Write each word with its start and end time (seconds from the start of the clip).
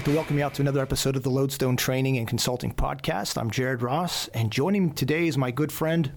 Like 0.00 0.06
to 0.06 0.14
welcome 0.14 0.38
you 0.38 0.44
out 0.44 0.54
to 0.54 0.62
another 0.62 0.80
episode 0.80 1.14
of 1.14 1.24
the 1.24 1.30
Lodestone 1.30 1.76
Training 1.76 2.16
and 2.16 2.26
Consulting 2.26 2.72
Podcast. 2.72 3.36
I'm 3.36 3.50
Jared 3.50 3.82
Ross, 3.82 4.28
and 4.28 4.50
joining 4.50 4.86
me 4.86 4.92
today 4.94 5.26
is 5.26 5.36
my 5.36 5.50
good 5.50 5.70
friend 5.70 6.10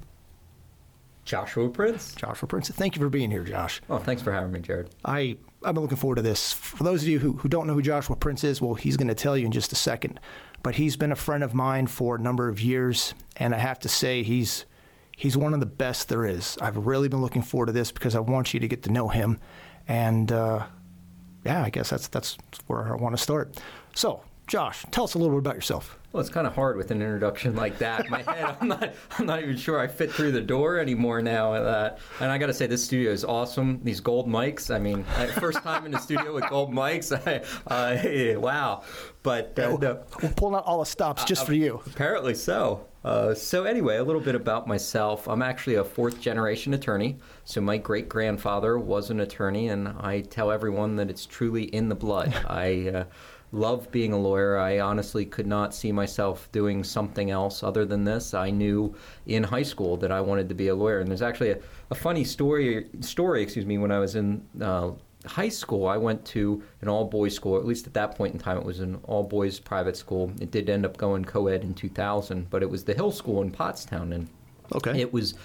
Joshua 1.26 1.68
Prince. 1.68 2.16
Joshua 2.16 2.48
Prince. 2.48 2.70
Thank 2.70 2.96
you 2.96 3.02
for 3.02 3.10
being 3.10 3.30
here, 3.30 3.44
Josh. 3.44 3.82
Oh, 3.90 3.98
thanks 3.98 4.22
for 4.22 4.32
having 4.32 4.54
me, 4.54 4.62
Jared. 4.62 4.90
I 5.04 5.36
I've 5.66 5.74
been 5.74 5.82
looking 5.82 5.98
forward 5.98 6.16
to 6.16 6.22
this. 6.22 6.54
For 6.54 6.86
those 6.86 7.02
of 7.02 7.10
you 7.10 7.20
who, 7.20 7.34
who 7.34 7.50
don't 7.50 7.68
know 7.68 7.74
who 7.74 7.82
Joshua 7.82 8.16
Prince 8.16 8.46
is, 8.46 8.62
well, 8.62 8.74
he's 8.74 8.96
going 8.96 9.10
to 9.10 9.16
tell 9.16 9.38
you 9.38 9.48
in 9.48 9.52
just 9.52 9.74
a 9.74 9.76
second. 9.76 10.18
But 10.64 10.76
he's 10.76 10.96
been 10.96 11.12
a 11.12 11.18
friend 11.18 11.44
of 11.44 11.54
mine 11.54 11.88
for 11.88 12.16
a 12.16 12.20
number 12.20 12.48
of 12.48 12.62
years, 12.62 13.14
and 13.36 13.54
I 13.54 13.58
have 13.58 13.80
to 13.80 13.90
say 13.90 14.24
he's 14.24 14.64
he's 15.18 15.36
one 15.36 15.54
of 15.54 15.60
the 15.60 15.66
best 15.66 16.08
there 16.08 16.26
is. 16.26 16.58
I've 16.62 16.78
really 16.78 17.10
been 17.10 17.22
looking 17.22 17.42
forward 17.42 17.66
to 17.66 17.74
this 17.74 17.92
because 17.92 18.16
I 18.16 18.22
want 18.22 18.54
you 18.54 18.62
to 18.62 18.68
get 18.70 18.84
to 18.84 18.94
know 18.94 19.10
him, 19.10 19.42
and 19.90 20.32
uh, 20.32 20.68
yeah, 21.46 21.64
I 21.64 21.70
guess 21.70 21.90
that's 21.90 22.08
that's 22.08 22.38
where 22.68 22.94
I 22.94 22.96
want 22.96 23.16
to 23.16 23.22
start. 23.22 23.58
So, 23.96 24.24
Josh, 24.48 24.86
tell 24.92 25.06
us 25.06 25.14
a 25.14 25.18
little 25.18 25.36
bit 25.36 25.40
about 25.40 25.56
yourself. 25.56 25.98
Well, 26.12 26.22
it's 26.22 26.30
kind 26.30 26.46
of 26.46 26.54
hard 26.54 26.78
with 26.78 26.92
an 26.92 27.02
introduction 27.02 27.56
like 27.56 27.80
that. 27.80 28.10
My 28.10 28.22
head, 28.28 28.56
I'm 28.60 28.68
not, 28.68 28.94
I'm 29.18 29.26
not 29.26 29.42
even 29.42 29.58
sure 29.58 29.80
I 29.80 29.88
fit 29.88 30.12
through 30.12 30.32
the 30.32 30.42
door 30.42 30.78
anymore 30.78 31.22
now. 31.22 31.54
Uh, 31.54 31.98
and 32.20 32.32
I 32.32 32.38
got 32.38 32.48
to 32.48 32.54
say, 32.54 32.68
this 32.68 32.84
studio 32.84 33.12
is 33.12 33.24
awesome. 33.24 33.80
These 33.84 34.00
gold 34.00 34.28
mics. 34.28 34.74
I 34.74 34.80
mean, 34.80 35.04
first 35.40 35.64
time 35.64 35.86
in 35.86 35.92
the 35.92 35.98
studio 36.00 36.34
with 36.34 36.48
gold 36.50 36.72
mics. 36.72 37.12
I, 37.68 38.36
uh, 38.36 38.40
wow. 38.40 38.84
But 39.24 39.58
uh, 39.58 39.78
we're 39.82 40.30
pulling 40.36 40.56
out 40.56 40.66
all 40.66 40.80
the 40.80 40.86
stops 40.86 41.24
just 41.24 41.46
for 41.46 41.54
you. 41.54 41.82
Apparently 41.88 42.36
so. 42.36 42.86
Uh, 43.04 43.34
so 43.34 43.66
anyway, 43.66 43.98
a 43.98 44.04
little 44.04 44.22
bit 44.22 44.36
about 44.36 44.68
myself. 44.68 45.28
I'm 45.28 45.42
actually 45.42 45.76
a 45.76 45.84
fourth 45.84 46.22
generation 46.22 46.74
attorney. 46.74 47.18
So 47.44 47.60
my 47.60 47.78
great 47.78 48.08
grandfather 48.08 48.78
was 48.80 49.10
an 49.10 49.20
attorney, 49.20 49.70
and 49.70 49.90
I 49.90 50.22
tell 50.22 50.52
everyone 50.52 50.96
that 50.98 51.10
it's 51.10 51.26
truly 51.26 51.64
in 51.64 51.90
the 51.90 51.96
blood. 51.96 52.34
I 52.48 52.90
uh, 52.90 53.04
love 53.54 53.90
being 53.92 54.12
a 54.12 54.18
lawyer. 54.18 54.58
I 54.58 54.80
honestly 54.80 55.26
could 55.26 55.48
not 55.48 55.74
see 55.74 55.92
myself 55.92 56.50
doing 56.52 56.84
something 56.84 57.30
else 57.30 57.64
other 57.64 57.86
than 57.86 58.04
this. 58.04 58.34
I 58.34 58.50
knew 58.50 58.94
in 59.28 59.44
high 59.44 59.64
school 59.64 59.96
that 59.98 60.12
I 60.12 60.20
wanted 60.20 60.50
to 60.50 60.56
be 60.56 60.68
a 60.68 60.76
lawyer, 60.76 61.00
and 61.00 61.10
there's 61.10 61.22
actually 61.22 61.52
a, 61.52 61.60
a 61.92 61.96
funny 61.96 62.24
story. 62.24 62.90
Story, 63.00 63.42
excuse 63.42 63.66
me, 63.66 63.78
when 63.78 63.92
I 63.92 64.00
was 64.00 64.16
in. 64.16 64.46
Uh, 64.60 64.92
high 65.26 65.48
school, 65.48 65.88
I 65.88 65.96
went 65.96 66.26
to 66.26 66.62
an 66.82 66.90
all 66.90 67.06
boys 67.06 67.34
school. 67.34 67.58
At 67.58 67.66
least 67.66 67.88
at 67.88 67.94
that 67.94 68.18
point 68.18 68.34
in 68.34 68.40
time, 68.40 68.58
it 68.58 68.66
was 68.66 68.82
an 68.82 69.00
all 69.04 69.24
boys 69.24 69.58
private 69.58 69.96
school. 69.96 70.30
It 70.42 70.52
did 70.52 70.70
end 70.70 70.86
up 70.86 70.98
going 70.98 71.24
co 71.24 71.48
ed 71.48 71.64
in 71.64 71.74
2000, 71.74 72.50
but 72.50 72.62
it 72.62 72.70
was 72.70 72.84
the 72.84 72.94
Hill 72.94 73.12
School 73.12 73.42
in 73.42 73.50
Pottstown. 73.50 74.14
And 74.14 74.28
okay. 74.76 75.00
it 75.00 75.14
was 75.14 75.36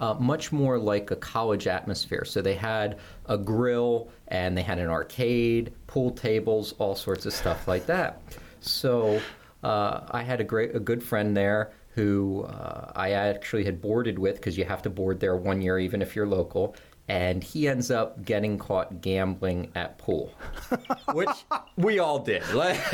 uh, 0.00 0.14
much 0.14 0.52
more 0.52 0.78
like 0.78 1.10
a 1.10 1.16
college 1.16 1.66
atmosphere. 1.66 2.24
So 2.24 2.40
they 2.42 2.54
had 2.54 2.98
a 3.26 3.36
grill 3.36 4.10
and 4.28 4.56
they 4.56 4.62
had 4.62 4.78
an 4.78 4.88
arcade, 4.88 5.72
pool 5.86 6.10
tables, 6.10 6.74
all 6.78 6.94
sorts 6.94 7.26
of 7.26 7.32
stuff 7.32 7.66
like 7.68 7.86
that. 7.86 8.22
So 8.60 9.20
uh, 9.62 10.00
I 10.10 10.22
had 10.22 10.40
a 10.40 10.44
great, 10.44 10.74
a 10.74 10.80
good 10.80 11.02
friend 11.02 11.36
there 11.36 11.72
who 11.94 12.44
uh, 12.44 12.92
I 12.94 13.12
actually 13.12 13.64
had 13.64 13.80
boarded 13.80 14.18
with 14.18 14.36
because 14.36 14.56
you 14.56 14.64
have 14.64 14.82
to 14.82 14.90
board 14.90 15.18
there 15.18 15.36
one 15.36 15.60
year 15.60 15.80
even 15.80 16.00
if 16.00 16.14
you're 16.14 16.28
local 16.28 16.76
and 17.08 17.42
he 17.42 17.66
ends 17.66 17.90
up 17.90 18.22
getting 18.24 18.58
caught 18.58 19.00
gambling 19.00 19.70
at 19.74 19.96
pool, 19.98 20.32
which 21.12 21.28
we 21.76 21.98
all 21.98 22.18
did. 22.18 22.42
Let's 22.54 22.90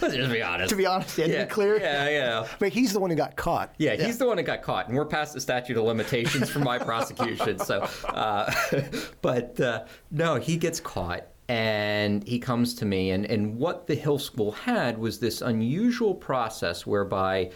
just 0.00 0.32
be 0.32 0.42
honest. 0.42 0.70
To 0.70 0.76
be 0.76 0.86
honest, 0.86 1.18
yeah, 1.18 1.26
yeah, 1.26 1.40
to 1.40 1.46
be 1.46 1.50
clear. 1.50 1.80
Yeah, 1.80 2.08
yeah. 2.08 2.48
But 2.58 2.68
he's 2.68 2.92
the 2.92 3.00
one 3.00 3.10
who 3.10 3.16
got 3.16 3.36
caught. 3.36 3.74
Yeah, 3.78 3.96
he's 3.96 4.18
the 4.18 4.26
one 4.26 4.36
that 4.36 4.44
got 4.44 4.62
caught, 4.62 4.88
and 4.88 4.96
we're 4.96 5.04
past 5.04 5.34
the 5.34 5.40
statute 5.40 5.76
of 5.76 5.84
limitations 5.84 6.48
for 6.48 6.60
my 6.60 6.78
prosecution. 6.78 7.58
So, 7.58 7.88
uh, 8.06 8.52
but 9.22 9.60
uh, 9.60 9.84
no, 10.10 10.36
he 10.36 10.56
gets 10.56 10.80
caught. 10.80 11.26
And 11.46 12.26
he 12.26 12.38
comes 12.38 12.72
to 12.76 12.86
me, 12.86 13.10
and, 13.10 13.26
and 13.26 13.58
what 13.58 13.86
the 13.86 13.94
Hill 13.94 14.18
School 14.18 14.52
had 14.52 14.96
was 14.96 15.18
this 15.18 15.42
unusual 15.42 16.14
process 16.14 16.86
whereby 16.86 17.50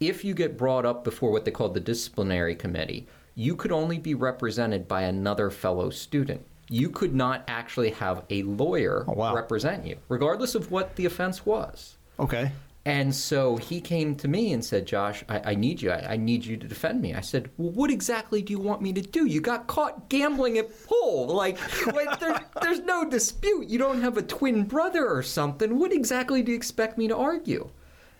if 0.00 0.22
you 0.22 0.34
get 0.34 0.58
brought 0.58 0.84
up 0.84 1.02
before 1.02 1.30
what 1.30 1.46
they 1.46 1.50
called 1.50 1.72
the 1.72 1.80
disciplinary 1.80 2.54
committee, 2.54 3.06
you 3.34 3.56
could 3.56 3.72
only 3.72 3.98
be 3.98 4.14
represented 4.14 4.86
by 4.86 5.02
another 5.02 5.50
fellow 5.50 5.90
student. 5.90 6.44
You 6.68 6.90
could 6.90 7.14
not 7.14 7.44
actually 7.48 7.90
have 7.90 8.24
a 8.30 8.42
lawyer 8.44 9.04
oh, 9.06 9.12
wow. 9.12 9.34
represent 9.34 9.86
you, 9.86 9.96
regardless 10.08 10.54
of 10.54 10.70
what 10.70 10.96
the 10.96 11.06
offense 11.06 11.44
was. 11.44 11.96
Okay. 12.18 12.50
And 12.84 13.14
so 13.14 13.56
he 13.56 13.80
came 13.80 14.16
to 14.16 14.28
me 14.28 14.52
and 14.52 14.64
said, 14.64 14.86
Josh, 14.86 15.22
I, 15.28 15.52
I 15.52 15.54
need 15.54 15.80
you. 15.80 15.92
I, 15.92 16.14
I, 16.14 16.16
need 16.16 16.44
you 16.44 16.56
to 16.56 16.66
defend 16.66 17.00
me. 17.00 17.14
I 17.14 17.20
said, 17.20 17.48
Well, 17.56 17.70
what 17.70 17.90
exactly 17.90 18.42
do 18.42 18.52
you 18.52 18.58
want 18.58 18.82
me 18.82 18.92
to 18.92 19.00
do? 19.00 19.26
You 19.26 19.40
got 19.40 19.68
caught 19.68 20.08
gambling 20.08 20.58
at 20.58 20.68
pool. 20.86 21.28
Like, 21.28 21.58
like 21.94 22.18
there, 22.18 22.40
there's 22.60 22.80
no 22.80 23.08
dispute. 23.08 23.68
You 23.68 23.78
don't 23.78 24.02
have 24.02 24.16
a 24.16 24.22
twin 24.22 24.64
brother 24.64 25.06
or 25.08 25.22
something. 25.22 25.78
What 25.78 25.92
exactly 25.92 26.42
do 26.42 26.50
you 26.50 26.56
expect 26.56 26.98
me 26.98 27.06
to 27.06 27.16
argue? 27.16 27.70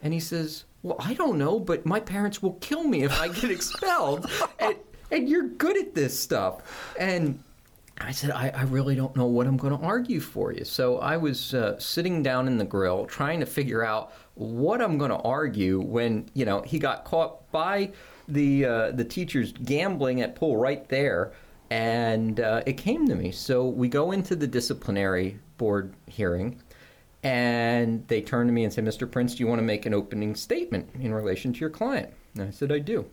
And 0.00 0.12
he 0.12 0.20
says, 0.20 0.64
Well, 0.84 0.96
I 1.00 1.14
don't 1.14 1.38
know, 1.38 1.58
but 1.58 1.84
my 1.84 1.98
parents 1.98 2.40
will 2.40 2.54
kill 2.54 2.84
me 2.84 3.02
if 3.02 3.20
I 3.20 3.28
get 3.28 3.50
expelled. 3.50 4.30
and, 4.60 4.76
and 5.12 5.28
you're 5.28 5.48
good 5.48 5.76
at 5.76 5.94
this 5.94 6.18
stuff. 6.18 6.92
And 6.98 7.42
I 8.00 8.10
said, 8.10 8.30
I, 8.30 8.48
I, 8.48 8.62
really 8.62 8.96
don't 8.96 9.14
know 9.14 9.26
what 9.26 9.46
I'm 9.46 9.58
going 9.58 9.78
to 9.78 9.84
argue 9.84 10.18
for 10.18 10.52
you. 10.52 10.64
So 10.64 10.98
I 10.98 11.16
was 11.16 11.54
uh, 11.54 11.78
sitting 11.78 12.22
down 12.22 12.48
in 12.48 12.56
the 12.56 12.64
grill 12.64 13.06
trying 13.06 13.38
to 13.40 13.46
figure 13.46 13.84
out 13.84 14.12
what 14.34 14.80
I'm 14.80 14.98
going 14.98 15.10
to 15.10 15.18
argue 15.18 15.80
when, 15.80 16.28
you 16.34 16.44
know, 16.44 16.62
he 16.62 16.78
got 16.78 17.04
caught 17.04 17.50
by 17.52 17.92
the, 18.26 18.64
uh, 18.64 18.90
the 18.92 19.04
teachers 19.04 19.52
gambling 19.52 20.22
at 20.22 20.34
pool 20.34 20.56
right 20.56 20.88
there. 20.88 21.32
And 21.70 22.40
uh, 22.40 22.62
it 22.66 22.74
came 22.74 23.06
to 23.08 23.14
me. 23.14 23.30
So 23.30 23.66
we 23.66 23.88
go 23.88 24.12
into 24.12 24.34
the 24.34 24.46
disciplinary 24.46 25.38
board 25.58 25.94
hearing. 26.06 26.60
And 27.22 28.06
they 28.08 28.20
turn 28.20 28.48
to 28.48 28.52
me 28.52 28.64
and 28.64 28.72
say, 28.72 28.82
Mr. 28.82 29.08
Prince, 29.08 29.36
do 29.36 29.44
you 29.44 29.46
want 29.46 29.60
to 29.60 29.64
make 29.64 29.86
an 29.86 29.94
opening 29.94 30.34
statement 30.34 30.88
in 30.98 31.14
relation 31.14 31.52
to 31.52 31.60
your 31.60 31.70
client? 31.70 32.12
And 32.34 32.48
I 32.48 32.50
said, 32.50 32.72
I 32.72 32.80
do. 32.80 33.06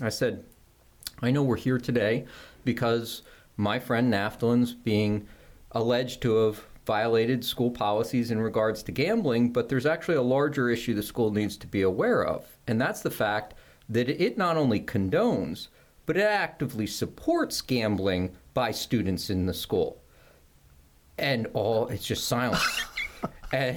I 0.00 0.08
said, 0.08 0.44
I 1.22 1.30
know 1.30 1.42
we're 1.42 1.56
here 1.56 1.78
today 1.78 2.26
because 2.64 3.22
my 3.56 3.78
friend 3.78 4.12
Naftalin's 4.12 4.72
being 4.72 5.26
alleged 5.72 6.22
to 6.22 6.36
have 6.36 6.64
violated 6.86 7.44
school 7.44 7.70
policies 7.70 8.30
in 8.30 8.40
regards 8.40 8.82
to 8.82 8.92
gambling, 8.92 9.52
but 9.52 9.68
there's 9.68 9.86
actually 9.86 10.16
a 10.16 10.22
larger 10.22 10.70
issue 10.70 10.94
the 10.94 11.02
school 11.02 11.30
needs 11.30 11.56
to 11.58 11.66
be 11.66 11.82
aware 11.82 12.24
of, 12.24 12.46
and 12.66 12.80
that's 12.80 13.02
the 13.02 13.10
fact 13.10 13.54
that 13.88 14.08
it 14.08 14.38
not 14.38 14.56
only 14.56 14.80
condones, 14.80 15.68
but 16.06 16.16
it 16.16 16.22
actively 16.22 16.86
supports 16.86 17.60
gambling 17.60 18.36
by 18.54 18.70
students 18.70 19.30
in 19.30 19.46
the 19.46 19.54
school. 19.54 20.02
And 21.18 21.46
all 21.52 21.88
it's 21.88 22.06
just 22.06 22.26
silence. 22.26 22.82
and, 23.52 23.76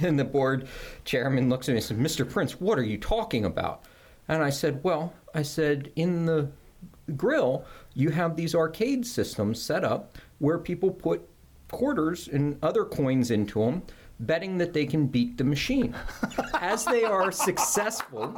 and 0.00 0.18
the 0.18 0.24
board 0.24 0.68
chairman 1.04 1.48
looks 1.48 1.68
at 1.68 1.72
me 1.72 1.78
and 1.78 1.84
says, 1.84 1.96
Mr. 1.96 2.28
Prince, 2.28 2.60
what 2.60 2.78
are 2.78 2.84
you 2.84 2.98
talking 2.98 3.44
about? 3.44 3.84
And 4.28 4.42
I 4.42 4.50
said, 4.50 4.84
Well, 4.84 5.12
I 5.34 5.42
said, 5.42 5.90
in 5.96 6.26
the 6.26 6.50
grill, 7.16 7.64
you 7.94 8.10
have 8.10 8.36
these 8.36 8.54
arcade 8.54 9.06
systems 9.06 9.60
set 9.60 9.84
up 9.84 10.16
where 10.38 10.58
people 10.58 10.90
put 10.90 11.28
quarters 11.70 12.28
and 12.28 12.58
other 12.62 12.84
coins 12.84 13.30
into 13.30 13.60
them, 13.60 13.82
betting 14.20 14.58
that 14.58 14.72
they 14.72 14.86
can 14.86 15.06
beat 15.06 15.36
the 15.38 15.44
machine. 15.44 15.94
As 16.54 16.84
they 16.84 17.04
are 17.04 17.32
successful, 17.32 18.36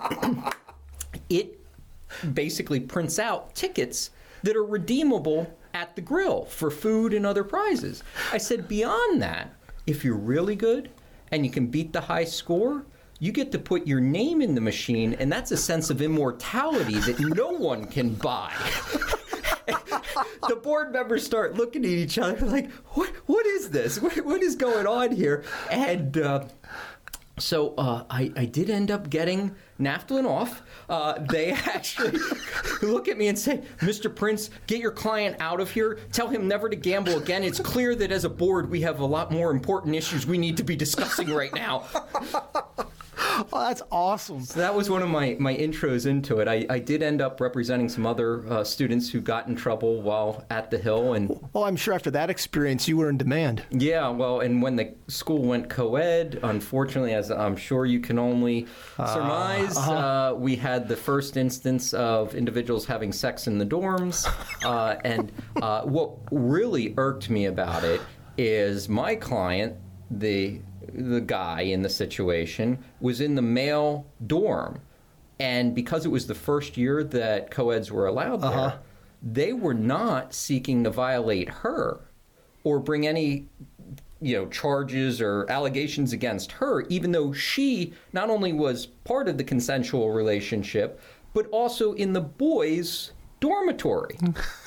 it 1.28 1.60
basically 2.32 2.80
prints 2.80 3.18
out 3.18 3.54
tickets 3.54 4.10
that 4.42 4.56
are 4.56 4.64
redeemable 4.64 5.58
at 5.74 5.96
the 5.96 6.02
grill 6.02 6.44
for 6.44 6.70
food 6.70 7.12
and 7.12 7.26
other 7.26 7.44
prizes. 7.44 8.02
I 8.32 8.38
said, 8.38 8.68
beyond 8.68 9.20
that, 9.22 9.52
if 9.86 10.04
you're 10.04 10.14
really 10.14 10.56
good 10.56 10.90
and 11.30 11.44
you 11.44 11.50
can 11.50 11.66
beat 11.66 11.92
the 11.92 12.00
high 12.00 12.24
score, 12.24 12.84
you 13.18 13.32
get 13.32 13.52
to 13.52 13.58
put 13.58 13.86
your 13.86 14.00
name 14.00 14.42
in 14.42 14.54
the 14.54 14.60
machine, 14.60 15.14
and 15.14 15.30
that's 15.30 15.50
a 15.50 15.56
sense 15.56 15.90
of 15.90 16.02
immortality 16.02 16.98
that 17.00 17.20
no 17.20 17.48
one 17.50 17.86
can 17.86 18.14
buy. 18.14 18.52
the 20.48 20.56
board 20.56 20.92
members 20.92 21.24
start 21.24 21.54
looking 21.54 21.84
at 21.84 21.90
each 21.90 22.18
other 22.18 22.44
like, 22.46 22.70
"What? 22.92 23.10
What 23.26 23.46
is 23.46 23.70
this? 23.70 24.00
What, 24.00 24.16
what 24.24 24.42
is 24.42 24.56
going 24.56 24.86
on 24.86 25.12
here?" 25.12 25.44
And 25.70 26.16
uh, 26.18 26.44
so 27.38 27.74
uh, 27.76 28.04
I, 28.08 28.32
I, 28.36 28.44
did 28.44 28.70
end 28.70 28.92
up 28.92 29.10
getting 29.10 29.56
Naftalin 29.80 30.24
off. 30.24 30.62
Uh, 30.88 31.18
they 31.18 31.50
actually 31.52 32.18
look 32.80 33.08
at 33.08 33.18
me 33.18 33.26
and 33.26 33.36
say, 33.36 33.62
Mr. 33.78 34.14
Prince, 34.14 34.50
get 34.68 34.78
your 34.78 34.92
client 34.92 35.36
out 35.40 35.60
of 35.60 35.70
here. 35.70 35.98
Tell 36.12 36.28
him 36.28 36.46
never 36.46 36.68
to 36.68 36.76
gamble 36.76 37.18
again. 37.18 37.42
It's 37.42 37.58
clear 37.58 37.96
that 37.96 38.12
as 38.12 38.24
a 38.24 38.28
board, 38.28 38.70
we 38.70 38.82
have 38.82 39.00
a 39.00 39.06
lot 39.06 39.32
more 39.32 39.50
important 39.50 39.96
issues 39.96 40.26
we 40.26 40.38
need 40.38 40.56
to 40.58 40.62
be 40.62 40.76
discussing 40.76 41.28
right 41.34 41.52
now. 41.52 41.86
oh, 43.52 43.60
that's 43.60 43.82
awesome. 43.90 44.42
So 44.42 44.60
that 44.60 44.74
was 44.74 44.90
one 44.90 45.02
of 45.02 45.08
my, 45.08 45.36
my 45.38 45.54
intros 45.54 46.06
into 46.06 46.38
it. 46.38 46.48
I, 46.48 46.66
I 46.68 46.78
did 46.78 47.02
end 47.02 47.20
up 47.20 47.40
representing 47.40 47.88
some 47.88 48.06
other 48.06 48.46
uh, 48.48 48.64
students 48.64 49.10
who 49.10 49.20
got 49.20 49.48
in 49.48 49.56
trouble 49.56 50.02
while 50.02 50.44
at 50.50 50.70
the 50.70 50.78
Hill. 50.78 51.14
and 51.14 51.28
Well, 51.52 51.64
I'm 51.64 51.76
sure 51.76 51.94
after 51.94 52.10
that 52.12 52.30
experience, 52.30 52.86
you 52.86 52.96
were 52.96 53.08
in 53.08 53.16
demand. 53.16 53.64
Yeah, 53.70 54.08
well, 54.08 54.40
and 54.40 54.62
when 54.62 54.76
the 54.76 54.94
school 55.08 55.42
went 55.42 55.68
co 55.68 55.96
ed, 55.96 56.40
unfortunately, 56.42 57.14
as 57.14 57.30
I'm 57.30 57.56
sure 57.56 57.86
you 57.86 58.00
can 58.00 58.18
only 58.18 58.66
uh, 58.98 59.14
surmise, 59.14 59.76
uh-huh. 59.76 59.92
uh, 59.92 60.34
we 60.34 60.56
had 60.56 60.88
the 60.88 60.96
first 60.96 61.36
instance 61.36 61.94
of 61.94 62.34
individuals 62.34 62.84
having 62.84 63.12
sex 63.12 63.46
in 63.46 63.58
the 63.58 63.66
dorms. 63.66 64.26
Uh, 64.64 64.96
and 65.04 65.30
uh, 65.60 65.82
what 65.82 66.12
really 66.30 66.94
irked 66.96 67.28
me 67.28 67.46
about 67.46 67.84
it 67.84 68.00
is 68.38 68.88
my 68.88 69.14
client, 69.14 69.76
the 70.10 70.60
the 70.94 71.20
guy 71.20 71.62
in 71.62 71.82
the 71.82 71.88
situation, 71.88 72.78
was 73.00 73.20
in 73.20 73.34
the 73.34 73.42
male 73.42 74.06
dorm. 74.26 74.80
And 75.40 75.74
because 75.74 76.04
it 76.06 76.10
was 76.10 76.26
the 76.26 76.34
first 76.34 76.76
year 76.76 77.02
that 77.04 77.50
co-eds 77.50 77.90
were 77.90 78.06
allowed 78.06 78.42
there, 78.42 78.50
Uh-huh. 78.50 78.76
they 79.22 79.52
were 79.52 79.74
not 79.74 80.32
seeking 80.34 80.84
to 80.84 80.90
violate 80.90 81.48
her 81.48 82.00
or 82.62 82.78
bring 82.78 83.06
any 83.06 83.46
you 84.20 84.36
know 84.36 84.46
charges 84.46 85.20
or 85.20 85.44
allegations 85.50 86.12
against 86.12 86.52
her 86.52 86.82
even 86.82 87.10
though 87.12 87.32
she 87.32 87.92
not 88.12 88.30
only 88.30 88.52
was 88.52 88.86
part 88.86 89.28
of 89.28 89.36
the 89.36 89.44
consensual 89.44 90.12
relationship 90.12 90.98
but 91.34 91.46
also 91.50 91.92
in 91.94 92.12
the 92.14 92.20
boys 92.20 93.10
dormitory 93.40 94.16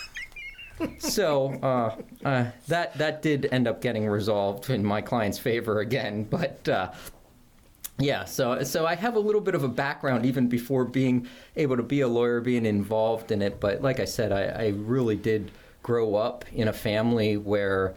so 0.99 1.53
uh, 1.63 1.95
uh, 2.25 2.45
that 2.67 2.97
that 2.97 3.21
did 3.21 3.47
end 3.51 3.67
up 3.67 3.81
getting 3.81 4.07
resolved 4.07 4.69
in 4.69 4.83
my 4.83 5.01
client's 5.01 5.39
favor 5.39 5.79
again 5.79 6.23
but 6.23 6.67
uh, 6.69 6.91
yeah, 7.99 8.25
so 8.25 8.61
so 8.63 8.85
I 8.85 8.95
have 8.95 9.15
a 9.15 9.19
little 9.19 9.41
bit 9.41 9.55
of 9.55 9.63
a 9.63 9.67
background 9.67 10.25
even 10.25 10.47
before 10.47 10.85
being 10.85 11.27
able 11.55 11.77
to 11.77 11.83
be 11.83 12.01
a 12.01 12.07
lawyer, 12.07 12.41
being 12.41 12.65
involved 12.65 13.31
in 13.31 13.41
it. 13.41 13.59
But 13.59 13.81
like 13.81 13.99
I 13.99 14.05
said, 14.05 14.31
I, 14.31 14.65
I 14.65 14.67
really 14.69 15.15
did 15.15 15.51
grow 15.81 16.15
up 16.15 16.45
in 16.53 16.67
a 16.67 16.73
family 16.73 17.37
where 17.37 17.95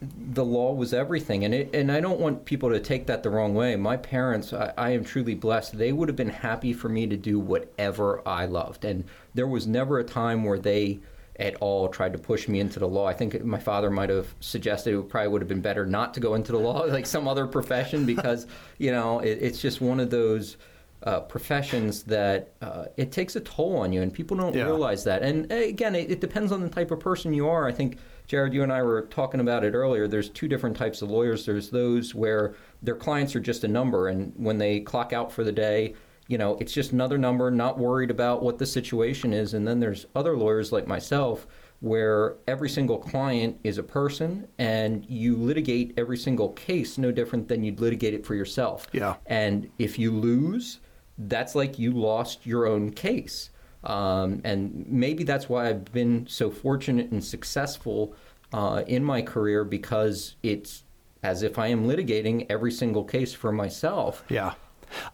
the 0.00 0.44
law 0.44 0.74
was 0.74 0.92
everything, 0.92 1.44
and 1.46 1.54
it 1.54 1.74
and 1.74 1.90
I 1.90 2.00
don't 2.00 2.20
want 2.20 2.44
people 2.44 2.68
to 2.70 2.78
take 2.78 3.06
that 3.06 3.22
the 3.22 3.30
wrong 3.30 3.54
way. 3.54 3.74
My 3.76 3.96
parents, 3.96 4.52
I, 4.52 4.72
I 4.76 4.90
am 4.90 5.02
truly 5.02 5.34
blessed. 5.34 5.78
They 5.78 5.92
would 5.92 6.10
have 6.10 6.16
been 6.16 6.28
happy 6.28 6.74
for 6.74 6.90
me 6.90 7.06
to 7.06 7.16
do 7.16 7.40
whatever 7.40 8.20
I 8.28 8.44
loved, 8.44 8.84
and 8.84 9.04
there 9.34 9.48
was 9.48 9.66
never 9.66 9.98
a 9.98 10.04
time 10.04 10.44
where 10.44 10.58
they 10.58 11.00
at 11.38 11.54
all 11.60 11.88
tried 11.88 12.12
to 12.12 12.18
push 12.18 12.48
me 12.48 12.58
into 12.60 12.78
the 12.80 12.88
law. 12.88 13.06
I 13.06 13.12
think 13.12 13.44
my 13.44 13.58
father 13.60 13.90
might 13.90 14.10
have 14.10 14.34
suggested 14.40 14.94
it 14.94 15.08
probably 15.08 15.28
would 15.28 15.40
have 15.42 15.48
been 15.48 15.60
better 15.60 15.86
not 15.86 16.12
to 16.14 16.20
go 16.20 16.34
into 16.34 16.52
the 16.52 16.58
law, 16.58 16.84
like 16.86 17.06
some 17.06 17.28
other 17.28 17.46
profession, 17.46 18.04
because 18.06 18.46
you 18.78 18.90
know 18.90 19.20
it, 19.20 19.38
it's 19.40 19.60
just 19.60 19.80
one 19.80 20.00
of 20.00 20.10
those 20.10 20.56
uh, 21.04 21.20
professions 21.20 22.02
that 22.02 22.52
uh, 22.60 22.86
it 22.96 23.12
takes 23.12 23.36
a 23.36 23.40
toll 23.40 23.76
on 23.76 23.92
you, 23.92 24.02
and 24.02 24.12
people 24.12 24.36
don't 24.36 24.52
Yeah. 24.54 24.64
realize 24.64 25.04
that. 25.04 25.22
And 25.22 25.50
uh, 25.52 25.54
again, 25.56 25.94
it, 25.94 26.10
it 26.10 26.20
depends 26.20 26.50
on 26.50 26.60
the 26.60 26.68
type 26.68 26.90
of 26.90 26.98
person 26.98 27.32
you 27.32 27.48
are. 27.48 27.68
I 27.68 27.72
think 27.72 27.98
Jared, 28.26 28.52
you 28.52 28.64
and 28.64 28.72
I 28.72 28.82
were 28.82 29.02
talking 29.02 29.38
about 29.38 29.62
it 29.64 29.74
earlier. 29.74 30.08
There's 30.08 30.28
two 30.28 30.48
different 30.48 30.76
types 30.76 31.00
of 31.00 31.08
lawyers. 31.10 31.46
There's 31.46 31.70
those 31.70 32.16
where 32.16 32.56
their 32.82 32.96
clients 32.96 33.36
are 33.36 33.40
just 33.40 33.62
a 33.62 33.68
number, 33.68 34.08
and 34.08 34.32
when 34.36 34.58
they 34.58 34.80
clock 34.80 35.12
out 35.12 35.30
for 35.30 35.44
the 35.44 35.52
day, 35.52 35.94
you 36.28 36.36
know, 36.36 36.56
it's 36.60 36.72
just 36.72 36.92
another 36.92 37.18
number, 37.18 37.50
not 37.50 37.78
worried 37.78 38.10
about 38.10 38.42
what 38.42 38.58
the 38.58 38.66
situation 38.66 39.32
is. 39.32 39.54
And 39.54 39.66
then 39.66 39.80
there's 39.80 40.06
other 40.14 40.36
lawyers 40.36 40.70
like 40.70 40.86
myself 40.86 41.46
where 41.80 42.36
every 42.46 42.68
single 42.68 42.98
client 42.98 43.58
is 43.64 43.78
a 43.78 43.82
person 43.82 44.46
and 44.58 45.06
you 45.08 45.36
litigate 45.36 45.94
every 45.96 46.18
single 46.18 46.50
case 46.50 46.98
no 46.98 47.10
different 47.10 47.48
than 47.48 47.64
you'd 47.64 47.80
litigate 47.80 48.12
it 48.14 48.26
for 48.26 48.34
yourself. 48.34 48.86
Yeah. 48.92 49.16
And 49.26 49.70
if 49.78 49.98
you 49.98 50.10
lose, 50.10 50.80
that's 51.16 51.54
like 51.54 51.78
you 51.78 51.92
lost 51.92 52.44
your 52.44 52.66
own 52.66 52.90
case. 52.92 53.50
Um, 53.84 54.42
and 54.44 54.84
maybe 54.86 55.24
that's 55.24 55.48
why 55.48 55.68
I've 55.68 55.90
been 55.92 56.26
so 56.28 56.50
fortunate 56.50 57.10
and 57.10 57.24
successful 57.24 58.14
uh, 58.52 58.82
in 58.86 59.02
my 59.02 59.22
career 59.22 59.64
because 59.64 60.34
it's 60.42 60.84
as 61.22 61.42
if 61.42 61.58
I 61.58 61.68
am 61.68 61.86
litigating 61.86 62.46
every 62.50 62.72
single 62.72 63.04
case 63.04 63.32
for 63.32 63.52
myself. 63.52 64.24
Yeah, 64.28 64.54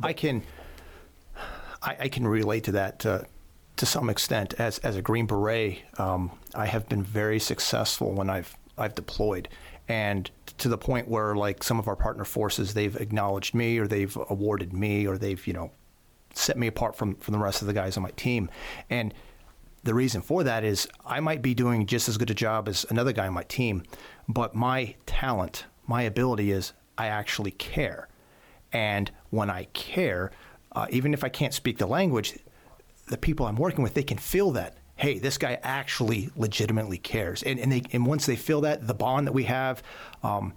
I 0.02 0.12
can. 0.12 0.42
I, 1.84 1.96
I 2.00 2.08
can 2.08 2.26
relate 2.26 2.64
to 2.64 2.72
that 2.72 3.06
uh, 3.06 3.22
to 3.76 3.86
some 3.86 4.08
extent. 4.10 4.54
As 4.58 4.78
as 4.80 4.96
a 4.96 5.02
Green 5.02 5.26
Beret, 5.26 5.82
um, 5.98 6.30
I 6.54 6.66
have 6.66 6.88
been 6.88 7.02
very 7.02 7.38
successful 7.38 8.12
when 8.12 8.30
I've 8.30 8.56
I've 8.76 8.94
deployed, 8.94 9.48
and 9.88 10.28
to 10.58 10.68
the 10.68 10.78
point 10.78 11.08
where 11.08 11.36
like 11.36 11.62
some 11.62 11.78
of 11.78 11.86
our 11.86 11.96
partner 11.96 12.24
forces, 12.24 12.74
they've 12.74 12.96
acknowledged 12.96 13.54
me, 13.54 13.78
or 13.78 13.86
they've 13.86 14.16
awarded 14.30 14.72
me, 14.72 15.06
or 15.06 15.18
they've 15.18 15.46
you 15.46 15.52
know 15.52 15.70
set 16.32 16.56
me 16.56 16.66
apart 16.66 16.96
from 16.96 17.14
from 17.16 17.32
the 17.32 17.38
rest 17.38 17.60
of 17.60 17.68
the 17.68 17.74
guys 17.74 17.96
on 17.96 18.02
my 18.02 18.10
team, 18.12 18.50
and. 18.90 19.12
The 19.84 19.92
reason 19.92 20.22
for 20.22 20.42
that 20.44 20.64
is 20.64 20.88
I 21.04 21.20
might 21.20 21.42
be 21.42 21.52
doing 21.52 21.84
just 21.84 22.08
as 22.08 22.16
good 22.16 22.30
a 22.30 22.34
job 22.34 22.70
as 22.70 22.86
another 22.88 23.12
guy 23.12 23.26
on 23.26 23.34
my 23.34 23.42
team, 23.42 23.82
but 24.26 24.54
my 24.54 24.94
talent, 25.04 25.66
my 25.86 26.00
ability 26.00 26.52
is 26.52 26.72
I 26.96 27.08
actually 27.08 27.50
care. 27.50 28.08
And 28.72 29.10
when 29.28 29.50
I 29.50 29.64
care, 29.74 30.30
uh, 30.74 30.86
even 30.90 31.14
if 31.14 31.24
I 31.24 31.28
can't 31.28 31.54
speak 31.54 31.78
the 31.78 31.86
language, 31.86 32.38
the 33.08 33.18
people 33.18 33.46
I'm 33.46 33.56
working 33.56 33.82
with, 33.82 33.94
they 33.94 34.02
can 34.02 34.18
feel 34.18 34.52
that. 34.52 34.76
Hey, 34.96 35.18
this 35.18 35.38
guy 35.38 35.58
actually 35.62 36.30
legitimately 36.36 36.98
cares. 36.98 37.42
And, 37.42 37.58
and, 37.58 37.70
they, 37.70 37.82
and 37.92 38.06
once 38.06 38.26
they 38.26 38.36
feel 38.36 38.60
that, 38.62 38.86
the 38.86 38.94
bond 38.94 39.26
that 39.26 39.32
we 39.32 39.44
have, 39.44 39.82
um, 40.22 40.54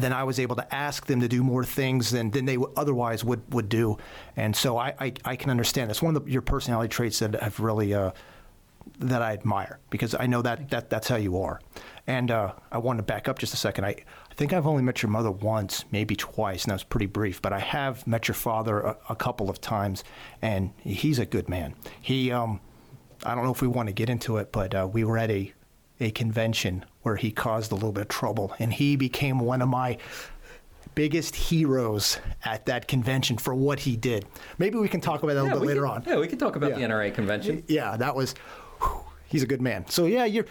then 0.00 0.12
I 0.12 0.24
was 0.24 0.38
able 0.38 0.56
to 0.56 0.74
ask 0.74 1.06
them 1.06 1.20
to 1.20 1.28
do 1.28 1.42
more 1.42 1.64
things 1.64 2.10
than, 2.10 2.30
than 2.30 2.44
they 2.44 2.56
otherwise 2.76 3.24
would, 3.24 3.42
would 3.52 3.68
do. 3.68 3.98
And 4.36 4.54
so 4.54 4.78
I, 4.78 4.94
I, 4.98 5.12
I 5.24 5.36
can 5.36 5.50
understand. 5.50 5.90
That's 5.90 6.00
one 6.00 6.16
of 6.16 6.24
the, 6.24 6.30
your 6.30 6.42
personality 6.42 6.88
traits 6.88 7.18
that 7.18 7.34
have 7.42 7.58
really 7.60 7.92
uh, 7.92 8.12
that 8.98 9.22
I 9.22 9.32
admire 9.32 9.78
because 9.90 10.14
I 10.18 10.26
know 10.26 10.42
that, 10.42 10.70
that 10.70 10.90
that's 10.90 11.08
how 11.08 11.16
you 11.16 11.40
are. 11.42 11.60
And 12.06 12.30
uh, 12.30 12.52
I 12.70 12.78
want 12.78 12.98
to 12.98 13.02
back 13.02 13.28
up 13.28 13.38
just 13.38 13.54
a 13.54 13.56
second. 13.56 13.84
I, 13.84 14.04
I 14.32 14.34
think 14.34 14.54
I've 14.54 14.66
only 14.66 14.82
met 14.82 15.02
your 15.02 15.10
mother 15.10 15.30
once, 15.30 15.84
maybe 15.92 16.16
twice, 16.16 16.64
and 16.64 16.70
that 16.70 16.76
was 16.76 16.84
pretty 16.84 17.04
brief. 17.04 17.42
But 17.42 17.52
I 17.52 17.58
have 17.58 18.06
met 18.06 18.28
your 18.28 18.34
father 18.34 18.80
a, 18.80 18.96
a 19.10 19.14
couple 19.14 19.50
of 19.50 19.60
times, 19.60 20.04
and 20.40 20.72
he's 20.78 21.18
a 21.18 21.26
good 21.26 21.50
man. 21.50 21.74
He, 22.00 22.32
um, 22.32 22.58
I 23.24 23.34
don't 23.34 23.44
know 23.44 23.52
if 23.52 23.60
we 23.60 23.68
want 23.68 23.88
to 23.88 23.92
get 23.92 24.08
into 24.08 24.38
it, 24.38 24.50
but 24.50 24.74
uh, 24.74 24.88
we 24.90 25.04
were 25.04 25.18
at 25.18 25.30
a 25.30 25.52
a 26.00 26.10
convention 26.12 26.84
where 27.02 27.14
he 27.16 27.30
caused 27.30 27.70
a 27.70 27.74
little 27.74 27.92
bit 27.92 28.00
of 28.02 28.08
trouble, 28.08 28.54
and 28.58 28.72
he 28.72 28.96
became 28.96 29.38
one 29.38 29.60
of 29.60 29.68
my 29.68 29.98
biggest 30.94 31.36
heroes 31.36 32.18
at 32.44 32.64
that 32.66 32.88
convention 32.88 33.36
for 33.36 33.54
what 33.54 33.80
he 33.80 33.96
did. 33.96 34.24
Maybe 34.58 34.78
we 34.78 34.88
can 34.88 35.00
talk 35.02 35.22
about 35.22 35.34
that 35.34 35.42
a 35.42 35.44
little 35.44 35.60
bit 35.60 35.68
later 35.68 35.82
can, 35.82 35.90
on. 35.90 36.04
Yeah, 36.06 36.18
we 36.18 36.26
can 36.26 36.38
talk 36.38 36.56
about 36.56 36.70
Yeah. 36.70 36.88
the 36.88 36.94
NRA 36.94 37.14
convention. 37.14 37.62
Yeah, 37.68 37.96
that 37.98 38.16
was. 38.16 38.34
whew, 38.80 39.02
he's 39.26 39.42
a 39.42 39.46
good 39.46 39.60
man. 39.60 39.86
So 39.88 40.06
yeah, 40.06 40.24
you're 40.24 40.46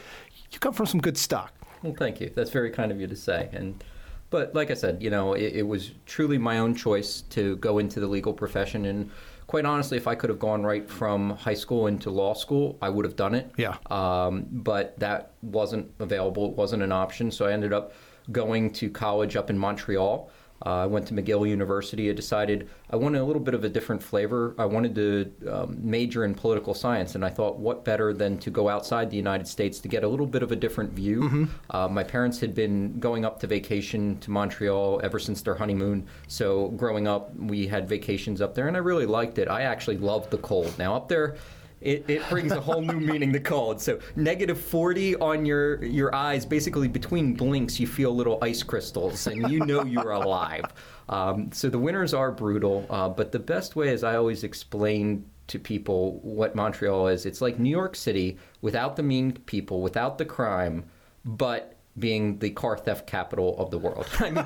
you 0.52 0.60
come 0.60 0.74
from 0.74 0.86
some 0.86 1.02
good 1.02 1.18
stock. 1.18 1.52
Well, 1.84 1.96
thank 1.98 2.22
you. 2.22 2.32
That's 2.36 2.52
very 2.52 2.72
kind 2.72 2.92
of 2.92 3.00
you 3.00 3.08
to 3.08 3.16
say. 3.16 3.50
And 3.52 3.84
but 4.30 4.56
like 4.56 4.72
I 4.72 4.76
said, 4.76 5.04
you 5.04 5.10
know, 5.10 5.34
it, 5.34 5.58
it 5.58 5.68
was 5.68 5.92
truly 6.06 6.38
my 6.38 6.60
own 6.60 6.74
choice 6.74 7.22
to 7.32 7.58
go 7.58 7.80
into 7.80 8.00
the 8.00 8.08
legal 8.08 8.34
profession. 8.34 8.86
And 8.86 9.12
quite 9.48 9.66
honestly, 9.66 9.98
if 9.98 10.08
I 10.08 10.16
could 10.16 10.30
have 10.30 10.40
gone 10.40 10.64
right 10.64 10.90
from 10.90 11.32
high 11.32 11.54
school 11.54 11.88
into 11.88 12.10
law 12.10 12.34
school, 12.34 12.78
I 12.82 12.90
would 12.90 13.04
have 13.04 13.18
done 13.18 13.36
it. 13.36 13.52
Yeah. 13.58 13.76
Um, 13.90 14.48
but 14.50 14.98
that 15.00 15.34
wasn't 15.42 15.92
available. 16.00 16.50
It 16.52 16.56
wasn't 16.56 16.82
an 16.82 16.94
option. 16.94 17.30
So 17.30 17.46
I 17.46 17.52
ended 17.52 17.74
up 17.74 17.94
going 18.32 18.72
to 18.74 18.90
college 18.90 19.36
up 19.36 19.50
in 19.50 19.58
Montreal. 19.58 20.32
Uh, 20.66 20.84
I 20.84 20.86
went 20.86 21.08
to 21.08 21.14
McGill 21.14 21.48
University. 21.48 22.10
I 22.10 22.14
decided 22.14 22.70
I 22.90 22.96
wanted 22.96 23.20
a 23.22 23.24
little 23.24 23.42
bit 23.42 23.54
of 23.54 23.64
a 23.64 23.70
different 23.70 24.02
flavor. 24.02 24.54
I 24.58 24.66
wanted 24.66 24.96
to 24.96 25.32
um, 25.52 25.78
major 25.82 26.24
in 26.24 26.36
political 26.36 26.74
science, 26.74 27.16
and 27.16 27.26
I 27.26 27.30
thought, 27.30 27.58
what 27.58 27.84
better 27.84 28.14
than 28.14 28.38
to 28.40 28.50
go 28.50 28.70
outside 28.70 29.10
the 29.10 29.18
United 29.18 29.48
States 29.48 29.80
to 29.80 29.88
get 29.88 30.04
a 30.04 30.08
little 30.08 30.28
bit 30.28 30.44
of 30.44 30.52
a 30.52 30.56
different 30.56 30.92
view? 30.94 31.48
Uh, 31.70 31.88
my 31.88 32.04
parents 32.04 32.40
had 32.40 32.54
been 32.54 33.00
going 33.00 33.26
up 33.26 33.40
to 33.40 33.48
vacation 33.48 34.20
to 34.20 34.32
Montreal 34.32 35.02
ever 35.04 35.20
since 35.20 35.42
their 35.42 35.56
honeymoon. 35.56 36.06
So 36.28 36.70
growing 36.70 37.08
up, 37.08 37.36
we 37.36 37.68
had 37.68 37.88
vacations 37.88 38.42
up 38.42 38.54
there, 38.54 38.68
and 38.68 38.76
I 38.78 38.80
really 38.80 39.06
liked 39.06 39.40
it. 39.40 39.48
I 39.48 39.64
actually 39.64 39.98
loved 39.98 40.30
the 40.30 40.38
cold. 40.38 40.78
Now 40.78 40.96
up 40.96 41.08
there. 41.08 41.38
It, 41.82 42.06
it 42.08 42.28
brings 42.30 42.52
a 42.52 42.62
whole 42.62 42.82
new 42.82 43.00
meaning 43.00 43.34
to 43.34 43.40
cold. 43.40 43.82
So 43.82 44.00
negative 44.16 44.60
40 44.62 45.16
on 45.16 45.46
your, 45.46 45.84
your 45.84 46.14
eyes, 46.14 46.46
basically 46.46 46.88
between 46.88 47.34
blinks, 47.34 47.80
you 47.80 47.88
feel 47.88 48.16
little 48.16 48.38
ice 48.42 48.62
crystals, 48.64 49.28
and 49.28 49.50
you 49.50 49.66
know 49.66 49.84
you're 49.84 50.12
alive. 50.12 50.66
Um, 51.10 51.52
so 51.52 51.70
the 51.70 51.80
winters 51.80 52.14
are 52.14 52.32
brutal, 52.32 52.86
uh, 52.90 53.10
but 53.10 53.32
the 53.32 53.40
best 53.40 53.76
way, 53.76 53.90
as 53.90 54.04
I 54.04 54.16
always 54.16 54.44
explain 54.44 55.26
to 55.48 55.60
people 55.60 56.20
what 56.22 56.56
Montreal 56.56 57.08
is, 57.08 57.26
it's 57.26 57.42
like 57.42 57.60
New 57.60 57.70
York 57.70 57.96
City 57.96 58.38
without 58.62 58.96
the 58.96 59.04
mean 59.04 59.34
people, 59.46 59.82
without 59.82 60.18
the 60.18 60.26
crime, 60.26 60.86
but 61.26 61.71
being 61.98 62.40
the 62.40 62.50
car 62.52 62.78
theft 62.78 63.08
capital 63.08 63.58
of 63.58 63.72
the 63.72 63.78
world. 63.78 64.08
I 64.20 64.30
mean, 64.30 64.46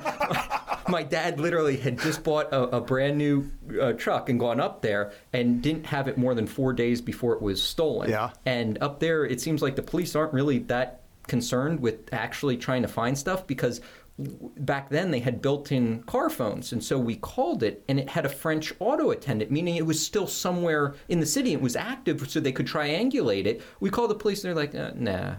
my, 0.88 1.04
dad 1.04 1.40
literally 1.40 1.78
had 1.78 2.00
just 2.00 2.24
bought 2.24 2.52
a, 2.52 2.78
a 2.78 2.82
brand 2.82 3.18
new 3.18 3.50
uh, 3.80 3.94
truck 3.94 4.30
and 4.30 4.40
gone 4.40 4.60
up 4.60 4.82
there 4.82 5.14
and 5.34 5.62
didn't 5.62 5.86
have 5.86 6.08
it 6.08 6.18
more 6.18 6.34
than 6.34 6.48
four 6.48 6.74
days 6.74 7.02
before 7.02 7.34
it 7.34 7.42
was 7.42 7.62
stolen. 7.62 8.10
Yeah. 8.10 8.32
And 8.46 8.78
up 8.82 9.00
there, 9.00 9.26
it 9.26 9.42
seems 9.42 9.62
like 9.62 9.76
the 9.76 9.84
police 9.84 10.16
aren't 10.16 10.34
really 10.34 10.60
that 10.60 11.02
concerned 11.28 11.80
with 11.80 12.14
actually 12.14 12.58
trying 12.58 12.82
to 12.82 12.88
find 12.88 13.18
stuff 13.18 13.48
because 13.48 13.82
back 14.18 14.90
then 14.90 15.12
they 15.12 15.20
had 15.20 15.42
built-in 15.42 16.02
car 16.04 16.30
phones 16.30 16.72
and 16.72 16.82
so 16.82 16.98
we 16.98 17.18
called 17.18 17.64
it 17.64 17.84
and 17.90 18.00
it 18.00 18.08
had 18.08 18.26
a 18.26 18.30
french 18.30 18.72
auto 18.80 19.12
attendant 19.12 19.52
meaning 19.52 19.76
it 19.76 19.86
was 19.86 20.04
still 20.04 20.26
somewhere 20.26 20.96
in 21.10 21.20
the 21.20 21.26
city 21.26 21.52
it 21.52 21.60
was 21.60 21.76
active 21.76 22.30
so 22.30 22.40
they 22.40 22.52
could 22.52 22.66
triangulate 22.66 23.46
it 23.46 23.62
we 23.82 23.90
called 23.90 24.10
the 24.10 24.16
police 24.16 24.44
and 24.44 24.50
they're 24.56 24.64
like 24.64 24.74
uh, 24.74 24.92
nah 24.96 25.36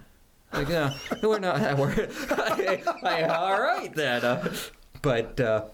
like 0.57 0.69
no 0.69 0.93
we're 1.23 1.39
not 1.39 1.79
we're, 1.79 2.09
I, 2.31 2.83
I, 3.03 3.23
all 3.23 3.61
right 3.61 3.95
then 3.95 4.25
uh, 4.25 4.53
but 5.03 5.39
uh, 5.41 5.65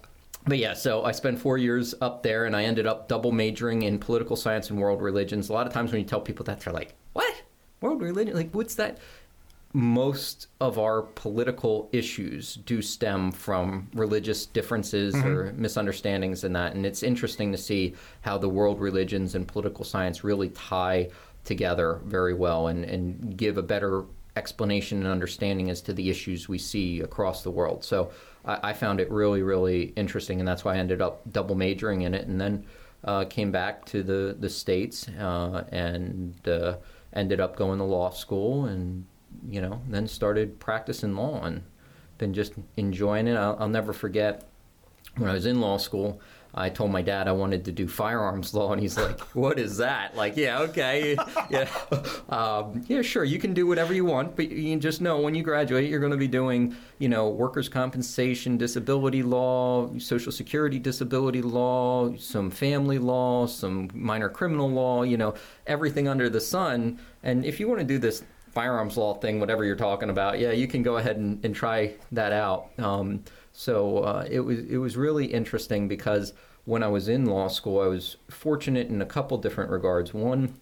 but 0.46 0.58
yeah, 0.58 0.74
so 0.74 1.04
I 1.04 1.12
spent 1.12 1.38
four 1.38 1.56
years 1.56 1.94
up 2.00 2.22
there, 2.22 2.46
and 2.46 2.56
I 2.56 2.64
ended 2.64 2.86
up 2.86 3.08
double 3.08 3.30
majoring 3.30 3.82
in 3.82 3.98
political 3.98 4.36
science 4.36 4.70
and 4.70 4.78
world 4.78 5.00
religions. 5.00 5.48
A 5.48 5.52
lot 5.52 5.66
of 5.66 5.72
times 5.72 5.92
when 5.92 6.00
you 6.00 6.06
tell 6.06 6.20
people 6.20 6.44
that, 6.46 6.60
they're 6.60 6.72
like, 6.72 6.94
"What? 7.12 7.42
World 7.80 8.02
religion? 8.02 8.34
Like, 8.34 8.50
what's 8.52 8.74
that?" 8.76 8.98
most 9.74 10.48
of 10.60 10.78
our 10.78 11.00
political 11.00 11.88
issues 11.92 12.56
do 12.66 12.82
stem 12.82 13.32
from 13.32 13.88
religious 13.94 14.44
differences 14.44 15.14
mm-hmm. 15.14 15.26
or 15.26 15.52
misunderstandings 15.54 16.44
and 16.44 16.54
that. 16.54 16.74
And 16.74 16.84
it's 16.84 17.02
interesting 17.02 17.52
to 17.52 17.56
see 17.56 17.94
how 18.20 18.36
the 18.36 18.50
world 18.50 18.80
religions 18.80 19.34
and 19.34 19.48
political 19.48 19.82
science 19.82 20.22
really 20.22 20.50
tie 20.50 21.08
together 21.44 22.02
very 22.04 22.34
well 22.34 22.66
and, 22.66 22.84
and 22.84 23.34
give 23.34 23.56
a 23.56 23.62
better 23.62 24.04
explanation 24.36 24.98
and 24.98 25.08
understanding 25.08 25.70
as 25.70 25.80
to 25.82 25.92
the 25.92 26.08
issues 26.08 26.48
we 26.48 26.58
see 26.58 27.00
across 27.00 27.42
the 27.42 27.50
world. 27.50 27.84
So 27.84 28.10
I, 28.44 28.70
I 28.70 28.72
found 28.72 29.00
it 29.00 29.10
really, 29.10 29.42
really 29.42 29.92
interesting, 29.96 30.40
and 30.40 30.48
that's 30.48 30.64
why 30.64 30.74
I 30.74 30.78
ended 30.78 31.02
up 31.02 31.20
double 31.30 31.54
majoring 31.54 32.02
in 32.02 32.14
it, 32.14 32.26
and 32.26 32.40
then 32.40 32.64
uh, 33.04 33.24
came 33.24 33.50
back 33.50 33.84
to 33.86 34.02
the 34.02 34.36
the 34.38 34.48
states 34.48 35.08
uh, 35.08 35.64
and 35.70 36.36
uh, 36.48 36.76
ended 37.12 37.40
up 37.40 37.56
going 37.56 37.78
to 37.78 37.84
law 37.84 38.10
school, 38.10 38.66
and 38.66 39.04
you 39.48 39.60
know, 39.60 39.80
then 39.88 40.06
started 40.06 40.58
practicing 40.60 41.14
law 41.14 41.42
and 41.44 41.62
been 42.18 42.34
just 42.34 42.54
enjoying 42.76 43.26
it. 43.26 43.36
I'll, 43.36 43.56
I'll 43.58 43.68
never 43.68 43.92
forget 43.92 44.44
when 45.16 45.28
I 45.28 45.34
was 45.34 45.46
in 45.46 45.60
law 45.60 45.76
school. 45.76 46.20
I 46.54 46.68
told 46.68 46.90
my 46.90 47.02
dad 47.02 47.28
I 47.28 47.32
wanted 47.32 47.64
to 47.64 47.72
do 47.72 47.88
firearms 47.88 48.52
law, 48.52 48.72
and 48.72 48.80
he's 48.80 48.96
like, 48.96 49.20
"What 49.34 49.58
is 49.58 49.78
that?" 49.78 50.16
Like, 50.16 50.36
yeah, 50.36 50.60
okay, 50.60 51.16
yeah, 51.50 51.68
um, 52.28 52.84
yeah, 52.86 53.02
sure, 53.02 53.24
you 53.24 53.38
can 53.38 53.54
do 53.54 53.66
whatever 53.66 53.94
you 53.94 54.04
want, 54.04 54.36
but 54.36 54.50
you 54.50 54.76
just 54.78 55.00
know 55.00 55.20
when 55.20 55.34
you 55.34 55.42
graduate, 55.42 55.88
you're 55.88 56.00
going 56.00 56.12
to 56.12 56.18
be 56.18 56.28
doing, 56.28 56.76
you 56.98 57.08
know, 57.08 57.28
workers' 57.28 57.68
compensation, 57.68 58.56
disability 58.58 59.22
law, 59.22 59.90
social 59.98 60.32
security 60.32 60.78
disability 60.78 61.42
law, 61.42 62.14
some 62.16 62.50
family 62.50 62.98
law, 62.98 63.46
some 63.46 63.88
minor 63.94 64.28
criminal 64.28 64.70
law, 64.70 65.02
you 65.02 65.16
know, 65.16 65.34
everything 65.66 66.08
under 66.08 66.28
the 66.28 66.40
sun. 66.40 66.98
And 67.22 67.44
if 67.44 67.60
you 67.60 67.68
want 67.68 67.80
to 67.80 67.86
do 67.86 67.98
this 67.98 68.24
firearms 68.52 68.96
law 68.96 69.14
thing, 69.14 69.40
whatever 69.40 69.64
you're 69.64 69.76
talking 69.76 70.10
about, 70.10 70.38
yeah, 70.38 70.52
you 70.52 70.68
can 70.68 70.82
go 70.82 70.98
ahead 70.98 71.16
and, 71.16 71.42
and 71.44 71.54
try 71.54 71.94
that 72.12 72.32
out. 72.32 72.70
Um, 72.78 73.24
so 73.52 73.98
uh, 73.98 74.26
it 74.30 74.40
was 74.40 74.60
it 74.60 74.78
was 74.78 74.96
really 74.96 75.26
interesting 75.26 75.88
because 75.88 76.32
when 76.64 76.82
I 76.82 76.88
was 76.88 77.08
in 77.08 77.26
law 77.26 77.48
school, 77.48 77.80
I 77.80 77.86
was 77.86 78.16
fortunate 78.28 78.88
in 78.88 79.02
a 79.02 79.06
couple 79.06 79.36
different 79.38 79.70
regards. 79.70 80.14
One, 80.14 80.54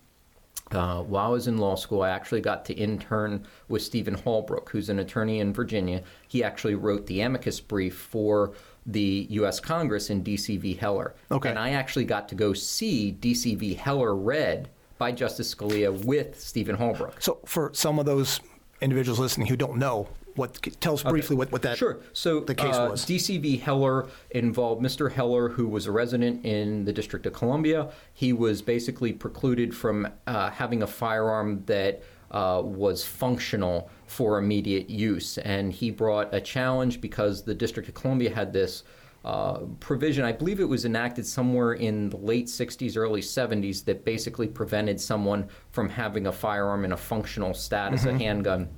uh, 0.72 1.02
while 1.02 1.26
I 1.26 1.30
was 1.30 1.46
in 1.46 1.58
law 1.58 1.74
school, 1.74 2.02
I 2.02 2.10
actually 2.10 2.40
got 2.40 2.64
to 2.66 2.74
intern 2.74 3.46
with 3.68 3.82
Stephen 3.82 4.16
Halbrook, 4.16 4.70
who's 4.70 4.88
an 4.88 4.98
attorney 4.98 5.40
in 5.40 5.52
Virginia. 5.52 6.02
He 6.28 6.42
actually 6.42 6.74
wrote 6.74 7.06
the 7.06 7.20
amicus 7.20 7.60
brief 7.60 7.96
for 7.96 8.52
the 8.86 9.26
U.S. 9.30 9.60
Congress 9.60 10.10
in 10.10 10.22
D.C. 10.22 10.56
v. 10.56 10.74
Heller. 10.74 11.14
Okay. 11.30 11.50
And 11.50 11.58
I 11.58 11.70
actually 11.70 12.04
got 12.06 12.28
to 12.30 12.34
go 12.34 12.52
see 12.52 13.10
D.C. 13.10 13.54
v. 13.56 13.74
Heller 13.74 14.14
read 14.14 14.70
by 14.96 15.12
Justice 15.12 15.54
Scalia 15.54 16.04
with 16.04 16.38
Stephen 16.40 16.76
Halbrook. 16.76 17.22
So, 17.22 17.38
for 17.44 17.70
some 17.74 17.98
of 17.98 18.06
those 18.06 18.40
individuals 18.80 19.18
listening 19.18 19.48
who 19.48 19.56
don't 19.56 19.76
know, 19.76 20.08
what 20.36 20.60
tell 20.80 20.94
us 20.94 21.02
briefly 21.02 21.34
okay. 21.34 21.38
what, 21.38 21.52
what 21.52 21.62
that 21.62 21.78
sure. 21.78 22.00
So 22.12 22.40
the 22.40 22.54
case 22.54 22.74
uh, 22.74 22.88
was. 22.90 23.04
D.C. 23.04 23.38
v. 23.38 23.56
Heller 23.56 24.08
involved 24.30 24.82
Mr. 24.82 25.10
Heller, 25.10 25.48
who 25.48 25.68
was 25.68 25.86
a 25.86 25.92
resident 25.92 26.44
in 26.44 26.84
the 26.84 26.92
District 26.92 27.26
of 27.26 27.32
Columbia. 27.32 27.90
He 28.14 28.32
was 28.32 28.62
basically 28.62 29.12
precluded 29.12 29.74
from 29.74 30.08
uh, 30.26 30.50
having 30.50 30.82
a 30.82 30.86
firearm 30.86 31.64
that 31.66 32.02
uh, 32.30 32.62
was 32.64 33.04
functional 33.04 33.90
for 34.06 34.38
immediate 34.38 34.88
use, 34.88 35.38
and 35.38 35.72
he 35.72 35.90
brought 35.90 36.32
a 36.32 36.40
challenge 36.40 37.00
because 37.00 37.42
the 37.42 37.54
District 37.54 37.88
of 37.88 37.94
Columbia 37.94 38.34
had 38.34 38.52
this. 38.52 38.84
Uh, 39.22 39.66
provision, 39.80 40.24
I 40.24 40.32
believe 40.32 40.60
it 40.60 40.64
was 40.64 40.86
enacted 40.86 41.26
somewhere 41.26 41.74
in 41.74 42.08
the 42.08 42.16
late 42.16 42.46
60s, 42.46 42.96
early 42.96 43.20
70s, 43.20 43.84
that 43.84 44.02
basically 44.02 44.48
prevented 44.48 44.98
someone 44.98 45.46
from 45.72 45.90
having 45.90 46.26
a 46.26 46.32
firearm 46.32 46.86
in 46.86 46.92
a 46.92 46.96
functional 46.96 47.52
status, 47.52 48.06
mm-hmm. 48.06 48.16
a 48.16 48.18
handgun, 48.18 48.70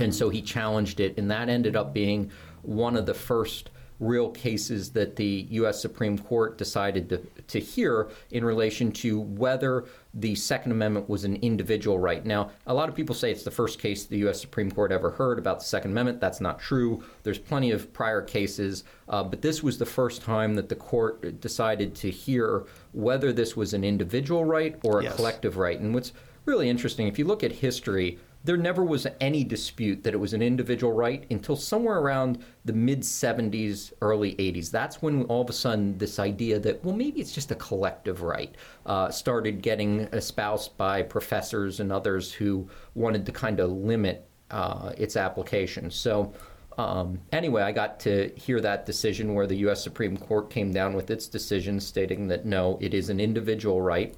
and 0.00 0.14
so 0.14 0.28
he 0.28 0.42
challenged 0.42 1.00
it, 1.00 1.18
and 1.18 1.30
that 1.30 1.48
ended 1.48 1.76
up 1.76 1.92
being 1.92 2.30
one 2.62 2.96
of 2.96 3.06
the 3.06 3.14
first 3.14 3.70
real 4.00 4.30
cases 4.30 4.90
that 4.92 5.14
the 5.14 5.46
U.S. 5.50 5.80
Supreme 5.80 6.18
Court 6.18 6.56
decided 6.56 7.10
to, 7.10 7.18
to 7.48 7.60
hear 7.60 8.08
in 8.30 8.44
relation 8.44 8.90
to 8.92 9.20
whether 9.20 9.84
the 10.14 10.34
Second 10.34 10.72
Amendment 10.72 11.08
was 11.08 11.24
an 11.24 11.36
individual 11.36 11.98
right. 11.98 12.24
Now, 12.24 12.50
a 12.66 12.72
lot 12.72 12.88
of 12.88 12.94
people 12.94 13.14
say 13.14 13.30
it's 13.30 13.44
the 13.44 13.50
first 13.50 13.78
case 13.78 14.06
the 14.06 14.18
U.S. 14.18 14.40
Supreme 14.40 14.70
Court 14.70 14.90
ever 14.90 15.10
heard 15.10 15.38
about 15.38 15.58
the 15.58 15.66
Second 15.66 15.90
Amendment. 15.90 16.18
That's 16.18 16.40
not 16.40 16.58
true. 16.58 17.04
There's 17.22 17.38
plenty 17.38 17.72
of 17.72 17.92
prior 17.92 18.22
cases, 18.22 18.84
uh, 19.10 19.22
but 19.22 19.42
this 19.42 19.62
was 19.62 19.76
the 19.76 19.86
first 19.86 20.22
time 20.22 20.54
that 20.54 20.70
the 20.70 20.76
court 20.76 21.40
decided 21.40 21.94
to 21.96 22.10
hear 22.10 22.64
whether 22.92 23.34
this 23.34 23.54
was 23.54 23.74
an 23.74 23.84
individual 23.84 24.46
right 24.46 24.76
or 24.82 25.00
a 25.00 25.04
yes. 25.04 25.14
collective 25.14 25.58
right. 25.58 25.78
And 25.78 25.92
what's 25.92 26.14
really 26.46 26.70
interesting, 26.70 27.06
if 27.06 27.18
you 27.18 27.26
look 27.26 27.44
at 27.44 27.52
history, 27.52 28.18
there 28.42 28.56
never 28.56 28.82
was 28.82 29.06
any 29.20 29.44
dispute 29.44 30.02
that 30.02 30.14
it 30.14 30.16
was 30.16 30.32
an 30.32 30.40
individual 30.40 30.92
right 30.92 31.26
until 31.30 31.56
somewhere 31.56 31.98
around 31.98 32.42
the 32.64 32.72
mid 32.72 33.00
70s, 33.00 33.92
early 34.00 34.34
80s. 34.36 34.70
That's 34.70 35.02
when 35.02 35.24
all 35.24 35.42
of 35.42 35.50
a 35.50 35.52
sudden 35.52 35.98
this 35.98 36.18
idea 36.18 36.58
that, 36.60 36.82
well, 36.84 36.96
maybe 36.96 37.20
it's 37.20 37.32
just 37.32 37.50
a 37.50 37.54
collective 37.56 38.22
right 38.22 38.54
uh, 38.86 39.10
started 39.10 39.60
getting 39.60 40.00
espoused 40.12 40.76
by 40.78 41.02
professors 41.02 41.80
and 41.80 41.92
others 41.92 42.32
who 42.32 42.68
wanted 42.94 43.26
to 43.26 43.32
kind 43.32 43.60
of 43.60 43.70
limit 43.70 44.26
uh, 44.50 44.92
its 44.96 45.16
application. 45.16 45.90
So, 45.90 46.32
um, 46.78 47.20
anyway, 47.32 47.62
I 47.62 47.72
got 47.72 48.00
to 48.00 48.32
hear 48.36 48.60
that 48.62 48.86
decision 48.86 49.34
where 49.34 49.46
the 49.46 49.56
U.S. 49.56 49.82
Supreme 49.82 50.16
Court 50.16 50.48
came 50.48 50.72
down 50.72 50.94
with 50.94 51.10
its 51.10 51.28
decision 51.28 51.78
stating 51.78 52.28
that 52.28 52.46
no, 52.46 52.78
it 52.80 52.94
is 52.94 53.10
an 53.10 53.20
individual 53.20 53.82
right, 53.82 54.14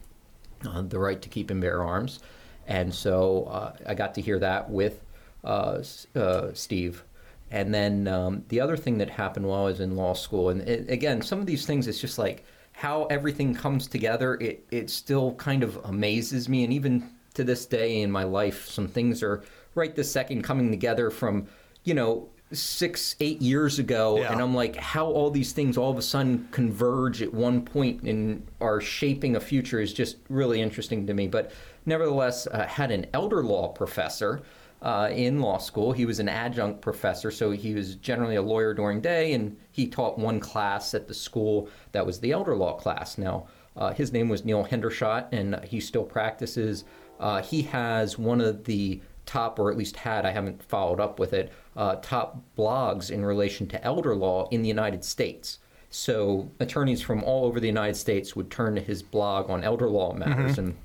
uh, 0.64 0.82
the 0.82 0.98
right 0.98 1.20
to 1.20 1.28
keep 1.28 1.50
and 1.50 1.60
bear 1.60 1.82
arms. 1.82 2.20
And 2.66 2.94
so 2.94 3.44
uh, 3.44 3.76
I 3.86 3.94
got 3.94 4.14
to 4.14 4.20
hear 4.20 4.38
that 4.38 4.70
with 4.70 5.00
uh, 5.44 5.82
uh, 6.14 6.52
Steve. 6.54 7.04
And 7.50 7.74
then 7.74 8.08
um, 8.08 8.44
the 8.48 8.60
other 8.60 8.76
thing 8.76 8.98
that 8.98 9.10
happened 9.10 9.46
while 9.46 9.62
I 9.62 9.64
was 9.64 9.80
in 9.80 9.96
law 9.96 10.14
school, 10.14 10.48
and 10.48 10.62
it, 10.62 10.88
again, 10.88 11.20
some 11.20 11.38
of 11.40 11.46
these 11.46 11.66
things, 11.66 11.86
it's 11.86 12.00
just 12.00 12.18
like 12.18 12.44
how 12.72 13.04
everything 13.06 13.54
comes 13.54 13.86
together. 13.86 14.34
It, 14.40 14.64
it 14.70 14.88
still 14.88 15.34
kind 15.34 15.62
of 15.62 15.76
amazes 15.84 16.48
me. 16.48 16.64
And 16.64 16.72
even 16.72 17.10
to 17.34 17.44
this 17.44 17.66
day 17.66 18.00
in 18.00 18.10
my 18.10 18.24
life, 18.24 18.66
some 18.68 18.88
things 18.88 19.22
are 19.22 19.42
right 19.74 19.94
this 19.94 20.10
second 20.10 20.42
coming 20.42 20.70
together 20.70 21.10
from, 21.10 21.46
you 21.84 21.94
know, 21.94 22.28
six, 22.52 23.16
eight 23.20 23.40
years 23.40 23.78
ago, 23.78 24.18
yeah. 24.18 24.30
and 24.30 24.40
I'm 24.40 24.54
like, 24.54 24.76
how 24.76 25.06
all 25.06 25.30
these 25.30 25.52
things 25.52 25.78
all 25.78 25.90
of 25.90 25.96
a 25.96 26.02
sudden 26.02 26.48
converge 26.50 27.22
at 27.22 27.32
one 27.32 27.62
point 27.62 28.02
and 28.02 28.46
are 28.60 28.80
shaping 28.80 29.36
a 29.36 29.40
future 29.40 29.80
is 29.80 29.92
just 29.92 30.16
really 30.28 30.60
interesting 30.60 31.06
to 31.06 31.14
me. 31.14 31.28
But 31.28 31.52
nevertheless, 31.86 32.46
uh, 32.46 32.66
had 32.66 32.90
an 32.90 33.06
elder 33.12 33.42
law 33.42 33.68
professor. 33.68 34.42
Uh, 34.82 35.08
in 35.12 35.40
law 35.40 35.58
school. 35.58 35.92
He 35.92 36.06
was 36.06 36.18
an 36.18 36.28
adjunct 36.28 36.80
professor, 36.80 37.30
so 37.30 37.52
he 37.52 37.72
was 37.72 37.94
generally 37.94 38.34
a 38.34 38.42
lawyer 38.42 38.74
during 38.74 39.00
day, 39.00 39.32
and 39.32 39.56
he 39.70 39.86
taught 39.86 40.18
one 40.18 40.40
class 40.40 40.92
at 40.92 41.06
the 41.06 41.14
school 41.14 41.68
that 41.92 42.04
was 42.04 42.18
the 42.18 42.32
elder 42.32 42.56
law 42.56 42.72
class. 42.72 43.16
Now, 43.16 43.46
uh, 43.76 43.92
his 43.92 44.12
name 44.12 44.28
was 44.28 44.44
Neil 44.44 44.64
Hendershot, 44.64 45.28
and 45.30 45.62
he 45.64 45.78
still 45.78 46.02
practices. 46.02 46.82
Uh, 47.20 47.40
he 47.40 47.62
has 47.62 48.18
one 48.18 48.40
of 48.40 48.64
the 48.64 49.00
top, 49.24 49.60
or 49.60 49.70
at 49.70 49.76
least 49.76 49.94
had, 49.94 50.26
I 50.26 50.32
haven't 50.32 50.60
followed 50.64 50.98
up 50.98 51.20
with 51.20 51.32
it, 51.32 51.52
uh, 51.76 51.96
top 52.02 52.42
blogs 52.58 53.10
in 53.10 53.24
relation 53.24 53.68
to 53.68 53.84
elder 53.84 54.16
law 54.16 54.48
in 54.50 54.62
the 54.62 54.68
United 54.68 55.04
States. 55.04 55.60
So 55.90 56.50
attorneys 56.58 57.02
from 57.02 57.22
all 57.22 57.44
over 57.44 57.60
the 57.60 57.68
United 57.68 57.96
States 57.96 58.34
would 58.34 58.50
turn 58.50 58.74
to 58.74 58.80
his 58.80 59.02
blog 59.02 59.48
on 59.48 59.62
elder 59.62 59.88
law 59.88 60.12
matters. 60.12 60.56
Mm-hmm. 60.56 60.60
And 60.60 60.76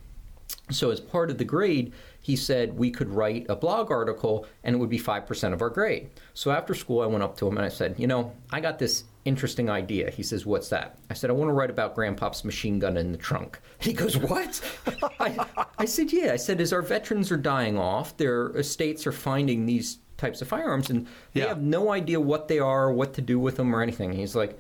so, 0.70 0.92
as 0.92 1.00
part 1.00 1.30
of 1.30 1.38
the 1.38 1.46
grade, 1.46 1.94
he 2.20 2.36
said 2.36 2.78
we 2.78 2.92
could 2.92 3.10
write 3.10 3.46
a 3.48 3.56
blog 3.56 3.90
article 3.90 4.46
and 4.64 4.76
it 4.76 4.80
would 4.80 4.90
be 4.90 5.00
5% 5.00 5.54
of 5.54 5.62
our 5.62 5.70
grade. 5.70 6.10
So, 6.34 6.52
after 6.52 6.74
school, 6.74 7.02
I 7.02 7.06
went 7.06 7.24
up 7.24 7.38
to 7.38 7.48
him 7.48 7.56
and 7.58 7.66
I 7.66 7.70
said, 7.70 7.96
You 7.98 8.08
know, 8.08 8.34
I 8.52 8.60
got 8.60 8.78
this 8.78 9.06
interesting 9.24 9.70
idea. 9.70 10.12
He 10.12 10.24
says, 10.24 10.46
What's 10.46 10.68
that? 10.70 10.98
I 11.10 11.14
said, 11.14 11.30
I 11.30 11.34
want 11.34 11.50
to 11.50 11.54
write 11.54 11.70
about 11.70 11.96
Grandpop's 11.96 12.44
machine 12.44 12.80
gun 12.80 12.98
in 12.98 13.12
the 13.12 13.18
trunk. 13.18 13.60
He 13.80 13.94
goes, 13.94 14.18
What? 14.18 14.62
I, 15.20 15.46
I 15.78 15.86
said, 15.86 16.12
Yeah. 16.12 16.34
I 16.34 16.38
said, 16.38 16.60
As 16.60 16.74
our 16.74 16.82
veterans 16.82 17.32
are 17.32 17.38
dying 17.38 17.78
off, 17.78 18.18
their 18.18 18.50
estates 18.58 19.08
are 19.08 19.14
finding 19.14 19.66
these 19.66 20.00
types 20.18 20.42
of 20.42 20.48
firearms 20.48 20.90
and 20.90 21.06
they 21.34 21.42
yeah. 21.42 21.48
have 21.48 21.62
no 21.62 21.92
idea 21.92 22.20
what 22.20 22.48
they 22.48 22.60
are, 22.60 22.92
what 22.92 23.14
to 23.14 23.22
do 23.22 23.40
with 23.40 23.56
them, 23.56 23.74
or 23.74 23.82
anything. 23.82 24.12
he's 24.12 24.36
like, 24.36 24.60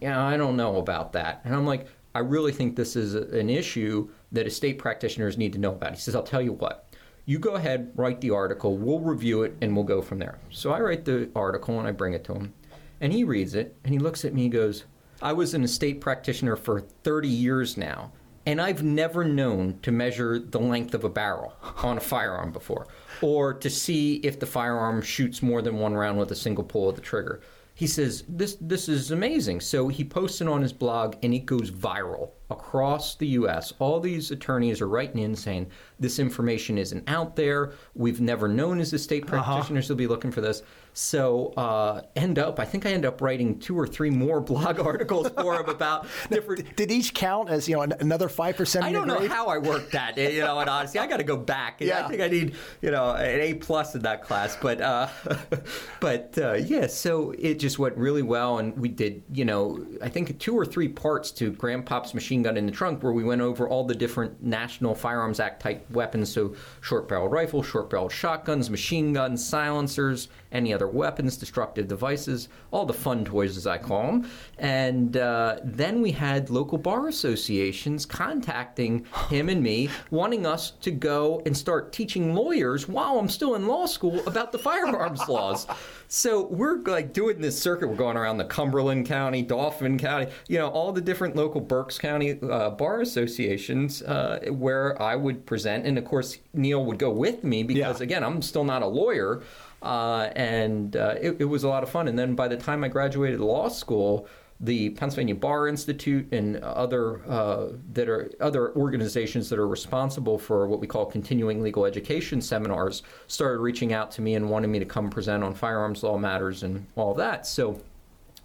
Yeah, 0.00 0.22
I 0.22 0.36
don't 0.36 0.56
know 0.56 0.76
about 0.76 1.14
that. 1.14 1.40
And 1.44 1.54
I'm 1.54 1.64
like, 1.66 1.86
I 2.14 2.20
really 2.20 2.52
think 2.52 2.76
this 2.76 2.96
is 2.96 3.14
an 3.14 3.48
issue 3.48 4.10
that 4.32 4.46
estate 4.46 4.78
practitioners 4.78 5.38
need 5.38 5.52
to 5.52 5.58
know 5.58 5.72
about. 5.72 5.92
He 5.92 6.00
says, 6.00 6.14
I'll 6.14 6.22
tell 6.22 6.42
you 6.42 6.52
what. 6.52 6.88
You 7.24 7.38
go 7.38 7.54
ahead, 7.54 7.90
write 7.96 8.20
the 8.20 8.30
article, 8.30 8.78
we'll 8.78 9.00
review 9.00 9.42
it, 9.42 9.56
and 9.60 9.74
we'll 9.74 9.84
go 9.84 10.00
from 10.00 10.18
there. 10.18 10.38
So 10.50 10.70
I 10.70 10.80
write 10.80 11.04
the 11.04 11.28
article 11.34 11.78
and 11.78 11.88
I 11.88 11.92
bring 11.92 12.14
it 12.14 12.24
to 12.24 12.34
him. 12.34 12.54
And 13.00 13.12
he 13.12 13.24
reads 13.24 13.54
it 13.54 13.76
and 13.84 13.92
he 13.92 13.98
looks 13.98 14.24
at 14.24 14.32
me 14.32 14.44
and 14.44 14.52
goes, 14.52 14.84
I 15.20 15.32
was 15.32 15.54
an 15.54 15.64
estate 15.64 16.00
practitioner 16.00 16.56
for 16.56 16.80
30 16.80 17.28
years 17.28 17.76
now, 17.76 18.12
and 18.44 18.60
I've 18.60 18.82
never 18.82 19.24
known 19.24 19.78
to 19.82 19.90
measure 19.90 20.38
the 20.38 20.60
length 20.60 20.94
of 20.94 21.04
a 21.04 21.08
barrel 21.08 21.54
on 21.82 21.96
a 21.96 22.00
firearm 22.00 22.52
before, 22.52 22.86
or 23.22 23.54
to 23.54 23.70
see 23.70 24.16
if 24.16 24.38
the 24.38 24.46
firearm 24.46 25.02
shoots 25.02 25.42
more 25.42 25.62
than 25.62 25.78
one 25.78 25.94
round 25.94 26.18
with 26.18 26.30
a 26.30 26.36
single 26.36 26.64
pull 26.64 26.88
of 26.88 26.94
the 26.94 27.00
trigger. 27.00 27.40
He 27.74 27.86
says, 27.86 28.24
This, 28.28 28.56
this 28.60 28.88
is 28.88 29.10
amazing. 29.10 29.60
So 29.62 29.88
he 29.88 30.04
posts 30.04 30.40
it 30.40 30.48
on 30.48 30.62
his 30.62 30.72
blog 30.72 31.16
and 31.22 31.34
it 31.34 31.44
goes 31.44 31.70
viral 31.70 32.30
across 32.50 33.14
the 33.16 33.26
U.S., 33.28 33.72
all 33.78 33.98
these 34.00 34.30
attorneys 34.30 34.80
are 34.80 34.88
writing 34.88 35.22
in 35.22 35.34
saying 35.34 35.68
this 35.98 36.18
information 36.18 36.78
isn't 36.78 37.08
out 37.08 37.36
there. 37.36 37.72
We've 37.94 38.20
never 38.20 38.48
known 38.48 38.80
as 38.80 38.92
estate 38.92 39.24
Uh-huh. 39.24 39.42
practitioners 39.42 39.88
will 39.88 39.96
be 39.96 40.06
looking 40.06 40.30
for 40.30 40.40
this. 40.40 40.62
So 40.98 41.52
uh, 41.58 42.00
end 42.16 42.38
up, 42.38 42.58
I 42.58 42.64
think 42.64 42.86
I 42.86 42.90
end 42.92 43.04
up 43.04 43.20
writing 43.20 43.58
two 43.58 43.78
or 43.78 43.86
three 43.86 44.08
more 44.08 44.40
blog 44.46 44.80
articles 44.80 45.28
for 45.28 45.60
him 45.60 45.68
about 45.68 46.06
different. 46.30 46.74
Did 46.74 46.90
each 46.90 47.12
count 47.12 47.50
as 47.50 47.68
you 47.68 47.76
know 47.76 47.82
another 47.82 48.30
five 48.30 48.56
percent? 48.56 48.82
I 48.82 48.92
don't 48.92 49.06
know 49.06 49.28
how 49.28 49.48
I 49.48 49.58
worked 49.58 49.92
that, 49.92 50.16
you 50.16 50.40
know, 50.40 50.58
and 50.58 50.70
honestly, 50.70 50.98
I 50.98 51.06
got 51.06 51.18
to 51.18 51.22
go 51.22 51.36
back. 51.36 51.82
Yeah. 51.82 52.06
I 52.06 52.08
think 52.08 52.22
I 52.22 52.28
need, 52.28 52.54
you 52.80 52.90
know, 52.90 53.10
an 53.10 53.40
A 53.40 53.52
plus 53.52 53.94
in 53.94 54.00
that 54.02 54.22
class. 54.22 54.56
But, 54.56 54.80
uh, 54.80 55.08
but 56.00 56.38
uh, 56.38 56.54
yeah, 56.54 56.86
so 56.86 57.34
it 57.38 57.58
just 57.58 57.78
went 57.78 57.94
really 57.98 58.22
well, 58.22 58.56
and 58.56 58.74
we 58.78 58.88
did, 58.88 59.22
you 59.30 59.44
know, 59.44 59.86
I 60.02 60.08
think 60.08 60.38
two 60.38 60.58
or 60.58 60.64
three 60.64 60.88
parts 60.88 61.30
to 61.32 61.52
Grandpop's 61.52 62.14
machine 62.14 62.42
gun 62.42 62.56
in 62.56 62.64
the 62.64 62.72
trunk, 62.72 63.02
where 63.02 63.12
we 63.12 63.22
went 63.22 63.42
over 63.42 63.68
all 63.68 63.84
the 63.84 63.94
different 63.94 64.42
National 64.42 64.94
Firearms 64.94 65.40
Act 65.40 65.60
type 65.60 65.90
weapons, 65.90 66.32
so 66.32 66.54
short-barreled 66.80 67.32
rifles, 67.32 67.66
short-barreled 67.66 68.12
shotguns, 68.12 68.70
machine 68.70 69.12
guns, 69.12 69.46
silencers, 69.46 70.28
any 70.56 70.72
other 70.74 70.88
weapons, 70.88 71.36
destructive 71.36 71.86
devices, 71.86 72.48
all 72.72 72.86
the 72.86 72.92
fun 72.94 73.24
toys, 73.24 73.56
as 73.56 73.66
I 73.66 73.78
call 73.78 74.06
them. 74.06 74.30
And 74.58 75.16
uh, 75.16 75.58
then 75.62 76.00
we 76.02 76.10
had 76.12 76.50
local 76.50 76.78
bar 76.78 77.08
associations 77.08 78.06
contacting 78.06 79.04
him 79.30 79.48
and 79.48 79.62
me, 79.62 79.88
wanting 80.10 80.46
us 80.46 80.72
to 80.80 80.90
go 80.90 81.42
and 81.46 81.56
start 81.56 81.92
teaching 81.92 82.34
lawyers 82.34 82.88
while 82.88 83.18
I'm 83.18 83.28
still 83.28 83.54
in 83.54 83.66
law 83.66 83.86
school 83.86 84.26
about 84.26 84.50
the 84.52 84.58
firearms 84.58 85.28
laws. 85.28 85.66
So 86.08 86.46
we're 86.46 86.78
like 86.82 87.12
doing 87.12 87.40
this 87.40 87.60
circuit. 87.60 87.88
We're 87.88 87.96
going 87.96 88.16
around 88.16 88.38
the 88.38 88.44
Cumberland 88.44 89.06
County, 89.06 89.42
Dauphin 89.42 89.98
County, 89.98 90.30
you 90.48 90.58
know, 90.58 90.68
all 90.68 90.92
the 90.92 91.00
different 91.00 91.36
local 91.36 91.60
Berks 91.60 91.98
County 91.98 92.38
uh, 92.42 92.70
bar 92.70 93.00
associations 93.00 94.02
uh, 94.02 94.38
where 94.50 95.00
I 95.02 95.16
would 95.16 95.44
present. 95.46 95.84
And 95.86 95.98
of 95.98 96.04
course, 96.04 96.38
Neil 96.54 96.84
would 96.84 96.98
go 96.98 97.10
with 97.10 97.44
me 97.44 97.62
because, 97.62 98.00
Yeah. 98.00 98.04
again, 98.04 98.24
I'm 98.24 98.40
still 98.42 98.64
not 98.64 98.82
a 98.82 98.86
lawyer. 98.86 99.42
Uh, 99.86 100.32
and 100.34 100.96
uh, 100.96 101.14
it, 101.20 101.36
it 101.38 101.44
was 101.44 101.62
a 101.62 101.68
lot 101.68 101.82
of 101.84 101.88
fun. 101.88 102.08
And 102.08 102.18
then 102.18 102.34
by 102.34 102.48
the 102.48 102.56
time 102.56 102.82
I 102.82 102.88
graduated 102.88 103.38
law 103.40 103.68
school, 103.68 104.26
the 104.58 104.90
Pennsylvania 104.90 105.34
Bar 105.34 105.68
Institute 105.68 106.26
and 106.32 106.56
other 106.56 107.24
uh, 107.30 107.68
that 107.92 108.08
are 108.08 108.32
other 108.40 108.74
organizations 108.74 109.48
that 109.50 109.58
are 109.58 109.68
responsible 109.68 110.38
for 110.38 110.66
what 110.66 110.80
we 110.80 110.86
call 110.86 111.06
continuing 111.06 111.62
legal 111.62 111.84
education 111.84 112.40
seminars 112.40 113.02
started 113.28 113.60
reaching 113.60 113.92
out 113.92 114.10
to 114.12 114.22
me 114.22 114.34
and 114.34 114.48
wanting 114.48 114.72
me 114.72 114.78
to 114.78 114.86
come 114.86 115.08
present 115.08 115.44
on 115.44 115.54
firearms 115.54 116.02
law 116.02 116.18
matters 116.18 116.62
and 116.62 116.84
all 116.96 117.14
that. 117.14 117.46
So 117.46 117.80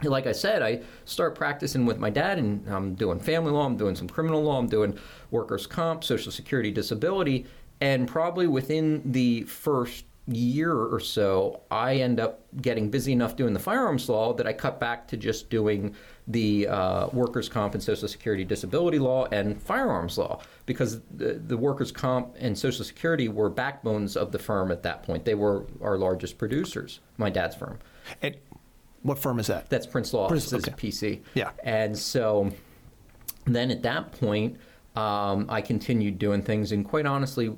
like 0.03 0.27
I 0.27 0.31
said, 0.31 0.61
I 0.61 0.81
start 1.05 1.35
practicing 1.35 1.85
with 1.85 1.97
my 1.97 2.09
dad, 2.09 2.39
and 2.39 2.67
I'm 2.67 2.95
doing 2.95 3.19
family 3.19 3.51
law, 3.51 3.65
I'm 3.65 3.77
doing 3.77 3.95
some 3.95 4.07
criminal 4.07 4.43
law, 4.43 4.57
I'm 4.57 4.67
doing 4.67 4.97
workers' 5.29 5.67
comp, 5.67 6.03
social 6.03 6.31
security, 6.31 6.71
disability, 6.71 7.45
and 7.81 8.07
probably 8.07 8.47
within 8.47 9.01
the 9.11 9.43
first 9.43 10.05
year 10.35 10.73
or 10.73 10.99
so, 10.99 11.61
I 11.69 11.95
end 11.95 12.19
up 12.19 12.41
getting 12.61 12.89
busy 12.89 13.11
enough 13.11 13.35
doing 13.35 13.53
the 13.53 13.59
firearms 13.59 14.09
law 14.09 14.33
that 14.33 14.47
I 14.47 14.53
cut 14.53 14.79
back 14.79 15.07
to 15.09 15.17
just 15.17 15.49
doing 15.49 15.95
the 16.27 16.67
uh, 16.67 17.07
workers' 17.13 17.49
comp 17.49 17.73
and 17.73 17.83
social 17.83 18.07
security 18.07 18.43
disability 18.43 18.99
law 18.99 19.25
and 19.31 19.61
firearms 19.61 20.17
law 20.17 20.41
because 20.65 21.01
the, 21.15 21.33
the 21.33 21.57
workers' 21.57 21.91
comp 21.91 22.35
and 22.39 22.57
social 22.57 22.85
security 22.85 23.27
were 23.27 23.49
backbones 23.49 24.15
of 24.15 24.31
the 24.31 24.39
firm 24.39 24.71
at 24.71 24.83
that 24.83 25.03
point. 25.03 25.25
They 25.25 25.35
were 25.35 25.65
our 25.81 25.97
largest 25.97 26.37
producers, 26.37 26.99
my 27.17 27.29
dad's 27.29 27.55
firm. 27.55 27.79
And 28.21 28.37
what 29.01 29.17
firm 29.17 29.39
is 29.39 29.47
that? 29.47 29.69
That's 29.69 29.87
Prince 29.87 30.13
Law 30.13 30.27
Prince- 30.27 30.53
Offices, 30.53 30.73
okay. 30.73 30.89
PC. 30.89 31.21
Yeah. 31.33 31.51
And 31.63 31.97
so 31.97 32.51
then 33.45 33.71
at 33.71 33.81
that 33.83 34.11
point, 34.13 34.57
um, 34.95 35.45
I 35.49 35.61
continued 35.61 36.19
doing 36.19 36.41
things. 36.41 36.71
And 36.71 36.83
quite 36.85 37.05
honestly, 37.05 37.55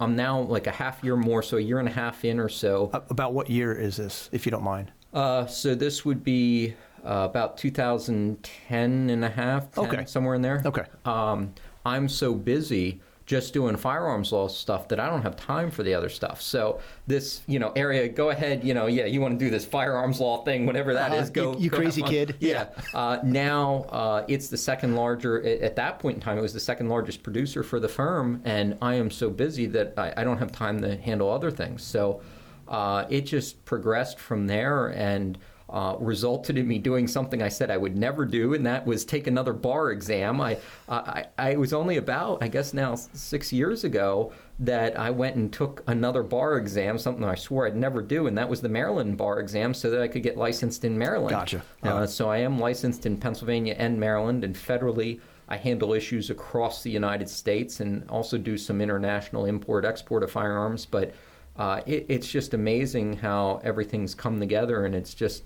I'm 0.00 0.16
now 0.16 0.40
like 0.40 0.66
a 0.66 0.72
half 0.72 1.02
year 1.04 1.16
more, 1.16 1.42
so 1.42 1.56
a 1.56 1.60
year 1.60 1.78
and 1.78 1.88
a 1.88 1.92
half 1.92 2.24
in 2.24 2.40
or 2.40 2.48
so. 2.48 2.90
About 3.10 3.32
what 3.32 3.48
year 3.48 3.72
is 3.72 3.96
this, 3.96 4.28
if 4.32 4.44
you 4.46 4.50
don't 4.50 4.64
mind? 4.64 4.90
Uh, 5.12 5.46
so 5.46 5.74
this 5.74 6.04
would 6.04 6.24
be 6.24 6.74
uh, 7.04 7.28
about 7.30 7.56
2010 7.58 9.10
and 9.10 9.24
a 9.24 9.28
half, 9.28 9.70
10, 9.72 9.84
Okay. 9.84 10.04
somewhere 10.06 10.34
in 10.34 10.42
there. 10.42 10.62
Okay. 10.64 10.84
Um, 11.04 11.54
I'm 11.86 12.08
so 12.08 12.34
busy 12.34 13.00
just 13.26 13.54
doing 13.54 13.74
firearms 13.76 14.32
law 14.32 14.48
stuff 14.48 14.88
that 14.88 15.00
I 15.00 15.08
don't 15.08 15.22
have 15.22 15.34
time 15.36 15.70
for 15.70 15.82
the 15.82 15.94
other 15.94 16.10
stuff. 16.10 16.42
So 16.42 16.80
this, 17.06 17.40
you 17.46 17.58
know, 17.58 17.72
area, 17.74 18.06
go 18.08 18.28
ahead, 18.30 18.62
you 18.62 18.74
know, 18.74 18.86
yeah, 18.86 19.06
you 19.06 19.20
want 19.22 19.38
to 19.38 19.42
do 19.44 19.50
this 19.50 19.64
firearms 19.64 20.20
law 20.20 20.44
thing, 20.44 20.66
whatever 20.66 20.92
that 20.92 21.10
Uh-huh. 21.10 21.22
is. 21.22 21.30
Go, 21.30 21.52
You- 21.54 21.58
you 21.60 21.70
go 21.70 21.76
crazy 21.78 22.02
kid. 22.02 22.36
Yeah. 22.40 22.66
Uh, 22.92 23.18
now 23.24 23.86
uh, 23.88 24.24
it's 24.28 24.48
the 24.48 24.58
second 24.58 24.94
larger. 24.94 25.42
At 25.42 25.60
at 25.62 25.76
that 25.76 25.98
point 26.00 26.16
in 26.16 26.20
time, 26.20 26.36
it 26.36 26.42
was 26.42 26.52
the 26.52 26.60
second 26.60 26.88
largest 26.90 27.22
producer 27.22 27.62
for 27.62 27.80
the 27.80 27.88
firm, 27.88 28.42
and 28.44 28.76
I 28.82 28.94
am 28.94 29.10
so 29.10 29.30
busy 29.30 29.66
that 29.66 29.94
I, 29.96 30.12
I 30.18 30.24
don't 30.24 30.38
have 30.38 30.52
time 30.52 30.82
to 30.82 30.96
handle 30.96 31.30
other 31.30 31.50
things. 31.50 31.82
So 31.82 32.20
uh, 32.68 33.06
it 33.08 33.22
just 33.22 33.64
progressed 33.64 34.18
from 34.18 34.46
there 34.46 34.88
and. 34.88 35.38
Uh, 35.70 35.96
resulted 35.98 36.58
in 36.58 36.68
me 36.68 36.78
doing 36.78 37.08
something 37.08 37.42
I 37.42 37.48
said 37.48 37.70
I 37.70 37.78
would 37.78 37.96
never 37.96 38.26
do, 38.26 38.52
and 38.52 38.66
that 38.66 38.86
was 38.86 39.04
take 39.04 39.26
another 39.26 39.54
bar 39.54 39.90
exam. 39.92 40.38
I, 40.40 40.58
I, 40.88 41.24
I 41.38 41.56
was 41.56 41.72
only 41.72 41.96
about, 41.96 42.42
I 42.42 42.48
guess 42.48 42.74
now 42.74 42.94
six 42.94 43.50
years 43.50 43.82
ago, 43.82 44.30
that 44.60 44.96
I 44.96 45.10
went 45.10 45.36
and 45.36 45.50
took 45.50 45.82
another 45.86 46.22
bar 46.22 46.58
exam, 46.58 46.98
something 46.98 47.24
I 47.24 47.34
swore 47.34 47.66
I'd 47.66 47.76
never 47.76 48.02
do, 48.02 48.26
and 48.26 48.36
that 48.36 48.48
was 48.48 48.60
the 48.60 48.68
Maryland 48.68 49.16
bar 49.16 49.40
exam, 49.40 49.72
so 49.72 49.90
that 49.90 50.02
I 50.02 50.06
could 50.06 50.22
get 50.22 50.36
licensed 50.36 50.84
in 50.84 50.98
Maryland. 50.98 51.30
Gotcha. 51.30 51.62
Yeah. 51.82 51.94
Uh, 51.94 52.06
so 52.06 52.28
I 52.28 52.36
am 52.38 52.58
licensed 52.58 53.06
in 53.06 53.16
Pennsylvania 53.16 53.74
and 53.78 53.98
Maryland, 53.98 54.44
and 54.44 54.54
federally, 54.54 55.18
I 55.48 55.56
handle 55.56 55.94
issues 55.94 56.28
across 56.28 56.82
the 56.82 56.90
United 56.90 57.28
States 57.28 57.80
and 57.80 58.08
also 58.10 58.36
do 58.36 58.58
some 58.58 58.82
international 58.82 59.46
import 59.46 59.86
export 59.86 60.22
of 60.22 60.30
firearms. 60.30 60.84
But 60.86 61.14
uh, 61.56 61.80
it, 61.86 62.06
it's 62.08 62.28
just 62.28 62.52
amazing 62.52 63.16
how 63.16 63.60
everything's 63.64 64.14
come 64.14 64.38
together, 64.38 64.84
and 64.84 64.94
it's 64.94 65.14
just 65.14 65.44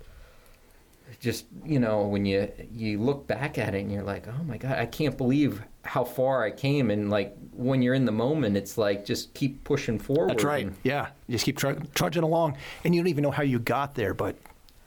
just 1.20 1.46
you 1.64 1.81
know 1.81 2.02
when 2.07 2.24
you 2.24 2.50
you 2.72 2.98
look 3.00 3.26
back 3.26 3.59
at 3.59 3.74
it 3.74 3.81
and 3.81 3.90
you're 3.92 4.04
like 4.04 4.28
oh 4.28 4.42
my 4.44 4.57
god 4.57 4.78
i 4.78 4.87
can't 4.87 5.16
believe 5.18 5.61
how 5.83 6.04
far 6.04 6.44
i 6.44 6.50
came 6.50 6.90
and 6.92 7.11
like 7.11 7.37
when 7.52 7.83
you're 7.83 7.94
in 7.94 8.04
the 8.04 8.12
moment 8.12 8.57
it's 8.57 8.78
like 8.78 9.04
just 9.04 9.35
keep 9.35 9.64
pushing 9.64 9.98
forward 9.98 10.31
That's 10.31 10.44
right. 10.44 10.66
and- 10.66 10.76
Yeah, 10.85 11.09
you 11.26 11.33
just 11.33 11.44
keep 11.44 11.59
tr- 11.59 11.72
trudging 11.94 12.22
along, 12.22 12.57
and 12.85 12.94
you 12.94 13.00
don't 13.00 13.09
even 13.09 13.22
know 13.22 13.31
how 13.33 13.42
you 13.42 13.59
got 13.59 13.94
there, 13.96 14.14
but 14.14 14.37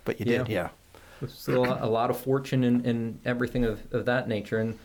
but 0.05 0.19
you 0.19 0.25
did. 0.25 0.47
Yeah. 0.47 0.69
Yeah. 1.21 1.27
still 1.27 1.65
a, 1.65 1.85
a 1.85 1.89
lot 1.89 2.09
of 2.09 2.17
fortune 2.19 2.63
and, 2.63 2.85
and 2.85 3.19
everything 3.25 3.65
of, 3.65 3.81
of 3.93 4.05
that 4.05 4.27
nature. 4.27 4.57
And 4.59 4.79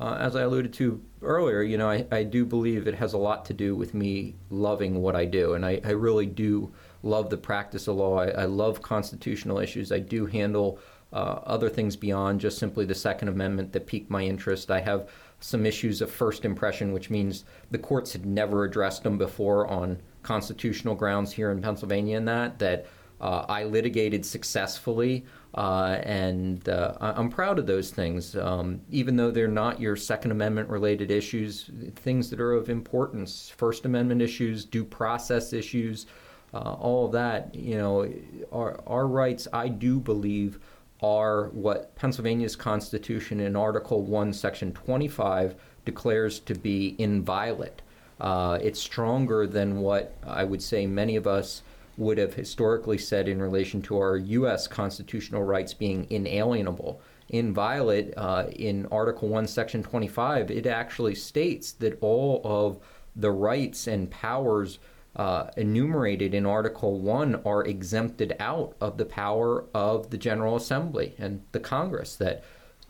uh, 0.00 0.16
as 0.20 0.36
I 0.36 0.42
alluded 0.42 0.72
to 0.74 1.00
earlier, 1.22 1.62
you 1.62 1.78
know, 1.78 1.88
I, 1.88 2.06
I 2.12 2.22
do 2.24 2.44
believe 2.44 2.86
it 2.86 2.94
has 2.96 3.12
a 3.14 3.18
lot 3.18 3.44
to 3.46 3.54
do 3.54 3.74
with 3.74 3.94
me 3.94 4.34
loving 4.50 5.00
what 5.00 5.14
I 5.16 5.24
do. 5.24 5.54
And 5.54 5.64
I, 5.64 5.80
I 5.84 5.90
really 5.90 6.26
do 6.26 6.70
love 7.02 7.30
the 7.30 7.36
practice 7.36 7.88
of 7.88 7.96
law. 7.96 8.20
I, 8.20 8.28
I 8.28 8.44
love 8.44 8.82
constitutional 8.82 9.58
issues. 9.58 9.92
I 9.92 9.98
do 9.98 10.26
handle 10.26 10.78
uh, 11.12 11.40
other 11.46 11.68
things 11.68 11.96
beyond 11.96 12.40
just 12.40 12.58
simply 12.58 12.84
the 12.84 12.94
Second 12.94 13.28
Amendment 13.28 13.72
that 13.72 13.86
piqued 13.86 14.10
my 14.10 14.22
interest. 14.22 14.70
I 14.70 14.80
have 14.80 15.08
some 15.40 15.64
issues 15.64 16.02
of 16.02 16.10
first 16.10 16.44
impression, 16.44 16.92
which 16.92 17.10
means 17.10 17.44
the 17.70 17.78
courts 17.78 18.12
had 18.12 18.26
never 18.26 18.64
addressed 18.64 19.04
them 19.04 19.16
before 19.16 19.66
on 19.68 19.98
constitutional 20.22 20.94
grounds 20.94 21.32
here 21.32 21.50
in 21.50 21.62
Pennsylvania, 21.62 22.16
and 22.16 22.28
that 22.28 22.58
that 22.58 22.86
uh, 23.20 23.44
I 23.48 23.64
litigated 23.64 24.24
successfully, 24.24 25.24
uh, 25.54 25.98
and 26.02 26.68
uh, 26.68 26.94
I'm 27.00 27.30
proud 27.30 27.58
of 27.58 27.66
those 27.66 27.90
things. 27.90 28.36
Um, 28.36 28.80
even 28.90 29.16
though 29.16 29.30
they're 29.30 29.48
not 29.48 29.80
your 29.80 29.96
Second 29.96 30.30
Amendment 30.30 30.68
related 30.68 31.10
issues, 31.10 31.70
things 31.96 32.30
that 32.30 32.40
are 32.40 32.52
of 32.52 32.68
importance, 32.68 33.52
First 33.56 33.86
Amendment 33.86 34.22
issues, 34.22 34.64
due 34.64 34.84
process 34.84 35.52
issues, 35.52 36.06
uh, 36.54 36.74
all 36.74 37.06
of 37.06 37.12
that, 37.12 37.54
you 37.54 37.76
know, 37.76 38.10
our, 38.52 38.80
our 38.86 39.06
rights, 39.06 39.46
I 39.52 39.68
do 39.68 40.00
believe, 40.00 40.58
are 41.02 41.48
what 41.50 41.94
Pennsylvania's 41.94 42.56
Constitution 42.56 43.40
in 43.40 43.54
Article 43.54 44.02
1, 44.02 44.32
Section 44.32 44.72
25 44.72 45.54
declares 45.84 46.40
to 46.40 46.54
be 46.54 46.96
inviolate. 46.98 47.82
Uh, 48.20 48.58
it's 48.60 48.80
stronger 48.80 49.46
than 49.46 49.80
what 49.80 50.16
I 50.26 50.44
would 50.44 50.62
say 50.62 50.86
many 50.86 51.16
of 51.16 51.26
us 51.26 51.62
would 51.96 52.18
have 52.18 52.34
historically 52.34 52.98
said 52.98 53.28
in 53.28 53.40
relation 53.40 53.82
to 53.82 53.98
our 53.98 54.16
U.S. 54.16 54.66
constitutional 54.66 55.42
rights 55.42 55.74
being 55.74 56.06
inalienable. 56.10 57.00
Inviolate, 57.28 58.14
uh, 58.16 58.46
in 58.56 58.86
Article 58.86 59.28
1, 59.28 59.46
Section 59.46 59.82
25, 59.82 60.50
it 60.50 60.66
actually 60.66 61.14
states 61.14 61.72
that 61.72 61.98
all 62.00 62.40
of 62.44 62.78
the 63.14 63.30
rights 63.30 63.86
and 63.86 64.10
powers 64.10 64.78
uh, 65.16 65.50
enumerated 65.56 66.34
in 66.34 66.46
Article 66.46 67.00
1 67.00 67.42
are 67.44 67.64
exempted 67.64 68.36
out 68.38 68.76
of 68.80 68.98
the 68.98 69.04
power 69.04 69.64
of 69.74 70.10
the 70.10 70.18
General 70.18 70.56
Assembly 70.56 71.14
and 71.18 71.42
the 71.52 71.60
Congress, 71.60 72.16
that 72.16 72.44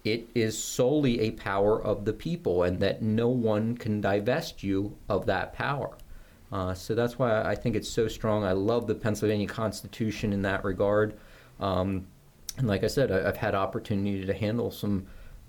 it 0.04 0.28
is 0.34 0.62
solely 0.62 1.20
a 1.20 1.30
power 1.32 1.82
of 1.82 2.04
the 2.04 2.12
people 2.12 2.62
and 2.62 2.80
that 2.80 3.02
no 3.02 3.28
one 3.28 3.76
can 3.76 4.00
divest 4.00 4.62
you 4.62 4.96
of 5.08 5.26
that 5.26 5.52
power. 5.52 5.96
Uh, 6.50 6.72
so 6.74 6.94
that's 6.94 7.18
why 7.18 7.42
I 7.42 7.54
think 7.54 7.76
it's 7.76 7.88
so 7.88 8.08
strong. 8.08 8.44
I 8.44 8.52
love 8.52 8.86
the 8.86 8.94
Pennsylvania 8.94 9.46
Constitution 9.46 10.32
in 10.32 10.42
that 10.42 10.64
regard. 10.64 11.14
Um, 11.60 12.06
and 12.56 12.66
like 12.66 12.84
I 12.84 12.86
said, 12.86 13.12
I, 13.12 13.28
I've 13.28 13.36
had 13.36 13.54
opportunity 13.54 14.24
to 14.24 14.34
handle 14.34 14.70
some 14.70 15.06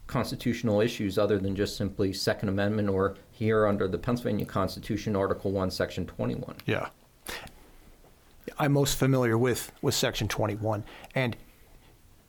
constitutional 0.10 0.82
issues 0.82 1.18
other 1.20 1.38
than 1.38 1.56
just 1.56 1.78
simply 1.78 2.12
Second 2.12 2.50
Amendment 2.50 2.90
or 2.90 3.16
here 3.32 3.68
under 3.68 3.88
the 3.88 3.98
Pennsylvania 3.98 4.46
Constitution, 4.46 5.16
Article 5.16 5.52
1, 5.52 5.70
Section 5.70 6.06
21. 6.08 6.56
Yeah. 6.66 6.90
I'm 8.58 8.74
most 8.74 8.98
familiar 8.98 9.38
with, 9.38 9.72
with 9.84 9.94
Section 9.94 10.28
21, 10.28 10.84
and 11.14 11.38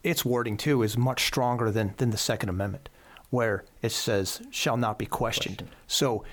its 0.03 0.23
wording, 0.23 0.57
too, 0.57 0.83
is 0.83 0.95
much 0.95 1.25
stronger 1.25 1.71
than, 1.71 1.95
than 1.97 2.11
the 2.11 2.17
Second 2.17 2.49
Amendment, 2.49 2.87
where 3.31 3.65
it 3.81 3.91
says, 3.91 4.41
shall 4.51 4.77
not 4.77 4.99
be 4.99 5.07
questioned. 5.07 5.57
Questioned. 5.57 5.75
So 5.87 6.23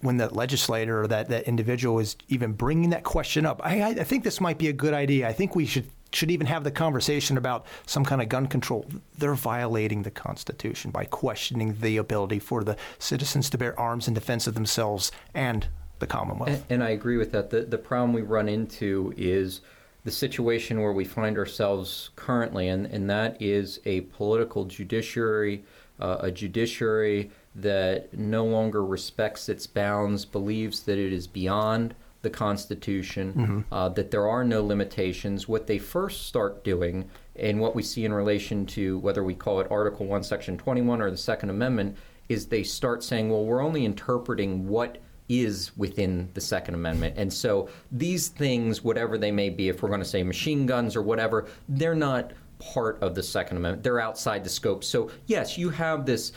when 0.00 0.16
the 0.18 0.32
legislator 0.32 1.02
or 1.02 1.08
that, 1.08 1.28
that 1.28 1.44
individual 1.44 1.98
is 1.98 2.16
even 2.28 2.52
bringing 2.52 2.90
that 2.90 3.02
question 3.02 3.44
up, 3.44 3.60
I, 3.64 3.82
I 3.82 4.04
think 4.04 4.22
this 4.22 4.40
might 4.40 4.58
be 4.58 4.68
a 4.68 4.72
good 4.72 4.94
idea. 4.94 5.28
I 5.28 5.32
think 5.32 5.56
we 5.56 5.66
should 5.66 5.90
should 6.14 6.30
even 6.30 6.46
have 6.46 6.64
the 6.64 6.70
conversation 6.70 7.36
about 7.36 7.66
some 7.86 8.04
kind 8.04 8.22
of 8.22 8.28
gun 8.28 8.46
control. 8.46 8.86
They're 9.18 9.34
violating 9.34 10.02
the 10.02 10.10
Constitution 10.10 10.90
by 10.90 11.04
questioning 11.04 11.76
the 11.80 11.96
ability 11.96 12.38
for 12.38 12.64
the 12.64 12.76
citizens 12.98 13.50
to 13.50 13.58
bear 13.58 13.78
arms 13.78 14.08
in 14.08 14.14
defense 14.14 14.46
of 14.46 14.54
themselves 14.54 15.12
and 15.34 15.66
the 15.98 16.06
Commonwealth. 16.06 16.50
And, 16.50 16.64
and 16.70 16.84
I 16.84 16.90
agree 16.90 17.16
with 17.16 17.32
that. 17.32 17.50
The, 17.50 17.62
the 17.62 17.78
problem 17.78 18.12
we 18.12 18.22
run 18.22 18.48
into 18.48 19.14
is 19.16 19.60
the 20.04 20.10
situation 20.10 20.80
where 20.80 20.92
we 20.92 21.04
find 21.04 21.38
ourselves 21.38 22.10
currently, 22.14 22.68
and, 22.68 22.86
and 22.86 23.08
that 23.08 23.40
is 23.40 23.80
a 23.86 24.02
political 24.02 24.64
judiciary, 24.66 25.64
uh, 25.98 26.18
a 26.20 26.30
judiciary 26.30 27.30
that 27.54 28.12
no 28.12 28.44
longer 28.44 28.84
respects 28.84 29.48
its 29.48 29.66
bounds, 29.66 30.24
believes 30.24 30.82
that 30.82 30.98
it 30.98 31.12
is 31.12 31.26
beyond 31.26 31.94
the 32.24 32.30
Constitution, 32.30 33.64
uh, 33.70 33.88
that 33.90 34.10
there 34.10 34.26
are 34.28 34.42
no 34.42 34.64
limitations. 34.64 35.46
What 35.46 35.68
they 35.68 35.78
first 35.78 36.26
start 36.26 36.64
doing, 36.64 37.08
and 37.36 37.60
what 37.60 37.76
we 37.76 37.82
see 37.84 38.04
in 38.04 38.12
relation 38.12 38.66
to 38.66 38.98
whether 38.98 39.22
we 39.22 39.34
call 39.34 39.60
it 39.60 39.70
Article 39.70 40.06
1, 40.06 40.24
Section 40.24 40.58
21 40.58 41.00
or 41.00 41.10
the 41.12 41.16
Second 41.16 41.50
Amendment, 41.50 41.96
is 42.28 42.46
they 42.46 42.64
start 42.64 43.04
saying, 43.04 43.30
well, 43.30 43.44
we're 43.44 43.62
only 43.62 43.84
interpreting 43.84 44.66
what 44.66 44.98
is 45.28 45.76
within 45.76 46.28
the 46.34 46.40
Second 46.40 46.74
Amendment. 46.74 47.14
And 47.16 47.32
so 47.32 47.68
these 47.92 48.28
things, 48.28 48.82
whatever 48.82 49.16
they 49.16 49.30
may 49.30 49.50
be, 49.50 49.68
if 49.68 49.82
we're 49.82 49.88
going 49.88 50.00
to 50.00 50.06
say 50.06 50.22
machine 50.22 50.66
guns 50.66 50.96
or 50.96 51.02
whatever, 51.02 51.46
they're 51.68 51.94
not 51.94 52.32
part 52.58 53.02
of 53.02 53.14
the 53.14 53.22
Second 53.22 53.58
Amendment. 53.58 53.82
They're 53.82 54.00
outside 54.00 54.44
the 54.44 54.50
scope. 54.50 54.84
So, 54.84 55.10
yes, 55.26 55.56
you 55.56 55.70
have 55.70 56.06
this 56.06 56.32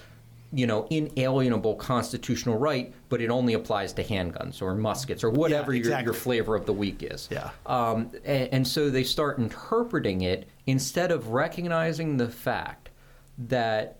you 0.53 0.65
know, 0.65 0.87
inalienable 0.89 1.75
constitutional 1.75 2.57
right, 2.57 2.93
but 3.09 3.21
it 3.21 3.29
only 3.29 3.53
applies 3.53 3.91
to 3.93 4.03
handguns 4.03 4.61
or 4.61 4.73
muskets 4.75 5.23
or 5.23 5.29
whatever 5.29 5.73
Yeah, 5.73 5.89
your, 5.89 5.99
your 6.05 6.13
flavor 6.13 6.55
of 6.55 6.65
the 6.65 6.73
week 6.73 7.03
is. 7.03 7.27
Yeah. 7.29 7.49
Um, 7.65 8.11
and, 8.23 8.49
and 8.53 8.67
so 8.67 8.89
they 8.89 9.03
start 9.03 9.39
interpreting 9.39 10.21
it 10.21 10.47
instead 10.65 11.11
of 11.11 11.29
recognizing 11.29 12.17
the 12.17 12.29
fact 12.29 12.89
that 13.37 13.99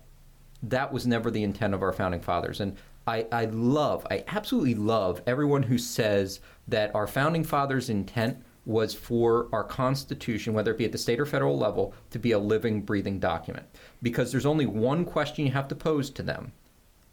that 0.62 0.92
was 0.92 1.06
never 1.06 1.30
the 1.30 1.42
intent 1.42 1.74
of 1.74 1.82
our 1.82 1.92
founding 1.92 2.20
fathers. 2.20 2.60
And 2.60 2.76
I, 3.06 3.26
I 3.30 3.44
love, 3.46 4.06
I 4.10 4.24
absolutely 4.28 4.74
love 4.74 5.22
everyone 5.26 5.62
who 5.62 5.78
says 5.78 6.40
that 6.66 6.94
our 6.94 7.06
founding 7.06 7.44
fathers' 7.44 7.90
intent 7.90 8.42
was 8.68 8.92
for 8.92 9.48
our 9.50 9.64
Constitution, 9.64 10.52
whether 10.52 10.72
it 10.72 10.78
be 10.78 10.84
at 10.84 10.92
the 10.92 10.98
state 10.98 11.18
or 11.18 11.24
federal 11.24 11.58
level, 11.58 11.94
to 12.10 12.18
be 12.18 12.32
a 12.32 12.38
living, 12.38 12.82
breathing 12.82 13.18
document. 13.18 13.66
Because 14.02 14.30
there's 14.30 14.44
only 14.44 14.66
one 14.66 15.06
question 15.06 15.46
you 15.46 15.52
have 15.52 15.68
to 15.68 15.74
pose 15.74 16.10
to 16.10 16.22
them 16.22 16.52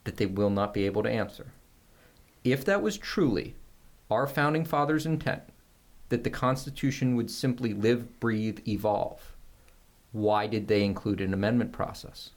that 0.04 0.18
they 0.18 0.26
will 0.26 0.50
not 0.50 0.74
be 0.74 0.86
able 0.86 1.02
to 1.02 1.10
answer. 1.10 1.48
If 2.44 2.65
that 2.65 2.82
was 2.82 2.98
truly 2.98 3.56
our 4.12 4.28
founding 4.28 4.65
fathers' 4.65 5.06
intent, 5.06 5.44
that 6.10 6.26
the 6.26 6.30
Constitution 6.30 7.15
would 7.15 7.32
simply 7.32 7.74
live, 7.74 8.20
breathe, 8.20 8.60
evolve, 8.68 9.36
why 10.12 10.48
did 10.48 10.68
they 10.68 10.84
include 10.84 11.22
an 11.22 11.34
amendment 11.34 11.72
process? 11.72 12.32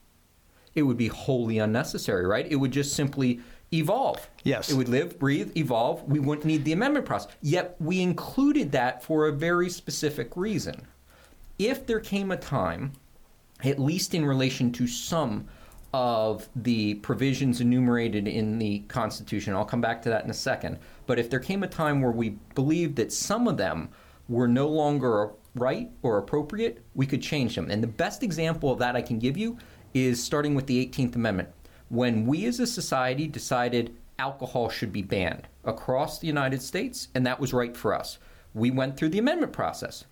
It 0.76 0.83
would 0.83 0.96
be 0.96 1.09
wholly 1.09 1.59
unnecessary, 1.59 2.24
right? 2.24 2.46
It 2.48 2.57
would 2.57 2.70
just 2.70 2.94
simply 2.94 3.40
evolve. 3.72 4.28
Yes. 4.44 4.70
It 4.70 4.74
would 4.76 4.88
live, 4.88 5.18
breathe, 5.18 5.57
evolve. 5.57 6.02
We 6.04 6.18
wouldn't 6.18 6.46
need 6.46 6.64
the 6.64 6.72
amendment 6.72 7.07
process. 7.07 7.33
Yet 7.42 7.76
we 7.78 8.00
included 8.00 8.72
that 8.72 9.02
for 9.02 9.26
a 9.26 9.33
very 9.33 9.68
specific 9.68 10.37
reason. 10.37 10.87
If 11.59 11.87
there 11.87 12.00
came 12.00 12.31
a 12.31 12.37
time, 12.37 12.92
at 13.64 13.78
least 13.78 14.14
in 14.14 14.24
relation 14.24 14.72
to 14.72 14.87
some 14.87 15.48
of 15.92 16.48
the 16.54 16.94
provisions 16.96 17.61
enumerated 17.61 18.28
in 18.28 18.59
the 18.59 18.81
Constitution, 18.81 19.54
I'll 19.54 19.64
come 19.64 19.81
back 19.81 20.02
to 20.02 20.09
that 20.11 20.24
in 20.24 20.31
a 20.31 20.35
second, 20.35 20.78
but 21.07 21.18
if 21.18 21.31
there 21.31 21.40
came 21.40 21.62
a 21.62 21.68
time 21.68 22.00
where 22.00 22.12
we 22.12 22.37
believed 22.54 22.96
that 22.96 23.12
some 23.12 23.48
of 23.48 23.57
them 23.57 23.88
were 24.28 24.46
no 24.46 24.68
longer 24.68 25.31
right 25.54 25.90
or 26.02 26.18
appropriate, 26.18 26.85
we 26.94 27.07
could 27.07 27.22
change 27.22 27.54
them. 27.57 27.70
And 27.70 27.83
the 27.83 27.88
best 27.88 28.22
example 28.22 28.70
of 28.70 28.78
that 28.78 28.94
I 28.96 29.02
can 29.02 29.18
give 29.18 29.37
you 29.37 29.59
is 29.94 30.22
starting 30.22 30.54
with 30.54 30.66
the 30.66 30.87
18th 30.87 31.16
Amendment. 31.16 31.48
When 31.88 32.27
we 32.27 32.46
as 32.46 32.61
a 32.61 32.66
society 32.66 33.27
decided 33.27 33.96
alcohol 34.18 34.68
should 34.68 34.92
be 34.92 35.03
banned 35.03 35.48
across 35.64 36.18
the 36.18 36.27
United 36.27 36.62
States, 36.62 37.09
and 37.14 37.27
that 37.27 37.40
was 37.40 37.53
right 37.53 37.77
for 37.77 37.94
us, 37.94 38.18
we 38.55 38.70
went 38.70 38.96
through 38.96 39.11
the 39.11 39.18
amendment 39.18 39.53
process. 39.53 40.05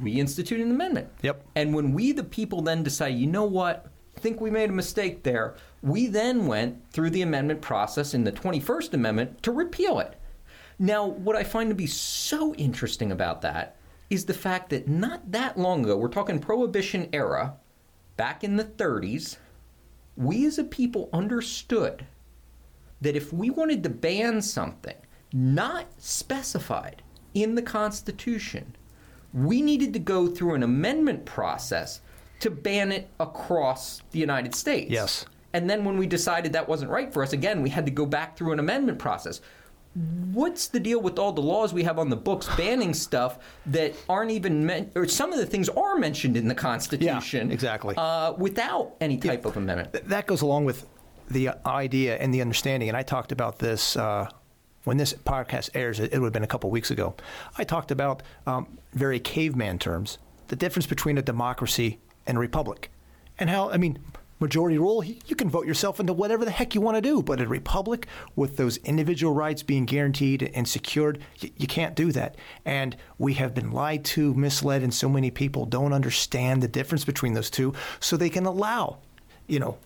We 0.00 0.12
instituted 0.12 0.64
an 0.64 0.72
amendment. 0.72 1.10
Yep. 1.22 1.44
And 1.56 1.74
when 1.74 1.92
we, 1.92 2.12
the 2.12 2.24
people, 2.24 2.62
then 2.62 2.82
decide, 2.82 3.16
you 3.16 3.26
know 3.26 3.44
what, 3.44 3.90
think 4.18 4.40
we 4.40 4.50
made 4.50 4.70
a 4.70 4.74
mistake 4.74 5.22
there, 5.22 5.54
we 5.82 6.06
then 6.06 6.46
went 6.46 6.90
through 6.90 7.10
the 7.10 7.22
amendment 7.22 7.62
process 7.62 8.14
in 8.14 8.24
the 8.24 8.32
21st 8.32 8.92
Amendment 8.94 9.42
to 9.42 9.52
repeal 9.52 10.00
it. 10.00 10.18
Now, 10.78 11.06
what 11.06 11.36
I 11.36 11.44
find 11.44 11.70
to 11.70 11.74
be 11.74 11.86
so 11.86 12.54
interesting 12.54 13.10
about 13.10 13.42
that 13.42 13.76
is 14.10 14.24
the 14.24 14.34
fact 14.34 14.70
that 14.70 14.88
not 14.88 15.32
that 15.32 15.58
long 15.58 15.84
ago, 15.84 15.96
we're 15.96 16.08
talking 16.08 16.38
Prohibition 16.38 17.08
era, 17.12 17.54
back 18.16 18.44
in 18.44 18.56
the 18.56 18.64
30s, 18.64 19.36
we 20.18 20.44
as 20.46 20.58
a 20.58 20.64
people 20.64 21.08
understood 21.12 22.04
that 23.00 23.14
if 23.14 23.32
we 23.32 23.50
wanted 23.50 23.84
to 23.84 23.88
ban 23.88 24.42
something 24.42 24.96
not 25.32 25.86
specified 25.98 27.02
in 27.34 27.54
the 27.54 27.62
Constitution, 27.62 28.74
we 29.32 29.62
needed 29.62 29.92
to 29.92 29.98
go 30.00 30.26
through 30.26 30.54
an 30.54 30.64
amendment 30.64 31.24
process 31.24 32.00
to 32.40 32.50
ban 32.50 32.90
it 32.90 33.08
across 33.20 34.02
the 34.10 34.18
United 34.18 34.54
States. 34.54 34.90
Yes. 34.90 35.24
And 35.52 35.70
then 35.70 35.84
when 35.84 35.96
we 35.96 36.06
decided 36.06 36.52
that 36.52 36.68
wasn't 36.68 36.90
right 36.90 37.12
for 37.12 37.22
us, 37.22 37.32
again, 37.32 37.62
we 37.62 37.70
had 37.70 37.86
to 37.86 37.92
go 37.92 38.04
back 38.04 38.36
through 38.36 38.52
an 38.52 38.58
amendment 38.58 38.98
process. 38.98 39.40
What's 39.94 40.68
the 40.68 40.78
deal 40.78 41.00
with 41.00 41.18
all 41.18 41.32
the 41.32 41.42
laws 41.42 41.72
we 41.72 41.82
have 41.82 41.98
on 41.98 42.08
the 42.08 42.16
books 42.16 42.48
banning 42.56 42.94
stuff 42.94 43.38
that 43.66 43.94
aren't 44.08 44.30
even 44.30 44.64
meant, 44.64 44.92
or 44.94 45.08
some 45.08 45.32
of 45.32 45.38
the 45.38 45.46
things 45.46 45.68
are 45.68 45.96
mentioned 45.96 46.36
in 46.36 46.46
the 46.46 46.54
Constitution? 46.54 47.48
Yeah, 47.48 47.54
exactly. 47.54 47.94
Uh, 47.96 48.34
without 48.34 48.94
any 49.00 49.16
type 49.16 49.44
of 49.44 49.56
amendment. 49.56 49.92
Th- 49.92 50.04
that 50.04 50.26
goes 50.26 50.42
along 50.42 50.66
with 50.66 50.86
the 51.30 51.50
idea 51.66 52.16
and 52.16 52.32
the 52.32 52.40
understanding. 52.40 52.88
And 52.88 52.96
I 52.96 53.02
talked 53.02 53.32
about 53.32 53.58
this 53.58 53.96
uh, 53.96 54.28
when 54.84 54.98
this 54.98 55.14
podcast 55.14 55.70
airs. 55.74 55.98
It, 55.98 56.12
it 56.12 56.18
would 56.18 56.26
have 56.26 56.32
been 56.32 56.44
a 56.44 56.48
couple 56.48 56.70
weeks 56.70 56.90
ago. 56.90 57.14
I 57.56 57.64
talked 57.64 57.90
about 57.90 58.22
um, 58.46 58.78
very 58.92 59.18
caveman 59.18 59.78
terms 59.78 60.18
the 60.48 60.56
difference 60.56 60.86
between 60.86 61.18
a 61.18 61.22
democracy 61.22 61.98
and 62.26 62.36
a 62.36 62.40
republic, 62.40 62.90
and 63.38 63.50
how 63.50 63.70
I 63.70 63.78
mean. 63.78 63.98
Majority 64.40 64.78
rule, 64.78 65.02
you 65.02 65.36
can 65.36 65.50
vote 65.50 65.66
yourself 65.66 66.00
into 66.00 66.12
whatever 66.12 66.44
the 66.44 66.50
heck 66.50 66.74
you 66.74 66.80
want 66.80 66.96
to 66.96 67.00
do. 67.00 67.22
But 67.22 67.40
a 67.40 67.46
republic 67.48 68.06
with 68.36 68.56
those 68.56 68.76
individual 68.78 69.32
rights 69.32 69.62
being 69.62 69.84
guaranteed 69.84 70.50
and 70.54 70.68
secured, 70.68 71.18
you, 71.40 71.66
can't 71.66 71.94
do 71.94 72.12
that. 72.12 72.36
And 72.64 72.96
we 73.18 73.34
have 73.34 73.54
been 73.54 73.72
lied 73.72 74.04
to, 74.06 74.34
misled, 74.34 74.82
and 74.82 74.94
so 74.94 75.08
many 75.08 75.30
people 75.30 75.66
don't 75.66 75.92
understand 75.92 76.62
the 76.62 76.68
difference 76.68 77.04
between 77.04 77.34
those 77.34 77.50
two. 77.50 77.74
So 78.00 78.16
they 78.16 78.30
can 78.30 78.46
allow 78.46 78.98
you 79.48 79.58
know, 79.58 79.76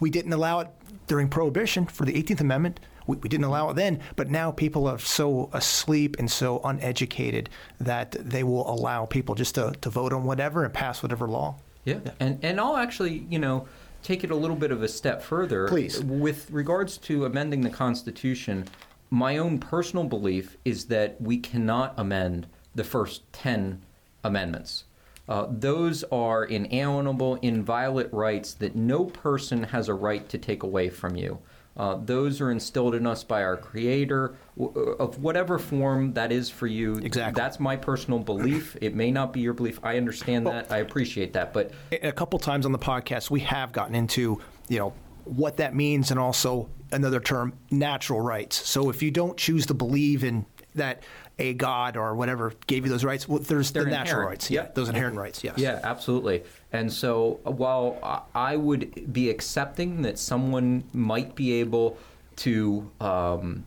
we 0.00 0.10
didn't 0.10 0.32
allow 0.32 0.60
it 0.60 0.68
during 1.06 1.28
Prohibition 1.28 1.86
for 1.86 2.04
the 2.04 2.12
18th 2.12 2.40
Amendment. 2.40 2.80
We, 3.06 3.16
we 3.16 3.28
didn't 3.28 3.44
allow 3.44 3.70
it 3.70 3.74
then, 3.74 4.00
but 4.16 4.30
now 4.30 4.50
people 4.50 4.86
are 4.86 4.98
so 4.98 5.48
asleep 5.52 6.16
and 6.18 6.30
so 6.30 6.60
uneducated 6.64 7.48
that 7.80 8.12
they 8.12 8.44
will 8.44 8.68
allow 8.70 9.06
people 9.06 9.34
just 9.34 9.54
to, 9.54 9.72
to 9.80 9.90
vote 9.90 10.12
on 10.12 10.24
whatever 10.24 10.64
and 10.64 10.74
pass 10.74 11.02
whatever 11.02 11.26
law. 11.26 11.56
Yeah. 11.84 11.98
And 12.20 12.38
and 12.44 12.60
I'll 12.60 12.76
actually, 12.76 13.26
you 13.28 13.40
know, 13.40 13.66
take 14.02 14.24
it 14.24 14.30
a 14.30 14.36
little 14.36 14.56
bit 14.56 14.72
of 14.72 14.82
a 14.82 14.88
step 14.88 15.22
further. 15.22 15.68
Please. 15.68 16.02
With 16.02 16.50
regards 16.50 16.98
to 16.98 17.24
amending 17.24 17.62
the 17.62 17.70
Constitution, 17.70 18.66
my 19.10 19.38
own 19.38 19.58
personal 19.58 20.04
belief 20.04 20.56
is 20.64 20.86
that 20.86 21.20
we 21.20 21.38
cannot 21.38 21.94
amend 21.96 22.46
the 22.74 22.84
first 22.84 23.30
10 23.32 23.82
amendments. 24.24 24.84
Uh, 25.28 25.46
those 25.48 26.02
are 26.04 26.44
inalienable, 26.44 27.36
inviolate 27.36 28.12
rights 28.12 28.54
that 28.54 28.74
no 28.74 29.04
person 29.04 29.62
has 29.62 29.88
a 29.88 29.94
right 29.94 30.28
to 30.28 30.38
take 30.38 30.62
away 30.62 30.88
from 30.88 31.16
you. 31.16 31.38
Uh, 31.76 31.98
those 32.04 32.40
are 32.40 32.50
instilled 32.50 32.94
in 32.94 33.06
us 33.06 33.24
by 33.24 33.42
our 33.42 33.56
Creator, 33.56 34.34
w- 34.58 34.90
of 34.98 35.18
whatever 35.22 35.58
form 35.58 36.12
that 36.12 36.30
is 36.30 36.50
for 36.50 36.66
you. 36.66 36.96
Exactly. 36.98 37.40
That's 37.40 37.58
my 37.58 37.76
personal 37.76 38.18
belief. 38.18 38.76
It 38.80 38.94
may 38.94 39.10
not 39.10 39.32
be 39.32 39.40
your 39.40 39.54
belief. 39.54 39.80
I 39.82 39.96
understand 39.96 40.46
that. 40.46 40.70
I 40.70 40.78
appreciate 40.78 41.32
that. 41.32 41.52
But 41.54 41.70
A 41.90 42.12
couple 42.12 42.38
times 42.38 42.66
on 42.66 42.72
the 42.72 42.78
podcast, 42.78 43.30
we 43.30 43.40
have 43.40 43.72
gotten 43.72 43.94
into, 43.94 44.40
you 44.68 44.78
know, 44.78 44.92
what 45.24 45.56
that 45.58 45.74
means 45.74 46.10
and 46.10 46.20
also 46.20 46.68
another 46.90 47.20
term, 47.20 47.54
natural 47.70 48.20
rights. 48.20 48.68
So 48.68 48.90
if 48.90 49.02
you 49.02 49.10
don't 49.10 49.36
choose 49.38 49.66
to 49.66 49.74
believe 49.74 50.24
in 50.24 50.44
that 50.74 51.02
a 51.38 51.54
god 51.54 51.96
or 51.96 52.14
whatever 52.14 52.52
gave 52.66 52.84
you 52.84 52.90
those 52.90 53.04
rights. 53.04 53.28
Well, 53.28 53.38
there's 53.40 53.70
They're 53.72 53.84
the 53.84 53.90
natural 53.90 54.20
inherent. 54.20 54.28
rights. 54.30 54.50
Yeah, 54.50 54.60
Yep. 54.62 54.74
those 54.74 54.88
inherent 54.88 55.16
rights. 55.16 55.44
Yes. 55.44 55.58
Yeah, 55.58 55.80
absolutely. 55.82 56.44
And 56.72 56.92
so 56.92 57.40
while 57.44 58.24
I- 58.34 58.56
would 58.56 59.12
be 59.12 59.30
accepting 59.30 60.02
that 60.02 60.18
someone 60.18 60.84
might 60.92 61.34
be 61.34 61.52
able 61.54 61.96
to, 62.36 62.90
um, 63.00 63.64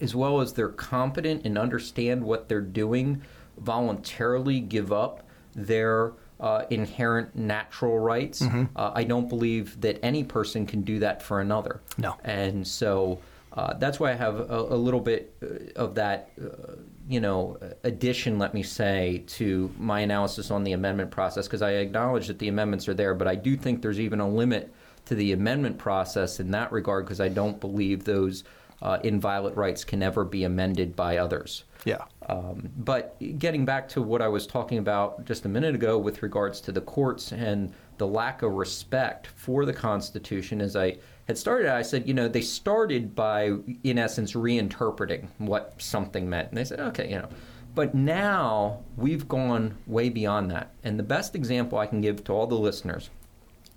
as 0.00 0.14
well 0.14 0.40
as 0.40 0.52
they're 0.54 0.68
competent 0.68 1.44
and 1.44 1.56
understand 1.58 2.22
what 2.24 2.48
they're 2.48 2.60
doing, 2.60 3.22
voluntarily 3.58 4.60
give 4.60 4.92
up 4.92 5.22
their 5.54 6.12
uh, 6.40 6.64
inherent 6.68 7.34
natural 7.36 7.98
rights, 7.98 8.42
uh, 8.42 8.66
I 8.94 9.04
don't 9.04 9.28
believe 9.28 9.80
that 9.82 9.98
any 10.04 10.24
person 10.24 10.66
can 10.66 10.82
do 10.82 10.98
that 10.98 11.22
for 11.22 11.40
another. 11.40 11.80
No. 11.96 12.16
And 12.24 12.66
so 12.66 13.20
uh, 13.54 13.74
that's 13.74 13.98
why 14.00 14.10
I 14.10 14.14
have 14.14 14.38
a, 14.38 14.58
a 14.58 14.76
little 14.76 15.00
bit 15.00 15.34
uh, 15.42 15.80
of 15.80 15.94
that, 15.94 16.30
uh, 16.40 16.74
you 17.08 17.20
know, 17.20 17.58
addition, 17.84 18.38
let 18.38 18.52
me 18.52 18.62
say, 18.62 19.22
to 19.26 19.72
my 19.78 20.00
analysis 20.00 20.50
on 20.50 20.64
the 20.64 20.72
amendment 20.72 21.10
process, 21.10 21.46
because 21.46 21.62
I 21.62 21.72
acknowledge 21.72 22.26
that 22.26 22.38
the 22.38 22.48
amendments 22.48 22.88
are 22.88 22.94
there, 22.94 23.14
but 23.14 23.28
I 23.28 23.36
do 23.36 23.56
think 23.56 23.80
there's 23.80 24.00
even 24.00 24.20
a 24.20 24.28
limit 24.28 24.72
to 25.06 25.14
the 25.14 25.32
amendment 25.32 25.78
process 25.78 26.40
in 26.40 26.50
that 26.50 26.72
regard, 26.72 27.04
because 27.04 27.20
I 27.20 27.28
don't 27.28 27.60
believe 27.60 28.04
those 28.04 28.44
uh, 28.82 28.98
inviolate 29.04 29.56
rights 29.56 29.84
can 29.84 30.02
ever 30.02 30.24
be 30.24 30.44
amended 30.44 30.96
by 30.96 31.18
others. 31.18 31.64
Yeah. 31.84 32.04
Um, 32.28 32.70
but 32.78 33.16
getting 33.38 33.64
back 33.64 33.88
to 33.90 34.02
what 34.02 34.22
I 34.22 34.28
was 34.28 34.46
talking 34.46 34.78
about 34.78 35.26
just 35.26 35.44
a 35.44 35.48
minute 35.48 35.74
ago 35.74 35.98
with 35.98 36.22
regards 36.22 36.60
to 36.62 36.72
the 36.72 36.80
courts 36.80 37.32
and 37.32 37.72
the 37.98 38.06
lack 38.06 38.42
of 38.42 38.52
respect 38.52 39.26
for 39.26 39.64
the 39.64 39.72
Constitution, 39.72 40.60
as 40.60 40.74
I 40.74 40.96
had 41.26 41.38
started, 41.38 41.68
I 41.68 41.82
said, 41.82 42.06
you 42.06 42.14
know, 42.14 42.28
they 42.28 42.42
started 42.42 43.14
by, 43.14 43.52
in 43.82 43.98
essence, 43.98 44.32
reinterpreting 44.32 45.28
what 45.38 45.80
something 45.80 46.28
meant. 46.28 46.50
And 46.50 46.58
they 46.58 46.64
said, 46.64 46.80
okay, 46.80 47.10
you 47.10 47.16
know. 47.16 47.28
But 47.74 47.94
now 47.94 48.82
we've 48.96 49.26
gone 49.26 49.76
way 49.86 50.08
beyond 50.08 50.50
that. 50.50 50.72
And 50.84 50.98
the 50.98 51.04
best 51.04 51.34
example 51.34 51.78
I 51.78 51.86
can 51.86 52.00
give 52.00 52.22
to 52.24 52.32
all 52.32 52.46
the 52.46 52.54
listeners 52.54 53.10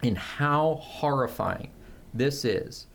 in 0.04 0.16
how 0.16 0.76
horrifying 0.82 1.72
this 2.14 2.46
is 2.46 2.88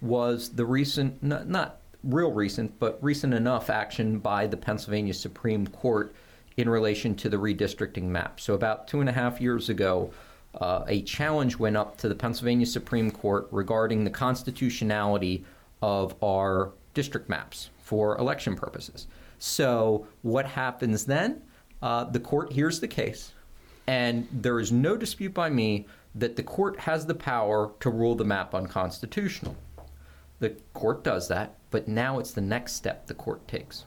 was 0.00 0.50
the 0.50 0.64
recent, 0.64 1.22
not, 1.22 1.48
not 1.48 1.80
real 2.02 2.32
recent, 2.32 2.78
but 2.80 2.98
recent 3.02 3.34
enough 3.34 3.70
action 3.70 4.18
by 4.18 4.46
the 4.46 4.56
Pennsylvania 4.56 5.14
Supreme 5.14 5.66
Court 5.66 6.14
in 6.56 6.68
relation 6.68 7.14
to 7.14 7.28
the 7.28 7.36
redistricting 7.36 8.04
map. 8.04 8.40
So, 8.40 8.54
about 8.54 8.88
two 8.88 9.00
and 9.00 9.08
a 9.08 9.12
half 9.12 9.40
years 9.40 9.68
ago, 9.68 10.10
uh, 10.54 10.84
a 10.86 11.02
challenge 11.02 11.58
went 11.58 11.76
up 11.76 11.96
to 11.98 12.08
the 12.08 12.14
Pennsylvania 12.14 12.66
Supreme 12.66 13.10
Court 13.10 13.48
regarding 13.50 14.04
the 14.04 14.10
constitutionality 14.10 15.44
of 15.82 16.14
our 16.22 16.72
district 16.94 17.28
maps 17.28 17.70
for 17.80 18.16
election 18.18 18.56
purposes. 18.56 19.06
So, 19.38 20.06
what 20.22 20.46
happens 20.46 21.04
then? 21.04 21.42
Uh, 21.80 22.04
the 22.04 22.18
court 22.18 22.52
hears 22.52 22.80
the 22.80 22.88
case, 22.88 23.32
and 23.86 24.26
there 24.32 24.58
is 24.58 24.72
no 24.72 24.96
dispute 24.96 25.32
by 25.32 25.48
me 25.48 25.86
that 26.14 26.34
the 26.34 26.42
court 26.42 26.80
has 26.80 27.06
the 27.06 27.14
power 27.14 27.70
to 27.80 27.90
rule 27.90 28.16
the 28.16 28.24
map 28.24 28.54
unconstitutional. 28.54 29.56
The 30.40 30.50
court 30.74 31.04
does 31.04 31.28
that, 31.28 31.54
but 31.70 31.86
now 31.86 32.18
it's 32.18 32.32
the 32.32 32.40
next 32.40 32.72
step 32.72 33.06
the 33.06 33.14
court 33.14 33.46
takes. 33.46 33.84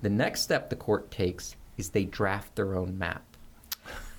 The 0.00 0.10
next 0.10 0.42
step 0.42 0.70
the 0.70 0.76
court 0.76 1.10
takes 1.10 1.56
is 1.76 1.90
they 1.90 2.04
draft 2.04 2.54
their 2.56 2.74
own 2.74 2.98
map. 2.98 3.33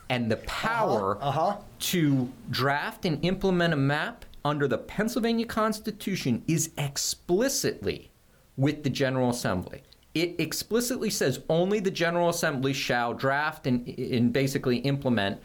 And 0.10 0.30
the 0.30 0.38
power 0.38 1.18
uh-huh. 1.20 1.58
to 1.80 2.32
draft 2.52 3.06
and 3.06 3.24
implement 3.26 3.74
a 3.74 3.78
map 3.78 4.26
under 4.44 4.68
the 4.68 4.78
Pennsylvania 4.78 5.46
Constitution 5.46 6.44
is 6.48 6.70
explicitly 6.78 8.12
with 8.58 8.84
the 8.84 8.90
General 8.90 9.32
Assembly. 9.32 9.82
It 10.14 10.36
explicitly 10.40 11.10
says 11.10 11.42
only 11.50 11.80
the 11.80 11.92
General 11.92 12.30
Assembly 12.30 12.72
shall 12.72 13.14
draft 13.14 13.68
and, 13.68 13.88
and 13.88 14.32
basically 14.32 14.78
implement 14.78 15.42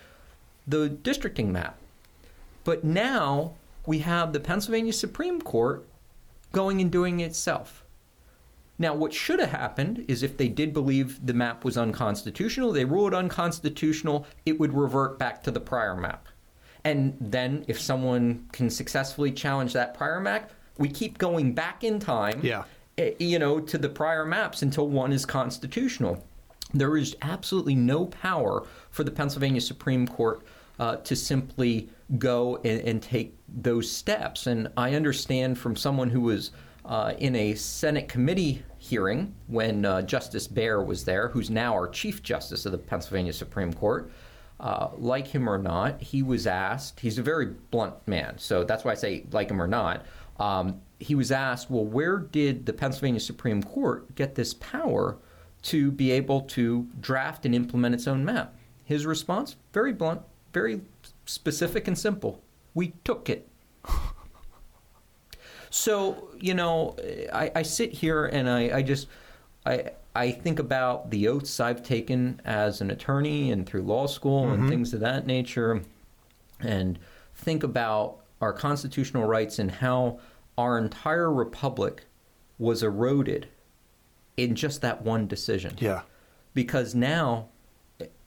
the 0.66 0.90
districting 0.90 1.50
map. 1.50 1.78
But 2.62 2.84
now 2.84 3.54
we 3.86 4.00
have 4.00 4.32
the 4.32 4.40
Pennsylvania 4.40 4.92
Supreme 4.92 5.40
Court 5.40 5.86
going 6.52 6.80
and 6.80 6.90
doing 6.90 7.20
it 7.20 7.26
itself. 7.26 7.84
Now, 8.80 8.94
what 8.94 9.12
should 9.12 9.40
have 9.40 9.50
happened 9.50 10.06
is 10.08 10.22
if 10.22 10.38
they 10.38 10.48
did 10.48 10.72
believe 10.72 11.24
the 11.26 11.34
map 11.34 11.66
was 11.66 11.76
unconstitutional, 11.76 12.72
they 12.72 12.86
ruled 12.86 13.12
unconstitutional, 13.12 14.26
it 14.46 14.58
would 14.58 14.72
revert 14.72 15.18
back 15.18 15.42
to 15.42 15.50
the 15.50 15.60
prior 15.60 15.94
map. 15.94 16.28
And 16.82 17.14
then, 17.20 17.66
if 17.68 17.78
someone 17.78 18.46
can 18.52 18.70
successfully 18.70 19.32
challenge 19.32 19.74
that 19.74 19.92
prior 19.92 20.18
map, 20.18 20.50
we 20.78 20.88
keep 20.88 21.18
going 21.18 21.52
back 21.52 21.84
in 21.84 21.98
time, 21.98 22.40
Yeah. 22.42 22.64
eh, 22.96 23.12
you 23.18 23.38
know, 23.38 23.60
to 23.60 23.76
the 23.76 23.90
prior 23.90 24.24
maps 24.24 24.62
until 24.62 24.88
one 24.88 25.12
is 25.12 25.26
constitutional. 25.26 26.24
There 26.72 26.96
is 26.96 27.14
absolutely 27.20 27.74
no 27.74 28.06
power 28.06 28.66
for 28.88 29.04
the 29.04 29.10
Pennsylvania 29.10 29.60
Supreme 29.60 30.08
Court 30.08 30.40
uh, 30.78 30.96
to 30.96 31.14
simply 31.14 31.90
go 32.16 32.56
and, 32.64 32.80
and 32.88 33.02
take 33.02 33.36
those 33.46 33.90
steps. 33.90 34.46
And 34.46 34.68
I 34.78 34.94
understand 34.94 35.58
from 35.58 35.76
someone 35.76 36.08
who 36.08 36.22
was 36.22 36.52
uh, 36.86 37.12
in 37.18 37.36
a 37.36 37.54
Senate 37.56 38.08
committee 38.08 38.62
hearing 38.90 39.34
when 39.46 39.84
uh, 39.84 40.02
Justice 40.02 40.46
Baer 40.46 40.82
was 40.82 41.04
there, 41.04 41.28
who's 41.28 41.48
now 41.48 41.72
our 41.72 41.88
Chief 41.88 42.22
Justice 42.22 42.66
of 42.66 42.72
the 42.72 42.78
Pennsylvania 42.78 43.32
Supreme 43.32 43.72
Court. 43.72 44.10
Uh, 44.58 44.90
like 44.98 45.26
him 45.26 45.48
or 45.48 45.56
not, 45.56 46.02
he 46.02 46.22
was 46.22 46.46
asked, 46.46 47.00
he's 47.00 47.16
a 47.16 47.22
very 47.22 47.46
blunt 47.70 47.94
man, 48.06 48.36
so 48.36 48.62
that's 48.62 48.84
why 48.84 48.90
I 48.90 48.94
say 48.94 49.24
like 49.30 49.50
him 49.50 49.62
or 49.62 49.66
not. 49.66 50.04
Um, 50.38 50.82
he 50.98 51.14
was 51.14 51.32
asked, 51.32 51.70
well, 51.70 51.84
where 51.84 52.18
did 52.18 52.66
the 52.66 52.72
Pennsylvania 52.74 53.20
Supreme 53.20 53.62
Court 53.62 54.14
get 54.16 54.34
this 54.34 54.52
power 54.54 55.16
to 55.62 55.90
be 55.90 56.10
able 56.10 56.42
to 56.42 56.86
draft 57.00 57.46
and 57.46 57.54
implement 57.54 57.94
its 57.94 58.06
own 58.06 58.24
map? 58.24 58.54
His 58.84 59.06
response, 59.06 59.56
very 59.72 59.92
blunt, 59.94 60.20
very 60.52 60.82
specific 61.24 61.88
and 61.88 61.96
simple. 61.96 62.42
We 62.74 62.94
took 63.04 63.30
it. 63.30 63.48
So, 65.70 66.28
you 66.38 66.54
know, 66.54 66.96
I, 67.32 67.50
I 67.56 67.62
sit 67.62 67.92
here 67.92 68.26
and 68.26 68.48
I, 68.48 68.78
I 68.78 68.82
just 68.82 69.06
I 69.64 69.92
I 70.14 70.32
think 70.32 70.58
about 70.58 71.10
the 71.10 71.28
oaths 71.28 71.60
I've 71.60 71.82
taken 71.82 72.40
as 72.44 72.80
an 72.80 72.90
attorney 72.90 73.52
and 73.52 73.64
through 73.64 73.82
law 73.82 74.06
school 74.06 74.50
and 74.50 74.60
mm-hmm. 74.60 74.68
things 74.68 74.92
of 74.92 75.00
that 75.00 75.26
nature 75.26 75.82
and 76.58 76.98
think 77.36 77.62
about 77.62 78.18
our 78.40 78.52
constitutional 78.52 79.26
rights 79.26 79.58
and 79.58 79.70
how 79.70 80.18
our 80.58 80.76
entire 80.78 81.32
republic 81.32 82.04
was 82.58 82.82
eroded 82.82 83.48
in 84.36 84.54
just 84.54 84.80
that 84.82 85.02
one 85.02 85.26
decision. 85.26 85.76
Yeah. 85.78 86.02
because 86.54 86.94
now 86.94 87.48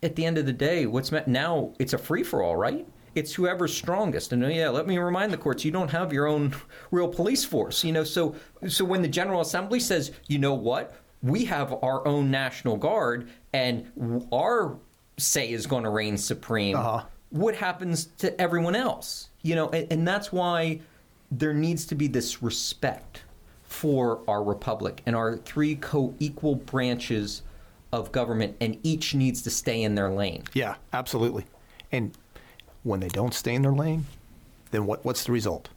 at 0.02 0.16
the 0.16 0.26
end 0.26 0.38
of 0.38 0.46
the 0.46 0.54
day 0.54 0.86
what's 0.86 1.12
meant 1.12 1.28
now 1.28 1.74
it's 1.80 1.94
a 1.94 1.98
free 1.98 2.24
for 2.24 2.42
all 2.44 2.56
right 2.56 2.88
it's 3.16 3.34
whoever's 3.34 3.76
strongest. 3.76 4.34
And 4.34 4.44
yeah 4.54 4.70
let 4.70 4.88
me 4.88 4.98
remind 4.98 5.32
the 5.32 5.38
courts 5.38 5.64
you 5.64 5.72
don't 5.72 5.90
have 5.92 6.12
your 6.14 6.28
own 6.28 6.54
real 6.92 7.08
police 7.08 7.46
force 7.46 7.84
you 7.84 7.92
know? 7.92 8.04
So 8.04 8.36
so 8.68 8.84
when 8.86 9.02
the 9.02 9.08
general 9.08 9.42
assembly 9.42 9.80
says 9.80 10.12
you 10.28 10.40
know 10.40 10.54
what? 10.54 10.96
We 11.22 11.46
have 11.46 11.74
our 11.84 12.06
own 12.08 12.30
national 12.32 12.78
guard 12.78 13.30
and 13.54 13.90
our 14.34 14.78
say 15.18 15.52
is 15.52 15.66
going 15.68 15.84
to 15.84 15.90
reign 15.90 16.18
supreme 16.18 16.76
Uh-huh. 16.76 17.04
what 17.30 17.56
happens 17.56 18.06
to 18.18 18.40
everyone 18.42 18.76
else? 18.76 19.30
You 19.42 19.56
know 19.56 19.70
and, 19.70 19.92
and 19.92 20.08
that's 20.08 20.32
why 20.32 20.82
there 21.32 21.54
needs 21.54 21.86
to 21.88 21.96
be 21.96 22.08
this 22.08 22.44
respect 22.44 23.24
for 23.64 24.22
our 24.28 24.44
republic 24.44 25.02
and 25.08 25.16
our 25.16 25.36
three 25.38 25.76
co-equal 25.76 26.56
branches 26.56 27.42
of 27.92 28.12
government 28.12 28.56
and 28.62 28.78
each 28.84 29.16
needs 29.16 29.42
to 29.44 29.50
stay 29.50 29.82
in 29.84 29.96
their 29.96 30.10
lane. 30.10 30.44
Yeah, 30.54 30.76
absolutely. 30.94 31.46
And 31.92 32.12
when 32.84 33.00
they 33.00 33.08
don't 33.08 33.34
stay 33.34 33.56
in 33.56 33.62
their 33.62 33.74
lane, 33.74 34.06
then 34.72 34.86
what, 34.86 35.04
what's 35.04 35.24
the 35.24 35.32
result? 35.32 35.70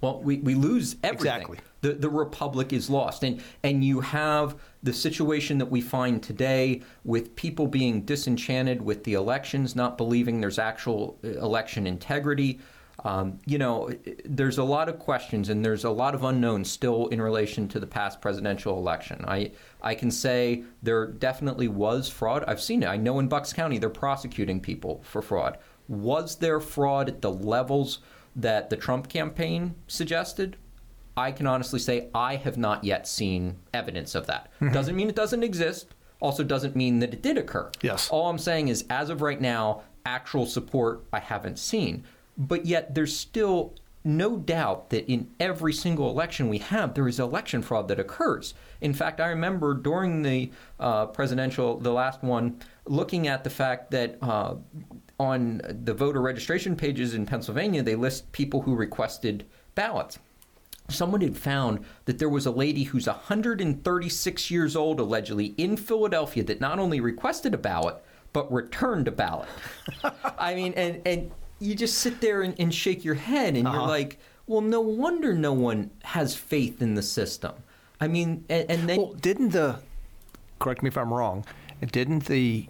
Well, 0.00 0.20
we, 0.20 0.38
we 0.38 0.54
lose 0.54 0.96
everything. 1.02 1.26
Exactly. 1.26 1.58
The, 1.80 1.92
the 1.92 2.08
republic 2.08 2.72
is 2.72 2.88
lost. 2.88 3.22
And, 3.22 3.42
and 3.62 3.84
you 3.84 4.00
have 4.00 4.56
the 4.82 4.92
situation 4.92 5.58
that 5.58 5.66
we 5.66 5.80
find 5.80 6.22
today 6.22 6.82
with 7.04 7.34
people 7.36 7.66
being 7.66 8.02
disenchanted 8.02 8.82
with 8.82 9.04
the 9.04 9.14
elections, 9.14 9.74
not 9.74 9.96
believing 9.96 10.40
there's 10.40 10.58
actual 10.58 11.18
uh, 11.24 11.28
election 11.28 11.86
integrity. 11.86 12.60
Um, 13.04 13.38
you 13.46 13.58
know, 13.58 13.90
there's 14.24 14.58
a 14.58 14.64
lot 14.64 14.88
of 14.88 14.98
questions 14.98 15.50
and 15.50 15.64
there's 15.64 15.84
a 15.84 15.90
lot 15.90 16.16
of 16.16 16.24
unknowns 16.24 16.70
still 16.70 17.06
in 17.08 17.20
relation 17.20 17.68
to 17.68 17.80
the 17.80 17.86
past 17.86 18.20
presidential 18.20 18.76
election. 18.76 19.24
I, 19.26 19.52
I 19.82 19.94
can 19.94 20.10
say 20.10 20.64
there 20.82 21.06
definitely 21.06 21.68
was 21.68 22.08
fraud. 22.08 22.44
I've 22.48 22.60
seen 22.60 22.82
it. 22.82 22.86
I 22.86 22.96
know 22.96 23.20
in 23.20 23.28
Bucks 23.28 23.52
County 23.52 23.78
they're 23.78 23.88
prosecuting 23.88 24.60
people 24.60 25.00
for 25.04 25.22
fraud. 25.22 25.58
Was 25.88 26.36
there 26.36 26.60
fraud 26.60 27.08
at 27.08 27.22
the 27.22 27.30
levels 27.30 27.98
that 28.36 28.70
the 28.70 28.76
Trump 28.76 29.08
campaign 29.08 29.74
suggested? 29.86 30.56
I 31.16 31.32
can 31.32 31.46
honestly 31.46 31.80
say 31.80 32.08
I 32.14 32.36
have 32.36 32.56
not 32.56 32.84
yet 32.84 33.08
seen 33.08 33.56
evidence 33.74 34.14
of 34.14 34.26
that. 34.28 34.52
Doesn't 34.72 34.94
mean 34.94 35.08
it 35.08 35.16
doesn't 35.16 35.42
exist. 35.42 35.94
Also, 36.20 36.44
doesn't 36.44 36.76
mean 36.76 36.98
that 37.00 37.12
it 37.12 37.22
did 37.22 37.38
occur. 37.38 37.70
Yes. 37.80 38.08
All 38.10 38.28
I'm 38.28 38.38
saying 38.38 38.68
is, 38.68 38.84
as 38.90 39.08
of 39.08 39.22
right 39.22 39.40
now, 39.40 39.82
actual 40.04 40.46
support 40.46 41.04
I 41.12 41.20
haven't 41.20 41.58
seen. 41.58 42.04
But 42.36 42.66
yet, 42.66 42.94
there's 42.94 43.16
still 43.16 43.74
no 44.04 44.36
doubt 44.36 44.90
that 44.90 45.10
in 45.10 45.28
every 45.38 45.72
single 45.72 46.08
election 46.10 46.48
we 46.48 46.58
have, 46.58 46.94
there 46.94 47.08
is 47.08 47.20
election 47.20 47.62
fraud 47.62 47.88
that 47.88 48.00
occurs. 48.00 48.54
In 48.80 48.94
fact, 48.94 49.20
I 49.20 49.28
remember 49.28 49.74
during 49.74 50.22
the 50.22 50.50
uh, 50.80 51.06
presidential, 51.06 51.78
the 51.78 51.92
last 51.92 52.22
one, 52.22 52.60
looking 52.86 53.28
at 53.28 53.44
the 53.44 53.50
fact 53.50 53.90
that 53.90 54.18
uh, 54.22 54.54
on 55.18 55.60
the 55.68 55.94
voter 55.94 56.20
registration 56.20 56.76
pages 56.76 57.14
in 57.14 57.26
Pennsylvania, 57.26 57.82
they 57.82 57.96
list 57.96 58.30
people 58.32 58.62
who 58.62 58.74
requested 58.74 59.44
ballots. 59.74 60.18
Someone 60.88 61.20
had 61.20 61.36
found 61.36 61.84
that 62.06 62.18
there 62.18 62.28
was 62.28 62.46
a 62.46 62.50
lady 62.50 62.84
who's 62.84 63.06
136 63.06 64.50
years 64.50 64.74
old, 64.74 65.00
allegedly, 65.00 65.54
in 65.58 65.76
Philadelphia, 65.76 66.42
that 66.44 66.60
not 66.60 66.78
only 66.78 67.00
requested 67.00 67.52
a 67.52 67.58
ballot, 67.58 67.96
but 68.32 68.50
returned 68.52 69.08
a 69.08 69.12
ballot. 69.12 69.48
I 70.38 70.54
mean, 70.54 70.72
and, 70.74 71.02
and 71.04 71.30
you 71.58 71.74
just 71.74 71.98
sit 71.98 72.20
there 72.20 72.42
and, 72.42 72.54
and 72.58 72.72
shake 72.72 73.04
your 73.04 73.16
head 73.16 73.56
and 73.56 73.66
uh-huh. 73.66 73.76
you're 73.76 73.88
like, 73.88 74.18
well, 74.46 74.60
no 74.62 74.80
wonder 74.80 75.34
no 75.34 75.52
one 75.52 75.90
has 76.04 76.34
faith 76.34 76.80
in 76.80 76.94
the 76.94 77.02
system. 77.02 77.52
I 78.00 78.08
mean, 78.08 78.44
and, 78.48 78.70
and 78.70 78.88
then. 78.88 78.96
Well, 78.96 79.12
didn't 79.14 79.50
the, 79.50 79.80
correct 80.58 80.82
me 80.82 80.88
if 80.88 80.96
I'm 80.96 81.12
wrong, 81.12 81.44
didn't 81.92 82.26
the 82.26 82.66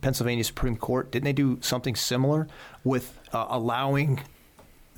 Pennsylvania 0.00 0.44
Supreme 0.44 0.76
Court, 0.76 1.10
didn't 1.10 1.24
they 1.24 1.32
do 1.32 1.58
something 1.60 1.96
similar 1.96 2.48
with 2.84 3.18
uh, 3.32 3.46
allowing 3.48 4.20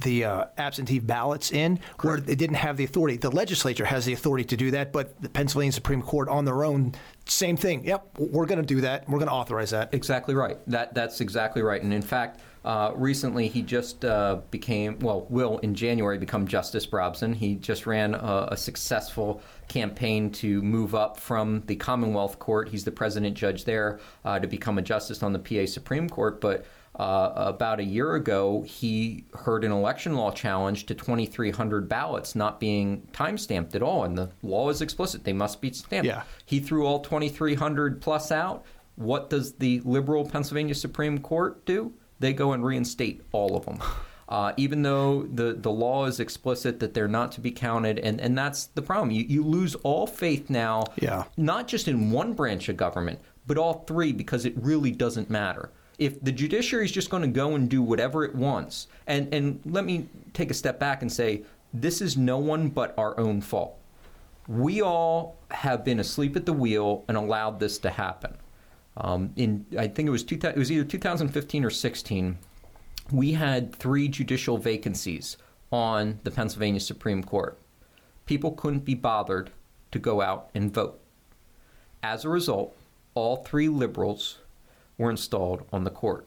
the 0.03 0.25
uh, 0.25 0.45
absentee 0.57 0.99
ballots 0.99 1.51
in 1.51 1.79
Correct. 1.79 2.05
where 2.05 2.17
they 2.21 2.35
didn't 2.35 2.57
have 2.57 2.77
the 2.77 2.85
authority. 2.85 3.17
The 3.17 3.31
legislature 3.31 3.85
has 3.85 4.05
the 4.05 4.13
authority 4.13 4.45
to 4.45 4.57
do 4.57 4.71
that, 4.73 4.93
but 4.93 5.21
the 5.21 5.29
Pennsylvania 5.29 5.73
Supreme 5.73 6.03
Court 6.03 6.29
on 6.29 6.45
their 6.45 6.65
own, 6.65 6.95
same 7.27 7.57
thing. 7.57 7.85
Yep, 7.85 8.19
we're 8.19 8.47
going 8.47 8.61
to 8.61 8.67
do 8.67 8.81
that. 8.83 9.09
We're 9.09 9.19
going 9.19 9.29
to 9.29 9.35
authorize 9.35 9.71
that. 9.71 9.93
Exactly 9.93 10.35
right. 10.35 10.57
That 10.69 10.95
that's 10.95 11.21
exactly 11.21 11.63
right. 11.63 11.83
And 11.83 11.93
in 11.93 12.03
fact, 12.03 12.41
uh, 12.65 12.93
recently 12.95 13.49
he 13.49 13.63
just 13.63 14.05
uh, 14.05 14.41
became 14.51 14.99
well, 15.01 15.27
will 15.29 15.59
in 15.59 15.75
January 15.75 16.19
become 16.19 16.47
Justice 16.47 16.87
Brobson. 16.87 17.35
He 17.35 17.55
just 17.55 17.87
ran 17.87 18.15
a, 18.15 18.49
a 18.53 18.57
successful 18.57 19.43
campaign 19.69 20.31
to 20.33 20.63
move 20.63 20.95
up 20.95 21.19
from 21.19 21.63
the 21.67 21.77
Commonwealth 21.77 22.39
Court. 22.39 22.69
He's 22.69 22.85
the 22.85 22.93
president 22.93 23.37
judge 23.37 23.65
there 23.65 24.01
uh, 24.25 24.39
to 24.39 24.47
become 24.47 24.79
a 24.79 24.83
justice 24.83 25.23
on 25.23 25.33
the 25.33 25.39
PA 25.39 25.67
Supreme 25.67 26.09
Court, 26.09 26.41
but 26.41 26.67
uh, 26.99 27.33
about 27.37 27.79
a 27.79 27.85
year 27.85 28.17
ago, 28.17 28.63
he 28.67 29.25
heard 29.33 29.63
an 29.63 29.71
election 29.71 30.17
law 30.17 30.33
challenge 30.33 30.87
to 30.87 30.95
2,300 30.95 31.89
ballots 31.89 32.35
not 32.35 32.59
being 32.59 33.07
time 33.13 33.39
stamped 33.39 33.77
at 33.77 33.83
all. 33.83 34.03
And 34.03 34.19
the 34.19 34.31
law 34.43 34.69
is 34.69 34.83
explicit, 34.83 35.23
they 35.23 35.33
must 35.33 35.61
be 35.61 35.73
stamped. 35.73 36.07
Yeah. 36.07 36.23
He 36.45 36.59
threw 36.59 36.87
all 36.87 37.01
2,300 37.01 38.01
plus 38.01 38.33
out. 38.33 38.65
What 38.97 39.31
does 39.31 39.53
the 39.55 39.81
liberal 39.85 40.29
Pennsylvania 40.29 40.75
Supreme 40.75 41.19
Court 41.19 41.65
do? 41.65 41.93
They 42.21 42.33
go 42.33 42.53
and 42.53 42.65
reinstate 42.65 43.23
all 43.33 43.57
of 43.57 43.65
them. 43.67 43.81
Uh, 44.29 44.53
even 44.59 44.83
though 44.83 45.23
the, 45.23 45.55
the 45.55 45.71
law 45.71 46.05
is 46.05 46.21
explicit 46.21 46.81
that 46.81 46.93
they're 46.93 47.09
not 47.09 47.33
to 47.33 47.41
be 47.41 47.51
counted. 47.51 47.99
And, 47.99 48.21
and 48.21 48.37
that's 48.37 48.67
the 48.67 48.83
problem. 48.83 49.11
You, 49.11 49.25
you 49.25 49.43
lose 49.43 49.75
all 49.77 50.07
faith 50.07 50.51
now, 50.51 50.85
yeah. 51.01 51.25
not 51.39 51.67
just 51.67 51.89
in 51.89 52.11
one 52.11 52.35
branch 52.35 52.69
of 52.69 52.77
government, 52.77 53.21
but 53.47 53.57
all 53.57 53.85
three 53.87 54.13
because 54.13 54.45
it 54.45 54.53
really 54.59 54.91
doesn't 54.91 55.31
matter 55.31 55.71
if 55.99 56.23
the 56.23 56.33
judiciary 56.33 56.85
is 56.85 56.93
just 56.93 57.11
going 57.11 57.23
to 57.23 57.29
go 57.29 57.55
and 57.55 57.69
do 57.69 57.83
whatever 57.83 58.25
it 58.25 58.35
wants, 58.35 58.87
and, 59.07 59.33
and 59.35 59.61
let 59.67 59.85
me 59.85 60.09
take 60.33 60.51
a 60.51 60.55
step 60.55 60.79
back 60.79 61.03
and 61.03 61.11
say 61.11 61.43
this 61.75 62.01
is 62.01 62.17
no 62.17 62.39
one 62.39 62.69
but 62.69 62.95
our 62.97 63.19
own 63.19 63.41
fault. 63.41 63.77
We 64.47 64.81
all 64.81 65.37
have 65.51 65.85
been 65.85 66.01
asleep 66.01 66.37
at 66.37 66.47
the 66.47 66.53
wheel 66.53 67.05
and 67.09 67.17
allowed 67.17 67.61
this 67.61 67.79
to 67.79 67.91
happen. 67.91 68.37
Um, 68.99 69.33
in 69.37 69.65
I 69.79 69.87
think 69.87 70.09
it 70.09 70.11
was 70.11 70.25
two, 70.25 70.39
it 70.43 70.57
was 70.57 70.73
either 70.73 70.85
2015 70.85 71.65
or 71.65 71.71
16. 71.71 72.39
We 73.13 73.33
had 73.33 73.75
three 73.75 74.09
judicial 74.09 74.59
vacancies 74.59 75.37
on 75.73 76.21
the 76.25 76.31
Pennsylvania 76.31 76.81
Supreme 76.81 77.23
Court. 77.23 77.59
People 78.27 78.53
couldn't 78.53 78.85
be 78.85 78.95
bothered 78.95 79.51
to 79.93 79.99
go 79.99 80.21
out 80.21 80.51
and 80.55 80.75
vote. 80.75 81.01
As 82.03 82.25
a 82.25 82.29
result, 82.29 82.77
all 83.15 83.37
three 83.37 83.69
liberals 83.69 84.39
were 84.99 85.11
installed 85.11 85.65
on 85.73 85.85
the 85.85 85.91
court. 85.91 86.27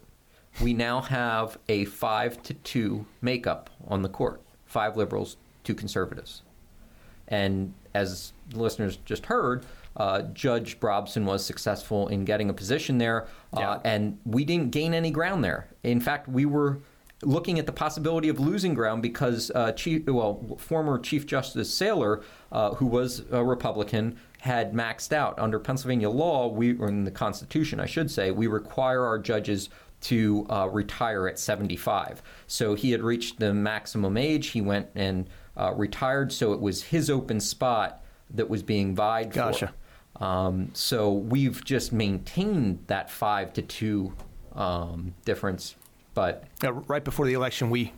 We 0.62 0.74
now 0.74 1.02
have 1.02 1.58
a 1.70 1.86
five 1.86 2.42
to 2.44 2.54
two 2.54 3.06
makeup 3.22 3.70
on 3.88 4.02
the 4.02 4.10
court 4.10 4.42
five 4.66 4.96
liberals, 4.96 5.36
two 5.66 5.76
conservatives. 5.76 6.44
And 7.28 7.74
as 7.94 8.32
the 8.50 8.62
listeners 8.62 8.98
just 9.04 9.26
heard, 9.26 9.66
uh, 9.98 10.24
Judge 10.34 10.80
Brobson 10.80 11.26
was 11.26 11.46
successful 11.46 12.08
in 12.08 12.26
getting 12.26 12.50
a 12.50 12.54
position 12.54 12.98
there, 12.98 13.28
uh, 13.54 13.60
yeah. 13.60 13.80
and 13.84 14.18
we 14.26 14.46
didn't 14.46 14.72
gain 14.72 14.94
any 14.94 15.12
ground 15.12 15.44
there. 15.44 15.68
In 15.84 16.00
fact, 16.00 16.28
we 16.28 16.46
were 16.46 16.80
looking 17.24 17.60
at 17.60 17.66
the 17.66 17.72
possibility 17.72 18.30
of 18.30 18.40
losing 18.40 18.74
ground 18.74 19.02
because 19.02 19.52
uh, 19.54 19.72
Chief, 19.74 20.06
well, 20.08 20.58
former 20.58 20.98
Chief 21.00 21.26
Justice 21.26 21.70
Saylor, 21.78 22.24
uh, 22.52 22.72
who 22.76 22.86
was 22.86 23.24
a 23.32 23.44
Republican, 23.44 24.18
had 24.40 24.74
maxed 24.74 25.14
out 25.14 25.38
under 25.38 25.60
Pennsylvania 25.60 26.10
law. 26.10 26.48
We, 26.48 26.78
or 26.78 26.88
in 26.88 27.04
the 27.04 27.12
Constitution, 27.12 27.80
I 27.80 27.86
should 27.86 28.10
say, 28.10 28.32
we 28.32 28.48
require 28.48 29.06
our 29.06 29.20
judges 29.20 29.70
to 30.02 30.48
uh, 30.50 30.68
retire 30.68 31.28
at 31.28 31.38
75. 31.38 32.24
So 32.48 32.74
he 32.74 32.92
had 32.92 33.02
reached 33.02 33.40
the 33.40 33.54
maximum 33.54 34.18
age. 34.18 34.48
He 34.48 34.62
went 34.62 34.88
and 34.96 35.30
uh, 35.56 35.74
retired. 35.76 36.32
So 36.32 36.54
it 36.54 36.60
was 36.60 36.84
his 36.84 37.10
open 37.10 37.40
spot 37.40 38.04
that 38.32 38.50
was 38.50 38.64
being 38.64 38.96
vied 38.96 39.32
gotcha. 39.32 39.68
for. 39.68 39.74
Um, 40.22 40.70
so 40.74 41.12
we've 41.12 41.66
just 41.66 41.92
maintained 41.92 42.84
that 42.88 43.10
five 43.10 43.52
to 43.54 43.62
two 43.62 44.14
um, 44.54 45.14
difference. 45.26 45.76
But 46.14 46.44
yeah, 46.64 46.72
right 46.88 47.04
before 47.04 47.26
the 47.26 47.34
election, 47.34 47.70
we 47.70 47.92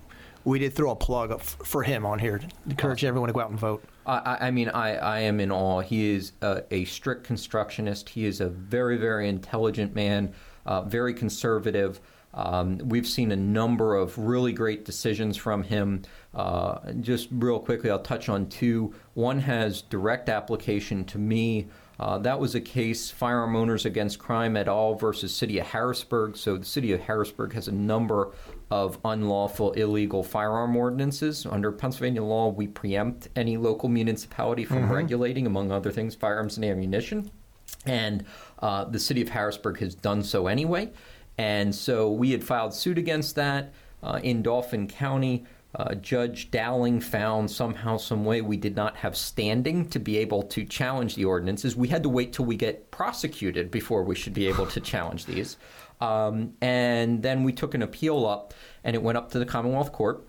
we 0.46 0.60
did 0.60 0.74
throw 0.74 0.92
a 0.92 0.96
plug 0.96 1.32
up 1.32 1.42
for 1.42 1.84
him 1.84 2.06
on 2.06 2.20
here 2.20 2.38
to 2.38 2.48
encourage 2.70 3.04
everyone 3.06 3.28
to 3.28 3.34
go 3.34 3.40
out 3.40 3.50
and 3.50 3.60
vote. 3.60 3.84
I, 4.06 4.38
I 4.42 4.52
mean, 4.52 4.70
I, 4.70 4.96
I 4.96 5.20
am 5.20 5.40
in 5.40 5.52
awe. 5.52 5.80
He 5.80 6.12
is 6.12 6.34
a, 6.42 6.64
a, 6.72 6.84
strict 6.84 7.24
constructionist. 7.24 8.10
He 8.10 8.26
is 8.26 8.42
a 8.42 8.50
very, 8.50 8.98
very 8.98 9.30
intelligent 9.30 9.96
man, 9.96 10.34
uh, 10.66 10.82
very 10.82 11.14
conservative. 11.14 12.02
Um, 12.34 12.80
we've 12.80 13.08
seen 13.08 13.32
a 13.32 13.38
number 13.38 13.96
of 13.96 14.18
really 14.18 14.52
great 14.52 14.84
decisions 14.84 15.38
from 15.38 15.64
him. 15.64 16.02
Uh, 16.34 16.92
just 17.00 17.30
real 17.32 17.60
quickly, 17.60 17.90
I'll 17.90 18.00
touch 18.00 18.28
on 18.28 18.48
two. 18.48 18.94
One 19.14 19.40
has 19.40 19.82
direct 19.84 20.28
application 20.28 21.06
to 21.06 21.18
me. 21.20 21.68
Uh, 22.04 22.18
that 22.18 22.38
was 22.38 22.54
a 22.54 22.60
case, 22.60 23.10
Firearm 23.10 23.56
Owners 23.56 23.86
Against 23.86 24.20
Crime 24.20 24.58
et 24.58 24.68
al. 24.68 24.94
versus 24.94 25.34
City 25.34 25.58
of 25.60 25.68
Harrisburg. 25.68 26.36
So 26.36 26.58
the 26.58 26.66
City 26.66 26.92
of 26.92 27.00
Harrisburg 27.00 27.54
has 27.54 27.70
a 27.70 27.72
number 27.72 28.34
of 28.70 29.00
unlawful, 29.06 29.72
illegal 29.72 30.22
firearm 30.22 30.76
ordinances. 30.76 31.46
Under 31.46 31.72
Pennsylvania 31.72 32.22
law, 32.22 32.50
we 32.50 32.68
preempt 32.68 33.30
any 33.38 33.56
local 33.56 33.88
municipality 33.88 34.66
from 34.66 34.80
mm-hmm. 34.80 34.92
regulating, 34.92 35.48
among 35.48 35.72
other 35.72 35.92
things, 35.94 36.14
firearms 36.14 36.58
and 36.58 36.66
ammunition. 36.66 37.32
And 37.86 38.26
uh, 38.60 38.84
the 38.84 39.00
city 39.00 39.22
of 39.22 39.30
Harrisburg 39.30 39.80
has 39.80 39.96
done 39.96 40.24
so 40.24 40.48
anyway. 40.48 40.92
And 41.38 41.74
so 41.74 42.12
we 42.12 42.32
had 42.32 42.44
filed 42.44 42.74
suit 42.74 42.98
against 42.98 43.36
that 43.36 43.72
uh, 44.04 44.20
in 44.22 44.42
Dauphin 44.42 44.90
County. 44.90 45.46
Uh, 45.76 45.96
Judge 45.96 46.52
Dowling 46.52 47.02
found 47.02 47.50
somehow, 47.50 47.98
some 47.98 48.26
way, 48.26 48.42
we 48.42 48.58
did 48.58 48.76
not 48.76 48.96
have 48.98 49.18
standing 49.18 49.90
to 49.90 50.00
be 50.00 50.18
able 50.18 50.44
to 50.44 50.66
challenge 50.66 51.16
the 51.16 51.26
ordinances. 51.26 51.76
We 51.76 51.88
had 51.88 52.04
to 52.04 52.10
wait 52.10 52.34
till 52.34 52.46
we 52.46 52.56
get 52.56 52.92
prosecuted 52.92 53.72
before 53.72 54.04
we 54.04 54.14
should 54.14 54.34
be 54.34 54.48
able 54.48 54.68
to 54.68 54.80
challenge 54.80 55.26
these. 55.26 55.58
Um, 56.00 56.54
and 56.62 57.24
then 57.24 57.44
we 57.44 57.54
took 57.54 57.74
an 57.74 57.82
appeal 57.82 58.26
up, 58.28 58.54
and 58.84 58.96
it 58.96 59.02
went 59.02 59.18
up 59.18 59.32
to 59.32 59.40
the 59.40 59.46
Commonwealth 59.46 59.92
Court. 59.92 60.24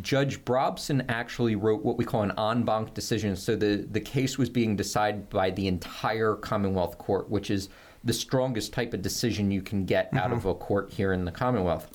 Judge 0.00 0.44
Brobson 0.44 1.04
actually 1.08 1.56
wrote 1.56 1.84
what 1.84 1.96
we 1.96 2.04
call 2.04 2.22
an 2.22 2.32
en 2.38 2.64
banc 2.64 2.94
decision. 2.94 3.34
So 3.34 3.56
the, 3.56 3.86
the 3.90 4.00
case 4.00 4.38
was 4.38 4.48
being 4.48 4.76
decided 4.76 5.28
by 5.28 5.50
the 5.50 5.66
entire 5.66 6.34
Commonwealth 6.36 6.98
Court, 6.98 7.28
which 7.28 7.50
is 7.50 7.68
the 8.04 8.12
strongest 8.12 8.72
type 8.72 8.92
of 8.92 9.02
decision 9.02 9.50
you 9.50 9.62
can 9.62 9.86
get 9.86 10.08
mm-hmm. 10.08 10.18
out 10.18 10.32
of 10.32 10.44
a 10.44 10.54
court 10.54 10.90
here 10.92 11.12
in 11.12 11.24
the 11.24 11.32
Commonwealth. 11.32 11.90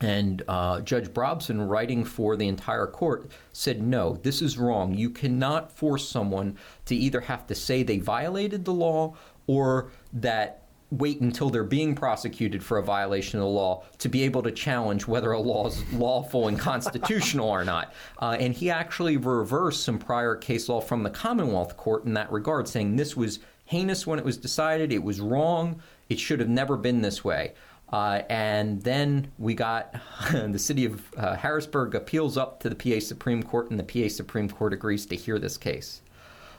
And 0.00 0.42
uh, 0.46 0.80
Judge 0.80 1.08
Brobson, 1.08 1.68
writing 1.68 2.04
for 2.04 2.36
the 2.36 2.46
entire 2.46 2.86
court, 2.86 3.30
said, 3.52 3.82
No, 3.82 4.16
this 4.22 4.42
is 4.42 4.56
wrong. 4.56 4.94
You 4.94 5.10
cannot 5.10 5.72
force 5.72 6.08
someone 6.08 6.56
to 6.86 6.94
either 6.94 7.20
have 7.20 7.46
to 7.48 7.54
say 7.54 7.82
they 7.82 7.98
violated 7.98 8.64
the 8.64 8.72
law 8.72 9.14
or 9.46 9.90
that 10.12 10.62
wait 10.90 11.20
until 11.20 11.50
they're 11.50 11.64
being 11.64 11.94
prosecuted 11.94 12.64
for 12.64 12.78
a 12.78 12.82
violation 12.82 13.38
of 13.38 13.44
the 13.44 13.50
law 13.50 13.82
to 13.98 14.08
be 14.08 14.22
able 14.22 14.42
to 14.42 14.50
challenge 14.50 15.06
whether 15.06 15.32
a 15.32 15.40
law 15.40 15.66
is 15.66 15.92
lawful 15.92 16.48
and 16.48 16.58
constitutional 16.58 17.48
or 17.48 17.64
not. 17.64 17.92
Uh, 18.20 18.36
and 18.40 18.54
he 18.54 18.68
actually 18.70 19.16
reversed 19.16 19.84
some 19.84 19.98
prior 19.98 20.34
case 20.34 20.68
law 20.68 20.80
from 20.80 21.02
the 21.02 21.10
Commonwealth 21.10 21.76
Court 21.76 22.04
in 22.04 22.14
that 22.14 22.30
regard, 22.32 22.66
saying 22.66 22.96
this 22.96 23.16
was 23.16 23.38
heinous 23.64 24.06
when 24.06 24.18
it 24.18 24.24
was 24.24 24.36
decided, 24.36 24.92
it 24.92 25.02
was 25.02 25.20
wrong, 25.20 25.80
it 26.08 26.18
should 26.18 26.40
have 26.40 26.48
never 26.48 26.76
been 26.76 27.00
this 27.00 27.22
way. 27.22 27.54
Uh, 27.92 28.22
and 28.28 28.82
then 28.82 29.30
we 29.38 29.54
got 29.54 29.94
the 30.32 30.58
city 30.58 30.84
of 30.84 31.02
uh, 31.16 31.34
Harrisburg 31.36 31.94
appeals 31.94 32.36
up 32.36 32.60
to 32.60 32.68
the 32.68 32.74
PA 32.76 33.00
Supreme 33.00 33.42
Court, 33.42 33.70
and 33.70 33.80
the 33.80 33.84
PA 33.84 34.08
Supreme 34.08 34.48
Court 34.48 34.72
agrees 34.72 35.06
to 35.06 35.16
hear 35.16 35.38
this 35.38 35.56
case. 35.56 36.02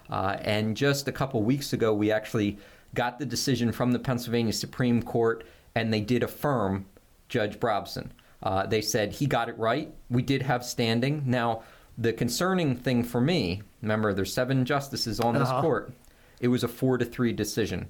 Uh, 0.09 0.37
and 0.41 0.75
just 0.75 1.07
a 1.07 1.11
couple 1.11 1.41
weeks 1.43 1.71
ago, 1.73 1.93
we 1.93 2.11
actually 2.11 2.57
got 2.95 3.19
the 3.19 3.25
decision 3.25 3.71
from 3.71 3.91
the 3.91 3.99
Pennsylvania 3.99 4.53
Supreme 4.53 5.03
Court, 5.03 5.45
and 5.75 5.93
they 5.93 6.01
did 6.01 6.23
affirm 6.23 6.85
Judge 7.27 7.59
Brobson. 7.59 8.09
Uh, 8.41 8.65
they 8.65 8.81
said 8.81 9.11
he 9.13 9.27
got 9.27 9.49
it 9.49 9.57
right. 9.59 9.93
We 10.09 10.23
did 10.23 10.41
have 10.41 10.65
standing. 10.65 11.23
Now, 11.27 11.61
the 11.97 12.11
concerning 12.13 12.75
thing 12.75 13.03
for 13.03 13.21
me, 13.21 13.61
remember, 13.83 14.13
there's 14.13 14.33
seven 14.33 14.65
justices 14.65 15.19
on 15.19 15.35
this 15.35 15.47
Uh-huh. 15.49 15.61
court. 15.61 15.93
It 16.39 16.47
was 16.47 16.63
a 16.63 16.67
four 16.69 16.97
to 16.97 17.05
three 17.05 17.33
decision. 17.33 17.89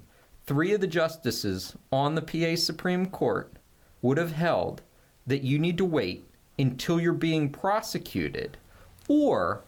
Three 0.50 0.72
of 0.72 0.80
the 0.80 0.88
justices 0.88 1.76
on 1.92 2.16
the 2.16 2.22
PA 2.22 2.56
Supreme 2.60 3.06
Court 3.06 3.52
would 4.02 4.18
have 4.18 4.32
held 4.32 4.82
that 5.24 5.44
you 5.44 5.60
need 5.60 5.78
to 5.78 5.84
wait 5.84 6.24
until 6.58 7.00
you're 7.00 7.12
being 7.12 7.50
prosecuted, 7.50 8.56
or 9.06 9.62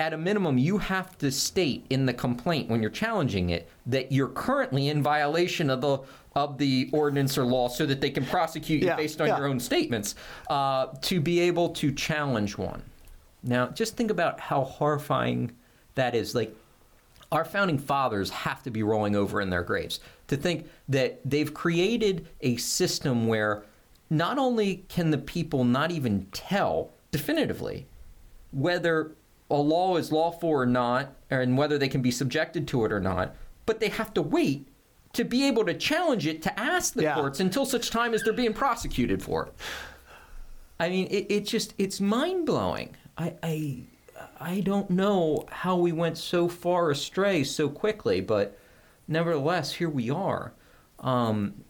at 0.00 0.12
a 0.12 0.18
minimum, 0.18 0.58
you 0.58 0.78
have 0.78 1.16
to 1.18 1.30
state 1.30 1.86
in 1.88 2.04
the 2.04 2.12
complaint 2.12 2.68
when 2.68 2.80
you're 2.82 2.90
challenging 2.90 3.50
it 3.50 3.68
that 3.86 4.10
you're 4.10 4.26
currently 4.26 4.88
in 4.88 5.04
violation 5.04 5.70
of 5.70 5.80
the 5.80 6.00
of 6.34 6.58
the 6.58 6.90
ordinance 6.92 7.38
or 7.38 7.44
law, 7.44 7.68
so 7.68 7.86
that 7.86 8.00
they 8.00 8.10
can 8.10 8.26
prosecute 8.26 8.82
you 8.82 8.88
Yeah, 8.88 8.96
based 8.96 9.20
on 9.20 9.28
yeah. 9.28 9.38
your 9.38 9.46
own 9.46 9.60
statements 9.60 10.16
uh, 10.50 10.86
to 11.02 11.20
be 11.20 11.38
able 11.38 11.68
to 11.74 11.92
challenge 11.92 12.58
one. 12.58 12.82
Now, 13.44 13.68
just 13.68 13.96
think 13.96 14.10
about 14.10 14.40
how 14.40 14.64
horrifying 14.64 15.52
that 15.94 16.16
is. 16.16 16.34
Like, 16.34 16.52
our 17.30 17.44
founding 17.44 17.78
fathers 17.78 18.30
have 18.30 18.62
to 18.62 18.70
be 18.70 18.82
rolling 18.82 19.16
over 19.16 19.40
in 19.40 19.50
their 19.50 19.62
graves 19.62 20.00
to 20.28 20.36
think 20.36 20.66
that 20.88 21.20
they've 21.24 21.52
created 21.52 22.26
a 22.40 22.56
system 22.56 23.26
where 23.26 23.64
not 24.10 24.38
only 24.38 24.84
can 24.88 25.10
the 25.10 25.18
people 25.18 25.64
not 25.64 25.90
even 25.90 26.26
tell 26.32 26.90
definitively 27.10 27.86
whether 28.52 29.12
a 29.50 29.56
law 29.56 29.96
is 29.96 30.10
lawful 30.10 30.48
or 30.48 30.66
not, 30.66 31.12
and 31.30 31.58
whether 31.58 31.76
they 31.78 31.88
can 31.88 32.00
be 32.00 32.10
subjected 32.10 32.66
to 32.68 32.84
it 32.84 32.92
or 32.92 33.00
not, 33.00 33.34
but 33.66 33.78
they 33.80 33.88
have 33.88 34.12
to 34.14 34.22
wait 34.22 34.66
to 35.12 35.24
be 35.24 35.46
able 35.46 35.64
to 35.64 35.74
challenge 35.74 36.26
it 36.26 36.42
to 36.42 36.58
ask 36.60 36.94
the 36.94 37.02
Yeah. 37.02 37.14
courts 37.14 37.40
until 37.40 37.66
such 37.66 37.90
time 37.90 38.14
as 38.14 38.22
they're 38.22 38.32
being 38.32 38.54
prosecuted 38.54 39.22
for 39.22 39.46
it. 39.46 39.54
I 40.80 40.88
mean, 40.88 41.06
it, 41.10 41.26
it 41.30 41.46
just 41.46 41.74
it's 41.78 42.00
mind 42.00 42.46
blowing. 42.46 42.96
I, 43.16 43.34
I 43.42 43.78
I 44.40 44.60
don't 44.60 44.90
know 44.90 45.44
how 45.50 45.76
we 45.76 45.92
went 45.92 46.18
so 46.18 46.48
far 46.48 46.90
astray 46.90 47.44
so 47.44 47.68
quickly, 47.68 48.20
but 48.20 48.58
nevertheless, 49.08 49.74
here 49.74 49.88
we 49.88 50.10
are. 50.10 50.52
Um, 51.00 51.64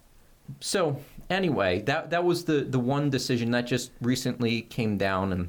so 0.61 1.01
anyway, 1.31 1.83
that 1.83 2.11
that 2.11 2.25
was 2.25 2.45
the 2.45 2.65
the 2.65 2.79
one 2.79 3.11
decision 3.11 3.51
that 3.53 3.63
just 3.63 3.91
recently 4.01 4.63
came 4.63 4.97
down, 4.97 5.33
and 5.33 5.49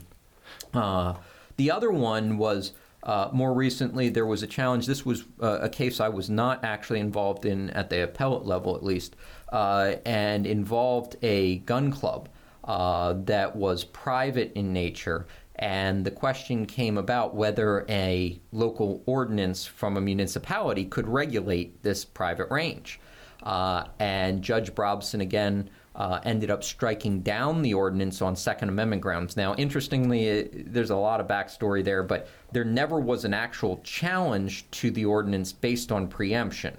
uh, 0.74 1.16
the 1.58 1.72
other 1.72 1.92
one 1.92 2.38
was. 2.38 2.74
Uh, 3.04 3.30
more 3.32 3.54
recently, 3.54 4.10
there 4.10 4.26
was 4.26 4.42
a 4.42 4.48
challenge. 4.48 4.88
This 4.88 5.06
was 5.06 5.26
uh, 5.40 5.60
a 5.62 5.70
case 5.70 6.00
I 6.00 6.10
was 6.10 6.28
not 6.28 6.66
actually 6.66 7.00
involved 7.00 7.46
in 7.46 7.70
at 7.70 7.92
the 7.92 8.02
appellate 8.02 8.48
level, 8.48 8.76
at 8.76 8.84
least, 8.84 9.16
uh, 9.54 9.98
and 10.08 10.48
involved 10.48 11.16
a 11.22 11.58
gun 11.60 11.92
club 11.92 12.30
uh, 12.64 13.14
that 13.26 13.56
was 13.56 13.84
private 13.84 14.52
in 14.56 14.74
nature. 14.74 15.28
And 15.58 16.04
the 16.04 16.12
question 16.12 16.66
came 16.66 16.98
about 16.98 17.34
whether 17.34 17.86
a 17.88 18.40
local 18.52 19.02
ordinance 19.06 19.66
from 19.66 19.96
a 19.96 20.02
municipality 20.02 20.86
could 20.86 21.08
regulate 21.08 21.82
this 21.82 22.04
private 22.04 22.52
range. 22.52 23.00
Uh, 23.44 23.86
and 24.00 24.42
Judge 24.42 24.74
Brobson 24.74 25.22
again 25.22 25.70
uh, 25.96 26.20
ended 26.26 26.52
up 26.52 26.64
striking 26.64 27.22
down 27.22 27.62
the 27.62 27.74
ordinance 27.74 28.22
on 28.22 28.36
Second 28.36 28.68
Amendment 28.70 29.02
grounds. 29.02 29.38
Now, 29.38 29.56
interestingly, 29.56 30.26
it, 30.26 30.74
there's 30.74 30.90
a 30.90 30.96
lot 30.96 31.22
of 31.22 31.28
backstory 31.28 31.84
there, 31.84 32.04
but 32.04 32.28
there 32.52 32.66
never 32.66 33.00
was 33.00 33.24
an 33.24 33.34
actual 33.34 33.80
challenge 33.84 34.70
to 34.72 34.92
the 34.92 35.06
ordinance 35.06 35.54
based 35.54 35.92
on 35.92 36.08
preemption. 36.08 36.76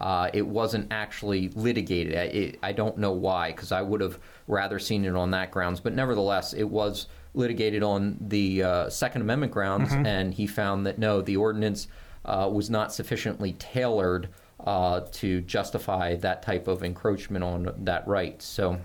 Uh, 0.00 0.30
it 0.32 0.46
wasn't 0.46 0.86
actually 0.92 1.48
litigated. 1.50 2.12
It, 2.12 2.58
I 2.62 2.72
don't 2.72 2.98
know 2.98 3.12
why, 3.12 3.50
because 3.50 3.72
I 3.72 3.82
would 3.82 4.00
have 4.00 4.18
rather 4.46 4.78
seen 4.78 5.04
it 5.04 5.16
on 5.16 5.30
that 5.32 5.50
grounds. 5.50 5.80
But 5.80 5.94
nevertheless, 5.94 6.52
it 6.52 6.68
was 6.68 7.06
litigated 7.34 7.82
on 7.82 8.16
the 8.20 8.62
uh, 8.62 8.90
Second 8.90 9.22
Amendment 9.22 9.52
grounds, 9.52 9.92
and 9.92 10.34
he 10.34 10.46
found 10.46 10.86
that 10.86 10.98
no, 10.98 11.20
the 11.20 11.36
ordinance 11.36 11.88
uh, 12.24 12.48
was 12.52 12.70
not 12.70 12.92
sufficiently 12.92 13.54
tailored 13.54 14.28
uh, 14.60 15.00
to 15.12 15.40
justify 15.42 16.16
that 16.16 16.42
type 16.42 16.68
of 16.68 16.82
encroachment 16.84 17.42
on 17.42 17.72
that 17.78 18.06
right. 18.06 18.40
So, 18.40 18.78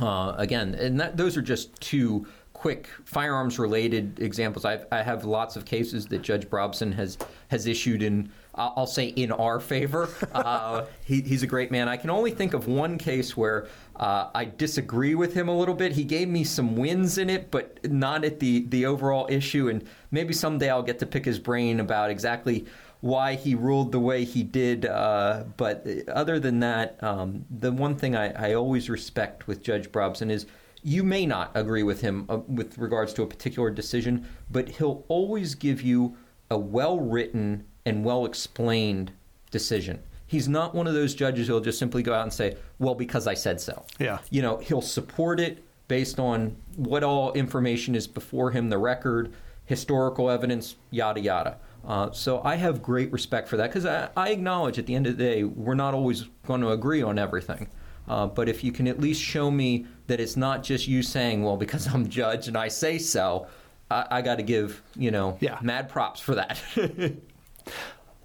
uh, 0.00 0.34
again, 0.36 0.74
and 0.74 1.00
that, 1.00 1.16
those 1.16 1.36
are 1.36 1.42
just 1.42 1.74
two 1.80 2.26
quick 2.52 2.88
firearms 3.04 3.58
related 3.58 4.20
examples. 4.20 4.64
I've, 4.64 4.86
I 4.92 5.02
have 5.02 5.24
lots 5.24 5.56
of 5.56 5.64
cases 5.64 6.06
that 6.06 6.22
Judge 6.22 6.48
Brobson 6.48 6.92
has 6.94 7.18
has 7.48 7.66
issued 7.66 8.02
in. 8.02 8.30
I'll 8.54 8.72
I'll 8.76 8.86
say 8.86 9.06
in 9.08 9.32
our 9.32 9.58
favor. 9.60 10.08
Uh, 10.32 10.86
he, 11.04 11.20
he's 11.20 11.42
a 11.42 11.46
great 11.46 11.70
man. 11.70 11.88
I 11.88 11.96
can 11.96 12.10
only 12.10 12.30
think 12.30 12.52
of 12.54 12.66
one 12.66 12.98
case 12.98 13.36
where 13.36 13.68
uh, 13.96 14.30
I 14.34 14.46
disagree 14.46 15.14
with 15.14 15.34
him 15.34 15.48
a 15.48 15.56
little 15.56 15.74
bit. 15.74 15.92
He 15.92 16.04
gave 16.04 16.28
me 16.28 16.44
some 16.44 16.76
wins 16.76 17.18
in 17.18 17.28
it, 17.28 17.50
but 17.50 17.90
not 17.90 18.24
at 18.24 18.40
the 18.40 18.66
the 18.66 18.86
overall 18.86 19.26
issue. 19.30 19.68
And 19.68 19.84
maybe 20.10 20.32
someday 20.32 20.70
I'll 20.70 20.82
get 20.82 20.98
to 21.00 21.06
pick 21.06 21.24
his 21.24 21.38
brain 21.38 21.80
about 21.80 22.10
exactly 22.10 22.66
why 23.00 23.34
he 23.34 23.54
ruled 23.54 23.92
the 23.92 23.98
way 23.98 24.24
he 24.24 24.42
did. 24.42 24.86
Uh, 24.86 25.44
but 25.56 25.86
other 26.08 26.38
than 26.38 26.60
that, 26.60 27.02
um, 27.02 27.44
the 27.50 27.72
one 27.72 27.96
thing 27.96 28.16
I, 28.16 28.50
I 28.50 28.54
always 28.54 28.88
respect 28.88 29.46
with 29.46 29.62
Judge 29.62 29.90
Brobson 29.90 30.30
is 30.30 30.46
you 30.84 31.02
may 31.02 31.26
not 31.26 31.50
agree 31.54 31.82
with 31.82 32.00
him 32.00 32.26
uh, 32.28 32.38
with 32.48 32.78
regards 32.78 33.12
to 33.14 33.22
a 33.22 33.26
particular 33.26 33.70
decision, 33.70 34.26
but 34.50 34.68
he'll 34.68 35.04
always 35.08 35.54
give 35.54 35.82
you 35.82 36.16
a 36.50 36.58
well 36.58 36.98
written 36.98 37.64
and 37.84 38.04
well 38.04 38.24
explained 38.24 39.12
decision. 39.50 40.02
He's 40.32 40.48
not 40.48 40.74
one 40.74 40.86
of 40.86 40.94
those 40.94 41.14
judges 41.14 41.46
who'll 41.46 41.60
just 41.60 41.78
simply 41.78 42.02
go 42.02 42.14
out 42.14 42.22
and 42.22 42.32
say, 42.32 42.56
well, 42.78 42.94
because 42.94 43.26
I 43.26 43.34
said 43.34 43.60
so. 43.60 43.84
Yeah. 43.98 44.18
You 44.30 44.40
know, 44.40 44.56
he'll 44.56 44.80
support 44.80 45.38
it 45.38 45.62
based 45.88 46.18
on 46.18 46.56
what 46.76 47.04
all 47.04 47.34
information 47.34 47.94
is 47.94 48.06
before 48.06 48.50
him, 48.50 48.70
the 48.70 48.78
record, 48.78 49.30
historical 49.66 50.30
evidence, 50.30 50.76
yada, 50.90 51.20
yada. 51.20 51.58
Uh, 51.86 52.10
so 52.12 52.40
I 52.44 52.54
have 52.56 52.80
great 52.82 53.12
respect 53.12 53.46
for 53.46 53.58
that 53.58 53.66
because 53.68 53.84
I, 53.84 54.08
I 54.16 54.30
acknowledge 54.30 54.78
at 54.78 54.86
the 54.86 54.94
end 54.94 55.06
of 55.06 55.18
the 55.18 55.22
day, 55.22 55.44
we're 55.44 55.74
not 55.74 55.92
always 55.92 56.24
going 56.46 56.62
to 56.62 56.70
agree 56.70 57.02
on 57.02 57.18
everything. 57.18 57.68
Uh, 58.08 58.26
but 58.26 58.48
if 58.48 58.64
you 58.64 58.72
can 58.72 58.88
at 58.88 58.98
least 59.00 59.20
show 59.20 59.50
me 59.50 59.84
that 60.06 60.18
it's 60.18 60.34
not 60.36 60.62
just 60.62 60.88
you 60.88 61.02
saying, 61.02 61.42
well, 61.44 61.58
because 61.58 61.86
I'm 61.92 62.08
judge 62.08 62.48
and 62.48 62.56
I 62.56 62.68
say 62.68 62.96
so, 62.96 63.48
I, 63.90 64.06
I 64.10 64.22
got 64.22 64.36
to 64.36 64.42
give, 64.42 64.80
you 64.96 65.10
know, 65.10 65.36
Yeah. 65.40 65.58
mad 65.60 65.90
props 65.90 66.20
for 66.20 66.34
that. 66.36 66.58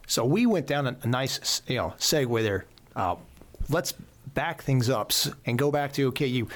So 0.08 0.26
we 0.26 0.46
went 0.46 0.66
down 0.68 0.88
a, 0.88 0.98
a 1.04 1.08
nice, 1.08 1.62
you 1.68 1.76
know, 1.76 1.94
segue 2.00 2.42
there. 2.42 2.66
Uh, 2.96 3.18
let's 3.70 3.94
back 4.34 4.64
things 4.64 4.90
up 4.90 5.12
and 5.46 5.58
go 5.60 5.70
back 5.70 5.92
to 5.94 6.08
okay, 6.08 6.28
you 6.28 6.48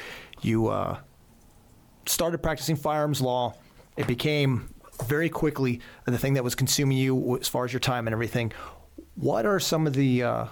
you 0.41 0.67
uh, 0.69 0.97
started 2.05 2.39
practicing 2.39 2.75
firearms 2.75 3.21
law. 3.21 3.53
It 3.97 4.07
became 4.07 4.73
very 5.05 5.29
quickly 5.29 5.81
the 6.05 6.17
thing 6.17 6.33
that 6.35 6.43
was 6.43 6.55
consuming 6.55 6.97
you 6.97 7.37
as 7.39 7.47
far 7.47 7.65
as 7.65 7.73
your 7.73 7.79
time 7.79 8.07
and 8.07 8.13
everything. 8.13 8.53
What 9.15 9.45
are 9.45 9.59
some 9.59 9.85
of 9.85 9.93
the 9.93 10.23
uh, 10.23 10.45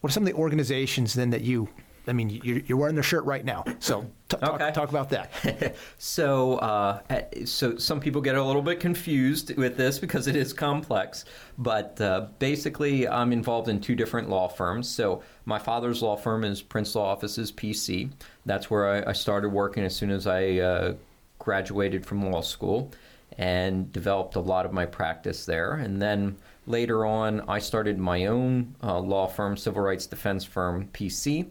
what 0.00 0.10
are 0.10 0.12
some 0.12 0.22
of 0.22 0.26
the 0.26 0.34
organizations 0.34 1.14
then 1.14 1.30
that 1.30 1.42
you? 1.42 1.68
I 2.06 2.12
mean, 2.12 2.28
you're, 2.28 2.58
you're 2.66 2.78
wearing 2.78 2.96
the 2.96 3.02
shirt 3.02 3.24
right 3.24 3.44
now, 3.44 3.64
so 3.78 4.02
t- 4.28 4.36
talk, 4.36 4.54
Okay. 4.60 4.70
talk 4.72 4.90
about 4.90 5.08
that. 5.10 5.74
so, 5.98 6.56
uh, 6.56 7.00
so 7.46 7.76
some 7.78 7.98
people 8.00 8.20
get 8.20 8.34
a 8.34 8.42
little 8.44 8.60
bit 8.62 8.78
confused 8.78 9.56
with 9.56 9.76
this 9.76 9.98
because 9.98 10.26
it 10.26 10.36
is 10.36 10.52
complex. 10.52 11.24
But 11.56 12.00
uh, 12.00 12.26
basically, 12.38 13.08
I'm 13.08 13.32
involved 13.32 13.68
in 13.68 13.80
two 13.80 13.94
different 13.94 14.28
law 14.28 14.48
firms. 14.48 14.88
So, 14.88 15.22
my 15.46 15.58
father's 15.58 16.02
law 16.02 16.16
firm 16.16 16.44
is 16.44 16.60
Prince 16.60 16.94
Law 16.94 17.06
Offices 17.10 17.50
PC. 17.52 18.10
That's 18.44 18.70
where 18.70 19.06
I, 19.06 19.10
I 19.10 19.12
started 19.12 19.48
working 19.48 19.82
as 19.84 19.96
soon 19.96 20.10
as 20.10 20.26
I 20.26 20.58
uh, 20.58 20.94
graduated 21.38 22.04
from 22.04 22.30
law 22.30 22.40
school, 22.42 22.90
and 23.38 23.90
developed 23.92 24.36
a 24.36 24.40
lot 24.40 24.66
of 24.66 24.72
my 24.72 24.86
practice 24.86 25.44
there. 25.46 25.72
And 25.74 26.00
then 26.00 26.36
later 26.66 27.04
on, 27.04 27.40
I 27.48 27.58
started 27.58 27.98
my 27.98 28.26
own 28.26 28.74
uh, 28.82 28.98
law 29.00 29.26
firm, 29.26 29.56
civil 29.56 29.82
rights 29.82 30.06
defense 30.06 30.44
firm 30.44 30.88
PC. 30.92 31.46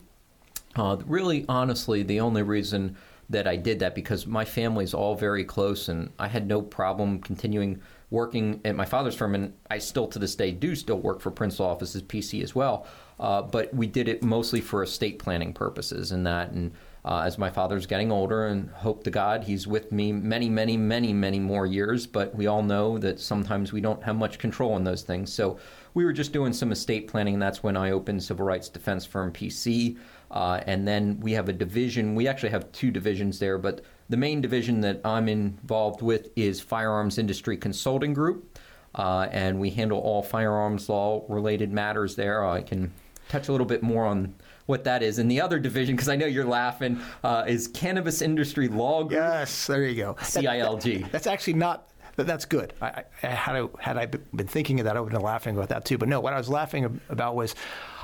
Uh, 0.75 0.97
really, 1.05 1.45
honestly, 1.47 2.03
the 2.03 2.19
only 2.19 2.41
reason 2.41 2.95
that 3.29 3.47
I 3.47 3.55
did 3.55 3.79
that 3.79 3.95
because 3.95 4.27
my 4.27 4.45
family's 4.45 4.93
all 4.93 5.15
very 5.15 5.43
close, 5.43 5.89
and 5.89 6.11
I 6.19 6.27
had 6.27 6.47
no 6.47 6.61
problem 6.61 7.19
continuing 7.19 7.81
working 8.09 8.61
at 8.63 8.75
my 8.75 8.85
father's 8.85 9.15
firm, 9.15 9.33
and 9.33 9.53
I 9.71 9.79
still 9.79 10.07
to 10.07 10.19
this 10.19 10.35
day 10.35 10.51
do 10.51 10.75
still 10.75 10.99
work 10.99 11.19
for 11.19 11.31
Prince 11.31 11.59
Offices 11.59 12.03
PC 12.03 12.43
as 12.43 12.53
well. 12.53 12.85
Uh, 13.19 13.41
but 13.41 13.73
we 13.73 13.87
did 13.87 14.07
it 14.07 14.23
mostly 14.23 14.61
for 14.61 14.83
estate 14.83 15.19
planning 15.19 15.53
purposes, 15.53 16.11
and 16.11 16.25
that, 16.27 16.51
and 16.51 16.71
uh, 17.05 17.23
as 17.25 17.37
my 17.37 17.49
father's 17.49 17.85
getting 17.85 18.11
older, 18.11 18.47
and 18.47 18.69
hope 18.69 19.03
to 19.03 19.11
God 19.11 19.43
he's 19.43 19.67
with 19.67 19.91
me 19.91 20.11
many, 20.11 20.49
many, 20.49 20.77
many, 20.77 21.13
many 21.13 21.39
more 21.39 21.65
years. 21.65 22.05
But 22.05 22.35
we 22.35 22.47
all 22.47 22.63
know 22.63 22.97
that 22.97 23.19
sometimes 23.19 23.73
we 23.73 23.81
don't 23.81 24.03
have 24.03 24.15
much 24.15 24.39
control 24.39 24.73
on 24.73 24.83
those 24.83 25.03
things, 25.03 25.31
so 25.31 25.57
we 25.93 26.05
were 26.05 26.13
just 26.13 26.33
doing 26.33 26.53
some 26.53 26.71
estate 26.71 27.07
planning, 27.07 27.35
and 27.35 27.41
that's 27.41 27.63
when 27.63 27.77
I 27.77 27.91
opened 27.91 28.23
Civil 28.23 28.45
Rights 28.45 28.69
Defense 28.69 29.05
Firm 29.05 29.31
PC. 29.31 29.97
Uh, 30.33 30.59
and 30.65 30.87
then 30.87 31.19
we 31.21 31.31
have 31.31 31.47
a 31.47 31.53
division. 31.53 32.15
We 32.15 32.27
actually 32.27 32.49
have 32.49 32.71
two 32.71 32.89
divisions 32.89 33.37
there, 33.37 33.59
but 33.59 33.81
the 34.09 34.17
main 34.17 34.41
division 34.41 34.81
that 34.81 34.99
I'm 35.05 35.29
involved 35.29 36.01
with 36.01 36.29
is 36.35 36.59
Firearms 36.59 37.17
Industry 37.19 37.55
Consulting 37.55 38.13
Group. 38.13 38.59
Uh, 38.95 39.27
and 39.31 39.59
we 39.59 39.69
handle 39.69 39.99
all 39.99 40.21
firearms 40.21 40.89
law 40.89 41.23
related 41.27 41.71
matters 41.71 42.15
there. 42.15 42.45
I 42.45 42.61
can 42.61 42.91
touch 43.29 43.47
a 43.47 43.51
little 43.51 43.65
bit 43.65 43.81
more 43.81 44.05
on 44.05 44.35
what 44.65 44.83
that 44.83 45.03
is. 45.03 45.19
And 45.19 45.29
the 45.29 45.41
other 45.41 45.59
division, 45.59 45.95
because 45.95 46.09
I 46.09 46.15
know 46.15 46.25
you're 46.25 46.45
laughing, 46.45 46.99
uh, 47.23 47.43
is 47.47 47.67
Cannabis 47.67 48.21
Industry 48.21 48.67
Law 48.67 49.03
Group. 49.03 49.19
Yes, 49.19 49.67
there 49.67 49.85
you 49.85 49.95
go. 49.95 50.15
CILG. 50.15 51.11
That's 51.11 51.27
actually 51.27 51.53
not. 51.53 51.89
That's 52.15 52.45
good. 52.45 52.73
I, 52.81 53.03
I, 53.23 53.27
had 53.27 53.55
I 53.55 53.67
had 53.79 53.97
I 53.97 54.05
been 54.05 54.47
thinking 54.47 54.79
of 54.79 54.83
that, 54.85 54.95
I 54.95 54.99
would 54.99 55.11
have 55.11 55.19
been 55.19 55.25
laughing 55.25 55.55
about 55.55 55.69
that 55.69 55.85
too. 55.85 55.97
But 55.97 56.09
no, 56.09 56.19
what 56.19 56.33
I 56.33 56.37
was 56.37 56.49
laughing 56.49 57.01
about 57.09 57.35
was, 57.35 57.55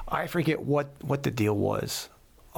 I 0.07 0.25
forget 0.25 0.59
what 0.59 0.89
what 1.01 1.21
the 1.21 1.29
deal 1.29 1.55
was, 1.55 2.09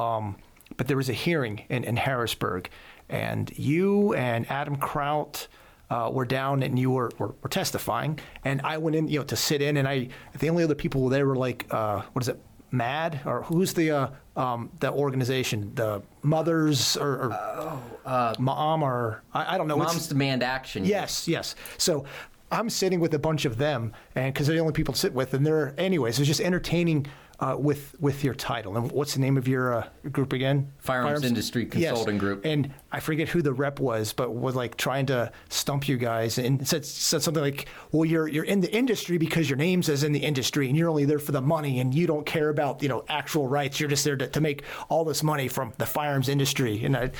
um, 0.01 0.35
but 0.77 0.87
there 0.87 0.97
was 0.97 1.09
a 1.09 1.13
hearing 1.13 1.65
in, 1.69 1.83
in 1.83 1.95
Harrisburg, 1.97 2.69
and 3.09 3.51
you 3.57 4.13
and 4.13 4.49
Adam 4.49 4.75
Kraut. 4.75 5.47
Uh, 5.89 6.09
were 6.09 6.23
down 6.23 6.63
and 6.63 6.79
you 6.79 6.89
were, 6.89 7.11
were, 7.17 7.35
were, 7.41 7.49
testifying, 7.49 8.17
and 8.45 8.61
I 8.61 8.77
went 8.77 8.95
in, 8.95 9.09
you 9.09 9.19
know, 9.19 9.25
to 9.25 9.35
sit 9.35 9.61
in, 9.61 9.75
and 9.75 9.85
I 9.85 10.07
the 10.39 10.49
only 10.49 10.63
other 10.63 10.73
people 10.73 11.09
there 11.09 11.27
were 11.27 11.35
like, 11.35 11.65
uh, 11.69 12.03
what 12.13 12.23
is 12.23 12.29
it, 12.29 12.39
MAD 12.71 13.19
or 13.25 13.43
who's 13.43 13.73
the 13.73 13.91
uh, 13.91 14.07
um, 14.35 14.71
the 14.79 14.91
organization? 14.91 15.71
The 15.75 16.01
mothers 16.23 16.95
or, 16.97 17.09
or 17.09 17.33
oh, 17.33 17.83
uh, 18.05 18.33
mom 18.39 18.83
or 18.83 19.21
I, 19.33 19.55
I 19.55 19.57
don't 19.57 19.67
know. 19.67 19.77
Moms 19.77 20.07
Demand 20.07 20.43
Action. 20.43 20.85
Yes, 20.85 21.27
yes. 21.27 21.55
So 21.77 22.05
I'm 22.51 22.69
sitting 22.69 22.99
with 22.99 23.13
a 23.13 23.19
bunch 23.19 23.45
of 23.45 23.57
them, 23.57 23.93
and 24.15 24.33
because 24.33 24.47
they're 24.47 24.55
the 24.55 24.61
only 24.61 24.73
people 24.73 24.93
to 24.93 24.99
sit 24.99 25.13
with, 25.13 25.33
and 25.33 25.45
they're 25.45 25.73
anyways. 25.77 26.19
It's 26.19 26.27
just 26.27 26.41
entertaining 26.41 27.07
uh, 27.41 27.55
with 27.57 27.99
with 27.99 28.23
your 28.23 28.35
title. 28.35 28.77
And 28.77 28.91
what's 28.91 29.15
the 29.15 29.19
name 29.19 29.35
of 29.35 29.47
your 29.47 29.73
uh, 29.73 29.87
group 30.11 30.31
again? 30.31 30.71
Firearms, 30.77 31.07
Firearms, 31.07 31.25
Industry 31.25 31.65
Consulting 31.65 32.15
yes. 32.15 32.19
Group. 32.19 32.45
And 32.45 32.71
I 32.91 32.99
forget 32.99 33.27
who 33.27 33.41
the 33.41 33.51
rep 33.51 33.79
was, 33.79 34.13
but 34.13 34.33
was 34.33 34.55
like 34.55 34.77
trying 34.77 35.07
to 35.07 35.31
stump 35.49 35.89
you 35.89 35.97
guys 35.97 36.37
and 36.37 36.65
said 36.67 36.85
said 36.85 37.23
something 37.23 37.41
like, 37.43 37.67
"Well, 37.91 38.05
you're 38.05 38.27
you're 38.27 38.45
in 38.45 38.61
the 38.61 38.71
industry 38.71 39.17
because 39.17 39.49
your 39.49 39.57
name 39.57 39.81
says 39.81 40.03
in 40.03 40.11
the 40.11 40.19
industry, 40.19 40.69
and 40.69 40.77
you're 40.77 40.89
only 40.89 41.05
there 41.05 41.19
for 41.19 41.31
the 41.31 41.41
money, 41.41 41.79
and 41.79 41.93
you 41.93 42.05
don't 42.05 42.25
care 42.25 42.49
about 42.49 42.83
you 42.83 42.89
know 42.89 43.03
actual 43.09 43.47
rights. 43.47 43.79
You're 43.79 43.89
just 43.89 44.03
there 44.03 44.15
to, 44.15 44.27
to 44.27 44.39
make 44.39 44.63
all 44.87 45.03
this 45.03 45.23
money 45.23 45.47
from 45.47 45.73
the 45.79 45.87
firearms 45.87 46.29
industry." 46.29 46.85
And 46.85 46.95
I, 46.95 47.11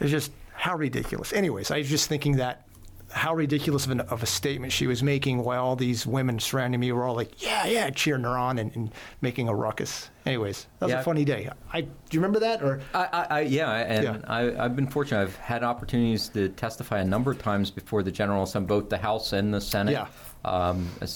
it's 0.00 0.10
just 0.10 0.32
how 0.54 0.76
ridiculous. 0.76 1.32
Anyways, 1.32 1.70
I 1.70 1.78
was 1.78 1.88
just 1.88 2.08
thinking 2.08 2.36
that 2.38 2.67
how 3.10 3.34
ridiculous 3.34 3.86
of, 3.86 3.92
an, 3.92 4.00
of, 4.00 4.22
a 4.22 4.26
statement 4.26 4.72
she 4.72 4.86
was 4.86 5.02
making 5.02 5.42
while 5.42 5.64
all 5.64 5.76
these 5.76 6.06
women 6.06 6.38
surrounding 6.38 6.80
me 6.80 6.92
were 6.92 7.04
all 7.04 7.14
like, 7.14 7.42
yeah, 7.42 7.66
yeah, 7.66 7.90
cheering 7.90 8.24
her 8.24 8.36
on 8.36 8.58
and, 8.58 8.74
and 8.76 8.92
making 9.20 9.48
a 9.48 9.54
ruckus. 9.54 10.10
Anyways, 10.26 10.66
that 10.78 10.86
was 10.86 10.92
yeah. 10.92 11.00
a 11.00 11.02
funny 11.02 11.24
day. 11.24 11.48
I, 11.72 11.82
do 11.82 11.88
you 12.10 12.20
remember 12.20 12.40
that? 12.40 12.62
Or 12.62 12.80
I, 12.92 13.08
I, 13.12 13.26
I 13.30 13.40
yeah, 13.40 13.72
and 13.72 14.04
yeah. 14.04 14.18
I, 14.26 14.42
have 14.62 14.76
been 14.76 14.86
fortunate. 14.86 15.22
I've 15.22 15.36
had 15.36 15.62
opportunities 15.62 16.28
to 16.30 16.50
testify 16.50 16.98
a 17.00 17.04
number 17.04 17.30
of 17.30 17.38
times 17.38 17.70
before 17.70 18.02
the 18.02 18.12
General 18.12 18.42
Assembly, 18.42 18.68
both 18.68 18.90
the 18.90 18.98
House 18.98 19.32
and 19.32 19.52
the 19.52 19.60
Senate. 19.60 19.92
Yeah. 19.92 20.08
Um, 20.44 20.88
uh, 21.02 21.06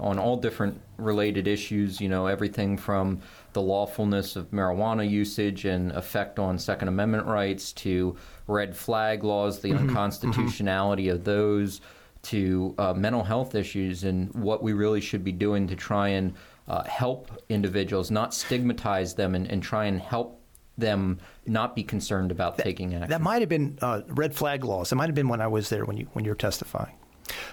on 0.00 0.18
all 0.18 0.36
different 0.36 0.78
related 0.98 1.46
issues, 1.46 2.00
you 2.00 2.08
know, 2.08 2.26
everything 2.26 2.76
from 2.76 3.20
the 3.54 3.62
lawfulness 3.62 4.36
of 4.36 4.50
marijuana 4.50 5.08
usage 5.08 5.64
and 5.64 5.92
effect 5.92 6.38
on 6.38 6.58
Second 6.58 6.88
Amendment 6.88 7.26
rights 7.26 7.72
to 7.72 8.16
red 8.46 8.76
flag 8.76 9.24
laws, 9.24 9.60
the 9.60 9.70
mm-hmm. 9.70 9.88
unconstitutionality 9.88 11.04
mm-hmm. 11.04 11.16
of 11.16 11.24
those, 11.24 11.80
to 12.22 12.74
uh, 12.78 12.92
mental 12.92 13.22
health 13.22 13.54
issues, 13.54 14.04
and 14.04 14.32
what 14.34 14.62
we 14.62 14.72
really 14.72 15.00
should 15.00 15.24
be 15.24 15.32
doing 15.32 15.66
to 15.68 15.76
try 15.76 16.08
and 16.08 16.34
uh, 16.68 16.82
help 16.84 17.30
individuals, 17.48 18.10
not 18.10 18.34
stigmatize 18.34 19.14
them, 19.14 19.34
and, 19.34 19.50
and, 19.50 19.62
try 19.62 19.84
and 19.84 20.00
help 20.00 20.40
them 20.78 21.18
not 21.46 21.76
be 21.76 21.82
concerned 21.82 22.30
about 22.30 22.56
that, 22.56 22.64
taking 22.64 22.94
action. 22.94 23.10
That 23.10 23.20
might 23.20 23.42
have 23.42 23.48
been 23.48 23.78
uh, 23.82 24.00
red 24.08 24.34
flag 24.34 24.64
laws. 24.64 24.90
It 24.90 24.96
might 24.96 25.06
have 25.06 25.14
been 25.14 25.28
when 25.28 25.40
I 25.40 25.46
was 25.46 25.68
there 25.68 25.84
when 25.84 25.96
you 25.96 26.06
when 26.14 26.24
you 26.24 26.30
were 26.30 26.36
testifying. 26.36 26.96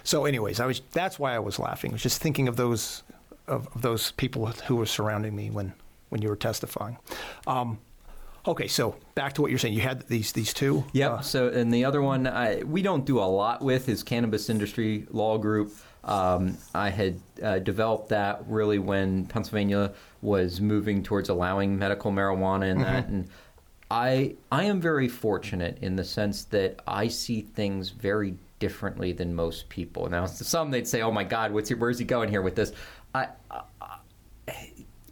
So, 0.04 0.26
anyways, 0.26 0.60
I 0.60 0.66
was 0.66 0.82
that's 0.94 1.20
why 1.20 1.36
I 1.36 1.40
was 1.40 1.60
laughing. 1.60 1.92
I 1.92 1.94
was 1.94 2.04
just 2.04 2.22
thinking 2.22 2.48
of 2.48 2.56
those 2.56 3.04
of, 3.48 3.68
of 3.76 3.82
those 3.82 4.12
people 4.12 4.48
who 4.48 4.78
were 4.78 4.86
surrounding 4.86 5.36
me 5.36 5.50
when 5.50 5.74
when 6.12 6.22
you 6.22 6.30
were 6.30 6.36
testifying. 6.36 6.98
Um, 7.48 7.80
okay, 8.46 8.68
so 8.68 8.96
back 9.16 9.34
to 9.34 9.42
what 9.42 9.50
you're 9.50 9.58
saying. 9.58 9.74
You 9.74 9.82
had 9.82 10.08
these 10.08 10.34
these 10.34 10.54
two. 10.54 10.84
Yep. 10.94 11.12
Uh, 11.12 11.22
so 11.22 11.48
and 11.48 11.74
the 11.74 11.86
other 11.86 12.02
one 12.02 12.28
I, 12.28 12.64
we 12.64 12.82
don't 12.82 13.06
do 13.06 13.20
a 13.20 13.26
lot 13.26 13.62
with 13.62 13.90
is 13.90 14.04
Cannabis 14.04 14.50
Industry 14.50 15.08
Law 15.10 15.38
Group. 15.38 15.74
Um, 16.04 16.58
I 16.76 16.90
had 16.90 17.20
uh, 17.42 17.60
developed 17.60 18.10
that 18.10 18.44
really 18.48 18.80
when 18.80 19.26
Pennsylvania 19.26 19.94
was 20.22 20.60
moving 20.60 21.02
towards 21.02 21.30
allowing 21.30 21.80
medical 21.80 22.12
marijuana 22.12 22.72
and 22.72 22.82
mm-hmm. 22.82 22.94
that 22.94 23.08
and. 23.08 23.30
I 23.94 24.36
I 24.50 24.64
am 24.64 24.80
very 24.80 25.10
fortunate 25.10 25.80
in 25.82 25.98
the 25.98 26.06
sense 26.06 26.46
that 26.46 26.80
I 26.88 27.10
see 27.10 27.42
things 27.42 27.90
very 27.90 28.36
differently 28.58 29.12
than 29.12 29.36
most 29.36 29.68
people. 29.68 30.10
Now, 30.10 30.28
some 30.28 30.72
they'd 30.72 30.88
say, 30.88 31.02
"Oh 31.02 31.12
my 31.12 31.26
God, 31.26 31.52
what's 31.52 31.68
he, 31.68 31.76
where's 31.76 32.00
he 32.00 32.06
going 32.06 32.30
here 32.30 32.42
with 32.42 32.56
this?" 32.56 32.72
I, 33.14 33.28
I, 33.50 33.64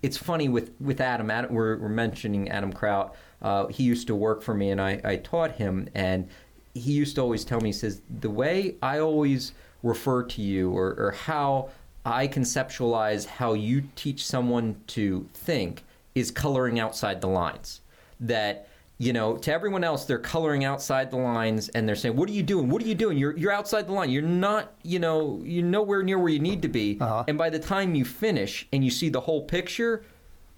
it's 0.01 0.17
funny 0.17 0.49
with 0.49 0.71
with 0.79 1.01
Adam. 1.01 1.29
Adam 1.29 1.53
we're, 1.53 1.77
we're 1.77 1.89
mentioning 1.89 2.49
Adam 2.49 2.71
Kraut. 2.71 3.15
Uh, 3.41 3.67
he 3.67 3.83
used 3.83 4.07
to 4.07 4.15
work 4.15 4.41
for 4.41 4.53
me, 4.53 4.71
and 4.71 4.81
I, 4.81 5.01
I 5.03 5.15
taught 5.17 5.53
him. 5.53 5.89
And 5.93 6.27
he 6.73 6.93
used 6.93 7.15
to 7.15 7.21
always 7.21 7.43
tell 7.43 7.59
me, 7.59 7.69
he 7.69 7.73
says, 7.73 8.01
the 8.19 8.29
way 8.29 8.75
I 8.81 8.99
always 8.99 9.53
refer 9.83 10.23
to 10.23 10.41
you, 10.41 10.71
or, 10.71 10.93
or 10.97 11.11
how 11.11 11.69
I 12.05 12.27
conceptualize 12.27 13.25
how 13.25 13.53
you 13.53 13.83
teach 13.95 14.25
someone 14.25 14.81
to 14.87 15.27
think, 15.33 15.83
is 16.15 16.31
coloring 16.31 16.79
outside 16.79 17.21
the 17.21 17.27
lines. 17.27 17.81
That 18.21 18.68
you 19.01 19.13
know, 19.13 19.37
to 19.37 19.51
everyone 19.51 19.85
else, 19.85 20.03
they're 20.03 20.19
coloring 20.19 20.65
outside 20.65 21.09
the 21.09 21.17
lines 21.17 21.69
and 21.69 21.87
they're 21.87 21.95
saying, 21.95 22.17
"What 22.17 22.29
are 22.29 22.33
you 22.33 22.43
doing? 22.43 22.69
What 22.69 22.83
are 22.83 22.85
you 22.85 22.95
doing? 22.95 23.17
You're 23.17 23.35
you're 23.37 23.51
outside 23.51 23.87
the 23.87 23.93
line. 23.93 24.09
You're 24.09 24.21
not, 24.21 24.73
you 24.83 24.99
know, 24.99 25.41
you're 25.45 25.63
nowhere 25.63 26.03
near 26.03 26.19
where 26.19 26.27
you 26.27 26.39
need 26.39 26.61
to 26.63 26.67
be." 26.67 26.97
Uh-huh. 26.99 27.23
And 27.29 27.37
by 27.37 27.49
the 27.49 27.59
time 27.59 27.95
you 27.95 28.03
finish 28.03 28.67
and 28.73 28.83
you 28.83 28.91
see 28.91 29.07
the 29.07 29.21
whole 29.21 29.41
picture, 29.41 30.03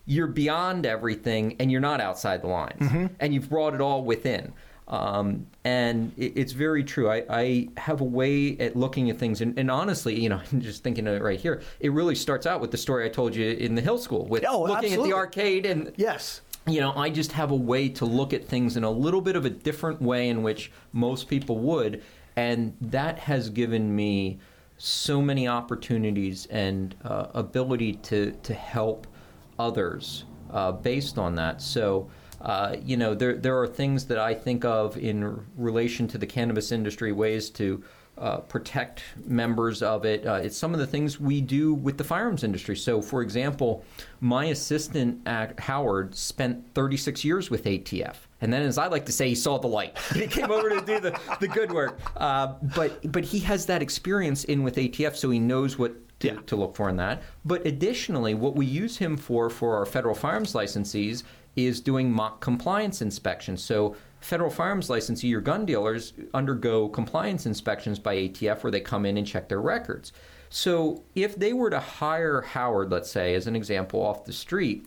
you're 0.08 0.26
beyond 0.26 0.88
everything 0.88 1.56
and 1.60 1.72
you're 1.72 1.82
not 1.82 2.02
outside 2.02 2.42
the 2.42 2.48
lines, 2.48 2.82
mm-hmm. 2.82 3.14
and 3.20 3.32
you've 3.32 3.48
brought 3.48 3.76
it 3.76 3.82
all 3.82 4.04
within. 4.04 4.54
Um, 4.88 5.46
and 5.64 6.12
it, 6.18 6.34
it's 6.36 6.52
very 6.52 6.84
true. 6.84 7.10
I, 7.10 7.24
I, 7.30 7.70
have 7.78 8.02
a 8.02 8.04
way 8.04 8.58
at 8.58 8.76
looking 8.76 9.10
at 9.10 9.18
things, 9.18 9.40
and, 9.40 9.58
and, 9.58 9.72
honestly, 9.72 10.20
you 10.20 10.28
know, 10.28 10.42
I'm 10.52 10.60
just 10.62 10.84
thinking 10.84 11.08
of 11.08 11.14
it 11.14 11.22
right 11.22 11.40
here. 11.40 11.62
It 11.80 11.94
really 11.94 12.16
starts 12.16 12.46
out 12.46 12.60
with 12.60 12.72
the 12.72 12.78
story 12.78 13.06
I 13.06 13.10
told 13.10 13.34
you 13.34 13.52
in 13.52 13.76
the 13.76 13.82
Hill 13.82 13.98
School 13.98 14.26
with 14.26 14.44
oh, 14.46 14.64
looking 14.64 14.76
absolutely. 14.76 15.12
at 15.12 15.14
the 15.14 15.16
arcade 15.16 15.66
and 15.66 15.94
yes 15.96 16.42
you 16.68 16.80
know, 16.80 16.94
I 16.96 17.10
just 17.10 17.32
have 17.32 17.52
a 17.52 17.56
way 17.56 17.90
to 17.90 18.06
look 18.06 18.34
at 18.34 18.46
things 18.46 18.78
in 18.78 18.84
a 18.84 18.92
little 18.92 19.22
bit 19.22 19.36
of 19.36 19.46
a 19.46 19.50
different 19.50 20.02
way 20.02 20.30
in 20.30 20.44
which 20.44 20.72
most 20.94 21.28
people 21.28 21.58
would. 21.60 22.04
And 22.36 22.76
that 22.82 23.20
has 23.20 23.50
given 23.50 23.96
me 23.96 24.40
so 24.78 25.22
many 25.22 25.48
opportunities 25.48 26.46
and 26.48 26.96
uh, 27.04 27.28
ability 27.34 27.94
to, 27.94 28.32
to 28.44 28.54
help 28.54 29.08
others 29.60 30.26
uh, 30.52 30.72
based 30.72 31.18
on 31.18 31.36
that. 31.36 31.62
So, 31.62 32.10
uh, 32.42 32.76
you 32.84 32.98
know, 32.98 33.14
there, 33.14 33.36
there 33.36 33.60
are 33.60 33.68
things 33.68 34.06
that 34.06 34.18
I 34.18 34.34
think 34.34 34.66
of 34.66 34.98
in 34.98 35.46
relation 35.56 36.08
to 36.10 36.18
the 36.18 36.26
cannabis 36.26 36.72
industry, 36.72 37.12
ways 37.12 37.50
to 37.52 37.84
uh, 38.22 38.38
protect 38.38 39.02
members 39.26 39.82
of 39.82 40.06
it. 40.06 40.26
Uh, 40.26 40.36
it's 40.36 40.56
some 40.56 40.74
of 40.74 40.80
the 40.80 40.86
things 40.86 41.20
we 41.20 41.42
do 41.42 41.74
with 41.74 41.98
the 41.98 42.04
firearms 42.04 42.44
industry. 42.44 42.76
So, 42.78 43.02
for 43.02 43.24
example, 43.24 43.84
my 44.20 44.46
assistant 44.46 45.28
at 45.28 45.60
Howard 45.60 46.14
spent 46.14 46.64
36 46.76 47.26
years 47.26 47.50
with 47.50 47.66
ATF. 47.66 48.16
And 48.42 48.54
then, 48.54 48.62
as 48.62 48.78
I 48.78 48.88
like 48.88 49.06
to 49.08 49.12
say, 49.12 49.30
he 49.30 49.36
saw 49.36 49.58
the 49.58 49.68
light. 49.68 49.98
He 50.22 50.28
came 50.28 50.52
over 50.52 50.70
to 50.70 50.86
do 50.86 51.00
the, 51.00 51.20
the 51.40 51.48
good 51.48 51.72
work. 51.72 52.00
Uh, 52.16 52.54
but, 52.76 53.12
but 53.12 53.24
he 53.24 53.40
has 53.40 53.66
that 53.66 53.82
experience 53.82 54.44
in 54.44 54.62
with 54.62 54.76
ATF, 54.76 55.16
so 55.16 55.32
he 55.32 55.40
knows 55.40 55.80
what 55.80 55.96
to, 56.20 56.28
yeah. 56.28 56.40
to 56.46 56.56
look 56.56 56.76
for 56.76 56.90
in 56.90 56.96
that. 56.98 57.24
But 57.44 57.66
additionally, 57.66 58.36
what 58.36 58.56
we 58.56 58.68
use 58.68 58.98
him 58.98 59.18
for 59.18 59.50
for 59.50 59.76
our 59.76 59.86
federal 59.88 60.14
firearms 60.14 60.54
licensees 60.54 61.24
is 61.56 61.82
doing 61.82 62.12
mock 62.12 62.40
compliance 62.40 63.02
inspections. 63.02 63.64
So 63.64 63.96
federal 64.22 64.50
firearms 64.50 64.90
licensee, 64.90 65.28
your 65.28 65.42
gun 65.42 65.66
dealers 65.66 66.14
undergo 66.34 66.88
compliance 66.88 67.46
inspections 67.46 68.00
by 68.00 68.16
ATF 68.16 68.64
where 68.64 68.72
they 68.72 68.80
come 68.80 69.06
in 69.06 69.18
and 69.18 69.28
check 69.28 69.50
their 69.50 69.62
records. 69.62 70.14
So 70.50 71.04
if 71.16 71.36
they 71.36 71.54
were 71.54 71.70
to 71.70 71.80
hire 71.80 72.42
Howard, 72.42 72.92
let's 72.92 73.10
say, 73.10 73.36
as 73.36 73.48
an 73.48 73.56
example, 73.56 74.02
off 74.02 74.26
the 74.26 74.34
street, 74.34 74.86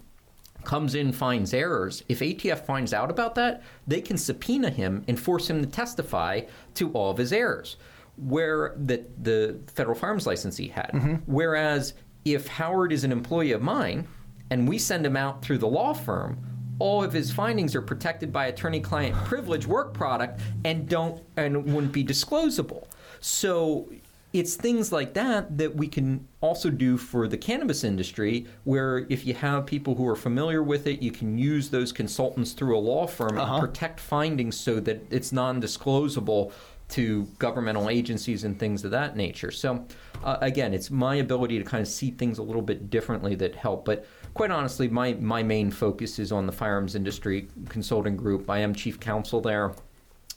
comes 0.63 0.95
in, 0.95 1.13
finds 1.13 1.53
errors, 1.53 2.05
if 2.09 2.21
ATF 2.21 2.65
finds 2.65 2.93
out 2.93 3.11
about 3.11 3.35
that, 3.35 3.63
they 3.87 4.01
can 4.01 4.17
subpoena 4.17 4.71
him 4.71 5.05
and 5.09 5.19
force 5.19 5.51
him 5.51 5.61
to 5.63 5.69
testify 5.69 6.41
to 6.75 6.91
all 6.93 7.11
of 7.11 7.19
his 7.19 7.33
errors. 7.33 7.77
Where 8.17 8.75
the, 8.77 9.05
the 9.23 9.59
federal 9.67 9.97
firearms 9.97 10.27
licensee 10.27 10.69
had. 10.69 10.91
Mm-hmm. 10.93 11.15
Whereas 11.27 11.95
if 12.25 12.47
Howard 12.47 12.93
is 12.93 13.03
an 13.03 13.11
employee 13.11 13.53
of 13.53 13.61
mine 13.61 14.07
and 14.51 14.69
we 14.69 14.79
send 14.79 15.05
him 15.05 15.17
out 15.17 15.43
through 15.43 15.59
the 15.59 15.67
law 15.67 15.93
firm, 15.93 16.39
all 16.79 17.03
of 17.03 17.13
his 17.13 17.31
findings 17.31 17.75
are 17.75 17.83
protected 17.83 18.33
by 18.33 18.47
attorney-client 18.47 19.15
privilege 19.25 19.67
work 19.67 19.95
product 19.95 20.41
and 20.65 20.89
don't 20.89 21.23
and 21.37 21.65
wouldn't 21.65 21.93
be 21.93 22.05
disclosable. 22.05 22.87
So 23.21 23.89
it's 24.35 24.57
things 24.57 24.91
like 24.91 25.15
that 25.15 25.57
that 25.57 25.77
we 25.77 25.87
can 25.87 26.27
also 26.41 26.69
do 26.69 26.99
for 26.99 27.29
the 27.29 27.39
cannabis 27.39 27.85
industry 27.85 28.47
where 28.65 29.07
if 29.09 29.25
you 29.25 29.33
have 29.33 29.65
people 29.65 29.95
who 29.95 30.07
are 30.07 30.17
familiar 30.17 30.63
with 30.63 30.87
it 30.89 31.01
you 31.01 31.13
can 31.13 31.39
use 31.39 31.71
those 31.71 31.93
consultants 31.93 32.53
through 32.53 32.77
a 32.77 32.79
law 32.79 33.07
firm 33.07 33.39
uh-huh. 33.39 33.55
and 33.55 33.61
protect 33.61 34.01
findings 34.01 34.59
so 34.59 34.81
that 34.81 35.01
it's 35.11 35.31
non-disclosable 35.33 36.53
to 36.89 37.23
governmental 37.39 37.89
agencies 37.89 38.45
and 38.45 38.59
things 38.59 38.85
of 38.85 38.91
that 38.91 39.17
nature 39.17 39.53
so 39.53 39.87
uh, 40.25 40.37
again 40.41 40.75
it's 40.75 40.91
my 40.91 41.15
ability 41.17 41.57
to 41.57 41.65
kind 41.65 41.81
of 41.81 41.89
see 41.89 42.11
things 42.11 42.39
a 42.39 42.43
little 42.43 42.61
bit 42.61 42.91
differently 42.91 43.37
that 43.37 43.55
help 43.55 43.85
but 43.85 44.05
quite 44.35 44.51
honestly, 44.51 44.89
my, 44.89 45.15
my 45.15 45.43
main 45.43 45.71
focus 45.71 46.19
is 46.19 46.33
on 46.33 46.47
the 46.47 46.53
firearms 46.53 46.95
industry 46.95 47.49
consulting 47.69 48.17
group. 48.17 48.51
I 48.51 48.59
am 48.59 48.75
chief 48.75 49.01
counsel 49.01 49.41
there. 49.41 49.73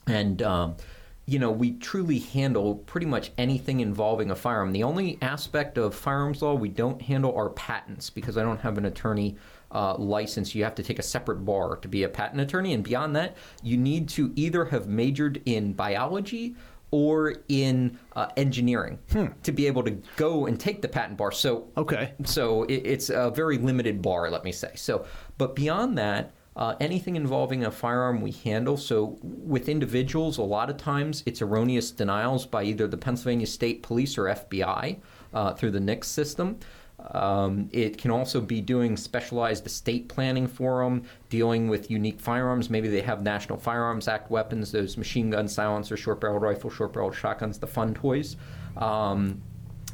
And, 0.05 0.41
um, 0.41 0.77
you 1.25 1.39
know, 1.39 1.51
we 1.51 1.73
truly 1.73 2.19
handle 2.19 2.75
pretty 2.75 3.07
much 3.07 3.31
anything 3.37 3.81
involving 3.81 4.31
a 4.31 4.35
firearm. 4.35 4.71
The 4.71 4.83
only 4.83 5.17
aspect 5.21 5.77
of 5.77 5.93
firearms 5.93 6.41
law 6.41 6.53
we 6.53 6.69
don't 6.69 7.01
handle 7.01 7.35
are 7.35 7.49
patents 7.49 8.09
because 8.09 8.37
I 8.37 8.43
don't 8.43 8.61
have 8.61 8.77
an 8.77 8.85
attorney 8.85 9.35
uh, 9.71 9.95
license. 9.97 10.55
You 10.55 10.63
have 10.63 10.75
to 10.75 10.83
take 10.83 10.99
a 10.99 11.03
separate 11.03 11.43
bar 11.43 11.75
to 11.77 11.87
be 11.89 12.03
a 12.03 12.09
patent 12.09 12.39
attorney. 12.39 12.73
And 12.73 12.83
beyond 12.83 13.15
that, 13.17 13.35
you 13.61 13.75
need 13.75 14.07
to 14.09 14.31
either 14.35 14.65
have 14.65 14.87
majored 14.87 15.41
in 15.45 15.73
biology 15.73 16.55
or 16.91 17.35
in 17.49 17.97
uh, 18.15 18.27
engineering 18.37 18.97
to 19.43 19.51
be 19.51 19.67
able 19.67 19.83
to 19.83 19.91
go 20.15 20.45
and 20.45 20.59
take 20.59 20.81
the 20.81 20.87
patent 20.87 21.17
bar. 21.17 21.31
So, 21.31 21.67
Okay. 21.75 22.13
so 22.23 22.63
it, 22.63 22.75
it's 22.85 23.09
a 23.09 23.29
very 23.31 23.57
limited 23.57 24.01
bar, 24.01 24.29
let 24.29 24.43
me 24.43 24.51
say. 24.51 24.71
So, 24.75 25.05
but 25.37 25.55
beyond 25.55 25.97
that, 25.97 26.33
uh, 26.55 26.75
anything 26.79 27.15
involving 27.15 27.65
a 27.65 27.71
firearm 27.71 28.21
we 28.21 28.31
handle. 28.31 28.77
So, 28.77 29.19
with 29.21 29.69
individuals, 29.69 30.37
a 30.39 30.43
lot 30.43 30.69
of 30.69 30.77
times 30.77 31.21
it's 31.25 31.41
erroneous 31.41 31.91
denials 31.91 32.45
by 32.47 32.63
either 32.63 32.87
the 32.87 32.97
Pennsylvania 32.97 33.45
State 33.45 33.83
Police 33.83 34.17
or 34.17 34.23
FBI 34.23 34.97
uh, 35.33 35.53
through 35.53 35.71
the 35.71 35.79
NICS 35.79 36.07
system. 36.07 36.57
Um, 37.11 37.69
it 37.71 37.97
can 37.97 38.11
also 38.11 38.41
be 38.41 38.59
doing 38.59 38.97
specialized 38.97 39.65
estate 39.65 40.09
planning 40.09 40.47
for 40.47 40.83
them, 40.83 41.03
dealing 41.29 41.69
with 41.69 41.89
unique 41.89 42.19
firearms. 42.19 42.69
Maybe 42.69 42.89
they 42.89 43.01
have 43.01 43.21
National 43.21 43.57
Firearms 43.57 44.07
Act 44.07 44.29
weapons, 44.29 44.71
those 44.71 44.97
machine 44.97 45.29
gun 45.29 45.47
silencers, 45.47 45.99
short 45.99 46.19
barreled 46.19 46.41
rifle, 46.41 46.69
short 46.69 46.93
barreled 46.93 47.15
shotguns, 47.15 47.59
the 47.59 47.67
fun 47.67 47.93
toys. 47.93 48.35
Um, 48.75 49.41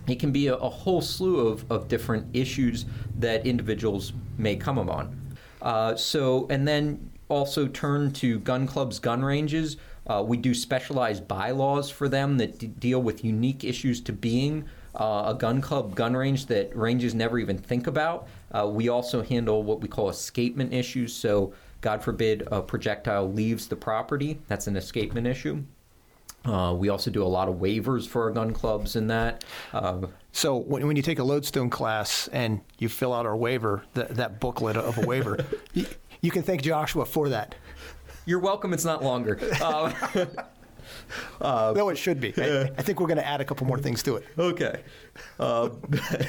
it 0.07 0.19
can 0.19 0.31
be 0.31 0.47
a, 0.47 0.55
a 0.55 0.69
whole 0.69 1.01
slew 1.01 1.47
of, 1.47 1.71
of 1.71 1.87
different 1.87 2.35
issues 2.35 2.85
that 3.19 3.45
individuals 3.45 4.13
may 4.37 4.55
come 4.55 4.77
upon. 4.77 5.19
Uh, 5.61 5.95
so, 5.95 6.47
and 6.49 6.67
then 6.67 7.11
also 7.29 7.67
turn 7.67 8.11
to 8.11 8.39
gun 8.39 8.67
clubs, 8.67 8.99
gun 8.99 9.23
ranges. 9.23 9.77
Uh, 10.05 10.23
we 10.25 10.35
do 10.35 10.53
specialized 10.53 11.27
bylaws 11.27 11.89
for 11.89 12.09
them 12.09 12.37
that 12.37 12.59
d- 12.59 12.67
deal 12.67 13.01
with 13.01 13.23
unique 13.23 13.63
issues 13.63 14.01
to 14.01 14.11
being 14.11 14.65
uh, 14.95 15.23
a 15.27 15.35
gun 15.37 15.61
club, 15.61 15.95
gun 15.95 16.15
range 16.15 16.45
that 16.47 16.75
ranges 16.75 17.13
never 17.13 17.39
even 17.39 17.57
think 17.57 17.87
about. 17.87 18.27
Uh, 18.51 18.67
we 18.71 18.89
also 18.89 19.21
handle 19.23 19.63
what 19.63 19.81
we 19.81 19.87
call 19.87 20.09
escapement 20.09 20.73
issues. 20.73 21.13
So, 21.13 21.53
God 21.81 22.01
forbid 22.03 22.47
a 22.51 22.61
projectile 22.61 23.29
leaves 23.31 23.67
the 23.67 23.75
property, 23.75 24.39
that's 24.47 24.67
an 24.67 24.75
escapement 24.77 25.27
issue. 25.27 25.63
Uh, 26.45 26.73
we 26.77 26.89
also 26.89 27.09
do 27.11 27.23
a 27.23 27.25
lot 27.25 27.47
of 27.47 27.55
waivers 27.55 28.07
for 28.07 28.23
our 28.23 28.31
gun 28.31 28.51
clubs 28.53 28.95
in 28.95 29.07
that. 29.07 29.43
Uh, 29.73 30.07
So 30.33 30.55
when, 30.57 30.85
when 30.87 30.95
you 30.95 31.01
take 31.03 31.19
a 31.19 31.23
lodestone 31.23 31.69
class 31.69 32.27
and 32.29 32.59
you 32.79 32.89
fill 32.89 33.13
out 33.13 33.25
our 33.25 33.35
waiver, 33.35 33.83
that, 33.93 34.15
that 34.15 34.39
booklet 34.39 34.75
of 34.77 34.97
a 34.97 35.05
waiver, 35.05 35.45
you, 35.73 35.85
you 36.21 36.31
can 36.31 36.41
thank 36.43 36.61
Joshua 36.61 37.05
for 37.05 37.29
that. 37.29 37.55
you're 38.25 38.39
welcome. 38.39 38.73
It's 38.73 38.85
not 38.85 39.03
longer. 39.03 39.37
Uh, 39.61 39.91
no, 41.75 41.89
it 41.89 41.97
should 41.97 42.19
be. 42.19 42.33
I, 42.37 42.63
I 42.77 42.81
think 42.81 42.99
we're 42.99 43.07
going 43.07 43.17
to 43.17 43.27
add 43.27 43.41
a 43.41 43.45
couple 43.45 43.67
more 43.67 43.79
things 43.79 44.03
to 44.03 44.15
it. 44.17 44.25
okay. 44.37 44.81
Uh, 45.39 45.69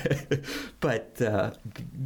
but 0.81 1.21
uh, 1.23 1.53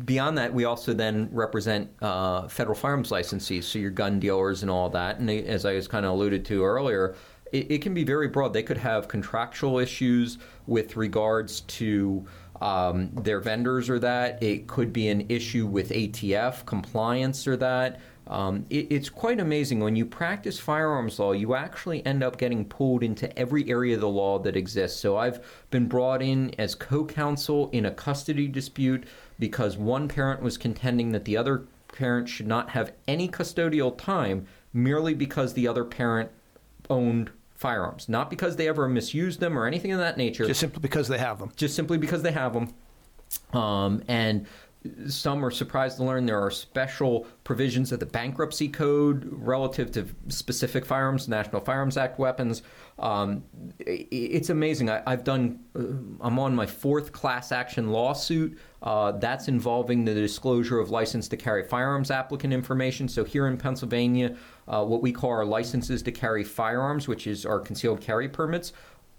beyond 0.05 0.39
that, 0.39 0.53
we 0.53 0.65
also 0.65 0.93
then 0.93 1.29
represent 1.33 1.91
uh, 2.03 2.49
federal 2.49 2.77
firearms 2.77 3.11
licensees, 3.11 3.65
so 3.65 3.79
your 3.79 3.91
gun 3.91 4.21
dealers 4.21 4.63
and 4.63 4.71
all 4.71 4.89
that. 4.91 5.19
And 5.19 5.31
as 5.31 5.65
I 5.65 5.75
was 5.75 5.89
kind 5.89 6.05
of 6.05 6.13
alluded 6.13 6.45
to 6.47 6.65
earlier, 6.65 7.15
it, 7.53 7.71
it 7.71 7.83
can 7.83 7.95
be 7.95 8.05
very 8.05 8.29
broad. 8.29 8.53
They 8.53 8.63
could 8.63 8.79
have 8.79 9.09
contractual 9.09 9.79
issues 9.79 10.39
with 10.67 10.97
regards 10.97 11.63
to 11.63 12.27
um, 12.61 13.11
their 13.15 13.41
vendors 13.41 13.89
or 13.89 13.99
that. 14.01 14.43
It 14.43 14.67
could 14.67 14.93
be 14.93 15.09
an 15.09 15.27
issue 15.29 15.67
with 15.67 15.91
ATF 15.91 16.65
compliance 16.67 17.47
or 17.47 17.57
that. 17.57 18.01
Um, 18.29 18.67
it, 18.69 18.89
it's 18.91 19.09
quite 19.09 19.41
amazing 19.41 19.81
when 19.81 19.97
you 19.97 20.05
practice 20.05 20.59
firearms 20.61 21.19
law. 21.19 21.33
You 21.33 21.55
actually 21.55 22.05
end 22.05 22.23
up 22.23 22.37
getting 22.37 22.67
pulled 22.67 23.03
into 23.03 23.37
every 23.39 23.69
area 23.71 23.95
of 23.95 24.03
the 24.03 24.09
law 24.09 24.39
that 24.41 24.55
exists. 24.55 25.01
So 25.01 25.17
I've 25.17 25.43
been 25.71 25.89
brought 25.89 26.21
in 26.21 26.55
as 26.59 26.75
co-counsel 26.75 27.71
in 27.71 27.87
a 27.87 27.91
custody 27.91 28.47
dispute 28.47 29.05
because 29.39 29.79
one 29.79 30.09
parent 30.09 30.43
was 30.43 30.59
contending 30.59 31.13
that 31.13 31.25
the 31.25 31.39
other 31.39 31.65
parent 31.93 32.29
should 32.29 32.47
not 32.47 32.71
have 32.71 32.93
any 33.07 33.29
custodial 33.29 33.97
time 33.97 34.47
merely 34.75 35.15
because 35.15 35.55
the 35.55 35.67
other 35.67 35.85
parent 35.85 36.31
owned 36.91 37.31
firearms, 37.55 38.09
not 38.09 38.29
because 38.31 38.57
they 38.57 38.69
ever 38.69 38.87
misused 38.89 39.41
them 39.41 39.59
or 39.59 39.67
anything 39.67 39.91
of 39.93 39.99
that 39.99 40.17
nature 40.17 40.47
Just 40.47 40.61
simply 40.61 40.81
because 40.81 41.09
they 41.09 41.19
have 41.19 41.39
them. 41.39 41.51
just 41.57 41.75
simply 41.75 41.99
because 41.99 42.23
they 42.23 42.31
have 42.33 42.53
them. 42.53 42.73
Um, 43.53 44.03
and 44.07 44.47
some 45.09 45.45
are 45.45 45.51
surprised 45.51 45.97
to 45.97 46.05
learn 46.05 46.25
there 46.25 46.41
are 46.41 46.51
special 46.51 47.27
provisions 47.43 47.91
of 47.91 47.99
the 47.99 48.07
bankruptcy 48.07 48.69
code 48.69 49.29
relative 49.31 49.91
to 49.93 50.07
specific 50.29 50.85
firearms, 50.85 51.29
National 51.29 51.61
Firearms 51.61 51.97
Act 51.97 52.19
weapons. 52.19 52.63
Um, 52.99 53.43
it's 53.81 54.51
amazing. 54.51 54.89
I, 54.89 55.03
I've 55.07 55.25
done. 55.25 55.61
Uh, 55.75 55.81
I'm 56.21 56.39
on 56.39 56.55
my 56.55 56.67
fourth 56.67 57.13
class 57.13 57.51
action 57.51 57.91
lawsuit. 57.91 58.59
Uh, 58.81 59.13
that's 59.13 59.49
involving 59.49 60.05
the 60.05 60.15
disclosure 60.15 60.79
of 60.79 60.91
license 60.91 61.27
to 61.29 61.37
carry 61.37 61.65
firearms 61.65 62.13
applicant 62.13 62.53
information. 62.53 63.09
So 63.09 63.25
here 63.25 63.49
in 63.49 63.57
Pennsylvania, 63.57 64.37
uh, 64.69 64.85
what 64.85 65.03
we 65.03 65.11
call 65.11 65.31
our 65.31 65.45
licenses 65.45 66.03
to 66.05 66.13
carry 66.13 66.45
firearms, 66.45 67.09
which 67.09 67.27
is 67.27 67.45
our 67.45 67.59
concealed 67.59 68.01
carry 68.01 68.29
permits, 68.29 68.73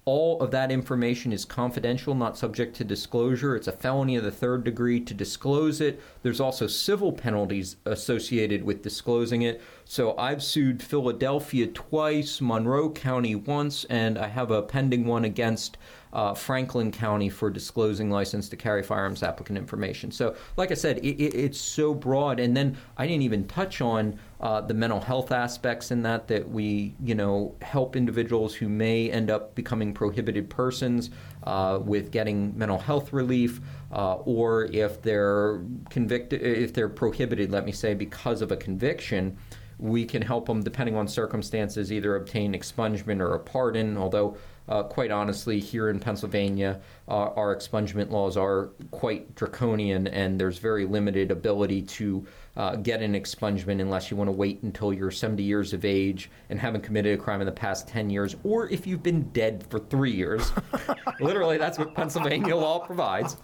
all 0.06 0.42
of 0.42 0.52
that 0.52 0.72
information 0.72 1.32
is 1.32 1.46
confidential, 1.46 2.16
not 2.16 2.38
subject 2.38 2.76
to 2.78 2.84
disclosure. 2.84 3.56
It's 3.56 3.68
a 3.68 3.72
felony 3.72 4.16
of 4.16 4.24
the 4.24 4.32
third 4.32 4.64
degree 4.64 5.00
to 5.02 5.14
disclose 5.14 5.82
it. 5.82 6.02
There's 6.24 6.40
also 6.40 6.68
civil 6.68 7.12
penalties 7.12 7.76
associated 7.86 8.64
with 8.64 8.82
disclosing 8.82 9.44
it. 9.44 9.62
So 9.86 10.18
I've 10.18 10.42
sued 10.42 10.82
Philadelphia 10.82 11.68
twice, 11.68 12.42
Monroe 12.42 12.90
County 12.90 13.36
once, 13.36 13.86
and 13.86 14.18
I 14.18 14.28
have 14.28 14.52
a 14.52 14.62
pending 14.62 15.06
one 15.06 15.26
against 15.26 15.78
uh, 16.14 16.34
Franklin 16.34 16.92
County 16.92 17.30
for 17.30 17.50
disclosing 17.50 18.10
license 18.10 18.50
to 18.50 18.56
carry 18.56 18.82
firearms 18.82 19.22
applicant 19.22 19.58
information. 19.58 20.12
So, 20.12 20.36
like 20.58 20.72
I 20.72 20.74
said, 20.74 20.98
it, 21.00 21.22
it, 21.22 21.36
it's 21.36 21.60
so 21.60 21.94
broad. 21.94 22.40
And 22.40 22.56
then 22.56 22.78
I 22.98 23.06
didn't 23.06 23.24
even 23.24 23.48
touch 23.48 23.82
on 23.82 24.20
uh, 24.42 24.62
the 24.62 24.74
mental 24.74 25.00
health 25.00 25.32
aspects 25.32 25.92
in 25.92 26.02
that 26.04 26.28
that 26.30 26.50
we, 26.50 26.96
you 27.04 27.14
know, 27.14 27.56
help 27.62 27.96
individuals 27.96 28.56
who 28.56 28.70
may 28.70 29.12
end 29.12 29.30
up 29.30 29.54
becoming 29.54 29.94
prohibited 29.94 30.50
persons 30.50 31.12
uh, 31.44 31.80
with 31.82 32.12
getting 32.12 32.58
mental 32.58 32.80
health 32.80 33.14
relief, 33.14 33.62
uh, 33.92 34.16
or 34.16 34.66
if 34.66 35.02
they're 35.02 35.62
convicted, 35.90 36.42
if 36.42 36.74
they're 36.74 36.90
prohibited, 36.90 37.52
let 37.52 37.66
me 37.66 37.72
say, 37.72 37.94
because 37.94 38.42
of 38.42 38.52
a 38.52 38.58
conviction 38.58 39.38
we 39.80 40.04
can 40.06 40.22
help 40.22 40.46
them 40.46 40.62
depending 40.62 40.98
on 40.98 41.08
circumstances 41.08 41.90
either 41.90 42.18
obtain 42.18 42.54
expungement 42.54 43.22
or 43.22 43.34
a 43.34 43.40
pardon 43.40 43.98
although 43.98 44.36
uh, 44.70 44.84
quite 44.84 45.12
honestly 45.12 45.60
here 45.60 45.90
in 45.90 46.00
pennsylvania 46.00 46.80
uh, 47.08 47.30
our 47.36 47.56
expungement 47.56 48.10
laws 48.10 48.38
are 48.38 48.70
quite 48.92 49.34
draconian 49.36 50.08
and 50.08 50.40
there's 50.40 50.58
very 50.58 50.86
limited 50.86 51.32
ability 51.32 51.82
to 51.82 52.26
uh, 52.56 52.76
get 52.78 53.02
an 53.02 53.14
expungement 53.14 53.82
unless 53.82 54.10
you 54.10 54.18
want 54.18 54.28
to 54.28 54.32
wait 54.32 54.62
until 54.64 54.94
you're 54.94 55.12
70 55.12 55.44
years 55.44 55.74
of 55.74 55.84
age 55.84 56.30
and 56.50 56.60
haven't 56.60 56.82
committed 56.82 57.18
a 57.18 57.22
crime 57.22 57.42
in 57.42 57.46
the 57.46 57.52
past 57.52 57.88
10 57.88 58.10
years 58.10 58.36
or 58.44 58.70
if 58.70 58.88
you've 58.88 59.04
been 59.04 59.24
dead 59.32 59.66
for 59.70 59.80
three 59.80 60.12
years 60.12 60.52
literally 61.20 61.58
that's 61.58 61.78
what 61.78 61.94
pennsylvania 61.96 62.56
law 62.56 62.80
provides 62.80 63.38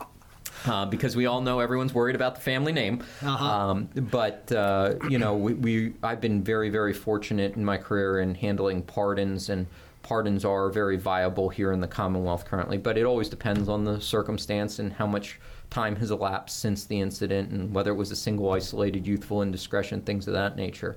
uh, 0.65 0.85
because 0.85 1.15
we 1.15 1.25
all 1.25 1.41
know 1.41 1.59
everyone's 1.59 1.93
worried 1.93 2.15
about 2.15 2.35
the 2.35 2.41
family 2.41 2.71
name. 2.71 3.03
Um, 3.23 3.89
but 3.95 4.51
uh, 4.51 4.95
you 5.09 5.17
know, 5.19 5.35
we, 5.35 5.53
we 5.53 5.93
I've 6.01 6.21
been 6.21 6.43
very 6.43 6.69
very 6.69 6.93
fortunate 6.93 7.55
in 7.55 7.63
my 7.63 7.77
career 7.77 8.19
in 8.19 8.35
handling 8.35 8.81
pardons, 8.81 9.49
and 9.49 9.67
pardons 10.05 10.45
are 10.45 10.69
very 10.69 10.97
viable 10.97 11.49
here 11.49 11.71
in 11.71 11.81
the 11.81 11.87
Commonwealth 11.87 12.45
currently. 12.45 12.77
But 12.77 12.95
it 12.95 13.05
always 13.05 13.27
depends 13.27 13.67
on 13.67 13.83
the 13.83 13.99
circumstance 13.99 14.77
and 14.77 14.93
how 14.93 15.07
much 15.07 15.39
time 15.71 15.95
has 15.95 16.11
elapsed 16.11 16.59
since 16.59 16.85
the 16.85 17.01
incident, 17.01 17.49
and 17.49 17.73
whether 17.73 17.91
it 17.91 17.95
was 17.95 18.11
a 18.11 18.15
single 18.15 18.51
isolated 18.51 19.07
youthful 19.07 19.41
indiscretion, 19.41 20.01
things 20.01 20.27
of 20.27 20.33
that 20.33 20.55
nature. 20.55 20.95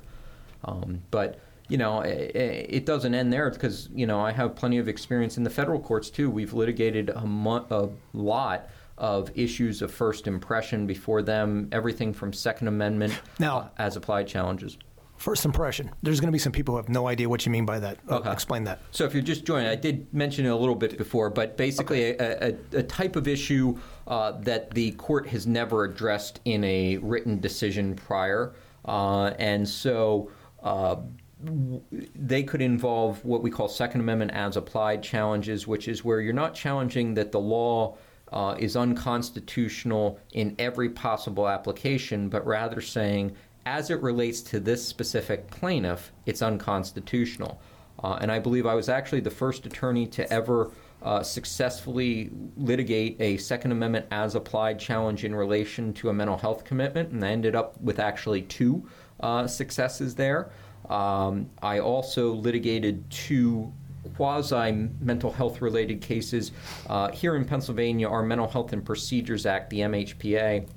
Um, 0.65 1.01
but 1.11 1.41
you 1.69 1.79
know, 1.79 2.03
it, 2.03 2.33
it 2.35 2.87
doesn't 2.87 3.15
end 3.15 3.33
there 3.33 3.51
because 3.51 3.89
you 3.95 4.07
know 4.07 4.21
I 4.21 4.31
have 4.33 4.55
plenty 4.55 4.77
of 4.77 4.89
experience 4.89 5.39
in 5.39 5.43
the 5.43 5.51
federal 5.51 5.81
courts 5.81 6.11
too. 6.11 6.31
We've 6.31 6.53
litigated 6.53 7.09
a, 7.09 7.25
mo- 7.25 7.67
a 7.71 7.89
lot 8.13 8.69
of 8.99 9.31
issues 9.35 9.81
of 9.81 9.91
first 9.91 10.27
impression 10.27 10.87
before 10.87 11.23
them, 11.23 11.69
everything 11.73 12.13
from 12.13 12.33
Second 12.35 12.69
Amendment 12.69 13.19
Now- 13.39 13.59
uh, 13.59 13.69
as 13.79 13.97
applied 13.97 14.27
challenges. 14.27 14.77
First 15.19 15.45
impression. 15.45 15.91
There's 16.03 16.21
going 16.21 16.29
to 16.29 16.33
be 16.33 16.39
some 16.39 16.53
people 16.53 16.75
who 16.75 16.77
have 16.77 16.89
no 16.89 17.09
idea 17.09 17.29
what 17.29 17.45
you 17.45 17.53
mean 17.53 17.67
by 17.67 17.79
that. 17.81 17.99
Uh, 18.09 18.19
Okay. 18.19 18.33
Explain 18.33 18.65
that. 18.65 18.81
So 18.91 19.05
if 19.05 19.15
you're 19.15 19.23
just 19.23 19.45
joining, 19.45 19.69
I 19.69 19.77
did 19.77 20.13
mention 20.13 20.45
it 20.47 20.49
a 20.49 20.57
little 20.57 20.75
bit 20.75 20.97
before, 20.99 21.31
but 21.31 21.57
basically 21.57 22.11
a, 22.19 22.49
a, 22.49 22.57
a 22.79 22.83
type 22.83 23.15
of 23.15 23.29
issue 23.29 23.77
uh, 24.09 24.33
that 24.41 24.73
the 24.73 24.93
court 24.93 25.29
has 25.29 25.47
never 25.47 25.85
addressed 25.85 26.41
in 26.45 26.65
a 26.65 26.97
written 26.99 27.39
decision 27.41 27.95
prior, 27.95 28.55
uh, 28.85 29.27
and 29.39 29.69
so. 29.69 30.31
Uh, 30.63 30.97
they 32.17 32.43
could 32.43 32.61
involve 32.61 33.25
what 33.25 33.45
we 33.45 33.51
call 33.51 33.69
Second 33.69 34.01
Amendment 34.01 34.33
as 34.33 34.57
applied 34.57 35.05
challenges, 35.05 35.69
which 35.69 35.87
is 35.87 36.05
where 36.05 36.21
you're 36.21 36.33
not 36.33 36.53
challenging 36.53 37.15
that 37.15 37.31
the 37.31 37.39
law 37.39 37.97
uh, 38.33 38.57
is 38.59 38.77
unconstitutional 38.77 40.19
in 40.33 40.57
every 40.59 40.89
possible 40.91 41.49
application, 41.49 42.29
but 42.29 42.45
rather 42.45 42.81
saying, 42.81 43.37
as 43.67 43.91
it 43.91 44.01
relates 44.03 44.41
to 44.43 44.61
this 44.61 44.87
specific 44.87 45.51
plaintiff, 45.51 46.13
it's 46.27 46.43
unconstitutional. 46.43 47.61
Uh, 48.03 48.19
and 48.21 48.31
I 48.31 48.39
believe 48.39 48.67
I 48.67 48.75
was 48.75 48.89
actually 48.89 49.21
the 49.21 49.31
first 49.31 49.67
attorney 49.67 50.07
to 50.09 50.33
ever 50.33 50.71
uh, 51.03 51.23
successfully 51.23 52.31
litigate 52.57 53.17
a 53.21 53.37
Second 53.37 53.73
Amendment 53.73 54.07
as 54.11 54.35
applied 54.35 54.79
challenge 54.79 55.25
in 55.25 55.35
relation 55.35 55.93
to 55.95 56.09
a 56.09 56.13
mental 56.13 56.37
health 56.37 56.65
commitment, 56.65 57.11
and 57.11 57.25
I 57.25 57.31
ended 57.31 57.55
up 57.55 57.81
with 57.81 57.99
actually 57.99 58.43
two 58.43 58.89
uh, 59.21 59.47
successes 59.47 60.15
there. 60.15 60.51
Um, 60.89 61.51
I 61.63 61.81
also 61.81 62.33
litigated 62.33 63.09
two 63.11 63.73
quasi 64.17 64.73
mental 65.01 65.31
health 65.31 65.61
related 65.61 66.01
cases. 66.01 66.53
Uh, 66.89 67.11
here 67.11 67.37
in 67.37 67.45
Pennsylvania, 67.45 68.09
our 68.09 68.23
Mental 68.23 68.49
Health 68.49 68.73
and 68.73 68.85
Procedures 68.85 69.47
Act, 69.47 69.71
the 69.71 69.81
MHPA, 69.81 70.69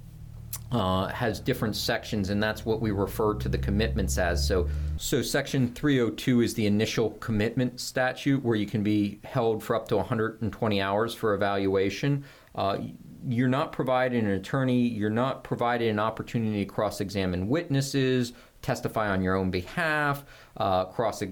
uh, 0.71 1.07
has 1.07 1.39
different 1.39 1.75
sections, 1.75 2.29
and 2.29 2.41
that's 2.41 2.65
what 2.65 2.81
we 2.81 2.91
refer 2.91 3.33
to 3.35 3.49
the 3.49 3.57
commitments 3.57 4.17
as. 4.17 4.45
So, 4.45 4.69
so 4.97 5.21
Section 5.21 5.73
302 5.73 6.41
is 6.41 6.53
the 6.53 6.65
initial 6.65 7.11
commitment 7.11 7.79
statute, 7.79 8.41
where 8.43 8.55
you 8.55 8.65
can 8.65 8.81
be 8.81 9.19
held 9.25 9.61
for 9.63 9.75
up 9.75 9.87
to 9.89 9.97
120 9.97 10.81
hours 10.81 11.13
for 11.13 11.33
evaluation. 11.33 12.23
Uh, 12.55 12.77
you're 13.27 13.49
not 13.49 13.71
provided 13.71 14.23
an 14.23 14.31
attorney. 14.31 14.87
You're 14.87 15.09
not 15.09 15.43
provided 15.43 15.89
an 15.89 15.99
opportunity 15.99 16.65
to 16.65 16.71
cross-examine 16.71 17.47
witnesses, 17.47 18.33
testify 18.61 19.09
on 19.09 19.21
your 19.21 19.35
own 19.35 19.51
behalf, 19.51 20.23
uh, 20.57 20.85
cross 20.85 21.23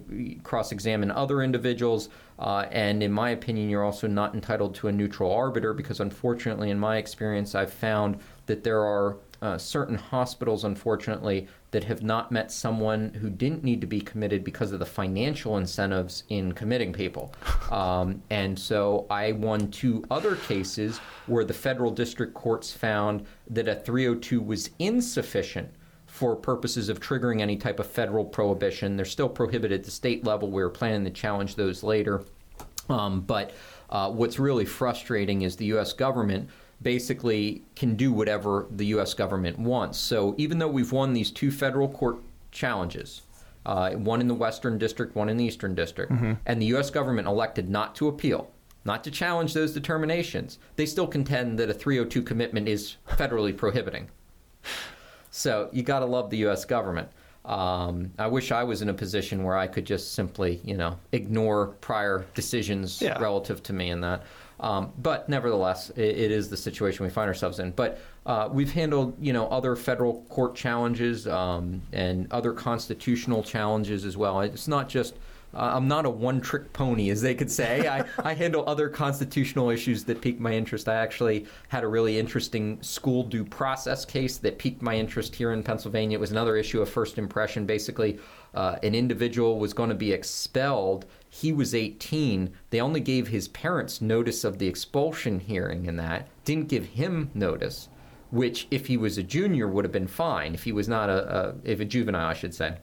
cross 0.44 0.72
examine 0.72 1.12
other 1.12 1.42
individuals, 1.42 2.10
uh, 2.40 2.66
and 2.72 3.04
in 3.04 3.12
my 3.12 3.32
opinion, 3.32 3.70
you're 3.70 3.84
also 3.84 4.08
not 4.08 4.34
entitled 4.34 4.74
to 4.76 4.88
a 4.88 4.92
neutral 4.92 5.32
arbiter 5.32 5.74
because, 5.74 6.00
unfortunately, 6.00 6.70
in 6.70 6.80
my 6.80 6.98
experience, 6.98 7.54
I've 7.54 7.74
found 7.74 8.20
that 8.50 8.64
there 8.64 8.84
are 8.84 9.18
uh, 9.44 9.58
certain 9.60 9.96
hospitals, 9.96 10.64
unfortunately, 10.64 11.48
that 11.70 11.84
have 11.84 12.02
not 12.02 12.32
met 12.32 12.52
someone 12.52 13.14
who 13.14 13.30
didn't 13.30 13.64
need 13.64 13.80
to 13.80 13.86
be 13.86 14.02
committed 14.02 14.44
because 14.44 14.72
of 14.72 14.80
the 14.80 14.86
financial 14.86 15.58
incentives 15.58 16.24
in 16.30 16.52
committing 16.52 16.92
people. 16.92 17.34
Um, 17.70 18.24
and 18.32 18.58
so 18.58 19.06
I 19.12 19.34
won 19.34 19.70
two 19.70 20.04
other 20.10 20.36
cases 20.36 20.98
where 21.28 21.46
the 21.46 21.54
federal 21.54 21.92
district 21.92 22.34
courts 22.34 22.72
found 22.74 23.28
that 23.48 23.68
a 23.68 23.76
302 23.76 24.42
was 24.42 24.72
insufficient 24.80 25.70
for 26.08 26.36
purposes 26.36 26.90
of 26.90 27.00
triggering 27.00 27.42
any 27.42 27.58
type 27.58 27.80
of 27.80 27.86
federal 27.86 28.26
prohibition. 28.26 28.96
They're 28.96 29.06
still 29.06 29.30
prohibited 29.30 29.82
at 29.82 29.86
the 29.86 29.92
state 29.92 30.26
level. 30.26 30.50
We're 30.50 30.72
planning 30.72 31.04
to 31.04 31.12
challenge 31.12 31.56
those 31.56 31.84
later. 31.84 32.24
Um, 32.90 33.22
but 33.22 33.54
uh, 33.92 34.10
what's 34.10 34.40
really 34.40 34.66
frustrating 34.66 35.44
is 35.44 35.56
the 35.56 35.66
U.S. 35.66 35.94
government 35.94 36.50
basically 36.82 37.64
can 37.76 37.96
do 37.96 38.12
whatever 38.12 38.68
the 38.72 38.86
U.S. 38.88 39.14
government 39.14 39.60
wants. 39.60 39.98
So 39.98 40.36
even 40.38 40.60
though 40.60 40.68
we've 40.68 40.92
won 40.92 41.14
these 41.14 41.32
two 41.32 41.52
federal 41.52 41.90
court 41.90 42.20
challenges, 42.52 43.22
uh, 43.66 43.92
one 43.92 44.22
in 44.22 44.28
the 44.28 44.34
Western 44.34 44.78
District, 44.78 45.16
one 45.16 45.30
in 45.30 45.38
the 45.38 45.46
Eastern 45.46 45.76
District, 45.76 46.12
mm-hmm. 46.12 46.34
and 46.46 46.62
the 46.62 46.68
U.S. 46.68 46.90
government 46.90 47.28
elected 47.28 47.70
not 47.70 47.96
to 47.96 48.08
appeal, 48.08 48.50
not 48.86 49.04
to 49.04 49.12
challenge 49.12 49.54
those 49.54 49.74
determinations, 49.74 50.58
they 50.76 50.86
still 50.86 51.08
contend 51.08 51.60
that 51.60 51.70
a 51.70 51.74
302 51.74 52.22
commitment 52.22 52.68
is 52.68 52.96
federally 53.08 53.56
prohibiting. 53.56 54.10
So 55.32 55.70
you 55.72 55.84
got 55.84 56.00
to 56.00 56.06
love 56.06 56.30
the 56.30 56.38
U.S. 56.38 56.66
government. 56.66 57.10
Um, 57.46 58.12
I 58.18 58.28
wish 58.28 58.52
I 58.52 58.64
was 58.64 58.82
in 58.82 58.90
a 58.90 58.94
position 58.94 59.44
where 59.44 59.58
I 59.58 59.68
could 59.68 59.86
just 59.86 60.14
simply, 60.14 60.62
you 60.64 60.76
know, 60.76 61.00
ignore 61.12 61.68
prior 61.82 62.26
decisions 62.36 63.02
yeah. 63.02 63.20
relative 63.20 63.64
to 63.64 63.74
me 63.74 63.90
in 63.90 64.02
that. 64.02 64.24
Um, 64.60 64.92
but 64.98 65.30
nevertheless, 65.30 65.90
it, 65.92 66.02
it 66.02 66.32
is 66.32 66.50
the 66.50 66.58
situation 66.58 67.06
we 67.06 67.10
find 67.10 67.28
ourselves 67.28 67.60
in. 67.60 67.72
But 67.72 68.02
uh, 68.26 68.50
we've 68.52 68.72
handled, 68.72 69.16
you 69.20 69.34
know, 69.34 69.48
other 69.48 69.76
federal 69.76 70.24
court 70.24 70.56
challenges 70.56 71.28
um, 71.28 71.82
and 71.94 72.32
other 72.32 72.54
constitutional 72.54 73.44
challenges 73.44 74.06
as 74.06 74.18
well. 74.18 74.42
It's 74.42 74.68
not 74.68 74.90
just 74.90 75.16
uh, 75.54 75.72
I'm 75.74 75.88
not 75.88 76.06
a 76.06 76.10
one 76.10 76.42
trick 76.42 76.72
pony, 76.74 77.10
as 77.10 77.22
they 77.22 77.34
could 77.34 77.50
say. 77.50 77.88
I, 77.88 78.06
I 78.24 78.34
handle 78.34 78.64
other 78.68 78.90
constitutional 78.90 79.70
issues 79.70 80.04
that 80.06 80.22
pique 80.22 80.40
my 80.40 80.54
interest. 80.54 80.88
I 80.88 80.96
actually 80.96 81.48
had 81.70 81.84
a 81.84 81.88
really 81.88 82.20
interesting 82.20 82.82
school 82.82 83.24
due 83.24 83.44
process 83.44 84.06
case 84.06 84.38
that 84.38 84.60
piqued 84.60 84.82
my 84.82 84.96
interest 84.96 85.36
here 85.36 85.52
in 85.52 85.64
Pennsylvania. 85.64 86.18
It 86.18 86.22
was 86.22 86.32
another 86.32 86.56
issue 86.56 86.82
of 86.82 86.90
first 86.90 87.18
impression. 87.18 87.66
Basically, 87.66 88.20
uh, 88.54 88.78
an 88.84 88.94
individual 88.94 89.60
was 89.60 89.74
going 89.74 89.90
to 89.90 89.96
be 89.96 90.12
expelled. 90.12 91.06
He 91.30 91.52
was 91.52 91.76
18. 91.76 92.52
They 92.72 92.82
only 92.82 93.00
gave 93.00 93.28
his 93.28 93.48
parents 93.48 94.02
notice 94.02 94.44
of 94.44 94.58
the 94.58 94.68
expulsion 94.68 95.40
hearing 95.40 95.88
and 95.88 96.00
that, 96.00 96.28
didn't 96.44 96.70
give 96.70 96.86
him 96.86 97.30
notice, 97.34 97.88
which, 98.32 98.68
if 98.72 98.88
he 98.88 98.98
was 98.98 99.18
a 99.18 99.24
junior, 99.24 99.68
would 99.68 99.86
have 99.86 99.92
been 99.92 100.08
fine. 100.08 100.54
If 100.54 100.64
he 100.64 100.72
was 100.72 100.88
not 100.88 101.10
a, 101.10 101.50
a 101.50 101.56
if 101.64 101.80
a 101.80 101.86
juvenile, 101.86 102.30
I 102.30 102.34
should 102.34 102.54
say. 102.56 102.78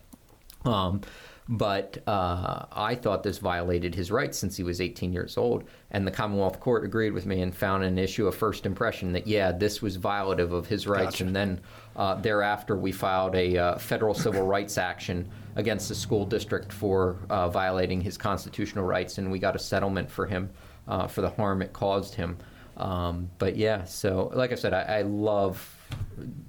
Um, 0.64 1.00
but 1.48 1.98
uh, 2.08 2.66
I 2.72 2.96
thought 2.96 3.22
this 3.22 3.38
violated 3.38 3.94
his 3.94 4.10
rights 4.10 4.36
since 4.36 4.56
he 4.56 4.64
was 4.64 4.80
18 4.80 5.12
years 5.12 5.36
old. 5.36 5.64
And 5.92 6.04
the 6.04 6.10
Commonwealth 6.10 6.58
Court 6.58 6.84
agreed 6.84 7.12
with 7.12 7.24
me 7.24 7.40
and 7.40 7.54
found 7.54 7.84
an 7.84 7.98
issue 7.98 8.26
of 8.26 8.34
first 8.34 8.66
impression 8.66 9.12
that, 9.12 9.28
yeah, 9.28 9.52
this 9.52 9.80
was 9.80 9.96
violative 9.96 10.52
of 10.52 10.66
his 10.66 10.88
rights. 10.88 11.12
Gotcha. 11.12 11.24
And 11.24 11.36
then 11.36 11.60
uh, 11.94 12.16
thereafter, 12.16 12.76
we 12.76 12.90
filed 12.90 13.36
a 13.36 13.56
uh, 13.56 13.78
federal 13.78 14.12
civil 14.12 14.44
rights 14.44 14.76
action 14.76 15.28
against 15.54 15.88
the 15.88 15.94
school 15.94 16.26
district 16.26 16.72
for 16.72 17.16
uh, 17.30 17.48
violating 17.48 18.00
his 18.00 18.18
constitutional 18.18 18.84
rights. 18.84 19.18
And 19.18 19.30
we 19.30 19.38
got 19.38 19.54
a 19.54 19.60
settlement 19.60 20.10
for 20.10 20.26
him 20.26 20.50
uh, 20.88 21.06
for 21.06 21.20
the 21.20 21.30
harm 21.30 21.62
it 21.62 21.72
caused 21.72 22.16
him. 22.16 22.38
Um, 22.76 23.30
but 23.38 23.56
yeah, 23.56 23.84
so 23.84 24.30
like 24.34 24.50
I 24.50 24.56
said, 24.56 24.74
I, 24.74 24.82
I 24.82 25.02
love 25.02 25.74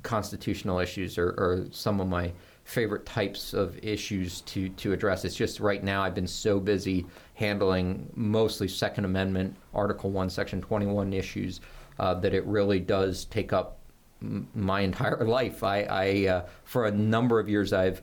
constitutional 0.01 0.79
issues 0.79 1.17
or, 1.17 1.29
or 1.29 1.67
some 1.71 2.01
of 2.01 2.07
my 2.07 2.33
favorite 2.67 3.05
types 3.05 3.53
of 3.53 3.79
issues 3.81 4.41
to, 4.41 4.67
to 4.67 4.91
address. 4.91 5.23
It's 5.23 5.35
just 5.35 5.61
right 5.61 5.81
now 5.81 6.03
I've 6.03 6.13
been 6.13 6.27
so 6.27 6.59
busy 6.59 7.05
handling 7.33 8.11
mostly 8.13 8.67
Second 8.67 9.05
Amendment, 9.05 9.55
Article 9.73 10.11
1, 10.11 10.29
Section 10.29 10.59
21 10.61 11.13
issues 11.13 11.61
uh, 11.97 12.13
that 12.15 12.33
it 12.33 12.45
really 12.45 12.81
does 12.81 13.23
take 13.25 13.53
up 13.53 13.77
m- 14.21 14.49
my 14.53 14.81
entire 14.81 15.25
life. 15.27 15.63
I, 15.63 15.83
I 15.83 16.27
uh, 16.27 16.45
for 16.65 16.87
a 16.87 16.91
number 16.91 17.39
of 17.39 17.47
years, 17.47 17.71
I've 17.71 18.01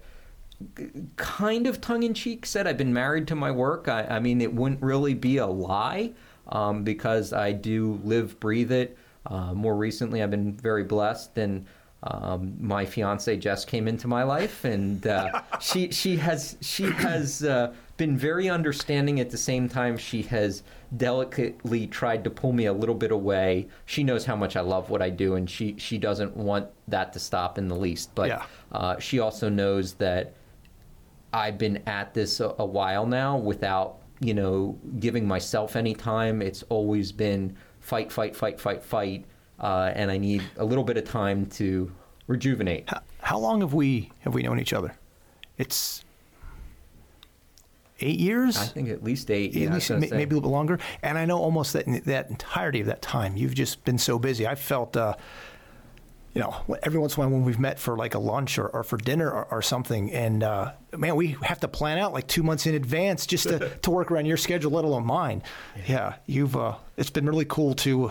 kind 1.16 1.66
of 1.66 1.82
tongue 1.82 2.02
in 2.02 2.14
cheek 2.14 2.46
said 2.46 2.66
I've 2.66 2.78
been 2.78 2.94
married 2.94 3.28
to 3.28 3.34
my 3.34 3.50
work. 3.50 3.86
I, 3.86 4.04
I 4.04 4.18
mean, 4.18 4.40
it 4.40 4.54
wouldn't 4.54 4.80
really 4.80 5.12
be 5.12 5.36
a 5.36 5.46
lie 5.46 6.12
um, 6.48 6.84
because 6.84 7.34
I 7.34 7.52
do 7.52 8.00
live, 8.02 8.40
breathe 8.40 8.72
it. 8.72 8.96
Uh, 9.26 9.52
more 9.52 9.76
recently, 9.76 10.22
I've 10.22 10.30
been 10.30 10.54
very 10.54 10.84
blessed 10.84 11.36
and 11.36 11.66
um, 12.04 12.54
my 12.60 12.84
fiance 12.84 13.34
Jess 13.38 13.64
came 13.64 13.88
into 13.88 14.06
my 14.06 14.24
life, 14.24 14.64
and 14.64 15.06
uh, 15.06 15.40
she 15.60 15.90
she 15.90 16.16
has 16.16 16.56
she 16.60 16.84
has 16.84 17.42
uh, 17.42 17.72
been 17.96 18.16
very 18.16 18.48
understanding. 18.50 19.20
At 19.20 19.30
the 19.30 19.38
same 19.38 19.70
time, 19.70 19.96
she 19.96 20.20
has 20.22 20.62
delicately 20.98 21.86
tried 21.86 22.22
to 22.24 22.30
pull 22.30 22.52
me 22.52 22.66
a 22.66 22.72
little 22.72 22.94
bit 22.94 23.10
away. 23.10 23.68
She 23.86 24.04
knows 24.04 24.26
how 24.26 24.36
much 24.36 24.54
I 24.54 24.60
love 24.60 24.90
what 24.90 25.00
I 25.00 25.08
do, 25.08 25.36
and 25.36 25.48
she 25.48 25.76
she 25.78 25.96
doesn't 25.96 26.36
want 26.36 26.68
that 26.88 27.14
to 27.14 27.18
stop 27.18 27.56
in 27.56 27.68
the 27.68 27.76
least. 27.76 28.14
But 28.14 28.28
yeah. 28.28 28.42
uh, 28.70 28.98
she 28.98 29.20
also 29.20 29.48
knows 29.48 29.94
that 29.94 30.34
I've 31.32 31.56
been 31.56 31.82
at 31.86 32.12
this 32.12 32.40
a, 32.40 32.54
a 32.58 32.66
while 32.66 33.06
now 33.06 33.38
without 33.38 33.96
you 34.20 34.34
know 34.34 34.78
giving 35.00 35.26
myself 35.26 35.74
any 35.74 35.94
time. 35.94 36.42
It's 36.42 36.62
always 36.64 37.12
been 37.12 37.56
fight, 37.80 38.12
fight, 38.12 38.36
fight, 38.36 38.60
fight, 38.60 38.82
fight 38.82 39.24
uh, 39.60 39.92
and 39.94 40.10
I 40.10 40.18
need 40.18 40.42
a 40.56 40.64
little 40.64 40.84
bit 40.84 40.96
of 40.96 41.04
time 41.04 41.46
to 41.46 41.90
rejuvenate. 42.26 42.88
How, 42.88 43.00
how 43.20 43.38
long 43.38 43.60
have 43.60 43.74
we 43.74 44.10
have 44.20 44.34
we 44.34 44.42
known 44.42 44.60
each 44.60 44.72
other? 44.72 44.94
It's 45.58 46.04
eight 48.00 48.18
years. 48.18 48.56
I 48.56 48.66
think 48.66 48.88
at 48.88 49.02
least 49.02 49.30
eight. 49.30 49.50
At 49.50 49.62
yeah, 49.62 49.74
least 49.74 49.90
maybe 49.90 50.14
a 50.14 50.18
little 50.18 50.40
bit 50.40 50.48
longer. 50.48 50.78
And 51.02 51.18
I 51.18 51.24
know 51.24 51.38
almost 51.38 51.72
that 51.74 51.86
that 52.04 52.30
entirety 52.30 52.80
of 52.80 52.86
that 52.86 53.02
time, 53.02 53.36
you've 53.36 53.54
just 53.54 53.84
been 53.84 53.98
so 53.98 54.18
busy. 54.18 54.46
I 54.46 54.54
felt. 54.54 54.96
Uh, 54.96 55.14
you 56.34 56.40
know, 56.40 56.76
every 56.82 56.98
once 56.98 57.16
in 57.16 57.22
a 57.22 57.26
while 57.26 57.32
when 57.32 57.44
we've 57.44 57.60
met 57.60 57.78
for 57.78 57.96
like 57.96 58.14
a 58.14 58.18
lunch 58.18 58.58
or, 58.58 58.66
or 58.66 58.82
for 58.82 58.96
dinner 58.96 59.30
or, 59.30 59.44
or 59.52 59.62
something, 59.62 60.10
and 60.10 60.42
uh, 60.42 60.72
man, 60.96 61.14
we 61.14 61.36
have 61.42 61.60
to 61.60 61.68
plan 61.68 61.96
out 61.96 62.12
like 62.12 62.26
two 62.26 62.42
months 62.42 62.66
in 62.66 62.74
advance 62.74 63.24
just 63.24 63.44
to, 63.44 63.68
to 63.82 63.90
work 63.92 64.10
around 64.10 64.26
your 64.26 64.36
schedule, 64.36 64.72
let 64.72 64.84
alone 64.84 65.06
mine. 65.06 65.44
Yeah, 65.76 65.84
yeah 65.86 66.14
you've. 66.26 66.56
Uh, 66.56 66.74
it's 66.96 67.10
been 67.10 67.24
really 67.24 67.44
cool 67.44 67.74
to 67.76 68.10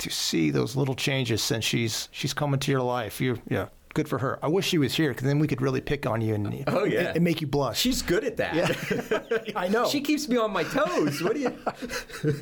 to 0.00 0.10
see 0.10 0.50
those 0.50 0.76
little 0.76 0.94
changes 0.94 1.42
since 1.42 1.64
she's 1.64 2.08
she's 2.12 2.34
come 2.34 2.52
into 2.54 2.70
your 2.70 2.82
life. 2.82 3.20
You 3.20 3.40
yeah. 3.48 3.68
Good 3.92 4.08
for 4.08 4.18
her. 4.18 4.38
I 4.40 4.46
wish 4.46 4.68
she 4.68 4.78
was 4.78 4.94
here 4.94 5.08
because 5.10 5.24
then 5.24 5.40
we 5.40 5.48
could 5.48 5.60
really 5.60 5.80
pick 5.80 6.06
on 6.06 6.20
you 6.20 6.36
and 6.36 6.62
oh 6.68 6.84
yeah, 6.84 7.00
and, 7.00 7.16
and 7.16 7.24
make 7.24 7.40
you 7.40 7.48
blush. 7.48 7.80
She's 7.80 8.02
good 8.02 8.22
at 8.22 8.36
that. 8.36 8.54
Yeah. 8.54 9.52
I 9.56 9.66
know. 9.66 9.88
She 9.88 10.00
keeps 10.00 10.28
me 10.28 10.36
on 10.36 10.52
my 10.52 10.62
toes. 10.62 11.20
What 11.20 11.34
do 11.34 11.40
you? 11.40 11.58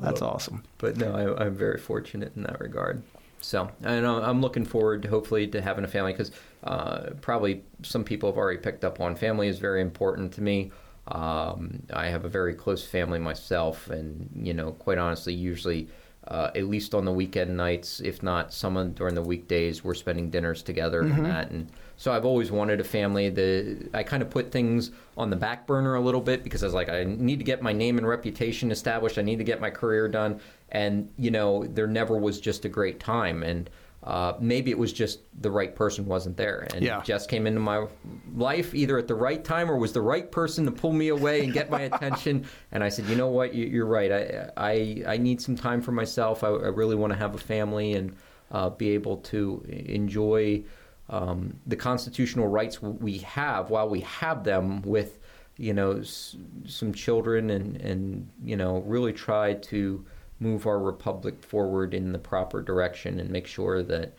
That's 0.00 0.20
well, 0.20 0.30
awesome. 0.30 0.64
But 0.78 0.96
no, 0.96 1.14
I, 1.14 1.44
I'm 1.44 1.54
very 1.54 1.78
fortunate 1.78 2.32
in 2.34 2.42
that 2.42 2.58
regard. 2.58 3.04
So, 3.40 3.70
and 3.82 4.06
I'm 4.06 4.40
looking 4.40 4.64
forward, 4.64 5.02
to, 5.02 5.08
hopefully, 5.08 5.46
to 5.48 5.60
having 5.60 5.84
a 5.84 5.88
family 5.88 6.12
because 6.12 6.32
uh, 6.64 7.10
probably 7.20 7.62
some 7.82 8.04
people 8.04 8.28
have 8.28 8.36
already 8.36 8.58
picked 8.58 8.84
up 8.84 9.00
on 9.00 9.14
family 9.14 9.48
is 9.48 9.58
very 9.58 9.80
important 9.80 10.32
to 10.34 10.40
me. 10.40 10.72
Um, 11.08 11.82
I 11.92 12.06
have 12.06 12.24
a 12.24 12.28
very 12.28 12.54
close 12.54 12.84
family 12.84 13.18
myself, 13.18 13.90
and 13.90 14.28
you 14.34 14.54
know, 14.54 14.72
quite 14.72 14.98
honestly, 14.98 15.34
usually 15.34 15.88
uh, 16.32 16.50
at 16.56 16.64
least 16.64 16.94
on 16.94 17.04
the 17.04 17.12
weekend 17.12 17.54
nights, 17.56 18.00
if 18.00 18.22
not 18.22 18.52
some 18.52 18.92
during 18.94 19.14
the 19.14 19.22
weekdays, 19.22 19.84
we're 19.84 19.94
spending 19.94 20.30
dinners 20.30 20.62
together 20.62 21.02
Mm-hmm. 21.02 21.16
and 21.18 21.26
that. 21.26 21.50
And 21.50 21.70
so 21.96 22.10
I've 22.10 22.24
always 22.24 22.50
wanted 22.50 22.80
a 22.80 22.84
family. 22.84 23.28
The 23.28 23.88
I 23.94 24.02
kind 24.02 24.22
of 24.22 24.30
put 24.30 24.50
things 24.50 24.90
on 25.16 25.30
the 25.30 25.36
back 25.36 25.66
burner 25.66 25.94
a 25.94 26.00
little 26.00 26.22
bit 26.22 26.42
because 26.42 26.62
I 26.64 26.66
was 26.66 26.74
like, 26.74 26.88
I 26.88 27.04
need 27.04 27.38
to 27.38 27.44
get 27.44 27.60
my 27.62 27.72
name 27.72 27.98
and 27.98 28.08
reputation 28.08 28.70
established. 28.72 29.18
I 29.18 29.22
need 29.22 29.36
to 29.38 29.44
get 29.44 29.60
my 29.60 29.70
career 29.70 30.08
done. 30.08 30.40
And 30.70 31.10
you 31.18 31.30
know, 31.30 31.64
there 31.64 31.86
never 31.86 32.16
was 32.16 32.40
just 32.40 32.64
a 32.64 32.68
great 32.68 32.98
time. 32.98 33.42
And 33.42 33.68
uh, 34.04 34.34
maybe 34.40 34.70
it 34.70 34.78
was 34.78 34.92
just 34.92 35.20
the 35.42 35.50
right 35.50 35.74
person 35.76 36.04
wasn't 36.06 36.36
there. 36.36 36.66
And 36.74 36.84
Yeah. 36.84 37.02
Jess 37.02 37.26
came 37.26 37.46
into 37.46 37.60
my 37.60 37.86
life 38.34 38.74
either 38.74 38.98
at 38.98 39.06
the 39.06 39.14
right 39.14 39.42
time 39.44 39.70
or 39.70 39.76
was 39.76 39.92
the 39.92 40.00
right 40.00 40.30
person 40.30 40.64
to 40.64 40.72
pull 40.72 40.92
me 40.92 41.08
away 41.08 41.44
and 41.44 41.52
get 41.52 41.70
my 41.70 41.82
attention. 41.82 42.44
And 42.72 42.82
I 42.82 42.88
said, 42.88 43.04
you 43.06 43.14
know 43.16 43.28
what, 43.28 43.54
You- 43.54 43.66
you're 43.66 43.86
right. 43.86 44.10
I 44.10 44.50
I, 44.56 45.02
I 45.14 45.16
need 45.18 45.40
some 45.40 45.54
time 45.56 45.80
for 45.82 45.92
myself. 45.92 46.42
I, 46.42 46.48
I 46.48 46.68
really 46.68 46.96
want 46.96 47.12
to 47.12 47.18
have 47.18 47.34
a 47.34 47.38
family 47.38 47.92
and 47.92 48.16
uh, 48.50 48.70
be 48.70 48.90
able 48.90 49.18
to 49.18 49.64
enjoy 49.68 50.64
um, 51.08 51.54
the 51.66 51.76
constitutional 51.76 52.48
rights 52.48 52.82
we 52.82 53.18
have 53.18 53.70
while 53.70 53.88
we 53.88 54.00
have 54.00 54.44
them 54.44 54.82
with 54.82 55.18
you 55.58 55.74
know 55.74 55.98
s- 55.98 56.36
some 56.66 56.92
children 56.94 57.50
and 57.50 57.76
and 57.82 58.28
you 58.42 58.56
know 58.56 58.78
really 58.86 59.12
try 59.12 59.52
to 59.54 60.04
move 60.42 60.66
our 60.66 60.78
republic 60.78 61.42
forward 61.44 61.94
in 61.94 62.12
the 62.12 62.18
proper 62.18 62.60
direction 62.60 63.20
and 63.20 63.30
make 63.30 63.46
sure 63.46 63.82
that 63.82 64.12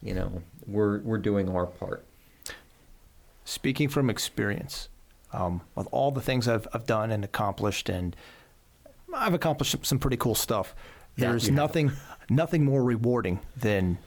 you 0.00 0.14
know 0.14 0.42
we're 0.66 1.00
we're 1.00 1.18
doing 1.18 1.48
our 1.48 1.66
part. 1.66 2.04
speaking 3.44 3.88
from 3.88 4.08
experience, 4.08 4.88
um, 5.32 5.60
with 5.74 5.88
all 5.90 6.10
the 6.10 6.20
things 6.20 6.48
I've, 6.48 6.66
I've 6.72 6.86
done 6.86 7.10
and 7.10 7.24
accomplished, 7.24 7.88
and 7.88 8.16
I've 9.12 9.34
accomplished 9.34 9.76
some, 9.84 9.98
pretty 9.98 10.16
cool 10.16 10.34
stuff. 10.34 10.74
Yeah, 11.16 11.30
There's 11.30 11.46
have. 11.46 11.54
nothing, 11.54 11.92
nothing 12.30 12.64
more 12.64 12.82
rewarding 12.82 13.40
than 13.56 13.98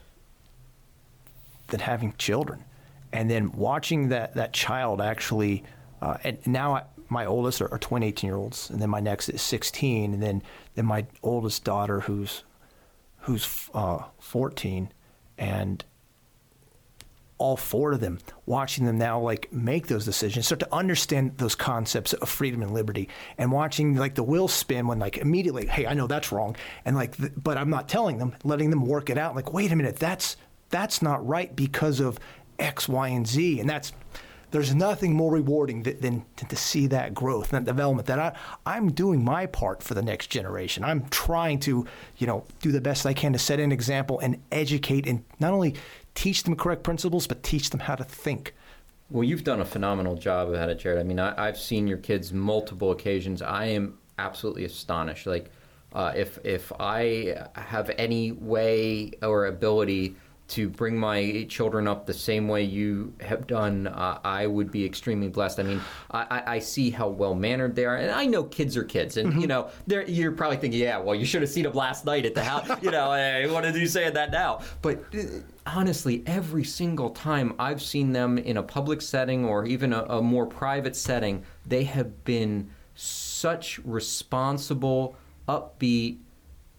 than 1.68 1.82
having 1.82 2.14
children, 2.18 2.64
and 3.12 3.30
then 3.30 3.52
watching 3.52 4.10
that 4.10 4.34
that 4.36 4.54
child 4.54 5.02
actually. 5.02 5.64
Uh, 6.02 6.18
and 6.24 6.38
now 6.48 6.76
I, 6.76 6.84
my 7.10 7.26
oldest 7.26 7.62
are, 7.62 7.72
are 7.72 7.80
twin 7.80 8.04
18 8.04 8.28
year 8.28 8.38
olds, 8.38 8.70
and 8.70 8.82
then 8.82 8.90
my 8.90 9.00
next 9.00 9.30
is 9.30 9.42
16, 9.42 10.14
and 10.14 10.22
then 10.22 10.44
then 10.76 10.86
my 10.86 11.06
oldest 11.24 11.64
daughter 11.64 12.02
who's 12.02 12.44
who's 13.22 13.70
uh, 13.74 14.04
14, 14.20 14.90
and 15.38 15.84
all 17.40 17.58
four 17.58 17.92
of 17.92 18.00
them, 18.00 18.20
watching 18.46 18.86
them 18.86 18.98
now 18.98 19.20
like 19.20 19.52
make 19.52 19.88
those 19.88 20.06
decisions, 20.06 20.46
start 20.46 20.60
to 20.60 20.74
understand 20.74 21.38
those 21.38 21.56
concepts 21.56 22.14
of 22.14 22.28
freedom 22.28 22.62
and 22.62 22.72
liberty, 22.72 23.10
and 23.38 23.52
watching 23.52 23.96
like 23.96 24.16
the 24.16 24.24
wheels 24.24 24.54
spin 24.54 24.88
when 24.88 25.00
like 25.00 25.18
immediately, 25.18 25.68
hey, 25.68 25.86
I 25.86 25.94
know 25.94 26.08
that's 26.08 26.32
wrong, 26.32 26.56
and 26.86 26.96
like, 26.96 27.16
but 27.42 27.58
I'm 27.58 27.70
not 27.70 27.88
telling 27.88 28.18
them, 28.18 28.34
letting 28.44 28.70
them 28.70 28.86
work 28.86 29.10
it 29.10 29.18
out. 29.18 29.36
Like, 29.36 29.54
wait 29.54 29.72
a 29.72 29.76
minute, 29.76 29.98
that's 29.98 30.38
that's 30.70 31.02
not 31.02 31.26
right 31.26 31.56
because 31.56 32.00
of 32.00 32.20
X, 32.60 32.90
Y, 32.90 33.08
and 33.10 33.28
Z, 33.28 33.60
and 33.60 33.70
that's 33.70 33.94
there's 34.52 34.74
nothing 34.74 35.14
more 35.14 35.32
rewarding 35.32 35.84
than, 35.84 36.00
than, 36.00 36.26
than 36.38 36.48
to 36.48 36.56
see 36.56 36.88
that 36.88 37.14
growth 37.14 37.52
and 37.52 37.66
that 37.66 37.70
development. 37.70 38.08
That 38.08 38.20
I, 38.20 38.34
I'm 38.66 38.92
doing 38.92 39.24
my 39.24 39.46
part 39.46 39.84
for 39.84 39.94
the 39.94 40.02
next 40.02 40.28
generation. 40.28 40.84
I'm 40.84 41.08
trying 41.10 41.60
to, 41.62 41.86
you 42.18 42.28
know, 42.28 42.46
do 42.62 42.72
the 42.72 42.82
best 42.82 43.06
I 43.06 43.14
can 43.14 43.34
to 43.34 43.40
set 43.40 43.60
an 43.60 43.72
example 43.72 44.20
and 44.20 44.42
educate 44.52 45.08
and 45.08 45.24
not 45.40 45.54
only 45.54 45.76
teach 46.16 46.44
them 46.44 46.56
correct 46.56 46.84
principles, 46.84 47.28
but 47.28 47.44
teach 47.44 47.70
them 47.70 47.82
how 47.82 47.96
to 47.96 48.04
think. 48.04 48.54
Well, 49.10 49.24
you've 49.24 49.44
done 49.44 49.62
a 49.62 49.66
phenomenal 49.66 50.16
job 50.16 50.54
at 50.56 50.70
it, 50.70 50.80
Jared. 50.80 51.00
I 51.00 51.04
mean, 51.04 51.20
I, 51.20 51.48
I've 51.48 51.58
seen 51.58 51.88
your 51.88 51.98
kids 51.98 52.34
multiple 52.34 52.92
occasions. 52.92 53.42
I 53.42 53.66
am 53.66 53.98
absolutely 54.20 54.66
astonished. 54.66 55.28
Like, 55.28 55.50
uh, 55.94 56.12
if 56.16 56.38
if 56.44 56.72
I 56.80 57.48
have 57.56 57.90
any 57.98 58.34
way 58.34 59.12
or 59.22 59.46
ability 59.46 60.16
to 60.50 60.70
bring 60.70 60.98
my 60.98 61.46
children 61.50 61.88
up 61.88 62.06
the 62.06 62.14
same 62.14 62.48
way 62.48 62.64
you 62.64 63.14
have 63.20 63.48
done, 63.48 63.88
uh, 63.88 64.20
I 64.24 64.48
would 64.48 64.72
be 64.72 64.86
extremely 64.86 65.28
blessed. 65.28 65.60
I 65.60 65.64
mean, 65.64 65.82
I, 66.12 66.44
I- 66.48 66.60
see 66.60 66.90
how 66.90 67.08
well 67.10 67.36
mannered 67.36 67.76
they 67.76 67.86
are, 67.86 67.96
and 67.98 68.12
I 68.12 68.26
know 68.26 68.44
kids 68.44 68.76
are 68.78 68.84
kids, 68.84 69.18
and 69.18 69.42
you 69.42 69.48
know, 69.48 69.70
they're, 69.88 70.04
you're 70.08 70.32
probably 70.32 70.58
thinking, 70.58 70.80
yeah, 70.80 70.98
well, 70.98 71.16
you 71.16 71.26
should 71.26 71.42
have 71.42 71.52
seen 71.52 71.64
them 71.64 71.74
last 71.74 72.06
night 72.06 72.26
at 72.26 72.34
the 72.34 72.44
house. 72.44 72.68
You 72.82 72.92
know, 72.92 73.12
hey, 73.12 73.50
what 73.52 73.66
are 73.66 73.78
you 73.78 73.88
saying 73.88 74.14
that 74.14 74.32
now? 74.32 74.62
But 74.82 75.04
uh, 75.14 75.20
honestly, 75.66 76.24
every 76.26 76.64
single 76.64 77.10
time 77.10 77.54
I've 77.60 77.82
seen 77.82 78.14
them 78.14 78.38
in 78.38 78.56
a 78.58 78.64
public 78.64 79.02
setting 79.02 79.44
or 79.46 79.66
even 79.66 79.92
a, 79.94 80.04
a 80.04 80.22
more 80.22 80.46
private 80.46 80.96
setting, 80.96 81.44
they 81.66 81.84
have 81.86 82.24
been 82.24 82.70
such 82.96 83.80
responsible, 83.84 85.18
upbeat, 85.48 86.20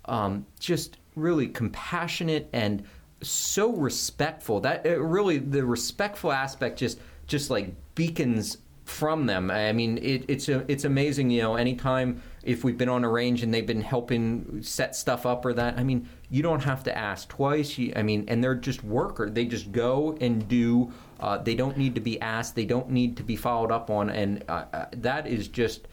um, 0.07 0.47
just 0.59 0.97
really 1.15 1.49
compassionate 1.49 2.49
and 2.53 2.85
so 3.23 3.73
respectful. 3.73 4.61
That 4.61 4.87
uh, 4.87 5.01
really 5.01 5.39
the 5.39 5.65
respectful 5.65 6.33
aspect 6.33 6.79
just 6.79 6.99
just 7.27 7.51
like 7.51 7.75
beacons 7.95 8.59
from 8.85 9.27
them. 9.27 9.51
I 9.51 9.73
mean, 9.73 9.99
it, 9.99 10.25
it's 10.29 10.49
a, 10.49 10.65
it's 10.67 10.85
amazing. 10.85 11.31
You 11.31 11.43
know, 11.43 11.57
anytime 11.57 12.23
if 12.43 12.65
we've 12.65 12.79
been 12.79 12.89
on 12.89 13.05
a 13.05 13.09
range 13.09 13.43
and 13.43 13.53
they've 13.53 13.67
been 13.67 13.83
helping 13.83 14.63
set 14.63 14.97
stuff 14.97 15.27
up 15.27 15.45
or 15.45 15.53
that. 15.53 15.79
I 15.79 15.85
mean, 15.85 16.09
you 16.31 16.43
don't 16.43 16.63
have 16.63 16.83
to 16.85 16.97
ask 16.97 17.29
twice. 17.29 17.77
You, 17.77 17.93
I 17.95 18.03
mean, 18.03 18.25
and 18.29 18.43
they're 18.43 18.55
just 18.55 18.83
worker. 18.83 19.29
They 19.29 19.45
just 19.45 19.71
go 19.71 20.17
and 20.21 20.49
do. 20.49 20.93
Uh, 21.21 21.37
they 21.39 21.55
don't 21.55 21.77
need 21.77 21.95
to 21.97 22.01
be 22.01 22.19
asked. 22.21 22.55
They 22.55 22.65
don't 22.65 22.89
need 22.89 23.19
to 23.19 23.23
be 23.23 23.37
followed 23.37 23.71
up 23.71 23.91
on. 23.91 24.09
And 24.09 24.43
uh, 24.49 24.65
uh, 24.73 24.87
that 24.93 25.27
is 25.27 25.49
just 25.49 25.89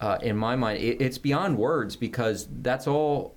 uh, 0.00 0.18
in 0.22 0.36
my 0.36 0.56
mind, 0.56 0.82
it, 0.82 1.02
it's 1.02 1.18
beyond 1.18 1.58
words 1.58 1.96
because 1.96 2.48
that's 2.62 2.86
all. 2.86 3.34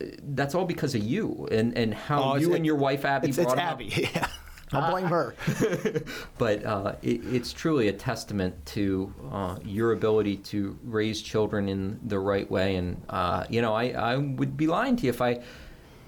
That's 0.00 0.54
all 0.54 0.64
because 0.64 0.94
of 0.94 1.02
you 1.02 1.48
and, 1.50 1.76
and 1.76 1.92
how 1.92 2.34
Oh, 2.34 2.36
you 2.36 2.54
and 2.54 2.64
your 2.64 2.76
wife 2.76 3.04
Abby 3.04 3.28
It's, 3.28 3.36
brought 3.36 3.48
it's 3.48 3.54
them 3.56 3.66
up. 3.66 3.72
Abby. 3.74 3.86
Yeah. 4.14 4.28
I'll 4.70 4.90
blame 4.90 5.06
her. 5.06 5.34
But 6.38 6.64
uh, 6.64 6.96
it, 7.02 7.20
it's 7.24 7.52
truly 7.54 7.88
a 7.88 7.92
testament 7.92 8.54
to 8.66 9.12
uh, 9.32 9.56
your 9.64 9.92
ability 9.92 10.36
to 10.36 10.78
raise 10.84 11.22
children 11.22 11.68
in 11.68 11.98
the 12.04 12.18
right 12.18 12.48
way. 12.50 12.76
And 12.76 13.00
uh, 13.08 13.44
you 13.48 13.62
know, 13.62 13.74
I, 13.74 13.88
I 13.90 14.16
would 14.16 14.56
be 14.56 14.66
lying 14.66 14.96
to 14.96 15.04
you 15.04 15.10
if 15.10 15.22
I 15.22 15.40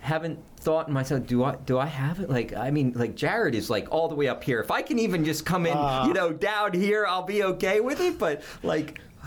haven't 0.00 0.38
thought 0.58 0.88
in 0.88 0.94
myself, 0.94 1.26
do 1.26 1.42
I 1.42 1.56
do 1.56 1.78
I 1.78 1.86
have 1.86 2.20
it? 2.20 2.28
Like, 2.28 2.54
I 2.54 2.70
mean, 2.70 2.92
like 2.94 3.14
Jared 3.16 3.54
is 3.54 3.70
like 3.70 3.88
all 3.90 4.08
the 4.08 4.14
way 4.14 4.28
up 4.28 4.44
here. 4.44 4.60
If 4.60 4.70
I 4.70 4.82
can 4.82 4.98
even 4.98 5.24
just 5.24 5.46
come 5.46 5.64
in, 5.66 5.76
you 6.06 6.12
know, 6.12 6.30
down 6.32 6.74
here, 6.74 7.06
I'll 7.06 7.22
be 7.22 7.42
okay 7.44 7.80
with 7.80 8.00
it. 8.00 8.18
But 8.18 8.42
like, 8.62 9.00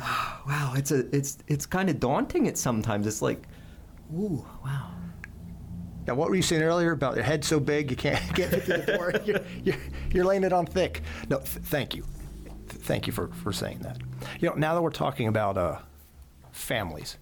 wow, 0.47 0.73
it's 0.75 0.91
a 0.91 1.13
it's 1.15 1.39
it's 1.47 1.65
kind 1.65 1.89
of 1.89 1.99
daunting. 1.99 2.47
At 2.47 2.57
sometimes 2.57 3.07
it's 3.07 3.21
like, 3.21 3.47
ooh, 4.13 4.45
wow. 4.63 4.91
Now, 6.05 6.15
what 6.15 6.29
were 6.29 6.35
you 6.35 6.41
saying 6.41 6.61
earlier 6.61 6.91
about 6.91 7.15
your 7.15 7.23
head 7.23 7.45
so 7.45 7.59
big 7.59 7.89
you 7.89 7.97
can't 7.97 8.33
get 8.35 8.53
it 8.53 8.63
through 8.63 8.77
the 8.77 8.97
door? 8.97 9.13
You're, 9.25 9.41
you're, 9.63 9.75
you're 10.11 10.25
laying 10.25 10.43
it 10.43 10.51
on 10.51 10.65
thick. 10.65 11.01
No, 11.29 11.37
th- 11.37 11.47
thank 11.47 11.95
you. 11.95 12.03
Th- 12.69 12.81
thank 12.81 13.07
you 13.07 13.13
for, 13.13 13.29
for 13.29 13.53
saying 13.53 13.79
that. 13.79 13.99
You 14.39 14.49
know, 14.49 14.55
now 14.55 14.75
that 14.75 14.81
we're 14.81 14.89
talking 14.89 15.27
about 15.27 15.57
uh, 15.57 15.77
families, 16.51 17.17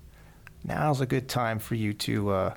now's 0.64 1.00
a 1.00 1.06
good 1.06 1.30
time 1.30 1.60
for 1.60 1.76
you 1.76 1.94
to 1.94 2.30
uh, 2.32 2.54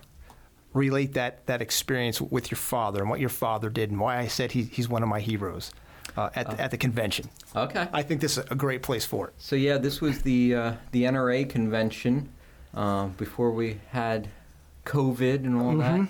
relate 0.73 1.13
that, 1.15 1.47
that 1.47 1.61
experience 1.61 2.21
with 2.21 2.51
your 2.51 2.59
father 2.59 3.01
and 3.01 3.11
what 3.11 3.21
your 3.21 3.29
father 3.29 3.69
did 3.69 3.91
and 3.91 4.01
why 4.01 4.19
I 4.19 4.27
said 4.27 4.53
he, 4.53 4.63
he's 4.63 4.89
one 4.89 5.03
of 5.03 5.09
my 5.09 5.21
heroes 5.21 5.73
uh, 6.17 6.31
at, 6.35 6.51
the, 6.51 6.61
at 6.61 6.71
the 6.71 6.79
convention. 6.79 7.29
Okay. 7.55 7.87
I 7.93 8.03
think 8.03 8.21
this 8.21 8.39
is 8.39 8.45
a 8.51 8.55
great 8.55 8.83
place 8.83 9.05
for 9.05 9.29
it. 9.29 9.35
So 9.39 9.57
yeah, 9.57 9.79
this 9.79 10.01
was 10.01 10.23
the 10.23 10.55
uh, 10.55 10.73
the 10.93 11.05
NRA 11.05 11.49
convention 11.49 12.31
uh, 12.75 13.07
before 13.07 13.51
we 13.53 13.81
had 13.91 14.29
COVID 14.85 15.45
and 15.45 15.57
all 15.57 15.77
that 15.79 16.09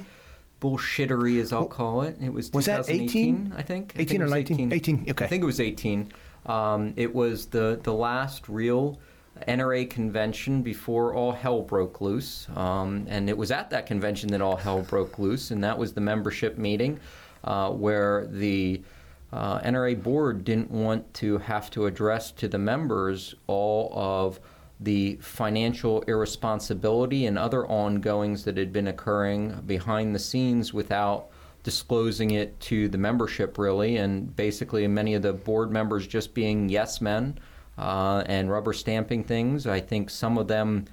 bullshittery, 0.60 1.40
as 1.40 1.52
I'll 1.52 1.66
call 1.66 2.02
it. 2.02 2.16
It 2.20 2.32
was 2.32 2.48
Mm-hmm. 2.48 2.56
Was 2.56 2.66
that 2.66 2.86
2018, 2.86 3.52
18? 3.52 3.54
I 3.56 3.62
think. 3.62 3.92
I 3.96 4.00
18 4.00 4.06
think 4.06 4.10
it 4.10 4.20
or 4.20 4.24
was 4.24 4.32
19? 4.32 4.72
18, 4.72 5.06
okay. 5.10 5.24
I 5.24 5.28
think 5.28 5.42
it 5.42 5.46
was 5.46 5.60
18. 5.60 6.12
Um, 6.46 6.92
it 6.96 7.14
was 7.14 7.46
the 7.46 7.80
the 7.82 7.92
last 7.92 8.48
real 8.48 8.98
NRA 9.48 9.88
convention 9.88 10.62
before 10.62 11.14
all 11.14 11.32
hell 11.32 11.62
broke 11.62 12.00
loose, 12.00 12.46
um, 12.54 13.06
and 13.08 13.28
it 13.28 13.36
was 13.36 13.50
at 13.50 13.70
that 13.70 13.86
convention 13.86 14.30
that 14.30 14.40
all 14.40 14.56
hell 14.56 14.82
broke 14.82 15.18
loose, 15.18 15.50
and 15.50 15.62
that 15.64 15.78
was 15.78 15.92
the 15.92 16.00
membership 16.00 16.56
meeting 16.58 17.00
uh, 17.44 17.70
where 17.70 18.26
the 18.30 18.82
uh, 19.32 19.58
NRA 19.60 20.00
board 20.00 20.44
didn't 20.44 20.70
want 20.70 21.12
to 21.14 21.38
have 21.38 21.70
to 21.70 21.86
address 21.86 22.30
to 22.32 22.46
the 22.46 22.58
members 22.58 23.34
all 23.46 23.90
of 23.94 24.38
the 24.80 25.16
financial 25.16 26.02
irresponsibility 26.02 27.26
and 27.26 27.38
other 27.38 27.66
ongoings 27.66 28.44
that 28.44 28.56
had 28.56 28.72
been 28.72 28.88
occurring 28.88 29.62
behind 29.66 30.14
the 30.14 30.18
scenes 30.18 30.74
without 30.74 31.28
disclosing 31.62 32.32
it 32.32 32.58
to 32.60 32.88
the 32.88 32.98
membership, 32.98 33.56
really. 33.56 33.96
And 33.96 34.34
basically, 34.36 34.86
many 34.86 35.14
of 35.14 35.22
the 35.22 35.32
board 35.32 35.70
members 35.70 36.06
just 36.06 36.34
being 36.34 36.68
yes 36.68 37.00
men 37.00 37.38
uh, 37.78 38.22
and 38.26 38.50
rubber 38.50 38.72
stamping 38.72 39.24
things. 39.24 39.66
I 39.66 39.80
think 39.80 40.10
some 40.10 40.38
of 40.38 40.48
them 40.48 40.84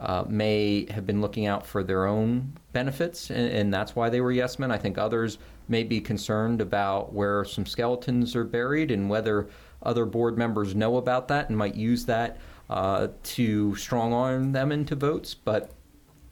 uh, 0.00 0.24
may 0.28 0.86
have 0.90 1.06
been 1.06 1.20
looking 1.20 1.46
out 1.46 1.66
for 1.66 1.82
their 1.82 2.06
own 2.06 2.52
benefits, 2.72 3.30
and, 3.30 3.50
and 3.50 3.74
that's 3.74 3.96
why 3.96 4.08
they 4.10 4.20
were 4.20 4.30
yes 4.32 4.58
men. 4.58 4.70
I 4.70 4.78
think 4.78 4.98
others 4.98 5.38
may 5.68 5.82
be 5.82 6.00
concerned 6.00 6.60
about 6.60 7.12
where 7.12 7.44
some 7.44 7.66
skeletons 7.66 8.36
are 8.36 8.44
buried 8.44 8.90
and 8.90 9.10
whether 9.10 9.48
other 9.82 10.04
board 10.04 10.36
members 10.36 10.74
know 10.74 10.96
about 10.96 11.28
that 11.28 11.48
and 11.48 11.56
might 11.56 11.74
use 11.74 12.04
that 12.06 12.38
uh, 12.70 13.08
to 13.22 13.74
strong 13.76 14.12
arm 14.12 14.52
them 14.52 14.72
into 14.72 14.94
votes. 14.94 15.34
But 15.34 15.72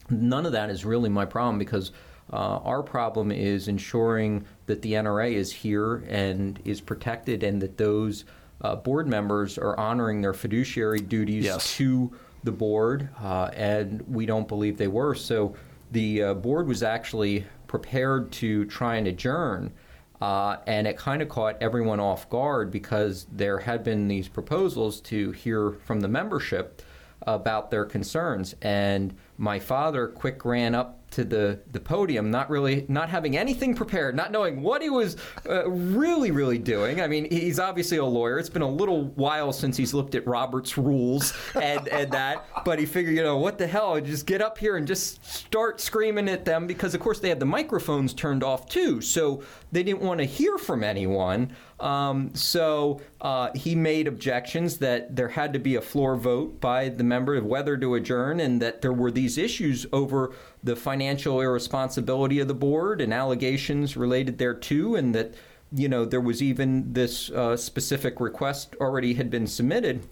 None 0.08 0.46
of 0.46 0.52
that 0.52 0.70
is 0.70 0.84
really 0.84 1.08
my 1.08 1.24
problem 1.24 1.58
because 1.58 1.90
uh, 2.32 2.58
our 2.58 2.80
problem 2.82 3.32
is 3.32 3.66
ensuring 3.66 4.44
that 4.66 4.80
the 4.82 4.92
NRA 4.92 5.32
is 5.32 5.52
here 5.52 6.04
and 6.08 6.60
is 6.64 6.80
protected 6.80 7.42
and 7.42 7.60
that 7.60 7.76
those 7.76 8.24
uh, 8.60 8.76
board 8.76 9.08
members 9.08 9.58
are 9.58 9.76
honoring 9.78 10.20
their 10.22 10.32
fiduciary 10.32 11.00
duties 11.00 11.44
Yes. 11.44 11.74
to 11.76 12.12
the 12.44 12.52
board, 12.52 13.08
uh, 13.20 13.50
and 13.54 14.00
we 14.06 14.26
don't 14.26 14.46
believe 14.46 14.78
they 14.78 14.86
were. 14.86 15.14
So 15.16 15.56
the 15.90 16.22
uh, 16.22 16.34
board 16.34 16.68
was 16.68 16.84
actually 16.84 17.44
prepared 17.66 18.30
to 18.32 18.64
try 18.66 18.94
and 18.94 19.08
adjourn. 19.08 19.72
Uh, 20.20 20.56
and 20.66 20.86
it 20.86 20.96
kind 20.96 21.20
of 21.20 21.28
caught 21.28 21.56
everyone 21.60 22.00
off 22.00 22.28
guard 22.30 22.70
because 22.70 23.26
there 23.30 23.58
had 23.58 23.84
been 23.84 24.08
these 24.08 24.28
proposals 24.28 25.00
to 25.02 25.32
hear 25.32 25.72
from 25.84 26.00
the 26.00 26.08
membership 26.08 26.82
about 27.26 27.70
their 27.70 27.84
concerns. 27.84 28.54
And 28.62 29.14
my 29.36 29.58
father 29.58 30.06
quick 30.06 30.44
ran 30.44 30.74
up 30.74 30.95
to 31.12 31.24
the, 31.24 31.60
the 31.72 31.80
podium, 31.80 32.30
not 32.30 32.50
really, 32.50 32.84
not 32.88 33.08
having 33.08 33.36
anything 33.36 33.74
prepared, 33.74 34.14
not 34.14 34.32
knowing 34.32 34.62
what 34.62 34.82
he 34.82 34.90
was 34.90 35.16
uh, 35.48 35.68
really, 35.70 36.30
really 36.30 36.58
doing. 36.58 37.00
I 37.00 37.06
mean, 37.06 37.30
he's 37.30 37.58
obviously 37.58 37.96
a 37.98 38.04
lawyer. 38.04 38.38
It's 38.38 38.48
been 38.48 38.62
a 38.62 38.68
little 38.68 39.04
while 39.14 39.52
since 39.52 39.76
he's 39.76 39.94
looked 39.94 40.14
at 40.14 40.26
Robert's 40.26 40.76
rules 40.76 41.32
and, 41.54 41.88
and 41.88 42.10
that, 42.12 42.46
but 42.64 42.78
he 42.78 42.86
figured, 42.86 43.14
you 43.14 43.22
know, 43.22 43.38
what 43.38 43.58
the 43.58 43.66
hell? 43.66 44.00
Just 44.00 44.26
get 44.26 44.42
up 44.42 44.58
here 44.58 44.76
and 44.76 44.86
just 44.86 45.24
start 45.24 45.80
screaming 45.80 46.28
at 46.28 46.44
them 46.44 46.66
because, 46.66 46.94
of 46.94 47.00
course, 47.00 47.20
they 47.20 47.28
had 47.28 47.40
the 47.40 47.46
microphones 47.46 48.12
turned 48.12 48.42
off 48.42 48.68
too. 48.68 49.00
So 49.00 49.42
they 49.72 49.82
didn't 49.82 50.02
want 50.02 50.18
to 50.18 50.26
hear 50.26 50.58
from 50.58 50.82
anyone. 50.84 51.52
Um, 51.78 52.34
so 52.34 53.00
uh, 53.20 53.50
he 53.54 53.74
made 53.74 54.08
objections 54.08 54.78
that 54.78 55.14
there 55.14 55.28
had 55.28 55.52
to 55.52 55.58
be 55.58 55.74
a 55.74 55.82
floor 55.82 56.16
vote 56.16 56.60
by 56.60 56.88
the 56.88 57.04
member 57.04 57.34
of 57.34 57.44
whether 57.44 57.76
to 57.76 57.94
adjourn 57.94 58.40
and 58.40 58.62
that 58.62 58.80
there 58.80 58.92
were 58.92 59.10
these 59.10 59.36
issues 59.36 59.84
over 59.92 60.34
the 60.64 60.74
financial 60.74 61.40
irresponsibility 61.40 62.40
of 62.40 62.48
the 62.48 62.54
board 62.54 63.00
and 63.00 63.12
allegations 63.12 63.96
related 63.96 64.38
thereto, 64.38 64.94
and 64.94 65.14
that 65.14 65.34
you 65.72 65.88
know 65.88 66.04
there 66.04 66.20
was 66.20 66.42
even 66.42 66.92
this 66.92 67.30
uh, 67.30 67.56
specific 67.56 68.20
request 68.20 68.74
already 68.80 69.14
had 69.14 69.30
been 69.30 69.46
submitted, 69.46 70.06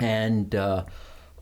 and. 0.00 0.54
Uh, 0.54 0.84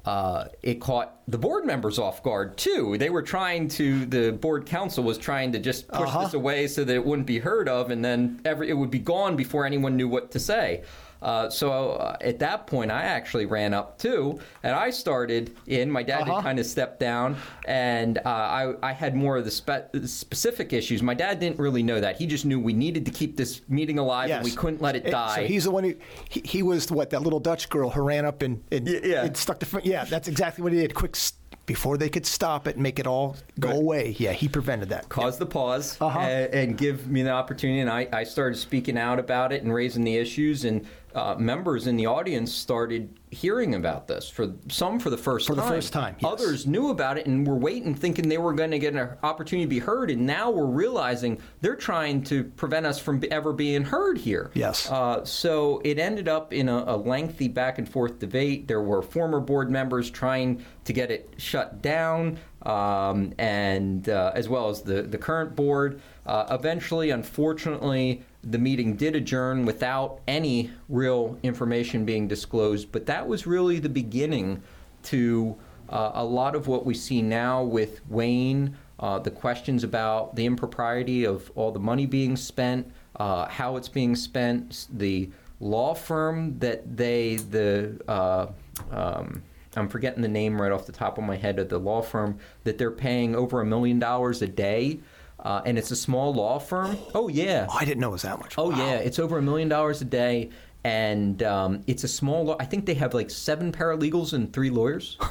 uh, 0.05 0.47
it 0.63 0.81
caught 0.81 1.17
the 1.29 1.39
board 1.39 1.65
members 1.65 1.99
off 1.99 2.23
guard 2.23 2.57
too. 2.57 2.99
They 2.99 3.09
were 3.11 3.23
trying 3.23 3.69
to, 3.69 4.05
the 4.07 4.33
board 4.33 4.67
council 4.67 5.05
was 5.05 5.17
trying 5.19 5.53
to 5.53 5.59
just 5.59 5.87
push 5.89 6.09
Uh-huh. 6.09 6.25
this 6.25 6.35
away 6.35 6.67
so 6.67 6.83
that 6.85 6.95
it 6.95 7.05
wouldn't 7.07 7.27
be 7.27 7.39
heard 7.39 7.69
of, 7.69 7.91
and 7.91 8.05
then 8.05 8.41
every 8.45 8.69
it 8.69 8.75
would 8.75 8.91
be 8.91 8.99
gone 8.99 9.37
before 9.37 9.65
anyone 9.65 9.97
knew 9.97 10.09
what 10.09 10.31
to 10.33 10.41
say. 10.41 10.83
Uh, 11.23 11.49
so 11.49 11.93
uh, 11.93 12.17
at 12.21 12.39
that 12.41 12.67
point, 12.67 12.91
I 12.91 13.03
actually 13.03 13.47
ran 13.47 13.73
up 13.73 13.97
too, 13.99 14.41
and 14.63 14.75
I 14.75 14.91
started 14.91 15.57
in. 15.67 15.91
My 15.91 16.03
dad 16.03 16.23
Uh-huh. 16.23 16.35
had 16.37 16.43
kind 16.43 16.59
of 16.59 16.67
stepped 16.67 16.99
down, 17.01 17.37
and 17.67 18.19
uh, 18.19 18.23
I, 18.25 18.75
I 18.83 18.93
had 18.93 19.15
more 19.15 19.37
of 19.37 19.45
the 19.45 19.51
spe- 19.51 19.95
specific 20.07 20.73
issues. 20.73 21.03
My 21.03 21.15
dad 21.15 21.41
didn't 21.41 21.59
really 21.59 21.83
know 21.83 22.01
that. 22.01 22.17
He 22.17 22.27
just 22.27 22.45
knew 22.45 22.59
we 22.61 22.73
needed 22.73 23.05
to 23.07 23.13
keep 23.13 23.37
this 23.37 23.61
meeting 23.69 23.99
alive, 23.99 24.31
and 24.31 24.45
we 24.45 24.51
couldn't 24.53 24.83
let 24.83 24.97
it 24.97 25.07
die. 25.07 25.37
So 25.37 25.45
he's 25.45 25.65
the 25.65 25.71
one 25.71 25.85
who 25.85 25.95
he, 26.29 26.43
he 26.45 26.63
was 26.63 26.91
what 26.91 27.11
that 27.11 27.23
little 27.23 27.41
Dutch 27.41 27.69
girl 27.71 27.91
who 27.91 28.03
ran 28.03 28.25
up 28.25 28.43
and, 28.43 28.63
and, 28.73 28.87
Yeah, 28.89 29.01
yeah. 29.05 29.25
and 29.25 29.37
stuck 29.37 29.59
the 29.61 29.67
front. 29.67 29.87
Yeah, 29.87 30.05
that's 30.05 30.29
exactly 30.29 30.63
what 30.63 30.73
he 30.73 30.81
did. 30.81 30.95
Quick 30.95 31.13
s- 31.17 31.35
before 31.65 31.97
they 31.97 32.09
could 32.09 32.27
stop 32.27 32.67
it 32.67 32.75
and 32.75 32.83
make 32.83 32.99
it 32.99 33.07
all 33.07 33.37
go 33.61 33.69
Right. 33.69 33.77
away. 33.77 34.17
Yeah, 34.19 34.33
he 34.33 34.49
prevented 34.49 34.89
that. 34.89 35.09
cause 35.09 35.39
the 35.39 35.47
pause 35.47 35.97
Uh-huh. 36.01 36.19
and, 36.19 36.53
and 36.55 36.79
give 36.79 37.07
me 37.07 37.23
the 37.23 37.31
opportunity. 37.31 37.79
And 37.81 37.89
I, 37.89 38.09
I 38.13 38.25
started 38.25 38.57
speaking 38.57 38.99
out 38.99 39.21
about 39.21 39.53
it 39.53 39.63
and 39.63 39.73
raising 39.73 40.03
the 40.03 40.17
issues. 40.17 40.65
And 40.65 40.85
uh, 41.15 41.35
members 41.39 41.87
in 41.87 41.97
the 41.97 42.07
audience 42.07 42.53
started 42.53 43.19
hearing 43.31 43.75
about 43.75 44.07
this 44.07 44.29
for 44.29 44.53
some 44.69 44.99
for 44.99 45.09
the 45.09 45.17
first 45.17 45.47
For 45.47 45.55
the 45.55 45.63
time. 45.63 45.71
first 45.71 45.93
time, 45.93 46.17
yes. 46.19 46.33
Others 46.33 46.67
knew 46.67 46.91
about 46.91 47.17
it 47.17 47.27
and 47.27 47.47
were 47.47 47.57
waiting, 47.57 47.95
thinking 47.95 48.29
they 48.29 48.39
were 48.39 48.53
going 48.53 48.71
to 48.71 48.79
get 48.79 48.95
an 48.95 49.09
opportunity 49.23 49.65
to 49.65 49.71
be 49.71 49.79
heard. 49.79 50.11
And 50.11 50.27
now 50.27 50.51
we're 50.51 50.67
realizing 50.67 51.41
they're 51.61 51.77
trying 51.77 52.23
to 52.25 52.45
prevent 52.45 52.85
us 52.85 52.99
from 52.99 53.23
ever 53.31 53.53
being 53.53 53.85
heard 53.85 54.19
here. 54.19 54.51
Yes. 54.55 54.91
Uh, 54.91 55.25
so 55.25 55.81
it 55.85 55.99
ended 55.99 56.29
up 56.29 56.53
in 56.53 56.69
a, 56.69 56.85
a 56.87 56.97
lengthy 56.97 57.49
back 57.49 57.79
and 57.79 57.89
forth 57.89 58.19
debate. 58.19 58.69
There 58.69 58.83
were 58.83 59.01
former 59.03 59.41
board 59.41 59.71
members 59.71 60.11
trying 60.11 60.65
to 60.85 60.93
get 60.93 61.11
it 61.11 61.35
shut 61.39 61.81
down, 61.81 62.39
um, 62.63 63.33
and 63.39 64.09
uh, 64.09 64.33
as 64.35 64.49
well 64.49 64.69
as 64.69 64.83
the, 64.83 65.03
the 65.03 65.19
current 65.19 65.57
board. 65.57 66.01
Uh, 66.27 66.47
eventually, 66.51 67.11
unfortunately, 67.11 68.23
the 68.43 68.59
meeting 68.59 68.97
did 68.97 69.15
adjourn 69.15 69.65
without 69.65 70.21
any 70.27 70.71
real 70.89 71.39
information 71.43 72.05
being 72.05 72.27
disclosed, 72.27 72.91
but 72.91 73.07
that 73.07 73.27
was 73.27 73.47
really 73.47 73.79
the 73.79 73.89
beginning 73.89 74.63
to 75.05 75.57
uh, 75.89 76.13
a 76.15 76.25
lot 76.25 76.55
of 76.55 76.67
what 76.67 76.85
we 76.85 76.95
see 76.95 77.23
now 77.23 77.63
with 77.63 78.01
Wayne, 78.09 78.77
uh, 78.99 79.19
the 79.19 79.31
questions 79.31 79.85
about 79.85 80.35
the 80.37 80.47
impropriety 80.47 81.25
of 81.25 81.51
all 81.55 81.71
the 81.71 81.81
money 81.81 82.07
being 82.07 82.37
spent, 82.37 82.91
uh, 83.17 83.47
how 83.47 83.77
it's 83.77 83.89
being 83.89 84.17
spent, 84.17 84.87
the 84.93 85.31
law 85.61 85.95
firm 85.95 86.59
that 86.59 86.97
they, 86.97 87.37
the, 87.37 88.01
uh, 88.09 88.47
um, 88.91 89.43
I'm 89.77 89.89
forgetting 89.89 90.23
the 90.23 90.29
name 90.29 90.61
right 90.61 90.73
off 90.73 90.87
the 90.87 90.93
top 90.93 91.19
of 91.19 91.25
my 91.25 91.37
head 91.37 91.59
of 91.59 91.69
the 91.69 91.79
law 91.79 92.03
firm 92.03 92.39
that 92.65 92.79
they're 92.79 92.91
paying 92.91 93.35
over 93.35 93.61
a 93.61 93.65
million 93.65 93.99
dollars 93.99 94.43
a 94.43 94.49
day. 94.49 95.01
Uh, 95.43 95.61
and 95.67 95.77
it's 95.77 95.91
a 95.91 95.97
small 95.97 96.33
law 96.33 96.59
firm. 96.61 96.97
Oh, 97.15 97.27
yeah. 97.29 97.67
Oh, 97.69 97.77
I 97.79 97.85
didn't 97.85 97.99
know 98.01 98.11
it 98.11 98.13
was 98.13 98.23
that 98.23 98.39
much. 98.39 98.55
Oh 98.57 98.71
Wow. 98.71 98.79
yeah, 98.79 98.95
it's 98.95 99.19
over 99.19 99.39
a 99.39 99.43
million 99.43 99.69
dollars 99.69 100.01
a 100.01 100.05
day, 100.05 100.51
and 100.85 101.43
um, 101.43 101.83
it's 101.89 102.05
a 102.05 102.09
small. 102.09 102.45
Law- 102.45 102.57
I 102.61 102.65
think 102.65 102.87
they 102.87 102.95
have 102.95 103.13
like 103.13 103.29
seven 103.29 103.73
paralegals 103.73 104.33
and 104.35 104.53
three 104.53 104.71
lawyers. 104.71 105.19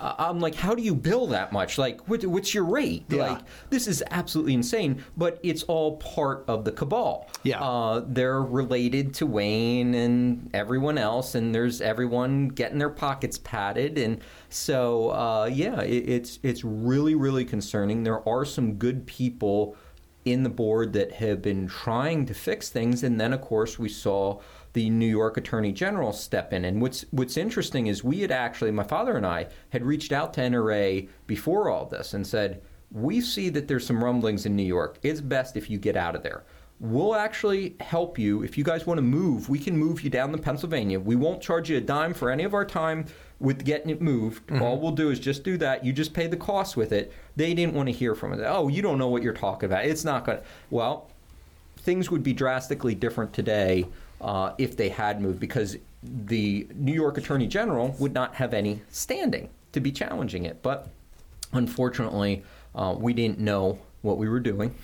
I'm 0.00 0.40
like, 0.40 0.54
how 0.54 0.74
do 0.74 0.82
you 0.82 0.94
bill 0.94 1.26
that 1.28 1.52
much? 1.52 1.76
Like, 1.78 2.08
what, 2.08 2.24
what's 2.24 2.54
your 2.54 2.64
rate? 2.64 3.04
Yeah. 3.08 3.32
Like, 3.32 3.40
this 3.68 3.86
is 3.86 4.02
absolutely 4.10 4.54
insane. 4.54 5.04
But 5.16 5.38
it's 5.42 5.62
all 5.64 5.98
part 5.98 6.44
of 6.48 6.64
the 6.64 6.72
cabal. 6.72 7.28
Yeah. 7.42 7.60
uh, 7.60 8.04
they're 8.06 8.42
related 8.42 9.14
to 9.14 9.26
Wayne 9.26 9.94
and 9.94 10.50
everyone 10.54 10.98
else, 10.98 11.34
and 11.34 11.54
there's 11.54 11.80
everyone 11.80 12.48
getting 12.48 12.78
their 12.78 12.90
pockets 12.90 13.38
padded, 13.38 13.98
and 13.98 14.20
so 14.48 15.10
uh, 15.10 15.46
yeah, 15.52 15.80
it, 15.82 16.08
it's 16.08 16.38
it's 16.42 16.64
really 16.64 17.14
really 17.14 17.44
concerning. 17.44 18.02
There 18.02 18.26
are 18.28 18.44
some 18.44 18.74
good 18.74 19.06
people 19.06 19.76
in 20.24 20.42
the 20.42 20.50
board 20.50 20.92
that 20.92 21.12
have 21.12 21.40
been 21.40 21.66
trying 21.66 22.26
to 22.26 22.34
fix 22.34 22.68
things, 22.68 23.02
and 23.02 23.20
then 23.20 23.32
of 23.32 23.40
course 23.40 23.78
we 23.78 23.88
saw 23.88 24.38
the 24.72 24.88
New 24.90 25.06
York 25.06 25.36
Attorney 25.36 25.72
General 25.72 26.12
step 26.12 26.52
in. 26.52 26.64
And 26.64 26.80
what's 26.80 27.04
what's 27.10 27.36
interesting 27.36 27.88
is 27.88 28.04
we 28.04 28.20
had 28.20 28.30
actually, 28.30 28.70
my 28.70 28.84
father 28.84 29.16
and 29.16 29.26
I 29.26 29.48
had 29.70 29.84
reached 29.84 30.12
out 30.12 30.34
to 30.34 30.40
NRA 30.40 31.08
before 31.26 31.68
all 31.70 31.86
this 31.86 32.14
and 32.14 32.26
said, 32.26 32.62
we 32.92 33.20
see 33.20 33.48
that 33.50 33.68
there's 33.68 33.86
some 33.86 34.02
rumblings 34.02 34.46
in 34.46 34.56
New 34.56 34.64
York. 34.64 34.98
It's 35.02 35.20
best 35.20 35.56
if 35.56 35.70
you 35.70 35.78
get 35.78 35.96
out 35.96 36.16
of 36.16 36.22
there. 36.22 36.44
We'll 36.80 37.14
actually 37.14 37.76
help 37.80 38.18
you 38.18 38.42
if 38.42 38.56
you 38.56 38.64
guys 38.64 38.86
want 38.86 38.98
to 38.98 39.02
move. 39.02 39.50
We 39.50 39.58
can 39.58 39.76
move 39.76 40.00
you 40.00 40.08
down 40.08 40.32
to 40.32 40.38
Pennsylvania. 40.38 40.98
We 40.98 41.14
won't 41.14 41.42
charge 41.42 41.68
you 41.68 41.76
a 41.76 41.80
dime 41.80 42.14
for 42.14 42.30
any 42.30 42.42
of 42.42 42.54
our 42.54 42.64
time 42.64 43.04
with 43.38 43.64
getting 43.64 43.90
it 43.90 44.00
moved. 44.00 44.46
Mm-hmm. 44.46 44.62
All 44.62 44.80
we'll 44.80 44.92
do 44.92 45.10
is 45.10 45.20
just 45.20 45.44
do 45.44 45.58
that. 45.58 45.84
You 45.84 45.92
just 45.92 46.14
pay 46.14 46.26
the 46.26 46.38
cost 46.38 46.78
with 46.78 46.92
it. 46.92 47.12
They 47.36 47.52
didn't 47.52 47.74
want 47.74 47.88
to 47.88 47.92
hear 47.92 48.14
from 48.14 48.32
it. 48.32 48.40
Oh, 48.46 48.68
you 48.68 48.80
don't 48.80 48.96
know 48.96 49.08
what 49.08 49.22
you're 49.22 49.34
talking 49.34 49.66
about. 49.66 49.84
It's 49.84 50.04
not 50.04 50.24
going 50.24 50.38
to. 50.38 50.44
Well, 50.70 51.10
things 51.76 52.10
would 52.10 52.22
be 52.22 52.32
drastically 52.32 52.94
different 52.94 53.34
today 53.34 53.86
uh, 54.20 54.52
if 54.58 54.76
they 54.76 54.88
had 54.88 55.20
moved 55.20 55.40
because 55.40 55.76
the 56.02 56.66
New 56.74 56.94
York 56.94 57.18
Attorney 57.18 57.46
General 57.46 57.94
would 57.98 58.12
not 58.12 58.34
have 58.34 58.54
any 58.54 58.82
standing 58.90 59.48
to 59.72 59.80
be 59.80 59.92
challenging 59.92 60.46
it. 60.46 60.62
But 60.62 60.88
unfortunately, 61.52 62.42
uh, 62.74 62.94
we 62.98 63.12
didn't 63.12 63.38
know 63.38 63.78
what 64.02 64.18
we 64.18 64.28
were 64.28 64.40
doing 64.40 64.74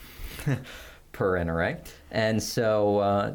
per 1.12 1.38
NRA. 1.38 1.78
And 2.10 2.42
so, 2.42 2.98
uh, 2.98 3.34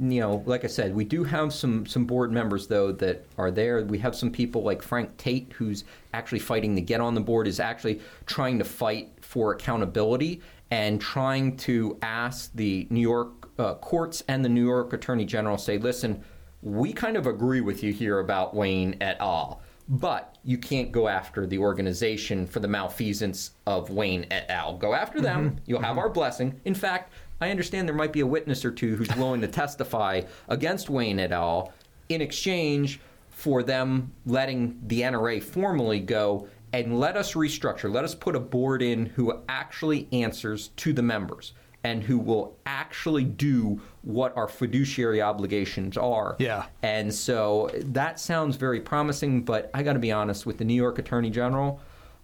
you 0.00 0.20
know, 0.20 0.42
like 0.46 0.64
I 0.64 0.68
said, 0.68 0.94
we 0.94 1.04
do 1.04 1.24
have 1.24 1.52
some 1.52 1.86
some 1.86 2.04
board 2.04 2.30
members 2.30 2.66
though 2.66 2.92
that 2.92 3.24
are 3.36 3.50
there. 3.50 3.84
We 3.84 3.98
have 3.98 4.14
some 4.14 4.30
people 4.30 4.62
like 4.62 4.82
Frank 4.82 5.16
Tate, 5.16 5.52
who's 5.54 5.84
actually 6.12 6.38
fighting 6.38 6.76
to 6.76 6.82
get 6.82 7.00
on 7.00 7.14
the 7.14 7.20
board, 7.20 7.46
is 7.46 7.58
actually 7.58 8.00
trying 8.26 8.58
to 8.58 8.64
fight 8.64 9.10
for 9.20 9.52
accountability 9.52 10.40
and 10.70 11.00
trying 11.00 11.56
to 11.56 11.98
ask 12.02 12.52
the 12.54 12.86
New 12.90 13.00
York 13.00 13.37
uh, 13.58 13.74
courts 13.74 14.22
and 14.28 14.44
the 14.44 14.48
New 14.48 14.64
York 14.64 14.92
Attorney 14.92 15.24
General 15.24 15.58
say, 15.58 15.78
listen, 15.78 16.22
we 16.62 16.92
kind 16.92 17.16
of 17.16 17.26
agree 17.26 17.60
with 17.60 17.82
you 17.82 17.92
here 17.92 18.20
about 18.20 18.54
Wayne 18.54 18.96
et 19.00 19.16
al. 19.20 19.60
But 19.88 20.36
you 20.44 20.58
can't 20.58 20.92
go 20.92 21.08
after 21.08 21.46
the 21.46 21.58
organization 21.58 22.46
for 22.46 22.60
the 22.60 22.68
malfeasance 22.68 23.52
of 23.66 23.90
Wayne 23.90 24.26
et 24.30 24.46
al. 24.50 24.76
Go 24.76 24.92
after 24.92 25.20
them. 25.20 25.58
You'll 25.66 25.82
have 25.82 25.98
our 25.98 26.10
blessing. 26.10 26.60
In 26.64 26.74
fact, 26.74 27.12
I 27.40 27.50
understand 27.50 27.88
there 27.88 27.94
might 27.94 28.12
be 28.12 28.20
a 28.20 28.26
witness 28.26 28.64
or 28.64 28.70
two 28.70 28.96
who's 28.96 29.14
willing 29.16 29.40
to 29.40 29.48
testify 29.48 30.22
against 30.48 30.90
Wayne 30.90 31.18
et 31.18 31.32
al. 31.32 31.72
in 32.08 32.20
exchange 32.20 33.00
for 33.30 33.62
them 33.62 34.12
letting 34.26 34.80
the 34.86 35.02
NRA 35.02 35.42
formally 35.42 36.00
go 36.00 36.48
and 36.72 36.98
let 36.98 37.16
us 37.16 37.34
restructure. 37.34 37.90
Let 37.90 38.04
us 38.04 38.14
put 38.14 38.34
a 38.34 38.40
board 38.40 38.82
in 38.82 39.06
who 39.06 39.42
actually 39.48 40.08
answers 40.12 40.68
to 40.68 40.92
the 40.92 41.02
members 41.02 41.52
and 41.88 42.02
who 42.02 42.18
will 42.18 42.54
actually 42.66 43.24
do 43.24 43.80
what 44.02 44.36
our 44.36 44.46
fiduciary 44.46 45.22
obligations 45.22 45.96
are. 45.96 46.36
Yeah. 46.38 46.66
And 46.82 47.12
so 47.12 47.70
that 47.86 48.20
sounds 48.20 48.56
very 48.56 48.80
promising, 48.80 49.42
but 49.42 49.70
I 49.72 49.82
got 49.82 49.94
to 49.94 49.98
be 49.98 50.12
honest 50.12 50.44
with 50.44 50.58
the 50.58 50.64
New 50.66 50.74
York 50.74 50.98
Attorney 50.98 51.30
General. 51.30 51.80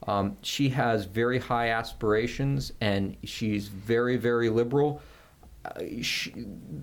Um, 0.07 0.37
she 0.43 0.69
has 0.69 1.07
very 1.07 1.39
high 1.39 1.71
aspirations, 1.71 2.73
and 2.83 3.17
she's 3.25 3.69
very, 3.69 4.19
very 4.19 4.51
liberal. 4.51 5.01
Uh, 5.65 5.81
she, 6.03 6.35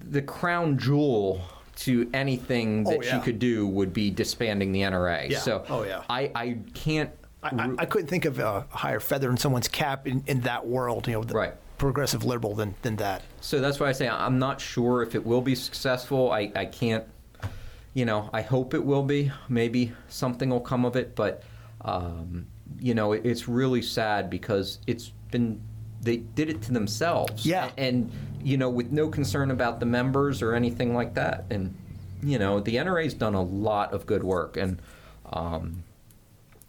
the 0.10 0.24
crown 0.24 0.76
jewel 0.80 1.40
to 1.76 2.10
anything 2.16 2.84
that 2.86 2.98
Oh, 2.98 3.02
yeah. 3.04 3.20
she 3.20 3.24
could 3.24 3.38
do 3.38 3.68
would 3.68 3.94
be 3.94 4.10
disbanding 4.10 4.72
the 4.72 4.82
NRA. 4.82 5.30
Yeah. 5.30 5.38
So 5.40 5.64
Oh, 5.70 5.84
yeah. 5.84 6.02
I, 6.10 6.32
I 6.34 6.58
can't. 6.74 7.12
I, 7.44 7.50
I, 7.50 7.70
I 7.80 7.86
couldn't 7.86 8.08
think 8.08 8.26
of 8.26 8.40
a 8.40 8.66
higher 8.70 9.00
feather 9.00 9.30
in 9.30 9.38
someone's 9.38 9.68
cap 9.68 10.08
in, 10.08 10.24
in 10.28 10.42
that 10.42 10.66
world, 10.66 11.08
you 11.08 11.14
know, 11.14 11.24
the 11.24 11.34
Right. 11.36 11.54
Progressive 11.82 12.24
liberal 12.24 12.54
than, 12.54 12.76
than 12.84 12.96
that. 12.98 13.24
So 13.42 13.60
that's 13.60 13.80
why 13.80 13.90
I 13.90 13.92
say 13.92 14.08
I'm 14.08 14.38
not 14.38 14.62
sure 14.62 15.02
if 15.02 15.16
it 15.16 15.26
will 15.26 15.42
be 15.42 15.56
successful. 15.56 16.32
I, 16.32 16.52
I 16.56 16.66
can't, 16.66 17.06
you 17.96 18.06
know, 18.06 18.30
I 18.32 18.44
hope 18.44 18.76
it 18.76 18.86
will 18.86 19.02
be. 19.02 19.32
Maybe 19.50 19.92
something 20.08 20.52
will 20.52 20.62
come 20.62 20.86
of 20.86 20.96
it, 20.96 21.16
but, 21.16 21.42
um, 21.82 22.46
you 22.80 22.94
know, 22.94 23.14
it, 23.14 23.26
it's 23.26 23.48
really 23.48 23.82
sad 23.82 24.30
because 24.30 24.78
it's 24.86 25.12
been, 25.32 25.60
they 26.02 26.18
did 26.18 26.52
it 26.52 26.62
to 26.64 26.72
themselves. 26.72 27.48
Yeah. 27.48 27.72
And, 27.80 28.12
you 28.44 28.58
know, 28.58 28.70
with 28.70 28.92
no 28.92 29.10
concern 29.10 29.50
about 29.50 29.80
the 29.80 29.88
members 29.88 30.44
or 30.44 30.54
anything 30.54 30.94
like 30.94 31.16
that. 31.16 31.46
And, 31.50 31.76
you 32.22 32.38
know, 32.38 32.60
the 32.60 32.76
NRA's 32.76 33.16
done 33.16 33.34
a 33.34 33.42
lot 33.42 33.92
of 33.92 34.06
good 34.06 34.24
work. 34.24 34.56
And, 34.56 34.80
um, 35.34 35.84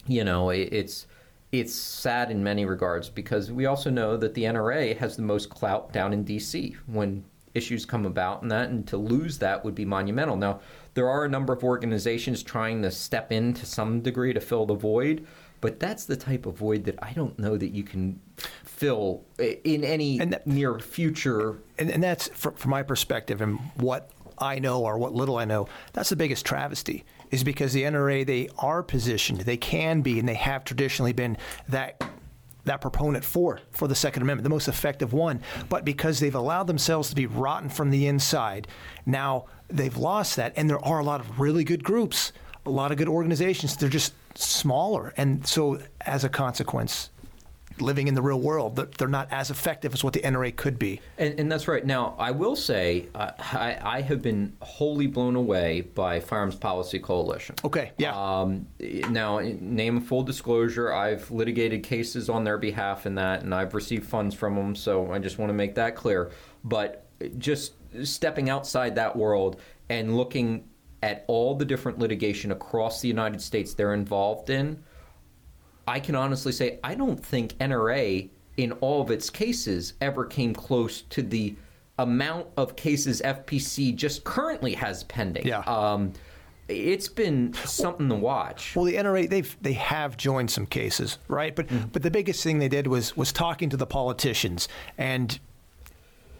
you 0.07 0.25
know, 0.25 0.49
it, 0.49 0.73
it's 0.73 1.07
it's 1.53 1.75
sad 1.75 2.31
in 2.31 2.43
many 2.43 2.65
regards 2.65 3.11
because 3.11 3.53
we 3.53 3.67
also 3.67 3.91
know 3.91 4.17
that 4.17 4.33
the 4.33 4.45
NRA 4.45 4.97
has 4.97 5.17
the 5.17 5.23
most 5.23 5.51
clout 5.51 5.93
down 5.93 6.15
in 6.15 6.25
D.C. 6.25 6.75
when 6.87 7.25
issues 7.53 7.85
come 7.85 8.07
about 8.07 8.41
and 8.41 8.51
that, 8.51 8.71
and 8.71 8.89
to 8.89 8.97
lose 8.97 9.39
that 9.39 9.63
would 9.63 9.75
be 9.75 9.85
monumental. 9.85 10.35
Now, 10.37 10.61
there 10.95 11.11
are 11.11 11.27
a 11.27 11.29
number 11.29 11.53
of 11.53 11.63
organizations 11.63 12.43
trying 12.43 12.81
to 12.83 12.91
step 12.91 13.31
in 13.31 13.53
to 13.55 13.67
some 13.67 14.01
degree 14.01 14.33
to 14.33 14.41
fill 14.41 14.65
the 14.65 14.75
void, 14.75 15.27
but 15.61 15.79
that's 15.79 16.07
the 16.07 16.17
type 16.17 16.47
of 16.47 16.57
void 16.57 16.85
that 16.85 16.99
I 17.03 17.13
don't 17.13 17.39
know 17.39 17.59
that 17.59 17.69
you 17.69 17.83
can 17.83 18.19
fill 18.65 19.23
in 19.37 19.85
any 19.85 20.19
that- 20.19 20.47
near 20.47 20.79
future. 20.79 21.59
And, 21.79 21.91
and 21.91 22.03
that's 22.03 22.29
from, 22.29 22.55
from 22.55 22.71
my 22.71 22.83
perspective 22.83 23.43
and 23.43 23.59
what 23.77 24.11
I 24.39 24.59
know 24.59 24.85
or 24.85 24.97
what 24.97 25.13
little 25.13 25.37
I 25.37 25.45
know, 25.45 25.69
that's 25.93 26.09
the 26.09 26.17
biggest 26.17 26.47
travesty 26.47 27.05
is 27.33 27.43
because 27.43 27.73
the 27.73 27.83
NRA, 27.83 28.25
they 28.25 28.49
are 28.59 28.83
positioned, 28.83 29.41
they 29.41 29.57
can 29.57 30.03
be, 30.03 30.21
and 30.21 30.29
they 30.29 30.35
have 30.35 30.65
traditionally 30.65 31.13
been 31.13 31.37
that 31.69 32.01
that 32.65 32.81
proponent 32.81 33.25
for 33.25 33.59
for 33.73 33.89
the 33.89 33.95
Second 33.95 34.23
Amendment, 34.23 34.45
the 34.45 34.51
most 34.51 34.69
effective 34.69 35.13
one. 35.13 35.41
But 35.69 35.85
because 35.85 36.21
they've 36.21 36.35
allowed 36.35 36.69
themselves 36.69 37.09
to 37.09 37.17
be 37.17 37.27
rotten 37.27 37.69
from 37.69 37.91
the 37.91 38.07
inside, 38.07 38.69
now 39.05 39.47
they've 39.69 39.97
lost 39.97 40.37
that. 40.37 40.53
And 40.55 40.71
there 40.71 40.85
are 40.85 41.01
a 41.01 41.05
lot 41.05 41.19
of 41.19 41.41
really 41.41 41.65
good 41.65 41.83
groups, 41.83 42.33
a 42.65 42.71
lot 42.71 42.93
of 42.93 42.99
good 42.99 43.09
organizations. 43.09 43.77
They're 43.77 43.89
just 43.89 44.15
smaller, 44.39 45.13
and 45.17 45.45
so 45.45 45.81
as 46.03 46.23
a 46.23 46.29
consequence, 46.29 47.11
living 47.81 48.09
in 48.09 48.15
the 48.15 48.23
real 48.23 48.41
world, 48.41 48.77
they're- 48.77 48.89
they're 48.99 49.09
not 49.09 49.29
as 49.31 49.51
effective 49.51 49.95
as 49.95 50.03
what 50.05 50.13
the 50.13 50.21
NRA 50.21 50.51
could 50.55 50.79
be. 50.79 51.01
And, 51.19 51.39
and 51.39 51.51
that's 51.53 51.69
right. 51.69 51.85
Now, 51.85 52.15
I 52.19 52.31
will 52.31 52.57
say, 52.57 53.09
uh, 53.15 53.33
I, 53.39 53.79
I 53.83 54.01
have 54.03 54.23
been 54.23 54.53
wholly 54.61 55.07
blown 55.07 55.37
away 55.37 55.81
by 55.83 56.21
Firearms 56.21 56.57
Policy 56.57 56.99
Coalition. 56.99 57.57
Okay, 57.65 57.93
yeah. 57.99 58.13
Um, 58.15 58.67
now, 59.11 59.39
name 59.41 60.01
full 60.01 60.23
disclosure, 60.23 60.93
I've 60.93 61.31
litigated 61.31 61.83
cases 61.83 62.29
on 62.29 62.45
their 62.45 62.59
behalf 62.59 63.07
in 63.07 63.15
that, 63.17 63.43
and 63.43 63.55
I've 63.55 63.75
received 63.75 64.07
funds 64.07 64.35
from 64.35 64.55
them. 64.57 64.75
So 64.75 65.13
I 65.13 65.19
just 65.19 65.39
want 65.39 65.51
to 65.51 65.55
make 65.55 65.75
that 65.77 65.97
clear. 65.97 66.31
But 66.65 67.07
just 67.39 67.75
stepping 68.05 68.49
outside 68.51 68.95
that 68.97 69.15
world 69.17 69.61
and 69.89 70.17
looking 70.17 70.69
at 71.03 71.25
all 71.27 71.55
the 71.55 71.65
different 71.65 71.99
litigation 71.99 72.53
across 72.53 73.01
the 73.01 73.09
United 73.09 73.43
States 73.43 73.75
they're 73.75 73.93
involved 73.95 74.51
in, 74.51 74.83
I 75.87 76.01
can 76.01 76.15
honestly 76.15 76.53
say 76.53 76.79
I 76.85 76.95
don't 76.95 77.25
think 77.25 77.55
NRA 77.59 78.29
in 78.57 78.73
all 78.73 79.01
of 79.01 79.11
its 79.11 79.31
cases 79.31 79.95
ever 80.01 80.25
came 80.25 80.55
close 80.55 81.03
to 81.03 81.23
the 81.23 81.55
amount 81.99 82.47
of 82.57 82.77
cases 82.77 83.23
FPC 83.25 83.95
just 83.95 84.25
currently 84.25 84.75
has 84.75 85.05
pending. 85.05 85.47
Yeah. 85.47 85.61
Um, 85.61 86.13
it's 86.69 87.09
been 87.09 87.53
something 87.55 88.09
to 88.09 88.15
watch. 88.15 88.75
Well, 88.77 88.85
the 88.85 88.95
NRA 88.95 89.29
they've 89.29 89.57
they 89.61 89.75
have 89.75 90.17
joined 90.17 90.51
some 90.51 90.67
cases, 90.67 91.19
right? 91.29 91.55
But 91.55 91.67
but 91.93 92.03
the 92.03 92.11
biggest 92.11 92.43
thing 92.43 92.59
they 92.59 92.69
did 92.69 92.87
was 92.87 93.17
was 93.17 93.33
talking 93.33 93.69
to 93.71 93.77
the 93.77 93.87
politicians 93.87 94.69
and 94.97 95.39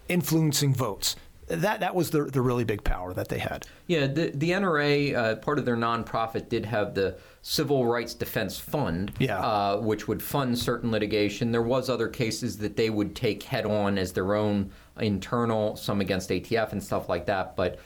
influencing 0.09 0.75
votes. 0.75 1.17
That 1.57 1.81
that 1.81 1.95
was 1.95 2.11
the 2.11 2.25
the 2.25 2.41
really 2.41 2.65
big 2.65 2.83
power 2.85 3.13
that 3.15 3.29
they 3.29 3.39
had. 3.39 3.67
Yeah, 3.87 4.07
the, 4.07 4.31
the 4.35 4.51
NRA, 4.51 5.15
uh, 5.15 5.37
part 5.37 5.59
of 5.59 5.65
their 5.65 5.77
nonprofit, 5.77 6.49
did 6.49 6.65
have 6.67 6.95
the 6.95 7.19
Civil 7.43 7.87
Rights 7.87 8.15
Defense 8.15 8.59
Fund, 8.59 9.13
Yeah. 9.19 9.39
uh, 9.41 9.77
which 9.81 10.09
would 10.09 10.23
fund 10.23 10.59
certain 10.59 10.91
litigation. 10.91 11.53
There 11.53 11.63
was 11.63 11.91
other 11.91 12.09
cases 12.09 12.59
that 12.59 12.77
they 12.77 12.89
would 12.91 13.15
take 13.15 13.43
head 13.43 13.67
on 13.67 13.99
as 13.99 14.13
their 14.13 14.35
own 14.35 14.71
internal, 14.99 15.77
some 15.77 16.01
against 16.01 16.31
ATF 16.31 16.73
and 16.73 16.83
stuff 16.83 17.09
like 17.09 17.27
that. 17.27 17.57
But 17.57 17.79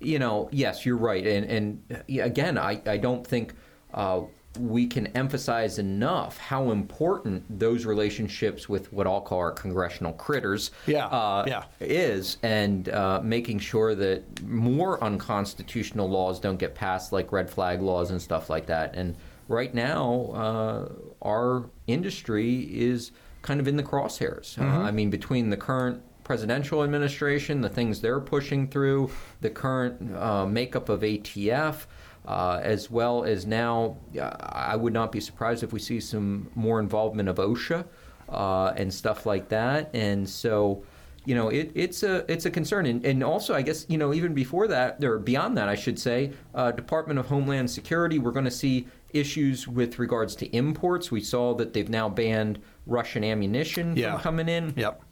you 0.00 0.18
know, 0.18 0.48
yes, 0.50 0.84
you're 0.84 0.96
right. 0.96 1.24
And 1.26 1.46
and 1.46 2.02
again, 2.20 2.58
I 2.58 2.80
I 2.86 2.96
don't 2.96 3.26
think. 3.26 3.54
Uh, 3.94 4.22
we 4.58 4.86
can 4.86 5.06
emphasize 5.08 5.78
enough 5.78 6.36
how 6.38 6.70
important 6.70 7.58
those 7.58 7.84
relationships 7.86 8.68
with 8.68 8.92
what 8.92 9.06
I'll 9.06 9.20
call 9.20 9.38
our 9.38 9.50
congressional 9.50 10.12
critters 10.12 10.70
Yeah, 10.86 11.06
uh, 11.06 11.44
yeah. 11.46 11.64
is 11.80 12.36
and 12.42 12.88
uh, 12.88 13.20
making 13.22 13.60
sure 13.60 13.94
that 13.94 14.42
more 14.42 15.02
unconstitutional 15.02 16.08
laws 16.08 16.38
don't 16.40 16.58
get 16.58 16.74
passed, 16.74 17.12
like 17.12 17.32
red 17.32 17.48
flag 17.48 17.80
laws 17.80 18.10
and 18.10 18.20
stuff 18.20 18.50
like 18.50 18.66
that. 18.66 18.94
And 18.94 19.16
right 19.48 19.74
now, 19.74 20.30
uh, 20.34 20.88
our 21.22 21.70
industry 21.86 22.68
is 22.72 23.10
kind 23.42 23.58
of 23.58 23.66
in 23.66 23.76
the 23.76 23.82
crosshairs. 23.82 24.58
Uh, 24.58 24.64
I 24.64 24.90
mean, 24.90 25.10
between 25.10 25.50
the 25.50 25.56
current 25.56 26.02
presidential 26.24 26.84
administration, 26.84 27.60
the 27.60 27.68
things 27.68 28.00
they're 28.00 28.20
pushing 28.20 28.68
through, 28.68 29.10
the 29.40 29.50
current 29.50 30.14
uh, 30.16 30.46
makeup 30.46 30.88
of 30.88 31.00
ATF. 31.00 31.86
Uh, 32.24 32.60
as 32.62 32.88
well 32.88 33.24
as 33.24 33.46
now, 33.46 33.96
uh, 34.16 34.30
I 34.40 34.76
would 34.76 34.92
not 34.92 35.10
be 35.10 35.18
surprised 35.20 35.64
if 35.64 35.72
we 35.72 35.80
see 35.80 35.98
some 35.98 36.48
more 36.54 36.78
involvement 36.78 37.28
of 37.28 37.36
OSHA 37.38 37.84
uh, 38.28 38.72
and 38.76 38.94
stuff 38.94 39.26
like 39.26 39.48
that. 39.48 39.90
And 39.92 40.28
so, 40.28 40.84
you 41.24 41.34
know, 41.34 41.48
it, 41.48 41.72
it's 41.74 42.04
a 42.04 42.24
it's 42.32 42.46
a 42.46 42.50
concern, 42.50 42.86
and, 42.86 43.04
and 43.04 43.24
also 43.24 43.54
I 43.54 43.62
guess 43.62 43.86
you 43.88 43.98
know 43.98 44.14
even 44.14 44.34
before 44.34 44.68
that 44.68 45.02
or 45.02 45.18
beyond 45.18 45.56
that, 45.58 45.68
I 45.68 45.74
should 45.74 45.98
say, 45.98 46.32
uh, 46.54 46.70
Department 46.70 47.18
of 47.18 47.26
Homeland 47.26 47.68
Security, 47.68 48.20
we're 48.20 48.30
going 48.30 48.44
to 48.44 48.50
see 48.52 48.86
issues 49.12 49.66
with 49.66 49.98
regards 49.98 50.36
to 50.36 50.46
imports. 50.56 51.10
We 51.10 51.20
saw 51.20 51.54
that 51.54 51.72
they've 51.72 51.88
now 51.88 52.08
banned 52.08 52.60
Russian 52.86 53.24
ammunition 53.24 53.96
Yeah. 53.96 54.12
from 54.12 54.22
coming 54.22 54.48
in. 54.48 54.74
Yep. 54.76 55.02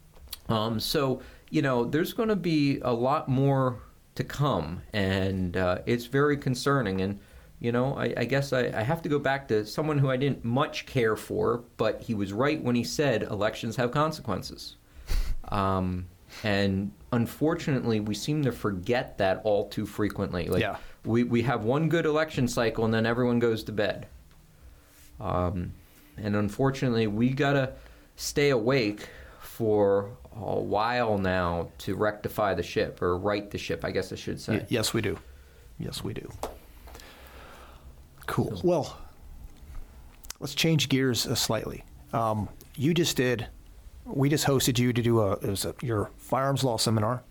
Um, 0.47 0.79
so 0.79 1.21
you 1.49 1.61
know, 1.61 1.83
there's 1.83 2.13
going 2.13 2.29
to 2.29 2.37
be 2.37 2.79
a 2.83 2.93
lot 2.93 3.27
more 3.27 3.79
to 4.21 4.27
come, 4.27 4.81
and 4.93 5.57
uh, 5.57 5.79
it's 5.85 6.05
very 6.05 6.37
concerning. 6.37 7.01
And 7.01 7.19
you 7.59 7.71
know, 7.71 7.95
I, 7.95 8.13
I 8.17 8.25
guess 8.25 8.53
I, 8.53 8.71
I 8.73 8.81
have 8.81 9.01
to 9.03 9.09
go 9.09 9.19
back 9.19 9.47
to 9.49 9.65
someone 9.65 9.99
who 9.99 10.09
I 10.09 10.17
didn't 10.17 10.43
much 10.43 10.85
care 10.87 11.15
for, 11.15 11.63
but 11.77 12.01
he 12.01 12.13
was 12.15 12.33
right 12.33 12.61
when 12.63 12.75
he 12.75 12.83
said 12.83 13.23
elections 13.23 13.75
have 13.75 13.91
consequences. 13.91 14.75
Um, 15.51 16.05
and 16.45 16.93
unfortunately, 17.11 17.99
we 17.99 18.15
seem 18.15 18.41
to 18.43 18.53
forget 18.53 19.17
that 19.17 19.41
all 19.43 19.67
too 19.67 19.85
frequently. 19.85 20.47
Like 20.47 20.61
Yeah. 20.61 20.77
we, 21.03 21.23
we 21.25 21.41
have 21.41 21.65
one 21.65 21.89
good 21.89 22.05
election 22.05 22.47
cycle, 22.47 22.85
and 22.85 22.93
then 22.93 23.05
everyone 23.05 23.39
goes 23.39 23.61
to 23.65 23.73
bed. 23.73 24.07
Um, 25.19 25.73
and 26.15 26.37
unfortunately, 26.37 27.07
we 27.07 27.31
gotta 27.31 27.73
stay 28.15 28.51
awake 28.51 29.09
for 29.41 30.11
a 30.35 30.59
while 30.59 31.17
now 31.17 31.69
to 31.79 31.95
rectify 31.95 32.53
the 32.53 32.63
ship 32.63 33.01
or 33.01 33.17
right 33.17 33.49
the 33.51 33.57
ship, 33.57 33.83
I 33.83 33.91
guess 33.91 34.11
I 34.11 34.15
should 34.15 34.39
say. 34.39 34.59
Y- 34.59 34.65
yes, 34.69 34.93
we 34.93 35.01
do. 35.01 35.17
Yes, 35.77 36.03
we 36.03 36.13
do. 36.13 36.31
Cool. 38.27 38.61
Well, 38.63 38.97
let's 40.39 40.55
change 40.55 40.89
gears 40.89 41.27
uh, 41.27 41.35
slightly. 41.35 41.83
Um, 42.13 42.47
you 42.75 42.93
just 42.93 43.17
did. 43.17 43.47
We 44.05 44.29
just 44.29 44.45
hosted 44.45 44.79
you 44.79 44.93
to 44.93 45.01
do 45.01 45.19
a, 45.21 45.33
it 45.33 45.43
was 45.43 45.65
a 45.65 45.75
your 45.81 46.11
firearms 46.17 46.63
law 46.63 46.77
seminar. 46.77 47.23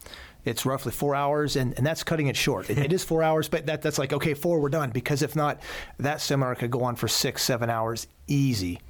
It's 0.45 0.65
roughly 0.65 0.93
four 0.93 1.15
hours, 1.15 1.57
and, 1.57 1.75
and 1.77 1.87
that's 1.87 2.03
cutting 2.03 2.29
it 2.29 2.37
short. 2.37 2.71
It, 2.71 2.79
it 2.79 2.93
is 2.93 3.05
four 3.05 3.23
hours, 3.23 3.49
but 3.49 3.67
that, 3.67 3.83
that's 3.83 3.99
like 3.99 4.13
okay, 4.13 4.35
four, 4.35 4.61
we're 4.61 4.69
done. 4.69 4.91
Because 4.91 5.23
if 5.23 5.37
not, 5.37 5.61
that 5.99 6.21
seminar 6.21 6.55
could 6.55 6.71
go 6.71 6.83
on 6.83 6.97
for 6.97 7.09
six, 7.09 7.43
seven 7.43 7.71
hours 7.71 8.07
easy. 8.27 8.81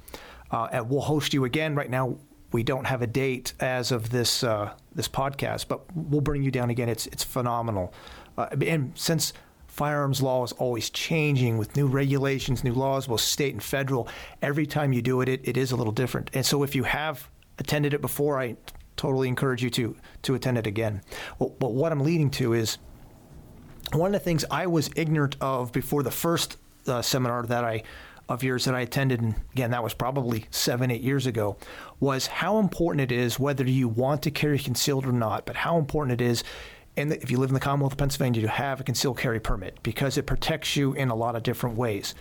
Uh, 0.49 0.67
and 0.71 0.89
we'll 0.89 1.01
host 1.01 1.33
you 1.33 1.45
again. 1.45 1.75
Right 1.75 1.89
now, 1.89 2.17
we 2.51 2.63
don't 2.63 2.85
have 2.85 3.01
a 3.01 3.07
date 3.07 3.53
as 3.59 3.91
of 3.91 4.09
this 4.09 4.43
uh, 4.43 4.73
this 4.93 5.07
podcast, 5.07 5.67
but 5.67 5.81
we'll 5.95 6.21
bring 6.21 6.43
you 6.43 6.51
down 6.51 6.69
again. 6.69 6.89
It's 6.89 7.07
it's 7.07 7.23
phenomenal, 7.23 7.93
uh, 8.37 8.47
and 8.65 8.91
since 8.95 9.33
firearms 9.67 10.21
law 10.21 10.43
is 10.43 10.51
always 10.53 10.89
changing 10.89 11.57
with 11.57 11.75
new 11.77 11.87
regulations, 11.87 12.63
new 12.63 12.73
laws, 12.73 13.07
both 13.07 13.21
state 13.21 13.53
and 13.53 13.63
federal, 13.63 14.07
every 14.41 14.65
time 14.65 14.91
you 14.91 15.01
do 15.01 15.21
it, 15.21 15.29
it, 15.29 15.39
it 15.45 15.55
is 15.55 15.71
a 15.71 15.75
little 15.77 15.93
different. 15.93 16.29
And 16.33 16.45
so, 16.45 16.63
if 16.63 16.75
you 16.75 16.83
have 16.83 17.29
attended 17.57 17.93
it 17.93 18.01
before, 18.01 18.39
I 18.39 18.57
totally 18.97 19.27
encourage 19.27 19.63
you 19.63 19.69
to 19.71 19.95
to 20.23 20.35
attend 20.35 20.57
it 20.57 20.67
again. 20.67 21.01
Well, 21.39 21.55
but 21.57 21.73
what 21.73 21.91
I'm 21.91 22.01
leading 22.01 22.29
to 22.31 22.53
is 22.53 22.77
one 23.93 24.13
of 24.13 24.13
the 24.13 24.23
things 24.23 24.45
I 24.51 24.67
was 24.67 24.89
ignorant 24.95 25.37
of 25.41 25.71
before 25.71 26.03
the 26.03 26.11
first 26.11 26.57
uh, 26.87 27.01
seminar 27.01 27.43
that 27.43 27.63
I 27.63 27.83
of 28.31 28.43
yours 28.43 28.65
that 28.65 28.75
I 28.75 28.81
attended, 28.81 29.21
and 29.21 29.35
again, 29.51 29.71
that 29.71 29.83
was 29.83 29.93
probably 29.93 30.45
seven, 30.49 30.89
eight 30.89 31.01
years 31.01 31.25
ago, 31.25 31.57
was 31.99 32.27
how 32.27 32.57
important 32.57 33.01
it 33.01 33.11
is, 33.11 33.39
whether 33.39 33.63
you 33.63 33.87
want 33.87 34.23
to 34.23 34.31
carry 34.31 34.57
concealed 34.57 35.05
or 35.05 35.11
not, 35.11 35.45
but 35.45 35.57
how 35.57 35.77
important 35.77 36.19
it 36.19 36.23
is 36.23 36.43
and 36.97 37.13
if 37.13 37.31
you 37.31 37.37
live 37.37 37.49
in 37.49 37.53
the 37.53 37.59
Commonwealth 37.59 37.93
of 37.93 37.97
Pennsylvania, 37.97 38.41
to 38.41 38.47
have 38.47 38.81
a 38.81 38.83
concealed 38.83 39.17
carry 39.17 39.39
permit 39.39 39.81
because 39.81 40.17
it 40.17 40.25
protects 40.25 40.75
you 40.75 40.93
in 40.93 41.09
a 41.09 41.15
lot 41.15 41.35
of 41.35 41.43
different 41.43 41.77
ways. 41.77 42.15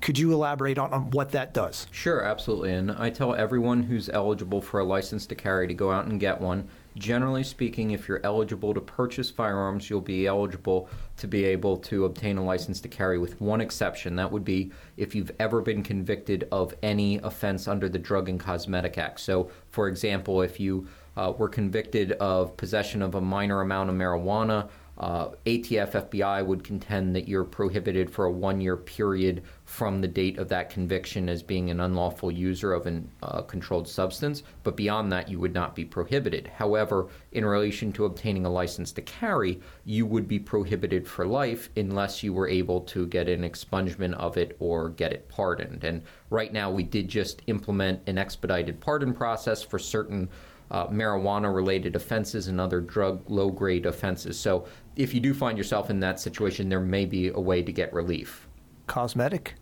Could 0.00 0.18
you 0.18 0.32
elaborate 0.32 0.78
on, 0.78 0.92
on 0.92 1.10
what 1.10 1.30
that 1.32 1.54
does? 1.54 1.86
Sure, 1.90 2.22
absolutely. 2.22 2.72
And 2.72 2.92
I 2.92 3.10
tell 3.10 3.34
everyone 3.34 3.82
who's 3.82 4.08
eligible 4.08 4.60
for 4.60 4.80
a 4.80 4.84
license 4.84 5.26
to 5.26 5.34
carry 5.34 5.66
to 5.68 5.74
go 5.74 5.90
out 5.90 6.06
and 6.06 6.18
get 6.18 6.40
one. 6.40 6.68
Generally 6.96 7.42
speaking, 7.42 7.90
if 7.90 8.08
you're 8.08 8.20
eligible 8.22 8.72
to 8.72 8.80
purchase 8.80 9.28
firearms, 9.28 9.90
you'll 9.90 10.00
be 10.00 10.28
eligible 10.28 10.88
to 11.16 11.26
be 11.26 11.44
able 11.44 11.76
to 11.78 12.04
obtain 12.04 12.38
a 12.38 12.44
license 12.44 12.80
to 12.82 12.88
carry 12.88 13.18
with 13.18 13.40
one 13.40 13.60
exception. 13.60 14.14
That 14.14 14.30
would 14.30 14.44
be 14.44 14.70
if 14.96 15.12
you've 15.14 15.32
ever 15.40 15.60
been 15.60 15.82
convicted 15.82 16.46
of 16.52 16.72
any 16.82 17.18
offense 17.18 17.66
under 17.66 17.88
the 17.88 17.98
Drug 17.98 18.28
and 18.28 18.38
Cosmetic 18.38 18.96
Act. 18.96 19.18
So, 19.18 19.50
for 19.70 19.88
example, 19.88 20.40
if 20.42 20.60
you 20.60 20.86
uh, 21.16 21.32
were 21.36 21.48
convicted 21.48 22.12
of 22.12 22.56
possession 22.56 23.02
of 23.02 23.16
a 23.16 23.20
minor 23.20 23.60
amount 23.60 23.90
of 23.90 23.96
marijuana, 23.96 24.68
uh, 24.98 25.30
ATF 25.46 25.92
FBI 25.92 26.46
would 26.46 26.62
contend 26.62 27.16
that 27.16 27.26
you're 27.26 27.44
prohibited 27.44 28.08
for 28.08 28.26
a 28.26 28.30
one 28.30 28.60
year 28.60 28.76
period 28.76 29.42
from 29.64 30.00
the 30.00 30.08
date 30.08 30.38
of 30.38 30.48
that 30.48 30.70
conviction 30.70 31.28
as 31.28 31.42
being 31.42 31.70
an 31.70 31.80
unlawful 31.80 32.30
user 32.30 32.72
of 32.72 32.86
a 32.86 33.02
uh, 33.22 33.42
controlled 33.42 33.88
substance, 33.88 34.44
but 34.62 34.76
beyond 34.76 35.10
that, 35.10 35.28
you 35.28 35.40
would 35.40 35.54
not 35.54 35.74
be 35.74 35.84
prohibited. 35.84 36.46
However, 36.46 37.08
in 37.32 37.44
relation 37.44 37.92
to 37.94 38.04
obtaining 38.04 38.46
a 38.46 38.50
license 38.50 38.92
to 38.92 39.02
carry, 39.02 39.60
you 39.84 40.06
would 40.06 40.28
be 40.28 40.38
prohibited 40.38 41.08
for 41.08 41.26
life 41.26 41.70
unless 41.76 42.22
you 42.22 42.32
were 42.32 42.48
able 42.48 42.80
to 42.82 43.06
get 43.06 43.28
an 43.28 43.42
expungement 43.42 44.14
of 44.14 44.36
it 44.36 44.56
or 44.60 44.90
get 44.90 45.12
it 45.12 45.28
pardoned. 45.28 45.82
And 45.82 46.02
right 46.30 46.52
now, 46.52 46.70
we 46.70 46.84
did 46.84 47.08
just 47.08 47.42
implement 47.48 48.00
an 48.06 48.18
expedited 48.18 48.80
pardon 48.80 49.12
process 49.12 49.62
for 49.62 49.78
certain 49.78 50.28
uh, 50.70 50.86
marijuana 50.88 51.54
related 51.54 51.94
offenses 51.94 52.48
and 52.48 52.60
other 52.60 52.80
drug 52.80 53.22
low 53.30 53.50
grade 53.50 53.86
offenses. 53.86 54.38
So 54.38 54.66
if 54.96 55.14
you 55.14 55.20
do 55.20 55.34
find 55.34 55.58
yourself 55.58 55.90
in 55.90 56.00
that 56.00 56.20
situation, 56.20 56.68
there 56.68 56.80
may 56.80 57.04
be 57.04 57.28
a 57.28 57.40
way 57.40 57.62
to 57.62 57.72
get 57.72 57.92
relief. 57.92 58.48
Cosmetic? 58.86 59.54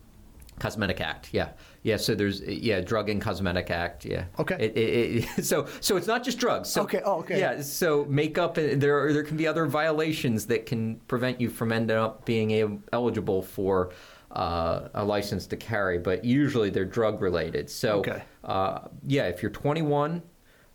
Cosmetic 0.59 1.01
Act, 1.01 1.31
yeah, 1.33 1.51
yeah. 1.83 1.97
So 1.97 2.15
there's 2.15 2.41
yeah, 2.43 2.81
Drug 2.81 3.09
and 3.09 3.21
Cosmetic 3.21 3.71
Act, 3.71 4.05
yeah. 4.05 4.27
Okay. 4.39 4.57
It, 4.61 4.77
it, 4.77 5.39
it, 5.39 5.45
so 5.45 5.67
so 5.81 5.97
it's 5.97 6.07
not 6.07 6.23
just 6.23 6.39
drugs. 6.39 6.69
So, 6.69 6.83
okay. 6.83 7.01
Oh, 7.05 7.21
okay. 7.21 7.39
Yeah. 7.39 7.63
So 7.63 8.05
makeup, 8.05 8.57
uh, 8.59 8.75
there 8.75 9.03
are, 9.03 9.13
there 9.13 9.25
can 9.25 9.37
be 9.37 9.47
other 9.47 9.67
violations 9.67 10.47
that 10.47 10.67
can 10.67 10.97
prevent 11.09 11.41
you 11.41 11.49
from 11.49 11.73
ending 11.73 11.97
up 11.97 12.25
being 12.25 12.83
eligible 12.93 13.43
for 13.43 13.93
uh, 14.33 14.89
a 14.95 15.05
license 15.05 15.47
to 15.49 15.57
carry, 15.57 15.99
but 15.99 16.25
usually 16.25 16.71
they're 16.71 16.85
drug 16.85 17.21
related. 17.21 17.69
So 17.69 17.99
okay. 17.99 18.23
uh, 18.45 18.89
yeah, 19.07 19.25
if 19.25 19.43
you're 19.43 19.51
21 19.51 20.23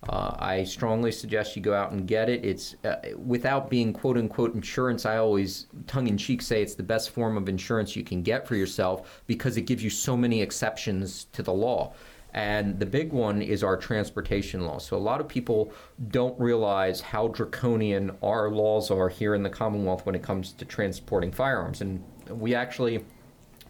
uh, 0.07 0.35
I 0.37 0.63
strongly 0.63 1.11
suggest 1.11 1.55
you 1.55 1.61
go 1.61 1.73
out 1.73 1.91
and 1.91 2.07
get 2.07 2.29
it. 2.29 2.45
It's 2.45 2.75
uh, 2.85 2.97
without 3.17 3.69
being 3.69 3.91
quote 3.91 4.17
unquote 4.17 4.53
insurance. 4.53 5.05
I 5.05 5.17
always 5.17 5.67
tongue 5.87 6.07
in 6.07 6.17
cheek 6.17 6.41
say 6.41 6.61
it's 6.61 6.75
the 6.75 6.83
best 6.83 7.09
form 7.09 7.35
of 7.35 7.49
insurance 7.49 7.95
you 7.95 8.03
can 8.03 8.21
get 8.21 8.47
for 8.47 8.55
yourself 8.55 9.23
because 9.25 9.57
it 9.57 9.63
gives 9.63 9.83
you 9.83 9.89
so 9.89 10.15
many 10.15 10.41
exceptions 10.41 11.25
to 11.33 11.41
the 11.41 11.53
law. 11.53 11.93
And 12.33 12.79
the 12.79 12.85
big 12.85 13.11
one 13.11 13.41
is 13.41 13.63
our 13.63 13.75
transportation 13.75 14.65
law. 14.65 14.77
So 14.77 14.95
a 14.95 14.99
lot 14.99 15.19
of 15.19 15.27
people 15.27 15.73
don't 16.09 16.39
realize 16.39 17.01
how 17.01 17.29
draconian 17.29 18.11
our 18.21 18.51
laws 18.51 18.91
are 18.91 19.09
here 19.09 19.33
in 19.33 19.41
the 19.41 19.49
Commonwealth 19.49 20.05
when 20.05 20.13
it 20.13 20.21
comes 20.21 20.51
to 20.53 20.65
transporting 20.65 21.31
firearms. 21.31 21.81
And 21.81 22.03
we 22.29 22.53
actually 22.53 23.03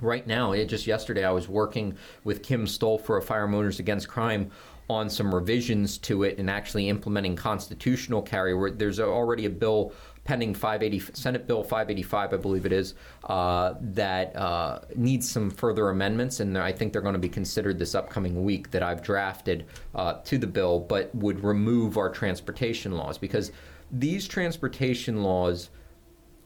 right 0.02 0.28
now, 0.28 0.54
just 0.66 0.86
yesterday, 0.86 1.24
I 1.24 1.32
was 1.32 1.48
working 1.48 1.98
with 2.24 2.44
Kim 2.44 2.66
Stolfer 2.66 3.18
a 3.18 3.22
Firearm 3.22 3.56
Owners 3.56 3.80
Against 3.80 4.08
Crime 4.08 4.52
on 4.90 5.10
some 5.10 5.34
revisions 5.34 5.98
to 5.98 6.24
it 6.24 6.38
and 6.38 6.50
actually 6.50 6.88
implementing 6.88 7.36
constitutional 7.36 8.22
carry. 8.22 8.54
Where 8.54 8.72
there's 8.72 9.00
already 9.00 9.46
a 9.46 9.50
bill 9.50 9.94
pending 10.28 10.54
580 10.54 11.14
Senate 11.14 11.48
Bill 11.48 11.64
585, 11.64 12.34
I 12.34 12.38
believe 12.38 12.66
it 12.66 12.74
is, 12.74 12.96
uh, 13.24 13.76
that 13.80 14.36
uh, 14.36 14.80
needs 14.96 15.30
some 15.30 15.50
further 15.50 15.90
amendments, 15.90 16.42
and 16.42 16.58
I 16.58 16.74
think 16.74 16.92
they're 16.92 17.02
going 17.02 17.14
to 17.14 17.20
be 17.20 17.30
considered 17.30 17.80
this 17.80 17.96
upcoming 17.96 18.44
week 18.44 18.70
that 18.72 18.84
I've 18.84 19.02
drafted 19.02 19.66
uh, 19.96 20.16
to 20.26 20.38
the 20.38 20.48
bill, 20.48 20.80
but 20.80 21.16
would 21.16 21.44
remove 21.44 21.98
our 21.98 22.10
transportation 22.10 22.92
laws 22.92 23.18
because 23.18 23.54
these 23.90 24.28
transportation 24.28 25.24
laws 25.24 25.70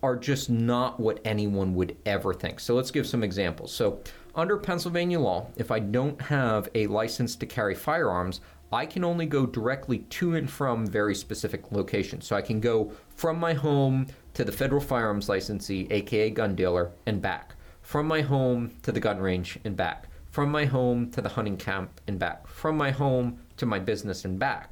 are 0.03 0.15
just 0.15 0.49
not 0.49 0.99
what 0.99 1.19
anyone 1.25 1.73
would 1.75 1.97
ever 2.05 2.33
think. 2.33 2.59
So 2.59 2.75
let's 2.75 2.91
give 2.91 3.05
some 3.05 3.23
examples. 3.23 3.71
So 3.71 3.99
under 4.35 4.57
Pennsylvania 4.57 5.19
law, 5.19 5.47
if 5.57 5.71
I 5.71 5.79
don't 5.79 6.21
have 6.21 6.69
a 6.73 6.87
license 6.87 7.35
to 7.35 7.45
carry 7.45 7.75
firearms, 7.75 8.41
I 8.71 8.85
can 8.85 9.03
only 9.03 9.25
go 9.25 9.45
directly 9.45 9.99
to 9.99 10.35
and 10.35 10.49
from 10.49 10.87
very 10.87 11.13
specific 11.13 11.71
locations. 11.71 12.25
So 12.25 12.35
I 12.35 12.41
can 12.41 12.61
go 12.61 12.93
from 13.15 13.37
my 13.37 13.53
home 13.53 14.07
to 14.33 14.45
the 14.45 14.51
federal 14.51 14.81
firearms 14.81 15.27
licensee, 15.27 15.87
aka 15.91 16.29
gun 16.29 16.55
dealer, 16.55 16.91
and 17.05 17.21
back. 17.21 17.55
From 17.81 18.07
my 18.07 18.21
home 18.21 18.71
to 18.83 18.91
the 18.93 18.99
gun 19.01 19.19
range 19.19 19.59
and 19.65 19.75
back. 19.75 20.07
From 20.29 20.49
my 20.49 20.63
home 20.63 21.11
to 21.11 21.21
the 21.21 21.27
hunting 21.27 21.57
camp 21.57 21.99
and 22.07 22.17
back. 22.17 22.47
From 22.47 22.77
my 22.77 22.91
home 22.91 23.39
to 23.57 23.65
my 23.65 23.79
business 23.79 24.23
and 24.23 24.39
back. 24.39 24.71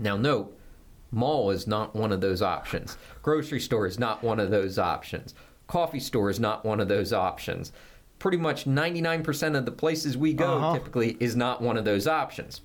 Now, 0.00 0.16
note, 0.16 0.58
mall 1.12 1.50
is 1.50 1.68
not 1.68 1.94
one 1.94 2.10
of 2.10 2.20
those 2.20 2.42
options. 2.42 2.98
Grocery 3.22 3.60
store 3.60 3.86
is 3.86 4.00
not 4.00 4.24
one 4.24 4.40
of 4.40 4.50
those 4.50 4.78
options. 4.78 5.34
Coffee 5.68 6.00
store 6.00 6.30
is 6.30 6.40
not 6.40 6.64
one 6.64 6.80
of 6.80 6.88
those 6.88 7.12
options 7.12 7.72
pretty 8.18 8.36
much 8.36 8.64
99% 8.64 9.56
of 9.56 9.64
the 9.64 9.70
places 9.70 10.16
we 10.16 10.32
go 10.32 10.58
uh-huh. 10.58 10.74
typically 10.74 11.16
is 11.20 11.36
not 11.36 11.62
one 11.62 11.76
of 11.76 11.84
those 11.84 12.06
options. 12.06 12.60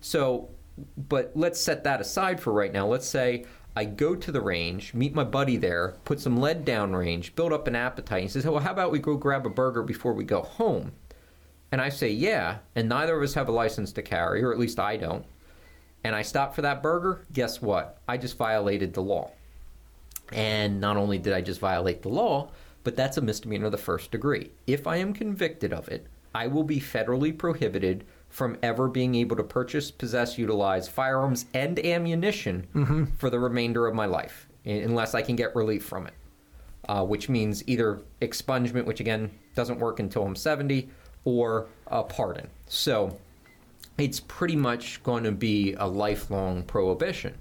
So, 0.00 0.50
but 0.96 1.32
let's 1.34 1.60
set 1.60 1.84
that 1.84 2.00
aside 2.00 2.40
for 2.40 2.52
right 2.52 2.72
now. 2.72 2.86
Let's 2.86 3.06
say 3.06 3.44
I 3.74 3.84
go 3.84 4.14
to 4.14 4.32
the 4.32 4.40
range, 4.40 4.94
meet 4.94 5.14
my 5.14 5.24
buddy 5.24 5.56
there, 5.56 5.96
put 6.04 6.20
some 6.20 6.36
lead 6.36 6.64
down 6.64 6.94
range, 6.94 7.34
build 7.34 7.52
up 7.52 7.68
an 7.68 7.76
appetite. 7.76 8.22
He 8.22 8.28
says, 8.28 8.44
Well, 8.44 8.60
how 8.60 8.72
about 8.72 8.92
we 8.92 8.98
go 8.98 9.16
grab 9.16 9.46
a 9.46 9.50
burger 9.50 9.82
before 9.82 10.12
we 10.12 10.24
go 10.24 10.42
home? 10.42 10.92
And 11.70 11.80
I 11.80 11.88
say, 11.88 12.10
Yeah. 12.10 12.58
And 12.74 12.88
neither 12.88 13.16
of 13.16 13.22
us 13.22 13.34
have 13.34 13.48
a 13.48 13.52
license 13.52 13.92
to 13.92 14.02
carry, 14.02 14.42
or 14.42 14.52
at 14.52 14.58
least 14.58 14.78
I 14.78 14.96
don't. 14.96 15.24
And 16.04 16.14
I 16.14 16.22
stop 16.22 16.54
for 16.54 16.62
that 16.62 16.82
burger. 16.82 17.24
Guess 17.32 17.60
what? 17.60 17.98
I 18.08 18.16
just 18.16 18.36
violated 18.36 18.94
the 18.94 19.02
law. 19.02 19.30
And 20.32 20.80
not 20.80 20.96
only 20.96 21.18
did 21.18 21.32
I 21.32 21.40
just 21.40 21.60
violate 21.60 22.02
the 22.02 22.08
law, 22.08 22.50
but 22.88 22.96
that's 22.96 23.18
a 23.18 23.20
misdemeanor 23.20 23.66
of 23.66 23.72
the 23.72 23.76
first 23.76 24.10
degree. 24.10 24.50
If 24.66 24.86
I 24.86 24.96
am 24.96 25.12
convicted 25.12 25.74
of 25.74 25.88
it, 25.88 26.06
I 26.34 26.46
will 26.46 26.62
be 26.62 26.80
federally 26.80 27.36
prohibited 27.36 28.06
from 28.30 28.56
ever 28.62 28.88
being 28.88 29.14
able 29.14 29.36
to 29.36 29.44
purchase, 29.44 29.90
possess, 29.90 30.38
utilize 30.38 30.88
firearms 30.88 31.44
and 31.52 31.78
ammunition 31.84 32.66
mm-hmm. 32.74 33.04
for 33.18 33.28
the 33.28 33.38
remainder 33.38 33.86
of 33.86 33.94
my 33.94 34.06
life, 34.06 34.48
unless 34.64 35.14
I 35.14 35.20
can 35.20 35.36
get 35.36 35.54
relief 35.54 35.84
from 35.84 36.06
it. 36.06 36.14
Uh, 36.88 37.04
which 37.04 37.28
means 37.28 37.62
either 37.68 38.00
expungement, 38.22 38.86
which 38.86 39.00
again 39.00 39.30
doesn't 39.54 39.78
work 39.78 40.00
until 40.00 40.24
I'm 40.24 40.34
70, 40.34 40.88
or 41.26 41.66
a 41.88 42.02
pardon. 42.02 42.48
So 42.68 43.18
it's 43.98 44.20
pretty 44.20 44.56
much 44.56 45.02
going 45.02 45.24
to 45.24 45.32
be 45.32 45.74
a 45.74 45.86
lifelong 45.86 46.62
prohibition. 46.62 47.34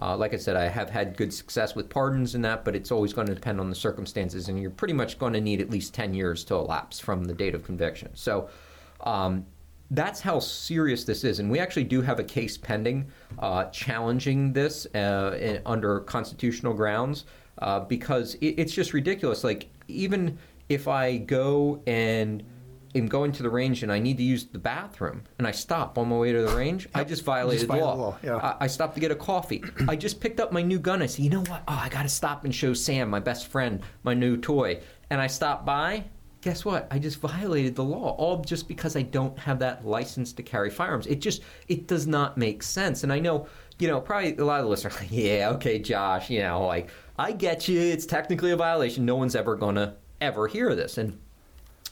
Uh, 0.00 0.16
like 0.16 0.32
I 0.32 0.36
said, 0.38 0.56
I 0.56 0.68
have 0.68 0.88
had 0.88 1.16
good 1.16 1.32
success 1.32 1.74
with 1.74 1.88
pardons 1.90 2.34
and 2.34 2.44
that, 2.44 2.64
but 2.64 2.74
it's 2.74 2.90
always 2.90 3.12
going 3.12 3.26
to 3.26 3.34
depend 3.34 3.60
on 3.60 3.68
the 3.68 3.76
circumstances, 3.76 4.48
and 4.48 4.60
you're 4.60 4.70
pretty 4.70 4.94
much 4.94 5.18
going 5.18 5.34
to 5.34 5.40
need 5.40 5.60
at 5.60 5.70
least 5.70 5.92
10 5.92 6.14
years 6.14 6.42
to 6.44 6.54
elapse 6.54 6.98
from 6.98 7.24
the 7.24 7.34
date 7.34 7.54
of 7.54 7.62
conviction. 7.62 8.10
So 8.14 8.48
um, 9.02 9.44
that's 9.90 10.20
how 10.20 10.38
serious 10.38 11.04
this 11.04 11.24
is. 11.24 11.38
And 11.38 11.50
we 11.50 11.58
actually 11.58 11.84
do 11.84 12.00
have 12.00 12.18
a 12.18 12.24
case 12.24 12.56
pending 12.56 13.10
uh, 13.38 13.64
challenging 13.66 14.52
this 14.52 14.86
uh, 14.94 15.36
in, 15.38 15.60
under 15.66 16.00
constitutional 16.00 16.72
grounds 16.72 17.24
uh, 17.58 17.80
because 17.80 18.34
it, 18.36 18.54
it's 18.56 18.72
just 18.72 18.94
ridiculous. 18.94 19.44
Like, 19.44 19.68
even 19.88 20.38
if 20.68 20.86
I 20.88 21.18
go 21.18 21.82
and 21.86 22.42
am 22.94 23.06
going 23.06 23.32
to 23.32 23.42
the 23.42 23.50
range 23.50 23.82
and 23.82 23.92
I 23.92 23.98
need 23.98 24.16
to 24.16 24.22
use 24.22 24.44
the 24.46 24.58
bathroom 24.58 25.22
and 25.38 25.46
I 25.46 25.52
stop 25.52 25.98
on 25.98 26.08
my 26.08 26.16
way 26.16 26.32
to 26.32 26.42
the 26.42 26.56
range, 26.56 26.84
yep. 26.84 26.96
I 26.96 27.04
just 27.04 27.24
violated 27.24 27.68
just 27.68 27.72
the 27.72 27.84
law. 27.84 27.94
law. 27.94 28.18
Yeah. 28.22 28.36
I, 28.36 28.64
I, 28.64 28.66
stopped 28.66 28.94
to 28.94 29.00
get 29.00 29.10
a 29.10 29.16
coffee. 29.16 29.62
I 29.88 29.96
just 29.96 30.20
picked 30.20 30.40
up 30.40 30.52
my 30.52 30.62
new 30.62 30.78
gun. 30.78 31.02
I 31.02 31.06
said, 31.06 31.24
you 31.24 31.30
know 31.30 31.42
what? 31.42 31.62
Oh, 31.68 31.78
I 31.80 31.88
got 31.88 32.02
to 32.02 32.08
stop 32.08 32.44
and 32.44 32.54
show 32.54 32.74
Sam, 32.74 33.08
my 33.08 33.20
best 33.20 33.46
friend, 33.46 33.82
my 34.02 34.14
new 34.14 34.36
toy. 34.36 34.80
And 35.10 35.20
I 35.20 35.26
stopped 35.26 35.64
by. 35.64 36.04
Guess 36.42 36.64
what? 36.64 36.88
I 36.90 36.98
just 36.98 37.20
violated 37.20 37.76
the 37.76 37.84
law, 37.84 38.14
all 38.16 38.38
just 38.42 38.66
because 38.66 38.96
I 38.96 39.02
don't 39.02 39.38
have 39.38 39.58
that 39.58 39.86
license 39.86 40.32
to 40.32 40.42
carry 40.42 40.70
firearms. 40.70 41.06
It 41.06 41.20
just 41.20 41.42
it 41.68 41.86
does 41.86 42.06
not 42.06 42.38
make 42.38 42.62
sense. 42.62 43.02
And 43.04 43.12
I 43.12 43.18
know, 43.18 43.46
you 43.78 43.88
know, 43.88 44.00
probably 44.00 44.34
a 44.36 44.44
lot 44.44 44.60
of 44.60 44.64
the 44.64 44.70
listeners 44.70 44.96
are 44.96 45.00
like, 45.00 45.08
yeah, 45.10 45.50
okay, 45.56 45.78
Josh, 45.78 46.30
you 46.30 46.40
know, 46.40 46.64
like 46.64 46.88
I 47.18 47.32
get 47.32 47.68
you. 47.68 47.78
It's 47.78 48.06
technically 48.06 48.52
a 48.52 48.56
violation. 48.56 49.04
No 49.04 49.16
one's 49.16 49.36
ever 49.36 49.54
gonna 49.54 49.96
ever 50.22 50.48
hear 50.48 50.74
this. 50.74 50.96
And 50.96 51.18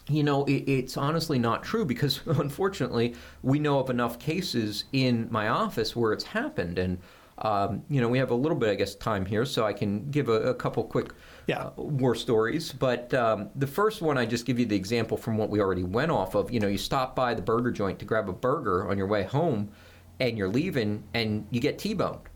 you 0.08 0.22
know, 0.22 0.44
it, 0.44 0.64
it's 0.68 0.96
honestly 0.96 1.38
not 1.38 1.62
true 1.62 1.84
because 1.84 2.20
unfortunately, 2.26 3.14
we 3.42 3.58
know 3.58 3.78
of 3.78 3.90
enough 3.90 4.18
cases 4.18 4.84
in 4.92 5.28
my 5.30 5.48
office 5.48 5.94
where 5.96 6.12
it's 6.12 6.24
happened. 6.24 6.78
And 6.78 6.98
Um, 7.40 7.84
you 7.88 8.00
know, 8.00 8.08
we 8.08 8.18
have 8.18 8.32
a 8.32 8.34
little 8.34 8.58
bit, 8.58 8.68
I 8.68 8.74
guess, 8.74 8.96
time 8.96 9.24
here, 9.24 9.44
so 9.44 9.64
I 9.64 9.72
can 9.72 10.10
give 10.10 10.28
a, 10.28 10.50
a 10.50 10.54
couple 10.54 10.82
quick 10.82 11.12
Yeah. 11.46 11.66
uh, 11.78 11.82
war 11.82 12.16
stories. 12.16 12.72
But 12.72 13.14
um, 13.14 13.50
the 13.54 13.66
first 13.68 14.02
one, 14.02 14.18
I 14.18 14.26
just 14.26 14.44
give 14.44 14.58
you 14.58 14.66
the 14.66 14.74
example 14.74 15.16
from 15.16 15.38
what 15.38 15.48
we 15.48 15.60
already 15.60 15.84
went 15.84 16.10
off 16.10 16.34
of. 16.34 16.50
You 16.50 16.58
know, 16.58 16.66
you 16.68 16.78
stop 16.78 17.14
by 17.14 17.34
the 17.34 17.42
burger 17.42 17.70
joint 17.70 17.98
to 18.00 18.04
grab 18.04 18.28
a 18.28 18.32
burger 18.32 18.88
on 18.90 18.98
your 18.98 19.06
way 19.06 19.22
home, 19.22 19.70
and 20.18 20.36
you're 20.36 20.48
leaving, 20.48 21.04
and 21.14 21.46
you 21.52 21.60
get 21.60 21.78
T-boned. 21.78 22.28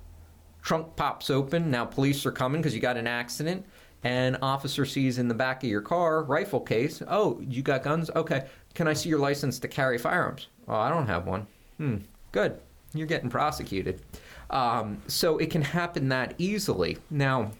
Trunk 0.63 0.95
pops 0.95 1.31
open. 1.31 1.71
Now 1.71 1.85
police 1.85 2.25
are 2.25 2.31
coming 2.33 2.61
because 2.63 2.73
you 2.75 2.81
got 2.81 2.97
an 2.97 3.09
accident. 3.09 3.67
And 4.05 4.37
officer 4.43 4.85
sees 4.85 5.19
in 5.19 5.29
the 5.29 5.35
back 5.35 5.63
of 5.63 5.71
your 5.71 5.81
car 5.81 6.25
rifle 6.25 6.61
case. 6.61 7.03
Oh, 7.07 7.41
you 7.41 7.63
got 7.63 7.83
guns? 7.83 8.11
Okay. 8.17 8.47
Can 8.75 8.89
I 8.89 8.95
see 8.95 9.09
your 9.09 9.21
license 9.21 9.59
to 9.61 9.69
carry 9.69 9.99
firearms? 9.99 10.49
Oh, 10.67 10.75
I 10.75 10.89
don't 10.89 11.07
have 11.07 11.27
one. 11.27 11.47
Hmm. 11.77 11.97
Good. 12.33 12.59
You're 12.95 13.07
getting 13.07 13.31
prosecuted. 13.31 14.03
Um, 14.51 15.01
so 15.07 15.39
it 15.39 15.51
can 15.51 15.63
happen 15.63 16.09
that 16.09 16.35
easily. 16.39 16.99
Now, 17.11 17.53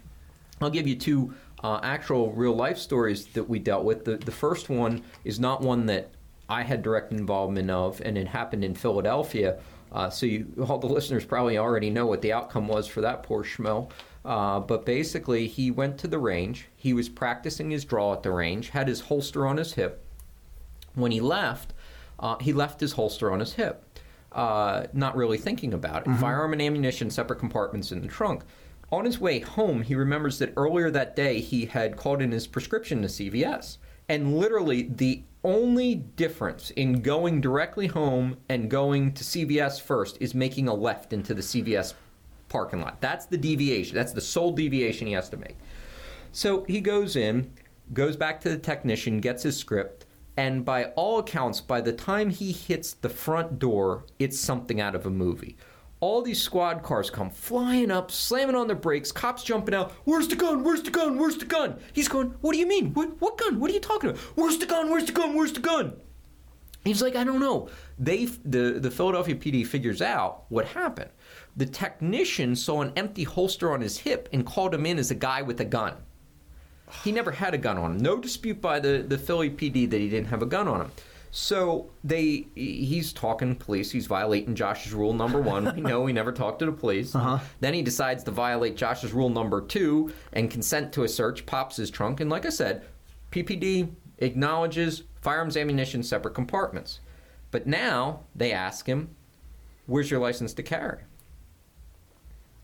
I'll 0.61 0.69
give 0.69 0.87
you 0.87 0.95
two 0.95 1.33
uh, 1.63 1.79
actual 1.81 2.31
real 2.33 2.53
life 2.53 2.77
stories 2.77 3.25
that 3.27 3.47
we 3.47 3.59
dealt 3.59 3.85
with. 3.85 4.05
The, 4.05 4.17
the 4.17 4.31
first 4.31 4.69
one 4.69 5.01
is 5.23 5.39
not 5.39 5.61
one 5.61 5.85
that 5.87 6.09
I 6.49 6.63
had 6.63 6.83
direct 6.83 7.11
involvement 7.11 7.71
of, 7.71 8.01
and 8.01 8.17
it 8.17 8.27
happened 8.27 8.63
in 8.63 8.75
Philadelphia. 8.75 9.59
Uh, 9.91 10.09
so 10.09 10.25
you, 10.25 10.47
all 10.67 10.77
the 10.77 10.87
listeners 10.93 11.25
probably 11.25 11.57
already 11.57 11.89
know 11.89 12.05
what 12.05 12.21
the 12.21 12.33
outcome 12.33 12.67
was 12.67 12.87
for 12.87 13.01
that 13.01 13.23
poor 13.23 13.43
schmo. 13.43 13.89
Uh, 14.25 14.59
but 14.59 14.85
basically, 14.85 15.47
he 15.47 15.69
went 15.69 15.97
to 15.99 16.07
the 16.07 16.19
range. 16.19 16.67
He 16.75 16.93
was 16.93 17.09
practicing 17.09 17.71
his 17.71 17.83
draw 17.83 18.13
at 18.13 18.23
the 18.23 18.31
range, 18.31 18.69
had 18.69 18.87
his 18.87 19.01
holster 19.01 19.45
on 19.45 19.57
his 19.57 19.73
hip. 19.73 20.03
When 20.95 21.11
he 21.11 21.19
left, 21.19 21.73
uh, 22.19 22.37
he 22.39 22.53
left 22.53 22.79
his 22.79 22.93
holster 22.93 23.31
on 23.31 23.39
his 23.39 23.53
hip, 23.53 23.99
uh, 24.31 24.85
not 24.93 25.17
really 25.17 25.37
thinking 25.37 25.73
about 25.73 26.07
it. 26.07 26.15
Firearm 26.15 26.53
and 26.53 26.61
ammunition, 26.61 27.09
separate 27.09 27.39
compartments 27.39 27.91
in 27.91 28.01
the 28.01 28.07
trunk. 28.07 28.43
On 28.91 29.05
his 29.05 29.19
way 29.19 29.39
home, 29.39 29.81
he 29.81 29.95
remembers 29.95 30.39
that 30.39 30.53
earlier 30.55 30.91
that 30.91 31.15
day 31.15 31.41
he 31.41 31.65
had 31.65 31.97
called 31.97 32.21
in 32.21 32.31
his 32.31 32.47
prescription 32.47 33.01
to 33.01 33.07
CVS. 33.07 33.77
And 34.07 34.37
literally, 34.37 34.83
the 34.83 35.23
only 35.43 35.95
difference 35.95 36.69
in 36.71 37.01
going 37.01 37.41
directly 37.41 37.87
home 37.87 38.37
and 38.47 38.69
going 38.69 39.13
to 39.13 39.23
CVS 39.23 39.81
first 39.81 40.17
is 40.21 40.33
making 40.33 40.67
a 40.67 40.73
left 40.73 41.11
into 41.11 41.33
the 41.33 41.41
CVS 41.41 41.93
parking 42.53 42.81
lot. 42.81 43.01
That's 43.01 43.25
the 43.25 43.37
deviation. 43.37 43.95
That's 43.95 44.13
the 44.13 44.21
sole 44.21 44.51
deviation 44.51 45.07
he 45.07 45.13
has 45.13 45.27
to 45.29 45.37
make. 45.37 45.57
So 46.31 46.63
he 46.65 46.81
goes 46.81 47.15
in, 47.15 47.51
goes 47.93 48.15
back 48.15 48.39
to 48.41 48.49
the 48.49 48.59
technician, 48.59 49.19
gets 49.19 49.41
his 49.41 49.57
script, 49.57 50.05
and 50.37 50.63
by 50.63 50.85
all 50.95 51.17
accounts, 51.19 51.61
by 51.61 51.81
the 51.81 51.91
time 51.91 52.29
he 52.29 52.51
hits 52.51 52.93
the 52.93 53.09
front 53.09 53.57
door, 53.57 54.05
it's 54.19 54.39
something 54.39 54.79
out 54.79 54.93
of 54.93 55.07
a 55.07 55.09
movie. 55.09 55.57
All 55.99 56.21
these 56.21 56.41
squad 56.41 56.83
cars 56.83 57.09
come 57.09 57.31
flying 57.31 57.89
up, 57.89 58.11
slamming 58.11 58.55
on 58.55 58.67
their 58.67 58.75
brakes, 58.75 59.11
cops 59.11 59.43
jumping 59.43 59.73
out. 59.73 59.91
Where's 60.03 60.27
the 60.27 60.35
gun? 60.35 60.63
Where's 60.63 60.83
the 60.83 60.91
gun? 60.91 61.17
Where's 61.17 61.37
the 61.37 61.45
gun? 61.45 61.79
He's 61.93 62.07
going, 62.07 62.35
What 62.41 62.53
do 62.53 62.59
you 62.59 62.67
mean? 62.67 62.93
What, 62.93 63.19
what 63.19 63.37
gun? 63.37 63.59
What 63.59 63.71
are 63.71 63.73
you 63.73 63.79
talking 63.79 64.11
about? 64.11 64.21
Where's 64.35 64.57
the 64.59 64.65
gun? 64.67 64.91
Where's 64.91 65.05
the 65.05 65.11
gun? 65.13 65.33
Where's 65.33 65.53
the 65.53 65.59
gun? 65.59 65.93
He's 66.83 67.01
like, 67.01 67.15
I 67.15 67.23
don't 67.23 67.39
know. 67.39 67.69
They, 67.97 68.25
the, 68.25 68.79
the 68.79 68.91
Philadelphia 68.91 69.35
PD 69.35 69.65
figures 69.65 70.01
out 70.01 70.43
what 70.49 70.65
happened. 70.65 71.11
The 71.55 71.65
technician 71.65 72.55
saw 72.55 72.81
an 72.81 72.93
empty 72.95 73.23
holster 73.23 73.71
on 73.71 73.81
his 73.81 73.99
hip 73.99 74.27
and 74.33 74.45
called 74.45 74.73
him 74.73 74.85
in 74.85 74.97
as 74.97 75.11
a 75.11 75.15
guy 75.15 75.41
with 75.41 75.59
a 75.59 75.65
gun. 75.65 75.95
He 77.03 77.11
never 77.11 77.31
had 77.31 77.53
a 77.53 77.57
gun 77.57 77.77
on 77.77 77.91
him. 77.91 77.97
No 77.97 78.19
dispute 78.19 78.61
by 78.61 78.79
the, 78.79 79.03
the 79.07 79.17
Philly 79.17 79.49
PD 79.49 79.89
that 79.89 79.99
he 79.99 80.09
didn't 80.09 80.27
have 80.27 80.41
a 80.41 80.47
gun 80.47 80.67
on 80.67 80.81
him. 80.81 80.91
So 81.31 81.89
they 82.03 82.45
he's 82.53 83.11
talking 83.11 83.55
to 83.55 83.65
police. 83.65 83.89
He's 83.89 84.05
violating 84.05 84.53
Josh's 84.53 84.93
rule 84.93 85.13
number 85.13 85.41
one. 85.53 85.75
We 85.75 85.81
know 85.81 86.05
he 86.05 86.13
never 86.13 86.31
talked 86.31 86.59
to 86.59 86.67
the 86.67 86.71
police. 86.71 87.15
Uh-huh. 87.15 87.39
Then 87.59 87.73
he 87.73 87.81
decides 87.81 88.23
to 88.25 88.31
violate 88.31 88.77
Josh's 88.77 89.13
rule 89.13 89.29
number 89.29 89.59
two 89.59 90.13
and 90.33 90.51
consent 90.51 90.93
to 90.93 91.03
a 91.03 91.09
search. 91.09 91.45
Pops 91.47 91.77
his 91.77 91.89
trunk, 91.89 92.19
and 92.19 92.29
like 92.29 92.45
I 92.45 92.49
said, 92.49 92.85
PPD 93.31 93.89
acknowledges 94.19 95.03
firearms, 95.21 95.57
ammunition, 95.57 96.03
separate 96.03 96.35
compartments. 96.35 96.99
But 97.49 97.65
now 97.65 98.21
they 98.35 98.51
ask 98.51 98.85
him, 98.85 99.15
"Where's 99.87 100.11
your 100.11 100.19
license 100.19 100.53
to 100.53 100.61
carry?" 100.63 100.99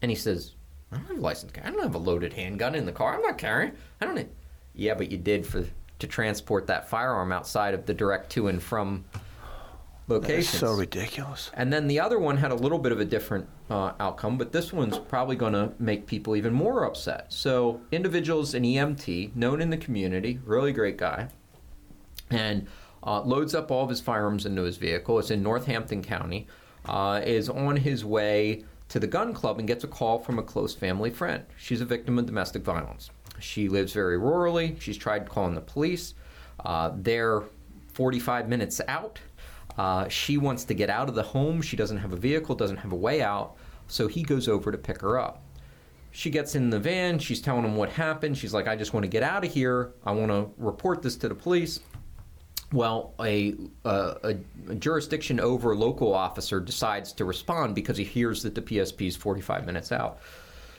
And 0.01 0.11
he 0.11 0.15
says, 0.15 0.55
I 0.91 0.97
don't 0.97 1.07
have 1.07 1.17
a 1.17 1.21
license. 1.21 1.51
I 1.63 1.69
don't 1.69 1.81
have 1.81 1.95
a 1.95 1.99
loaded 1.99 2.33
handgun 2.33 2.75
in 2.75 2.85
the 2.85 2.91
car. 2.91 3.15
I'm 3.15 3.21
not 3.21 3.37
carrying. 3.37 3.73
I 4.01 4.05
don't. 4.05 4.15
Need... 4.15 4.29
Yeah, 4.73 4.93
but 4.93 5.11
you 5.11 5.17
did 5.17 5.45
for 5.45 5.65
to 5.99 6.07
transport 6.07 6.67
that 6.67 6.89
firearm 6.89 7.31
outside 7.31 7.73
of 7.73 7.85
the 7.85 7.93
direct 7.93 8.31
to 8.31 8.47
and 8.47 8.63
from 8.63 9.03
locations. 10.07 10.59
so 10.59 10.73
ridiculous. 10.73 11.51
And 11.53 11.71
then 11.71 11.87
the 11.87 11.99
other 11.99 12.17
one 12.17 12.37
had 12.37 12.51
a 12.51 12.55
little 12.55 12.79
bit 12.79 12.91
of 12.91 12.99
a 12.99 13.05
different 13.05 13.47
uh, 13.69 13.91
outcome, 13.99 14.37
but 14.37 14.51
this 14.51 14.73
one's 14.73 14.97
probably 14.97 15.35
going 15.35 15.53
to 15.53 15.73
make 15.77 16.07
people 16.07 16.35
even 16.35 16.53
more 16.53 16.85
upset. 16.85 17.31
So, 17.31 17.81
individuals 17.91 18.53
an 18.53 18.63
EMT, 18.63 19.35
known 19.35 19.61
in 19.61 19.69
the 19.69 19.77
community, 19.77 20.39
really 20.45 20.71
great 20.71 20.97
guy, 20.97 21.27
and 22.31 22.67
uh, 23.03 23.21
loads 23.21 23.53
up 23.53 23.71
all 23.71 23.83
of 23.83 23.89
his 23.89 24.01
firearms 24.01 24.45
into 24.45 24.63
his 24.63 24.77
vehicle. 24.77 25.19
It's 25.19 25.31
in 25.31 25.43
Northampton 25.43 26.01
County. 26.01 26.47
Uh, 26.85 27.21
is 27.23 27.49
on 27.49 27.75
his 27.75 28.05
way 28.05 28.63
to 28.89 28.99
the 28.99 29.07
gun 29.07 29.33
club 29.33 29.59
and 29.59 29.67
gets 29.67 29.83
a 29.83 29.87
call 29.87 30.19
from 30.19 30.39
a 30.39 30.43
close 30.43 30.75
family 30.75 31.09
friend. 31.09 31.45
She's 31.57 31.81
a 31.81 31.85
victim 31.85 32.19
of 32.19 32.25
domestic 32.25 32.63
violence. 32.63 33.09
She 33.39 33.69
lives 33.69 33.93
very 33.93 34.17
rurally. 34.17 34.79
She's 34.81 34.97
tried 34.97 35.29
calling 35.29 35.55
the 35.55 35.61
police. 35.61 36.15
Uh, 36.65 36.91
they're 36.95 37.43
45 37.93 38.49
minutes 38.49 38.81
out. 38.87 39.19
Uh, 39.77 40.09
she 40.09 40.37
wants 40.37 40.65
to 40.65 40.73
get 40.73 40.89
out 40.89 41.07
of 41.07 41.15
the 41.15 41.23
home. 41.23 41.61
She 41.61 41.77
doesn't 41.77 41.97
have 41.97 42.11
a 42.11 42.17
vehicle, 42.17 42.55
doesn't 42.55 42.77
have 42.77 42.91
a 42.91 42.97
way 42.97 43.21
out. 43.21 43.55
So 43.87 44.07
he 44.07 44.23
goes 44.23 44.47
over 44.47 44.71
to 44.71 44.77
pick 44.77 45.01
her 45.01 45.17
up. 45.17 45.43
She 46.11 46.29
gets 46.29 46.55
in 46.55 46.69
the 46.69 46.79
van. 46.79 47.19
She's 47.19 47.41
telling 47.41 47.63
him 47.63 47.75
what 47.75 47.89
happened. 47.89 48.37
She's 48.37 48.53
like, 48.53 48.67
I 48.67 48.75
just 48.75 48.93
want 48.93 49.03
to 49.03 49.07
get 49.07 49.23
out 49.23 49.45
of 49.45 49.53
here. 49.53 49.93
I 50.03 50.11
want 50.11 50.31
to 50.31 50.49
report 50.57 51.01
this 51.01 51.15
to 51.17 51.29
the 51.29 51.35
police. 51.35 51.79
Well, 52.71 53.13
a, 53.19 53.55
uh, 53.83 54.13
a, 54.23 54.75
jurisdiction 54.75 55.39
over 55.39 55.75
local 55.75 56.13
officer 56.13 56.59
decides 56.59 57.11
to 57.13 57.25
respond 57.25 57.73
because 57.73 57.97
he 57.97 58.03
hears 58.03 58.43
that 58.43 58.53
the 58.53 58.61
PSP 58.61 59.07
is 59.07 59.15
45 59.15 59.65
minutes 59.65 59.91
out. 59.91 60.19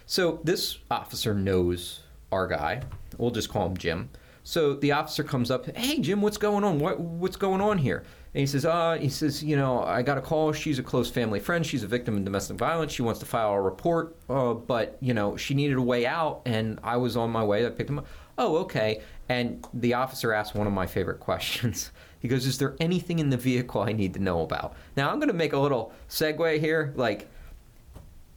So 0.06 0.40
this 0.44 0.78
officer 0.90 1.34
knows 1.34 2.00
our 2.30 2.46
guy. 2.46 2.82
We'll 3.18 3.32
just 3.32 3.48
call 3.48 3.66
him 3.66 3.76
Jim. 3.76 4.10
So 4.42 4.74
the 4.74 4.92
officer 4.92 5.22
comes 5.22 5.50
up, 5.50 5.66
"Hey 5.76 5.98
Jim, 5.98 6.22
what's 6.22 6.38
going 6.38 6.64
on? 6.64 6.78
What 6.78 6.98
what's 6.98 7.36
going 7.36 7.60
on 7.60 7.78
here?" 7.78 8.04
And 8.34 8.40
he 8.40 8.46
says, 8.46 8.64
"Uh, 8.64 8.96
he 8.98 9.08
says, 9.08 9.44
you 9.44 9.54
know, 9.56 9.82
I 9.82 10.02
got 10.02 10.16
a 10.16 10.20
call. 10.20 10.52
She's 10.52 10.78
a 10.78 10.82
close 10.82 11.10
family 11.10 11.40
friend. 11.40 11.64
She's 11.64 11.82
a 11.82 11.86
victim 11.86 12.16
of 12.16 12.24
domestic 12.24 12.56
violence. 12.56 12.92
She 12.92 13.02
wants 13.02 13.20
to 13.20 13.26
file 13.26 13.52
a 13.52 13.60
report, 13.60 14.16
uh, 14.28 14.54
but 14.54 14.96
you 15.00 15.12
know, 15.12 15.36
she 15.36 15.54
needed 15.54 15.76
a 15.76 15.82
way 15.82 16.06
out, 16.06 16.42
and 16.46 16.78
I 16.82 16.96
was 16.96 17.16
on 17.16 17.30
my 17.30 17.44
way. 17.44 17.66
I 17.66 17.70
picked 17.70 17.90
him 17.90 17.98
up. 17.98 18.06
Oh, 18.38 18.56
okay. 18.58 19.02
And 19.31 19.65
the 19.73 19.94
officer 19.94 20.32
asked 20.32 20.57
one 20.57 20.66
of 20.66 20.73
my 20.73 20.86
favorite 20.86 21.20
questions. 21.20 21.90
He 22.20 22.28
goes, 22.28 22.44
"Is 22.44 22.59
there 22.59 22.77
anything 22.78 23.19
in 23.19 23.31
the 23.31 23.39
vehicle 23.39 23.81
I 23.81 23.93
need 23.93 24.12
to 24.12 24.20
know 24.20 24.43
about?" 24.43 24.74
Now 24.94 25.09
I'm 25.09 25.16
going 25.20 25.28
to 25.28 25.35
make 25.35 25.55
a 25.55 25.59
little 25.59 25.90
segue 26.11 26.61
here, 26.61 26.93
like. 26.94 27.31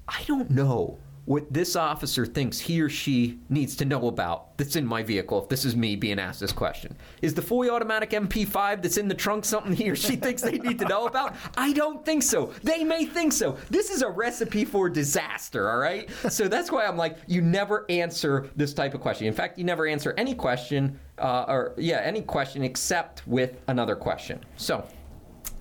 I 0.08 0.24
don't 0.26 0.50
know 0.50 0.98
what 1.26 1.52
this 1.54 1.76
officer 1.76 2.26
thinks 2.26 2.60
he 2.60 2.82
or 2.82 2.90
she 2.90 3.40
needs 3.50 3.76
to 3.78 3.86
know 3.86 4.08
about 4.08 4.58
that's 4.58 4.76
in 4.76 4.86
my 4.86 5.02
vehicle 5.02 5.42
if 5.42 5.48
this 5.48 5.64
is 5.64 5.76
me 5.76 5.96
being 5.96 6.20
asked 6.20 6.42
this 6.42 6.52
question. 6.52 6.96
Is 7.22 7.34
the 7.34 7.42
fully 7.42 7.70
automatic 7.70 8.10
MP5 8.10 8.82
that's 8.82 8.98
in 8.98 9.08
the 9.08 9.16
trunk 9.16 9.46
something 9.46 9.74
he 9.74 9.90
or 9.90 9.96
she 9.96 10.16
thinks 10.18 10.42
they 10.42 10.58
need 10.58 10.80
to 10.80 10.86
know 10.86 11.08
about? 11.08 11.36
I 11.56 11.72
don't 11.74 12.06
think 12.06 12.24
so. 12.24 12.54
They 12.64 12.84
may 12.84 13.06
think 13.06 13.32
so. 13.32 13.58
This 13.70 13.90
is 13.90 14.02
a 14.02 14.10
recipe 14.10 14.66
for 14.66 14.90
disaster, 14.90 15.70
all 15.70 15.78
right? 15.78 16.10
So 16.30 16.48
that's 16.48 16.72
why 16.72 16.86
I'm 16.86 16.98
like, 16.98 17.18
you 17.28 17.42
never 17.42 17.86
answer 17.90 18.50
this 18.56 18.74
type 18.74 18.94
of 18.94 19.02
question. 19.02 19.28
In 19.28 19.34
fact, 19.34 19.58
you 19.58 19.64
never 19.64 19.88
answer 19.88 20.14
any 20.18 20.36
question, 20.36 21.00
uh, 21.20 21.46
or 21.48 21.74
yeah, 21.78 22.02
any 22.04 22.22
question 22.22 22.64
except 22.64 23.26
with 23.28 23.62
another 23.68 23.96
question. 23.96 24.44
So, 24.58 24.86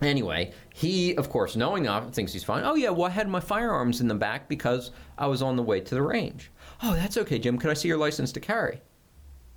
Anyway, 0.03 0.53
he, 0.83 1.15
of 1.17 1.31
course, 1.31 1.55
knowing 1.55 1.87
of, 1.87 2.13
thinks 2.13 2.33
he's 2.33 2.45
fine. 2.45 2.65
Oh, 2.65 2.75
yeah, 2.75 2.91
well, 2.91 3.07
I 3.07 3.11
had 3.11 3.29
my 3.29 3.41
firearms 3.41 4.01
in 4.01 4.09
the 4.09 4.15
back 4.15 4.49
because 4.49 4.91
I 5.17 5.29
was 5.29 5.41
on 5.41 5.57
the 5.57 5.63
way 5.63 5.81
to 5.81 5.95
the 5.95 6.03
range. 6.03 6.51
Oh, 6.83 6.95
that's 6.95 7.17
okay, 7.17 7.39
Jim. 7.39 7.57
Can 7.57 7.71
I 7.71 7.75
see 7.75 7.87
your 7.89 7.97
license 7.97 8.33
to 8.33 8.41
carry? 8.41 8.81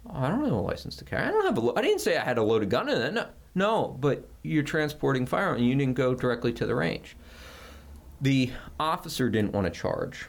Oh, 0.08 0.20
I 0.20 0.30
don't 0.30 0.44
have 0.44 0.54
a 0.54 0.56
license 0.56 0.96
to 0.98 1.04
carry. 1.04 1.24
I 1.24 1.32
don't 1.32 1.46
have 1.46 1.58
a. 1.58 1.62
Lo- 1.62 1.74
I 1.76 1.82
didn't 1.82 2.02
say 2.02 2.16
I 2.16 2.24
had 2.24 2.38
a 2.38 2.44
loaded 2.44 2.70
gun 2.70 2.90
in 2.90 3.02
it. 3.02 3.14
No, 3.14 3.28
no, 3.56 3.98
but 4.00 4.30
you're 4.44 4.64
transporting 4.64 5.26
firearm. 5.26 5.58
You 5.58 5.74
didn't 5.74 5.96
go 5.96 6.14
directly 6.14 6.54
to 6.54 6.66
the 6.68 6.76
range. 6.76 7.18
The 8.22 8.52
officer 8.80 9.30
didn't 9.30 9.54
want 9.54 9.66
to 9.66 9.72
charge. 9.72 10.28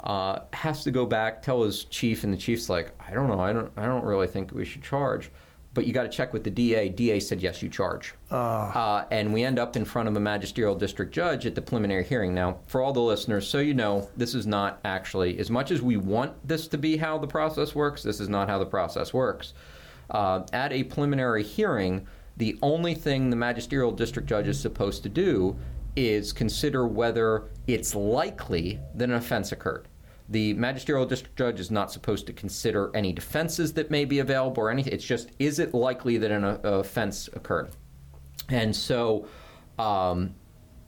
Uh, 0.00 0.40
has 0.52 0.82
to 0.84 0.90
go 0.90 1.06
back, 1.06 1.42
tell 1.42 1.62
his 1.62 1.84
chief, 1.84 2.24
and 2.24 2.32
the 2.32 2.36
chief's 2.36 2.68
like, 2.68 2.92
I 3.00 3.14
don't 3.14 3.28
know. 3.28 3.40
I 3.40 3.52
don't. 3.52 3.72
I 3.76 3.86
don't 3.86 4.04
really 4.04 4.26
think 4.26 4.52
we 4.52 4.64
should 4.64 4.82
charge. 4.82 5.30
But 5.74 5.86
you 5.86 5.92
got 5.92 6.04
to 6.04 6.08
check 6.08 6.32
with 6.32 6.44
the 6.44 6.50
DA. 6.50 6.88
DA 6.88 7.20
said 7.20 7.42
yes, 7.42 7.62
you 7.62 7.68
charge. 7.68 8.14
Uh, 8.74 9.04
and 9.10 9.34
we 9.34 9.42
end 9.42 9.58
up 9.58 9.76
in 9.76 9.84
front 9.84 10.08
of 10.08 10.16
a 10.16 10.20
magisterial 10.20 10.76
district 10.76 11.12
judge 11.12 11.46
at 11.46 11.54
the 11.54 11.62
preliminary 11.62 12.04
hearing. 12.04 12.32
Now, 12.32 12.58
for 12.66 12.80
all 12.80 12.92
the 12.92 13.00
listeners, 13.00 13.48
so 13.48 13.58
you 13.58 13.74
know, 13.74 14.08
this 14.16 14.34
is 14.34 14.46
not 14.46 14.78
actually, 14.84 15.38
as 15.38 15.50
much 15.50 15.70
as 15.72 15.82
we 15.82 15.96
want 15.96 16.32
this 16.46 16.68
to 16.68 16.78
be 16.78 16.96
how 16.96 17.18
the 17.18 17.26
process 17.26 17.74
works, 17.74 18.02
this 18.04 18.20
is 18.20 18.28
not 18.28 18.48
how 18.48 18.58
the 18.58 18.66
process 18.66 19.12
works. 19.12 19.52
Uh, 20.10 20.42
at 20.52 20.72
a 20.72 20.84
preliminary 20.84 21.42
hearing, 21.42 22.06
the 22.36 22.58
only 22.62 22.94
thing 22.94 23.30
the 23.30 23.36
magisterial 23.36 23.92
district 23.92 24.28
judge 24.28 24.48
is 24.48 24.60
supposed 24.60 25.02
to 25.02 25.08
do 25.08 25.56
is 25.96 26.32
consider 26.32 26.86
whether 26.86 27.44
it's 27.66 27.94
likely 27.94 28.80
that 28.94 29.08
an 29.08 29.14
offense 29.14 29.52
occurred. 29.52 29.86
The 30.28 30.54
magisterial 30.54 31.04
district 31.04 31.36
judge 31.36 31.60
is 31.60 31.70
not 31.70 31.92
supposed 31.92 32.26
to 32.26 32.32
consider 32.32 32.90
any 32.94 33.12
defenses 33.12 33.74
that 33.74 33.90
may 33.90 34.04
be 34.04 34.20
available 34.20 34.62
or 34.62 34.70
anything. 34.70 34.92
It's 34.92 35.04
just 35.04 35.30
is 35.38 35.58
it 35.58 35.74
likely 35.74 36.16
that 36.18 36.30
an 36.30 36.44
uh, 36.44 36.58
offense 36.64 37.28
occurred? 37.34 37.70
And 38.48 38.74
so, 38.74 39.26
um, 39.78 40.34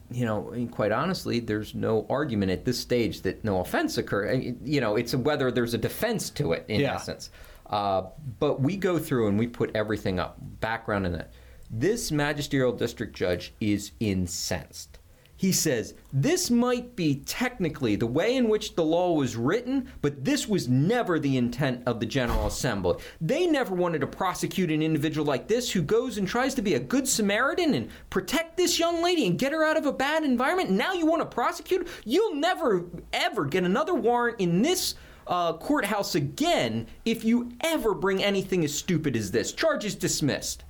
you 0.09 0.25
know, 0.25 0.67
quite 0.71 0.91
honestly, 0.91 1.39
there's 1.39 1.75
no 1.75 2.05
argument 2.09 2.51
at 2.51 2.65
this 2.65 2.79
stage 2.79 3.21
that 3.21 3.43
no 3.43 3.59
offense 3.59 3.97
occurred. 3.97 4.57
You 4.63 4.81
know, 4.81 4.95
it's 4.95 5.13
whether 5.13 5.51
there's 5.51 5.73
a 5.73 5.77
defense 5.77 6.29
to 6.31 6.53
it 6.53 6.65
in 6.67 6.79
Yeah. 6.81 6.95
essence. 6.95 7.29
Uh, 7.67 8.03
but 8.39 8.61
we 8.61 8.77
go 8.77 8.97
through 8.97 9.27
and 9.27 9.37
we 9.37 9.45
put 9.45 9.75
everything 9.75 10.19
up, 10.19 10.37
background 10.61 11.05
in 11.05 11.13
it. 11.13 11.29
This 11.69 12.11
magisterial 12.11 12.71
district 12.71 13.15
judge 13.15 13.53
is 13.59 13.91
incensed. 13.99 14.99
He 15.37 15.51
says, 15.51 15.93
This 16.11 16.49
might 16.49 16.95
be 16.95 17.17
technically 17.25 17.95
the 17.95 18.07
way 18.07 18.35
in 18.35 18.49
which 18.49 18.75
the 18.75 18.83
law 18.83 19.13
was 19.13 19.35
written, 19.35 19.91
but 20.01 20.25
this 20.25 20.47
was 20.47 20.67
never 20.67 21.19
the 21.19 21.37
intent 21.37 21.83
of 21.85 21.99
the 21.99 22.07
General 22.07 22.47
Assembly. 22.47 22.97
They 23.21 23.45
never 23.45 23.75
wanted 23.75 24.01
to 24.01 24.07
prosecute 24.07 24.71
an 24.71 24.81
individual 24.81 25.27
like 25.27 25.47
this 25.47 25.71
who 25.71 25.83
goes 25.83 26.17
and 26.17 26.27
tries 26.27 26.55
to 26.55 26.63
be 26.63 26.73
a 26.73 26.79
good 26.79 27.07
Samaritan 27.07 27.75
and 27.75 27.89
protect 28.09 28.57
this 28.57 28.79
young 28.79 29.03
lady 29.03 29.27
and 29.27 29.37
get 29.37 29.51
her 29.51 29.63
out 29.63 29.77
of 29.77 29.85
a 29.85 29.93
bad 29.93 30.23
environment. 30.23 30.71
Now 30.71 30.93
you 30.93 31.05
want 31.05 31.21
to 31.21 31.27
prosecute? 31.27 31.87
You'll 32.03 32.35
never, 32.35 32.85
ever 33.13 33.45
get 33.45 33.63
another 33.63 33.93
warrant 33.93 34.39
in 34.39 34.63
this 34.63 34.95
uh, 35.27 35.53
courthouse 35.53 36.15
again 36.15 36.87
if 37.05 37.23
you 37.23 37.51
ever 37.61 37.93
bring 37.93 38.23
anything 38.23 38.63
as 38.63 38.73
stupid 38.73 39.15
as 39.15 39.29
this. 39.29 39.51
Charges 39.51 39.93
dismissed. 39.93 40.63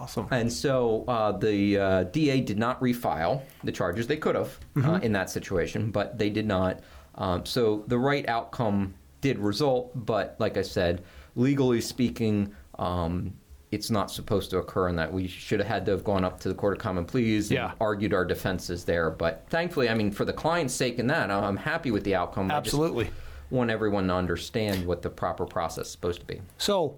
Awesome. 0.00 0.28
And 0.30 0.52
so 0.52 1.04
uh, 1.08 1.32
the 1.32 1.78
uh, 1.78 2.02
DA 2.04 2.40
did 2.40 2.58
not 2.58 2.80
refile 2.80 3.42
the 3.64 3.72
charges. 3.72 4.06
They 4.06 4.16
could 4.16 4.34
have 4.34 4.58
uh, 4.84 5.00
in 5.02 5.12
that 5.12 5.30
situation, 5.30 5.90
but 5.90 6.18
they 6.18 6.30
did 6.30 6.46
not. 6.46 6.80
Um, 7.16 7.46
so 7.46 7.84
the 7.86 7.98
right 7.98 8.28
outcome 8.28 8.94
did 9.20 9.38
result, 9.38 9.90
but 10.06 10.36
like 10.38 10.56
I 10.56 10.62
said, 10.62 11.02
legally 11.34 11.80
speaking, 11.80 12.54
um, 12.78 13.32
it's 13.72 13.90
not 13.90 14.10
supposed 14.10 14.50
to 14.50 14.58
occur 14.58 14.88
in 14.88 14.96
that. 14.96 15.12
We 15.12 15.26
should 15.26 15.58
have 15.60 15.68
had 15.68 15.86
to 15.86 15.92
have 15.92 16.04
gone 16.04 16.24
up 16.24 16.38
to 16.40 16.48
the 16.48 16.54
Court 16.54 16.76
of 16.76 16.82
Common 16.82 17.04
Pleas 17.04 17.50
and 17.50 17.56
Yeah. 17.56 17.72
argued 17.80 18.14
our 18.14 18.24
defenses 18.24 18.84
there. 18.84 19.10
But 19.10 19.46
thankfully, 19.48 19.88
I 19.88 19.94
mean, 19.94 20.10
for 20.10 20.24
the 20.24 20.32
client's 20.32 20.74
sake 20.74 20.98
in 20.98 21.06
that, 21.08 21.30
I'm 21.30 21.56
happy 21.56 21.90
with 21.90 22.04
the 22.04 22.14
outcome. 22.14 22.50
Absolutely. 22.50 23.10
want 23.50 23.70
everyone 23.70 24.08
to 24.08 24.14
understand 24.14 24.84
what 24.86 25.02
the 25.02 25.08
proper 25.10 25.46
process 25.46 25.86
is 25.86 25.92
supposed 25.92 26.18
to 26.20 26.26
be. 26.26 26.40
So, 26.58 26.96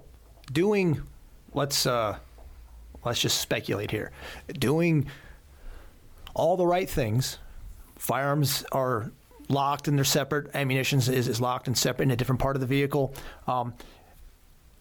doing 0.52 1.02
let's 1.52 1.84
uh, 1.86 2.16
let's 3.08 3.20
just 3.20 3.40
speculate 3.40 3.90
here. 3.90 4.12
Doing 4.58 5.06
all 6.34 6.56
the 6.56 6.66
right 6.66 6.88
things. 6.88 7.38
Firearms 7.96 8.64
are 8.72 9.10
locked 9.48 9.88
and 9.88 9.98
they're 9.98 10.04
separate. 10.04 10.54
Ammunition 10.54 10.98
is, 10.98 11.08
is 11.08 11.40
locked 11.40 11.66
and 11.66 11.76
separate 11.76 12.04
in 12.04 12.10
a 12.10 12.16
different 12.16 12.40
part 12.40 12.56
of 12.56 12.60
the 12.60 12.66
vehicle. 12.66 13.14
Um, 13.46 13.74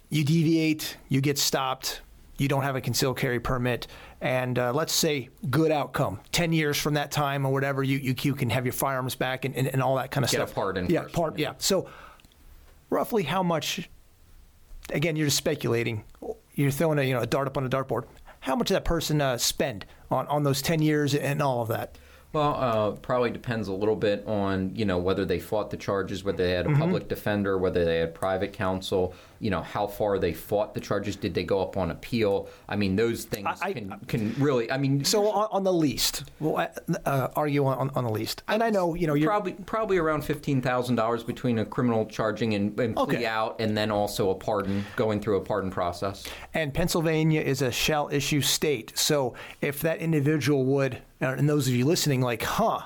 you 0.09 0.23
deviate, 0.23 0.97
you 1.09 1.19
get 1.19 1.37
stopped, 1.37 2.01
you 2.37 2.47
don't 2.47 2.63
have 2.63 2.75
a 2.75 2.81
concealed 2.81 3.17
carry 3.17 3.39
permit, 3.39 3.87
and 4.21 4.57
uh, 4.59 4.71
let's 4.71 4.93
say 4.93 5.29
good 5.49 5.71
outcome. 5.71 6.19
Ten 6.31 6.53
years 6.53 6.77
from 6.77 6.93
that 6.93 7.11
time 7.11 7.45
or 7.45 7.51
whatever, 7.51 7.83
you 7.83 7.97
you, 7.97 8.15
you 8.21 8.35
can 8.35 8.49
have 8.49 8.65
your 8.65 8.73
firearms 8.73 9.15
back 9.15 9.43
and, 9.43 9.55
and, 9.55 9.67
and 9.67 9.81
all 9.81 9.95
that 9.95 10.11
kind 10.11 10.23
of 10.23 10.31
Get 10.31 10.41
a 10.41 10.43
stuff. 10.45 10.55
pardon 10.55 10.87
Yeah, 10.89 11.05
part. 11.11 11.37
Yeah. 11.39 11.53
So, 11.57 11.89
roughly 12.89 13.23
how 13.23 13.43
much? 13.43 13.89
Again, 14.93 15.15
you're 15.15 15.27
just 15.27 15.37
speculating. 15.37 16.03
You're 16.57 16.71
throwing 16.71 16.97
a 16.97 17.03
you 17.03 17.13
know 17.13 17.21
a 17.21 17.27
dart 17.27 17.47
up 17.47 17.55
on 17.55 17.65
a 17.65 17.69
dartboard. 17.69 18.05
How 18.41 18.55
much 18.55 18.69
did 18.69 18.73
that 18.73 18.85
person 18.85 19.21
uh, 19.21 19.37
spend 19.37 19.85
on, 20.09 20.25
on 20.27 20.43
those 20.43 20.61
ten 20.61 20.81
years 20.81 21.13
and 21.13 21.39
all 21.41 21.61
of 21.61 21.67
that? 21.69 21.97
Well, 22.33 22.55
uh, 22.55 22.91
probably 22.97 23.31
depends 23.31 23.67
a 23.69 23.73
little 23.73 23.95
bit 23.95 24.23
on 24.27 24.75
you 24.75 24.85
know 24.85 24.97
whether 24.97 25.25
they 25.25 25.39
fought 25.39 25.69
the 25.71 25.77
charges, 25.77 26.23
whether 26.23 26.43
they 26.43 26.51
had 26.51 26.65
Mm-hmm. 26.67 26.75
a 26.75 26.85
public 26.85 27.07
defender, 27.07 27.57
whether 27.57 27.85
they 27.85 27.99
had 27.99 28.13
private 28.13 28.51
counsel. 28.53 29.13
You 29.39 29.49
know 29.51 29.61
how 29.61 29.87
far 29.87 30.17
they 30.19 30.33
fought 30.33 30.73
the 30.73 30.79
charges. 30.81 31.15
Did 31.15 31.33
they 31.35 31.43
go 31.43 31.61
up 31.61 31.77
on 31.77 31.91
appeal? 31.91 32.49
I 32.67 32.75
mean, 32.75 32.95
those 32.95 33.23
things 33.25 33.47
I- 33.61 33.67
I- 33.69 33.73
can 33.73 33.95
can 34.07 34.35
really. 34.39 34.69
I 34.71 34.77
mean, 34.77 35.05
So 35.05 35.29
on, 35.29 35.47
on 35.51 35.63
the 35.63 35.71
least, 35.73 36.25
we'll 36.39 36.57
uh, 36.57 36.67
uh, 37.05 37.27
argue 37.35 37.65
on, 37.65 37.91
on 37.91 38.03
the 38.03 38.09
least. 38.11 38.43
And 38.47 38.61
I 38.63 38.71
know 38.71 38.93
you 38.95 39.07
know 39.07 39.13
you're 39.13 39.29
probably 39.29 39.53
probably 39.53 39.97
around 39.97 40.23
fifteen 40.23 40.61
thousand 40.61 40.95
dollars 40.95 41.23
between 41.23 41.59
a 41.59 41.65
criminal 41.65 42.05
charging 42.07 42.53
and, 42.55 42.77
and 42.79 42.95
plea 42.95 43.03
Okay. 43.03 43.25
out, 43.25 43.55
and 43.59 43.77
then 43.77 43.89
also 43.89 44.31
a 44.31 44.35
pardon, 44.35 44.83
going 44.95 45.21
through 45.21 45.37
a 45.37 45.41
pardon 45.41 45.71
process. 45.71 46.25
And 46.53 46.73
Pennsylvania 46.73 47.41
is 47.41 47.61
a 47.61 47.71
shall 47.71 48.09
issue 48.11 48.41
state. 48.41 48.91
So 48.97 49.33
if 49.61 49.79
that 49.81 49.99
individual 49.99 50.65
would, 50.65 50.97
and 51.19 51.49
those 51.49 51.67
of 51.67 51.73
you 51.73 51.85
listening, 51.85 52.21
like, 52.21 52.43
huh, 52.43 52.81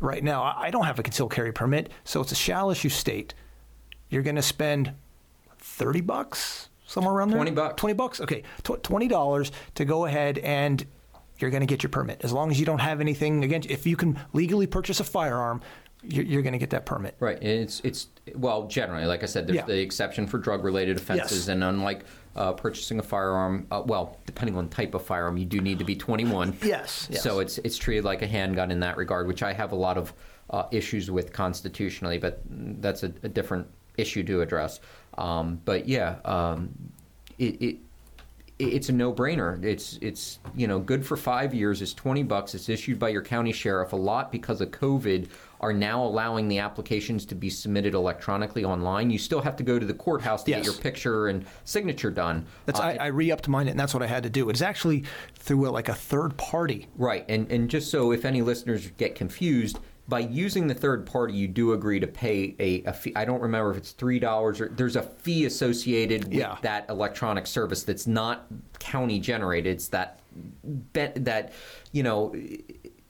right 0.00 0.22
now, 0.22 0.42
I 0.42 0.70
don't 0.70 0.84
have 0.84 0.98
a 0.98 1.02
concealed 1.02 1.32
carry 1.32 1.52
permit, 1.52 1.90
so 2.04 2.20
it's 2.20 2.32
a 2.32 2.36
shall 2.36 2.70
issue 2.70 2.88
state. 2.88 3.34
You're 4.10 4.22
going 4.22 4.36
to 4.36 4.42
spend 4.42 4.92
30 5.58 6.00
bucks, 6.02 6.68
somewhere 6.86 7.14
around 7.14 7.28
there? 7.30 7.38
20 7.38 7.50
bucks. 7.52 7.74
20 7.80 7.94
bucks. 7.94 8.20
Okay. 8.20 8.42
Tw- 8.62 8.82
$20 8.82 9.50
to 9.74 9.84
go 9.84 10.06
ahead 10.06 10.38
and 10.38 10.84
you're 11.38 11.50
going 11.50 11.60
to 11.60 11.66
get 11.66 11.82
your 11.82 11.90
permit. 11.90 12.20
As 12.24 12.32
long 12.32 12.50
as 12.50 12.58
you 12.58 12.66
don't 12.66 12.80
have 12.80 13.00
anything 13.00 13.44
against, 13.44 13.70
if 13.70 13.86
you 13.86 13.96
can 13.96 14.18
legally 14.32 14.66
purchase 14.66 14.98
a 14.98 15.04
firearm, 15.04 15.60
you're, 16.02 16.24
you're 16.24 16.42
going 16.42 16.52
to 16.54 16.58
get 16.58 16.70
that 16.70 16.86
permit. 16.86 17.16
Right. 17.20 17.36
and 17.38 17.46
It's 17.48 17.80
it's 17.80 18.08
well 18.34 18.66
generally, 18.66 19.04
like 19.06 19.22
I 19.22 19.26
said, 19.26 19.46
there's 19.46 19.56
Yeah. 19.56 19.66
the 19.66 19.78
exception 19.78 20.26
for 20.26 20.38
drug-related 20.38 20.96
offenses, 20.96 21.46
Yes. 21.46 21.48
and 21.48 21.62
unlike 21.62 22.04
uh, 22.36 22.52
purchasing 22.52 22.98
a 22.98 23.02
firearm, 23.02 23.66
uh, 23.70 23.82
well, 23.84 24.16
depending 24.26 24.56
on 24.56 24.68
type 24.68 24.94
of 24.94 25.04
firearm, 25.04 25.36
you 25.36 25.44
do 25.44 25.60
need 25.60 25.78
to 25.78 25.84
be 25.84 25.96
21. 25.96 26.56
Yes, 26.62 27.08
yes. 27.10 27.22
So 27.22 27.40
it's 27.40 27.58
it's 27.58 27.78
treated 27.78 28.04
like 28.04 28.22
a 28.22 28.26
handgun 28.26 28.70
in 28.70 28.80
that 28.80 28.96
regard, 28.96 29.26
which 29.26 29.42
I 29.42 29.52
have 29.52 29.72
a 29.72 29.76
lot 29.76 29.96
of 29.96 30.12
uh, 30.50 30.64
issues 30.70 31.10
with 31.10 31.32
constitutionally, 31.32 32.18
but 32.18 32.42
that's 32.48 33.02
a, 33.02 33.12
a 33.22 33.28
different 33.28 33.66
issue 33.96 34.22
to 34.24 34.42
address. 34.42 34.80
Um, 35.16 35.60
but 35.64 35.88
yeah, 35.88 36.16
um, 36.24 36.70
it. 37.38 37.62
it 37.62 37.76
it's 38.58 38.88
a 38.88 38.92
no-brainer. 38.92 39.62
It's 39.62 40.00
it's 40.02 40.40
you 40.56 40.66
know 40.66 40.80
good 40.80 41.06
for 41.06 41.16
five 41.16 41.54
years. 41.54 41.80
It's 41.80 41.94
twenty 41.94 42.24
bucks. 42.24 42.56
It's 42.56 42.68
issued 42.68 42.98
by 42.98 43.10
your 43.10 43.22
county 43.22 43.52
sheriff. 43.52 43.92
A 43.92 43.96
lot 43.96 44.32
because 44.32 44.60
of 44.60 44.72
COVID 44.72 45.28
are 45.60 45.72
now 45.72 46.04
allowing 46.04 46.48
the 46.48 46.58
applications 46.58 47.24
to 47.26 47.34
be 47.34 47.50
submitted 47.50 47.94
electronically 47.94 48.64
online. 48.64 49.10
You 49.10 49.18
still 49.18 49.40
have 49.40 49.56
to 49.56 49.62
go 49.62 49.78
to 49.78 49.84
the 49.86 49.94
courthouse 49.94 50.42
to 50.44 50.50
Yes. 50.50 50.60
get 50.60 50.66
your 50.66 50.74
picture 50.82 51.26
and 51.28 51.44
signature 51.64 52.10
done. 52.10 52.46
That's, 52.66 52.78
Uh, 52.80 52.84
I, 52.84 52.92
I 53.00 53.06
re-upped 53.06 53.48
mine, 53.48 53.68
it 53.68 53.72
and 53.72 53.80
that's 53.80 53.92
what 53.94 54.02
I 54.02 54.06
had 54.06 54.22
to 54.22 54.30
do. 54.30 54.48
It's 54.50 54.62
actually 54.62 55.04
through 55.34 55.68
a, 55.68 55.70
like 55.70 55.88
a 55.88 55.94
third 55.94 56.36
party. 56.36 56.86
Right, 56.96 57.24
and 57.28 57.50
and 57.50 57.68
just 57.68 57.90
so 57.90 58.12
if 58.12 58.24
any 58.24 58.42
listeners 58.42 58.90
get 58.96 59.14
confused, 59.14 59.78
by 60.06 60.20
using 60.20 60.68
the 60.68 60.74
third 60.74 61.04
party, 61.04 61.34
you 61.34 61.46
do 61.46 61.74
agree 61.74 62.00
to 62.00 62.06
pay 62.06 62.54
a, 62.58 62.82
a 62.84 62.92
fee. 62.94 63.12
I 63.14 63.26
don't 63.26 63.42
remember 63.42 63.72
if 63.72 63.76
it's 63.76 63.90
three 63.92 64.18
dollars 64.18 64.58
or 64.60 64.68
there's 64.68 64.96
a 64.96 65.02
fee 65.02 65.44
associated 65.44 66.24
with 66.24 66.32
Yeah. 66.32 66.56
that 66.62 66.86
electronic 66.88 67.46
service 67.46 67.82
that's 67.82 68.06
not 68.06 68.46
county 68.78 69.20
generated. 69.20 69.74
It's 69.74 69.88
that 69.88 70.20
that 70.94 71.52
you 71.92 72.02
know. 72.02 72.34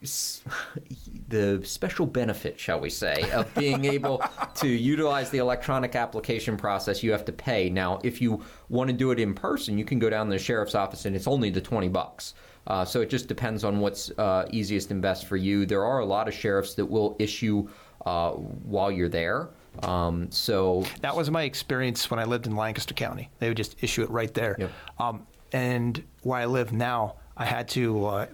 The 0.01 1.61
special 1.65 2.07
benefit, 2.07 2.59
shall 2.59 2.81
we 2.81 2.89
say, 2.89 3.31
of 3.33 3.53
being 3.55 3.85
able 3.85 4.23
to 4.57 4.69
utilize 4.69 5.31
the 5.31 5.39
electronic 5.39 5.97
application 5.97 6.57
process, 6.57 7.03
you 7.03 7.11
have 7.11 7.25
to 7.25 7.33
pay. 7.33 7.69
Now, 7.69 7.99
if 8.05 8.23
you 8.23 8.43
want 8.69 8.89
to 8.89 8.97
do 8.97 9.11
it 9.11 9.19
in 9.19 9.35
person, 9.35 9.77
you 9.77 9.85
can 9.85 9.99
go 9.99 10.09
down 10.09 10.27
to 10.27 10.33
the 10.33 10.39
sheriff's 10.39 10.75
office 10.75 11.05
and 11.05 11.16
it's 11.16 11.27
only 11.27 11.51
the 11.51 11.61
20 11.61 11.89
bucks. 11.89 12.35
Uh, 12.66 12.85
so 12.85 13.01
it 13.01 13.11
just 13.11 13.29
depends 13.29 13.65
on 13.65 13.81
what's 13.81 14.11
uh, 14.19 14.47
easiest 14.51 14.91
and 14.91 15.03
best 15.03 15.27
for 15.27 15.37
you. 15.37 15.66
There 15.66 15.85
are 15.85 16.01
a 16.01 16.07
lot 16.07 16.29
of 16.29 16.35
sheriffs 16.35 16.75
that 16.75 16.87
will 16.87 17.16
issue 17.19 17.69
uh, 18.07 18.33
while 18.33 18.93
you're 18.93 19.09
there. 19.09 19.49
Um, 19.83 20.31
so 20.31 20.85
That 21.01 21.16
was 21.16 21.31
my 21.31 21.43
experience 21.43 22.11
when 22.11 22.20
I 22.20 22.25
lived 22.25 22.47
in 22.47 22.55
Lancaster 22.57 22.95
County. 22.95 23.31
They 23.39 23.49
would 23.49 23.57
just 23.57 23.83
issue 23.83 24.03
it 24.03 24.11
right 24.11 24.33
there. 24.33 24.57
Yep. 24.59 24.70
Um, 24.99 25.27
and 25.53 26.03
where 26.23 26.41
I 26.41 26.45
live 26.45 26.73
now, 26.73 27.16
I 27.37 27.45
had 27.45 27.69
to 27.70 28.27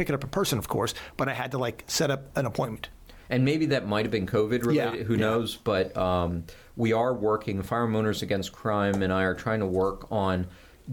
pick 0.00 0.08
it 0.08 0.14
up 0.14 0.24
in 0.24 0.30
person, 0.30 0.58
of 0.58 0.66
course, 0.66 0.94
but 1.18 1.28
I 1.28 1.34
had 1.34 1.50
to 1.50 1.58
like 1.58 1.84
set 1.86 2.10
up 2.10 2.34
an 2.34 2.46
appointment. 2.46 2.88
And 3.28 3.44
maybe 3.44 3.66
that 3.66 3.86
might 3.86 4.06
have 4.06 4.10
been 4.10 4.26
COVID 4.26 4.64
related. 4.64 5.00
Yeah, 5.00 5.04
Who 5.04 5.14
yeah. 5.14 5.20
knows? 5.20 5.56
But 5.56 5.94
um, 5.94 6.44
we 6.74 6.94
are 6.94 7.12
working. 7.12 7.62
Firearm 7.62 7.94
Owners 7.94 8.22
Against 8.22 8.50
Crime 8.50 9.02
and 9.02 9.12
I 9.12 9.24
are 9.24 9.34
trying 9.34 9.60
to 9.60 9.66
work 9.66 10.10
on 10.10 10.46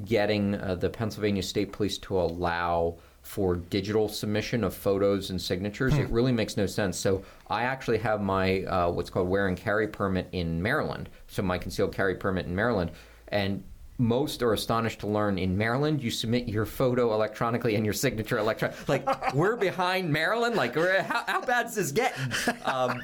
getting 0.06 0.56
uh, 0.56 0.76
the 0.76 0.90
Pennsylvania 0.90 1.42
State 1.42 1.72
Police 1.72 1.98
to 2.00 2.20
allow 2.20 2.98
for 3.22 3.56
digital 3.56 4.10
submission 4.10 4.64
of 4.64 4.74
photos 4.74 5.30
and 5.30 5.42
signatures. 5.42 5.94
Hmm. 5.94 6.02
It 6.02 6.10
really 6.10 6.34
makes 6.34 6.58
no 6.58 6.66
sense. 6.66 6.98
So 6.98 7.24
I 7.50 7.64
actually 7.64 8.00
have 8.00 8.22
my 8.22 8.64
uh, 8.64 8.92
what's 8.92 9.10
called 9.10 9.30
wear 9.30 9.48
and 9.48 9.56
carry 9.56 9.88
permit 9.88 10.28
in 10.34 10.62
Maryland. 10.62 11.10
So 11.28 11.42
my 11.42 11.58
concealed 11.58 11.94
carry 11.94 12.16
permit 12.16 12.46
in 12.46 12.56
Maryland, 12.56 12.92
and 13.30 13.64
most 13.98 14.44
are 14.44 14.54
astonished 14.54 15.00
to 15.00 15.08
learn 15.08 15.38
in 15.38 15.58
Maryland 15.58 16.04
you 16.04 16.12
submit 16.12 16.48
your 16.48 16.66
photo 16.66 17.14
electronically 17.14 17.76
and 17.76 17.84
your 17.84 17.94
signature 17.94 18.38
electronic. 18.38 18.88
Like 18.88 19.34
we're 19.34 19.56
behind 19.56 20.12
Maryland. 20.12 20.56
Like 20.56 20.76
we're, 20.76 21.02
how, 21.02 21.24
how 21.28 21.42
bad 21.42 21.68
is 21.68 21.76
this 21.76 21.92
getting? 21.92 22.32
Um, 22.66 23.02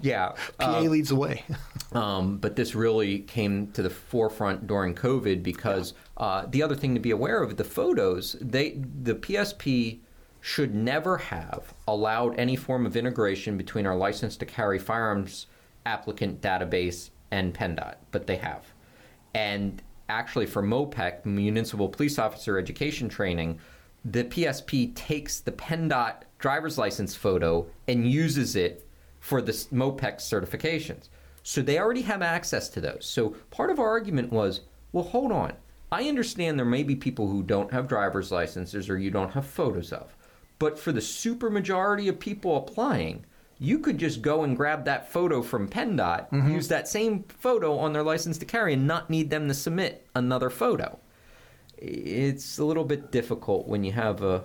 yeah. 0.00 0.32
PA 0.58 0.80
leads 0.80 1.08
the 1.08 1.16
way. 1.16 1.44
Um, 1.92 2.38
but 2.38 2.56
this 2.56 2.74
really 2.74 3.20
came 3.20 3.72
to 3.72 3.82
the 3.82 3.90
forefront 3.90 4.66
during 4.66 4.94
COVID 4.94 5.42
because 5.42 5.94
uh, 6.16 6.46
the 6.46 6.62
other 6.62 6.74
thing 6.74 6.94
to 6.94 7.00
be 7.00 7.10
aware 7.10 7.42
of 7.42 7.56
the 7.56 7.64
photos, 7.64 8.36
they 8.40 8.78
the 9.02 9.14
PSP 9.14 10.00
should 10.40 10.74
never 10.74 11.16
have 11.16 11.74
allowed 11.88 12.38
any 12.38 12.54
form 12.54 12.86
of 12.86 12.96
integration 12.96 13.56
between 13.56 13.84
our 13.84 13.96
license 13.96 14.36
to 14.36 14.46
carry 14.46 14.78
firearms 14.78 15.46
applicant 15.84 16.40
database 16.40 17.10
and 17.30 17.52
PennDOT, 17.54 17.96
but 18.12 18.26
they 18.26 18.36
have. 18.36 18.64
And 19.34 19.82
actually, 20.08 20.46
for 20.46 20.62
MOPEC, 20.62 21.24
Municipal 21.24 21.88
Police 21.88 22.18
Officer 22.18 22.58
Education 22.58 23.08
Training, 23.08 23.58
the 24.04 24.24
PSP 24.24 24.94
takes 24.94 25.40
the 25.40 25.52
PennDOT 25.52 26.22
driver's 26.38 26.78
license 26.78 27.14
photo 27.14 27.66
and 27.88 28.10
uses 28.10 28.54
it 28.54 28.86
for 29.20 29.42
the 29.42 29.52
MOPEC 29.52 30.18
certifications. 30.18 31.08
So 31.42 31.62
they 31.62 31.78
already 31.78 32.02
have 32.02 32.22
access 32.22 32.68
to 32.70 32.80
those. 32.80 33.06
So 33.06 33.30
part 33.50 33.70
of 33.70 33.78
our 33.78 33.88
argument 33.88 34.32
was 34.32 34.60
well, 34.92 35.04
hold 35.04 35.32
on. 35.32 35.52
I 35.92 36.08
understand 36.08 36.58
there 36.58 36.64
may 36.64 36.82
be 36.82 36.96
people 36.96 37.28
who 37.28 37.42
don't 37.42 37.72
have 37.72 37.86
driver's 37.86 38.32
licenses 38.32 38.88
or 38.88 38.98
you 38.98 39.10
don't 39.10 39.32
have 39.32 39.46
photos 39.46 39.92
of. 39.92 40.16
But 40.58 40.78
for 40.78 40.90
the 40.90 41.00
supermajority 41.00 42.08
of 42.08 42.18
people 42.18 42.56
applying, 42.56 43.26
you 43.58 43.78
could 43.78 43.98
just 43.98 44.20
go 44.20 44.42
and 44.42 44.56
grab 44.56 44.84
that 44.84 45.10
photo 45.10 45.42
from 45.42 45.68
PennDOT, 45.68 46.30
mm-hmm. 46.30 46.50
use 46.50 46.68
that 46.68 46.86
same 46.86 47.24
photo 47.24 47.78
on 47.78 47.92
their 47.92 48.02
license 48.02 48.36
to 48.38 48.44
carry, 48.44 48.74
and 48.74 48.86
not 48.86 49.08
need 49.08 49.30
them 49.30 49.48
to 49.48 49.54
submit 49.54 50.06
another 50.14 50.50
photo. 50.50 50.98
It's 51.78 52.58
a 52.58 52.64
little 52.64 52.84
bit 52.84 53.10
difficult 53.10 53.66
when 53.66 53.84
you 53.84 53.92
have 53.92 54.22
a 54.22 54.44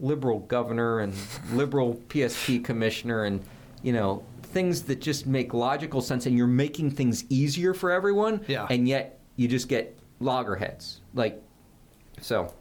liberal 0.00 0.40
governor 0.40 1.00
and 1.00 1.14
liberal 1.52 1.94
PSP 2.08 2.64
commissioner 2.64 3.24
and, 3.24 3.44
you 3.82 3.92
know, 3.92 4.24
things 4.42 4.82
that 4.82 5.00
just 5.00 5.26
make 5.26 5.54
logical 5.54 6.00
sense 6.00 6.26
and 6.26 6.36
you're 6.36 6.46
making 6.46 6.90
things 6.90 7.24
easier 7.28 7.74
for 7.74 7.90
everyone. 7.90 8.44
Yeah. 8.48 8.66
And 8.70 8.88
yet 8.88 9.20
you 9.36 9.48
just 9.48 9.68
get 9.68 9.96
loggerheads. 10.20 11.00
Like, 11.12 11.40
so 12.20 12.52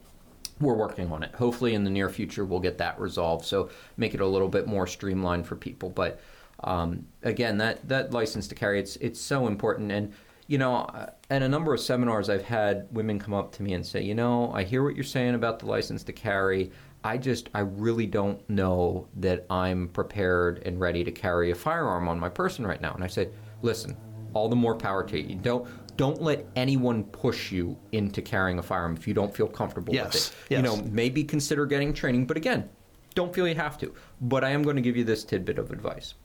we're 0.60 0.76
working 0.76 1.12
on 1.12 1.24
it. 1.24 1.34
Hopefully, 1.36 1.74
in 1.74 1.84
the 1.84 1.90
near 1.90 2.10
future, 2.10 2.46
we'll 2.46 2.60
get 2.60 2.78
that 2.78 3.00
resolved. 3.00 3.46
So 3.46 3.70
make 3.98 4.14
it 4.14 4.22
a 4.22 4.28
little 4.28 4.50
bit 4.50 4.68
more 4.68 4.88
streamlined 4.88 5.46
for 5.46 5.56
people. 5.56 5.90
But 5.90 6.20
um, 6.64 7.06
again, 7.24 7.58
that 7.58 7.88
that 7.90 8.12
license 8.12 8.48
to 8.50 8.56
carry, 8.56 8.80
it's 8.80 8.96
it's 8.98 9.20
so 9.20 9.48
important. 9.48 9.92
And 9.92 10.14
you 10.48 10.58
know, 10.58 10.88
at 11.30 11.42
a 11.42 11.48
number 11.48 11.74
of 11.74 11.80
seminars, 11.80 12.30
I've 12.30 12.44
had 12.44 12.88
women 12.92 13.18
come 13.18 13.34
up 13.34 13.52
to 13.54 13.64
me 13.64 13.74
and 13.74 13.86
say, 13.86 14.02
you 14.04 14.14
know, 14.14 14.52
I 14.54 14.64
hear 14.64 14.84
what 14.84 14.96
you're 14.96 15.04
saying 15.04 15.36
about 15.36 15.60
the 15.60 15.66
license 15.68 16.04
to 16.04 16.14
carry. 16.14 16.72
I 17.04 17.18
just, 17.18 17.50
I 17.54 17.62
really 17.62 18.06
don't 18.06 18.48
know 18.50 19.08
that 19.18 19.46
I'm 19.50 19.88
prepared 19.90 20.62
and 20.66 20.80
ready 20.80 21.04
to 21.04 21.12
carry 21.12 21.52
a 21.52 21.56
firearm 21.56 22.08
on 22.08 22.20
my 22.20 22.30
person 22.30 22.68
right 22.68 22.82
now. 22.82 22.94
And 22.94 23.04
I 23.04 23.08
said, 23.08 23.34
listen, 23.62 23.96
all 24.34 24.50
the 24.50 24.56
more 24.56 24.76
power 24.76 25.04
to 25.04 25.20
you. 25.20 25.36
Don't 25.36 25.68
don't 25.98 26.22
let 26.22 26.48
anyone 26.56 27.04
push 27.06 27.52
you 27.52 27.78
into 27.92 28.22
carrying 28.22 28.60
a 28.60 28.64
firearm 28.64 28.96
if 28.96 29.08
you 29.08 29.14
don't 29.14 29.36
feel 29.36 29.48
comfortable 29.48 29.94
yes, 29.94 30.06
with 30.06 30.16
it. 30.16 30.36
Yes. 30.50 30.58
You 30.58 30.64
know, 30.64 30.90
maybe 30.92 31.24
consider 31.24 31.66
getting 31.66 31.94
training, 31.94 32.26
but 32.26 32.38
again, 32.38 32.70
don't 33.16 33.34
feel 33.34 33.48
you 33.48 33.56
have 33.56 33.78
to. 33.80 33.94
But 34.22 34.44
I 34.44 34.50
am 34.50 34.64
going 34.64 34.76
to 34.76 34.82
give 34.82 34.98
you 34.98 35.04
this 35.04 35.24
tidbit 35.24 35.60
of 35.60 35.72
advice. 35.72 36.16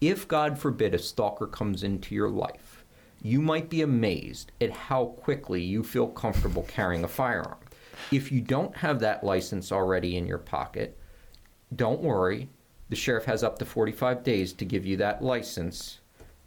If, 0.00 0.28
God 0.28 0.58
forbid, 0.58 0.94
a 0.94 0.98
stalker 0.98 1.46
comes 1.46 1.82
into 1.82 2.14
your 2.14 2.30
life, 2.30 2.84
you 3.20 3.40
might 3.40 3.68
be 3.68 3.82
amazed 3.82 4.52
at 4.60 4.70
how 4.70 5.06
quickly 5.06 5.60
you 5.60 5.82
feel 5.82 6.06
comfortable 6.06 6.62
carrying 6.68 7.02
a 7.02 7.08
firearm. 7.08 7.58
If 8.12 8.30
you 8.30 8.40
don't 8.40 8.76
have 8.76 9.00
that 9.00 9.24
license 9.24 9.72
already 9.72 10.16
in 10.16 10.26
your 10.26 10.38
pocket, 10.38 10.96
don't 11.74 12.00
worry. 12.00 12.48
The 12.90 12.96
sheriff 12.96 13.24
has 13.24 13.42
up 13.42 13.58
to 13.58 13.64
45 13.64 14.22
days 14.22 14.52
to 14.54 14.64
give 14.64 14.86
you 14.86 14.96
that 14.98 15.22
license 15.22 15.98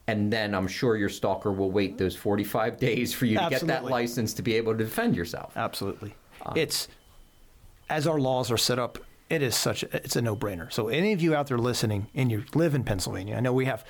and 0.07 0.31
then 0.31 0.53
I'm 0.53 0.67
sure 0.67 0.95
your 0.95 1.09
stalker 1.09 1.51
will 1.51 1.71
wait 1.71 1.97
those 1.97 2.15
45 2.15 2.77
days 2.77 3.13
for 3.13 3.25
you 3.25 3.37
to 3.37 3.43
Absolutely. 3.43 3.67
get 3.67 3.81
that 3.81 3.89
license 3.89 4.33
to 4.33 4.41
be 4.41 4.55
able 4.55 4.73
to 4.73 4.83
defend 4.83 5.15
yourself. 5.15 5.53
Absolutely. 5.55 6.15
Uh, 6.45 6.53
it's 6.55 6.87
as 7.89 8.07
our 8.07 8.19
laws 8.19 8.51
are 8.51 8.57
set 8.57 8.79
up, 8.79 8.97
it 9.29 9.41
is 9.41 9.55
such 9.55 9.83
a, 9.83 9.95
it's 9.95 10.15
a 10.15 10.21
no-brainer. 10.21 10.71
So 10.71 10.87
any 10.89 11.13
of 11.13 11.21
you 11.21 11.35
out 11.35 11.47
there 11.47 11.57
listening 11.57 12.07
and 12.15 12.31
you 12.31 12.43
live 12.53 12.75
in 12.75 12.83
Pennsylvania, 12.83 13.35
I 13.35 13.39
know 13.39 13.53
we 13.53 13.65
have 13.65 13.85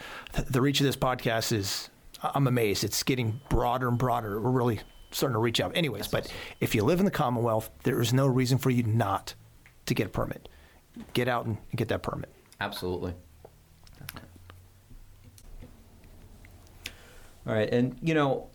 the 0.49 0.61
reach 0.61 0.79
of 0.79 0.85
this 0.85 0.95
podcast 0.95 1.51
is 1.51 1.89
I'm 2.21 2.47
amazed. 2.47 2.83
It's 2.83 3.01
getting 3.03 3.39
broader 3.49 3.88
and 3.88 3.97
broader. 3.97 4.39
We're 4.39 4.51
really 4.51 4.79
starting 5.11 5.33
to 5.33 5.39
reach 5.39 5.59
out. 5.59 5.75
Anyways, 5.75 6.07
but 6.07 6.31
if 6.59 6.75
you 6.75 6.83
live 6.83 6.99
in 6.99 7.05
the 7.05 7.11
Commonwealth, 7.11 7.69
there 7.83 7.99
is 8.01 8.13
no 8.13 8.27
reason 8.27 8.57
for 8.57 8.69
you 8.69 8.83
not 8.83 9.33
to 9.88 9.93
get 9.93 10.07
a 10.07 10.09
permit. 10.09 10.47
Get 11.13 11.27
out 11.27 11.45
and 11.45 11.57
get 11.75 11.88
that 11.88 12.03
permit. 12.03 12.31
Absolutely. 12.59 13.15
All 17.47 17.53
right, 17.53 17.73
and 17.73 17.97
you 18.03 18.13
know, 18.13 18.49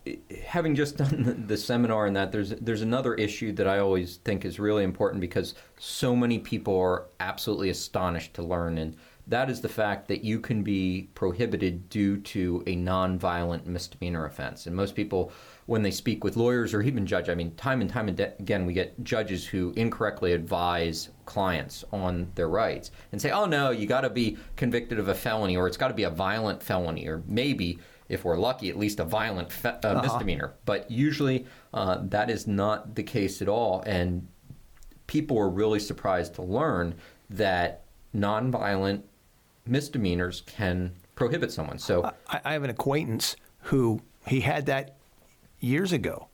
having 0.44 0.76
just 0.76 0.96
done 0.98 1.44
the, 1.48 1.56
seminar 1.56 2.06
and 2.06 2.14
that, 2.14 2.30
there's 2.30 2.50
there's 2.50 2.82
another 2.82 3.14
issue 3.14 3.52
that 3.52 3.66
I 3.66 3.78
always 3.78 4.18
think 4.18 4.44
is 4.44 4.60
really 4.60 4.84
important 4.84 5.20
because 5.20 5.54
so 5.78 6.14
many 6.14 6.38
people 6.38 6.78
are 6.78 7.06
absolutely 7.18 7.70
astonished 7.70 8.34
to 8.34 8.42
learn, 8.42 8.78
and 8.78 8.96
that 9.26 9.50
is 9.50 9.60
the 9.60 9.68
fact 9.68 10.06
that 10.06 10.22
you 10.22 10.38
can 10.38 10.62
be 10.62 11.08
prohibited 11.16 11.88
due 11.88 12.18
to 12.18 12.62
a 12.68 12.76
nonviolent 12.76 13.66
misdemeanor 13.66 14.24
offense. 14.24 14.68
And 14.68 14.76
most 14.76 14.94
people, 14.94 15.32
when 15.66 15.82
they 15.82 15.90
speak 15.90 16.22
with 16.22 16.36
lawyers 16.36 16.72
or 16.72 16.80
even 16.80 17.06
judge, 17.06 17.28
I 17.28 17.34
mean, 17.34 17.56
time 17.56 17.80
and 17.80 17.90
time 17.90 18.08
again, 18.08 18.66
we 18.66 18.72
get 18.72 19.02
judges 19.02 19.44
who 19.44 19.72
incorrectly 19.74 20.32
advise 20.32 21.08
clients 21.24 21.84
on 21.92 22.30
their 22.36 22.48
rights 22.48 22.92
and 23.10 23.20
say, 23.20 23.32
"Oh 23.32 23.46
no, 23.46 23.70
you 23.70 23.88
got 23.88 24.02
to 24.02 24.10
be 24.10 24.36
convicted 24.54 25.00
of 25.00 25.08
a 25.08 25.14
felony, 25.14 25.56
or 25.56 25.66
it's 25.66 25.76
got 25.76 25.88
to 25.88 25.94
be 25.94 26.04
a 26.04 26.10
violent 26.10 26.62
felony, 26.62 27.08
or 27.08 27.24
maybe." 27.26 27.80
If 28.08 28.24
we're 28.24 28.36
lucky, 28.36 28.68
at 28.68 28.76
least 28.76 29.00
a 29.00 29.04
violent 29.04 29.52
fe- 29.52 29.78
uh, 29.82 29.88
uh-huh. 29.88 30.02
misdemeanor. 30.02 30.54
But 30.64 30.90
usually 30.90 31.46
uh, 31.74 31.98
that 32.02 32.30
is 32.30 32.46
not 32.46 32.94
the 32.94 33.02
case 33.02 33.42
at 33.42 33.48
all. 33.48 33.82
And 33.86 34.28
people 35.06 35.36
were 35.36 35.50
really 35.50 35.80
surprised 35.80 36.34
to 36.34 36.42
learn 36.42 36.94
that 37.30 37.84
nonviolent 38.14 39.02
misdemeanors 39.66 40.42
can 40.46 40.92
prohibit 41.14 41.52
someone. 41.52 41.78
So 41.78 42.10
I, 42.28 42.40
I 42.44 42.52
have 42.52 42.62
an 42.62 42.70
acquaintance 42.70 43.36
who 43.62 44.00
he 44.26 44.40
had 44.40 44.66
that 44.66 44.96
years 45.60 45.92
ago 45.92 46.28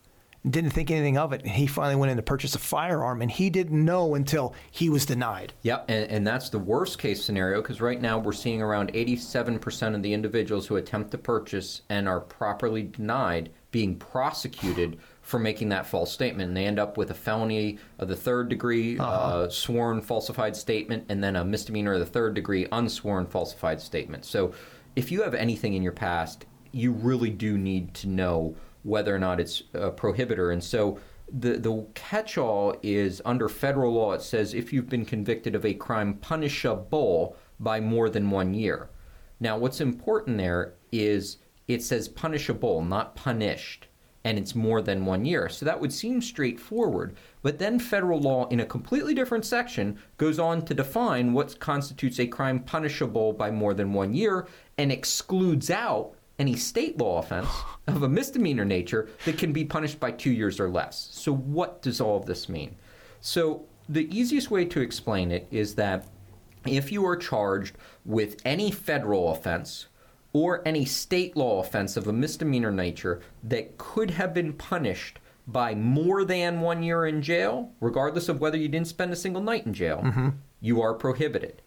didn't 0.48 0.70
think 0.70 0.90
anything 0.90 1.18
of 1.18 1.32
it. 1.32 1.42
And 1.42 1.50
he 1.50 1.66
finally 1.66 1.96
went 1.96 2.10
in 2.10 2.16
to 2.16 2.22
purchase 2.22 2.54
a 2.54 2.58
firearm, 2.58 3.22
and 3.22 3.30
he 3.30 3.50
didn't 3.50 3.84
know 3.84 4.14
until 4.14 4.54
he 4.70 4.90
was 4.90 5.06
denied. 5.06 5.52
Yep, 5.62 5.84
and, 5.88 6.10
and 6.10 6.26
that's 6.26 6.48
the 6.48 6.58
worst 6.58 6.98
case 6.98 7.24
scenario 7.24 7.62
because 7.62 7.80
right 7.80 8.00
now 8.00 8.18
we're 8.18 8.32
seeing 8.32 8.60
around 8.60 8.92
87% 8.92 9.94
of 9.94 10.02
the 10.02 10.12
individuals 10.12 10.66
who 10.66 10.76
attempt 10.76 11.12
to 11.12 11.18
purchase 11.18 11.82
and 11.88 12.08
are 12.08 12.20
properly 12.20 12.82
denied 12.82 13.50
being 13.70 13.96
prosecuted 13.96 14.98
for 15.22 15.38
making 15.38 15.68
that 15.70 15.86
false 15.86 16.12
statement. 16.12 16.48
And 16.48 16.56
they 16.56 16.66
end 16.66 16.78
up 16.78 16.96
with 16.96 17.10
a 17.10 17.14
felony 17.14 17.78
of 17.98 18.08
the 18.08 18.16
third 18.16 18.48
degree, 18.48 18.98
uh-huh. 18.98 19.10
uh, 19.10 19.48
sworn 19.48 20.02
falsified 20.02 20.56
statement, 20.56 21.06
and 21.08 21.22
then 21.22 21.36
a 21.36 21.44
misdemeanor 21.44 21.94
of 21.94 22.00
the 22.00 22.06
third 22.06 22.34
degree, 22.34 22.66
unsworn 22.72 23.26
falsified 23.26 23.80
statement. 23.80 24.24
So 24.24 24.52
if 24.96 25.10
you 25.10 25.22
have 25.22 25.34
anything 25.34 25.74
in 25.74 25.82
your 25.82 25.92
past, 25.92 26.46
you 26.72 26.92
really 26.92 27.30
do 27.30 27.56
need 27.56 27.94
to 27.94 28.08
know 28.08 28.56
whether 28.82 29.14
or 29.14 29.18
not 29.18 29.40
it's 29.40 29.62
a 29.74 29.90
prohibitor. 29.90 30.52
And 30.52 30.62
so 30.62 30.98
the, 31.32 31.58
the 31.58 31.86
catch 31.94 32.36
all 32.36 32.74
is 32.82 33.22
under 33.24 33.48
federal 33.48 33.94
law, 33.94 34.12
it 34.12 34.22
says 34.22 34.54
if 34.54 34.72
you've 34.72 34.88
been 34.88 35.04
convicted 35.04 35.54
of 35.54 35.64
a 35.64 35.74
crime 35.74 36.14
punishable 36.14 37.36
by 37.58 37.80
more 37.80 38.10
than 38.10 38.30
one 38.30 38.54
year. 38.54 38.90
Now, 39.40 39.56
what's 39.56 39.80
important 39.80 40.38
there 40.38 40.74
is 40.90 41.38
it 41.68 41.82
says 41.82 42.08
punishable, 42.08 42.84
not 42.84 43.14
punished, 43.14 43.86
and 44.24 44.38
it's 44.38 44.54
more 44.54 44.82
than 44.82 45.04
one 45.04 45.24
year. 45.24 45.48
So 45.48 45.64
that 45.64 45.80
would 45.80 45.92
seem 45.92 46.20
straightforward. 46.20 47.16
But 47.42 47.58
then 47.58 47.78
federal 47.78 48.20
law, 48.20 48.46
in 48.48 48.60
a 48.60 48.66
completely 48.66 49.14
different 49.14 49.44
section, 49.44 49.98
goes 50.16 50.38
on 50.38 50.64
to 50.66 50.74
define 50.74 51.32
what 51.32 51.58
constitutes 51.58 52.20
a 52.20 52.26
crime 52.26 52.60
punishable 52.60 53.32
by 53.32 53.50
more 53.50 53.74
than 53.74 53.92
one 53.92 54.14
year 54.14 54.46
and 54.78 54.92
excludes 54.92 55.70
out 55.70 56.14
any 56.42 56.56
state 56.56 56.98
law 56.98 57.20
offense 57.20 57.48
of 57.86 58.02
a 58.02 58.08
misdemeanor 58.08 58.64
nature 58.64 59.08
that 59.26 59.38
can 59.38 59.52
be 59.52 59.64
punished 59.64 60.00
by 60.00 60.10
two 60.10 60.32
years 60.32 60.58
or 60.58 60.68
less. 60.68 61.08
So, 61.12 61.32
what 61.32 61.82
does 61.82 62.00
all 62.00 62.16
of 62.16 62.26
this 62.26 62.48
mean? 62.48 62.74
So, 63.20 63.64
the 63.88 64.08
easiest 64.16 64.50
way 64.50 64.64
to 64.64 64.80
explain 64.80 65.30
it 65.30 65.46
is 65.52 65.76
that 65.76 66.08
if 66.66 66.90
you 66.90 67.06
are 67.06 67.16
charged 67.16 67.76
with 68.04 68.42
any 68.44 68.72
federal 68.72 69.30
offense 69.30 69.86
or 70.32 70.66
any 70.66 70.84
state 70.84 71.36
law 71.36 71.60
offense 71.60 71.96
of 71.96 72.08
a 72.08 72.12
misdemeanor 72.12 72.72
nature 72.72 73.20
that 73.44 73.78
could 73.78 74.10
have 74.10 74.34
been 74.34 74.52
punished 74.52 75.20
by 75.46 75.76
more 75.76 76.24
than 76.24 76.60
one 76.60 76.82
year 76.82 77.06
in 77.06 77.22
jail, 77.22 77.70
regardless 77.80 78.28
of 78.28 78.40
whether 78.40 78.58
you 78.58 78.68
didn't 78.68 78.88
spend 78.88 79.12
a 79.12 79.16
single 79.16 79.42
night 79.42 79.64
in 79.64 79.72
jail, 79.72 80.00
mm-hmm. 80.04 80.30
you 80.60 80.82
are 80.82 80.94
prohibited. 80.94 81.62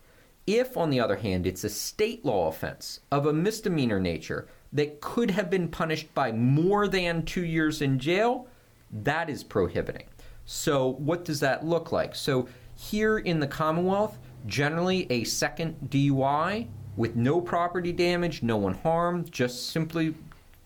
If, 0.47 0.77
on 0.77 0.89
the 0.89 0.99
other 0.99 1.15
hand, 1.15 1.47
it's 1.47 1.63
a 1.63 1.69
state 1.69 2.23
law 2.23 2.49
offense 2.49 2.99
of 3.11 3.25
a 3.25 3.33
misdemeanor 3.33 3.99
nature 3.99 4.47
that 4.75 4.99
could 4.99 5.31
have 5.31 5.49
been 5.49 5.69
punished 5.69 6.13
by 6.13 6.31
more 6.33 6.87
than 6.87 7.23
two 7.23 7.45
years 7.45 7.81
in 7.81 7.97
jail, 7.97 8.47
that 8.91 9.29
is 9.29 9.43
prohibiting. 9.43 10.05
So, 10.45 10.89
what 10.99 11.25
does 11.25 11.39
that 11.39 11.65
look 11.65 11.91
like? 11.91 12.13
So, 12.13 12.47
here 12.75 13.17
in 13.17 13.39
the 13.39 13.47
Commonwealth, 13.47 14.19
generally 14.45 15.07
a 15.09 15.23
second 15.23 15.77
DUI 15.89 16.67
with 16.97 17.15
no 17.15 17.39
property 17.41 17.93
damage, 17.93 18.43
no 18.43 18.57
one 18.57 18.73
harmed, 18.73 19.31
just 19.31 19.69
simply 19.69 20.13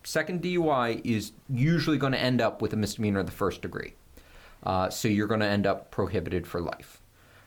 second 0.03 0.41
DUI 0.41 1.01
is 1.05 1.31
usually 1.47 1.99
going 1.99 2.13
to 2.13 2.19
end 2.19 2.41
up 2.41 2.61
with 2.63 2.73
a 2.73 2.75
misdemeanor 2.75 3.19
of 3.19 3.27
the 3.27 3.31
first 3.31 3.61
degree. 3.61 3.93
Uh, 4.63 4.89
so, 4.89 5.07
you're 5.07 5.27
going 5.27 5.39
to 5.39 5.45
end 5.45 5.67
up 5.67 5.91
prohibited 5.91 6.47
for 6.47 6.59
life. 6.59 6.98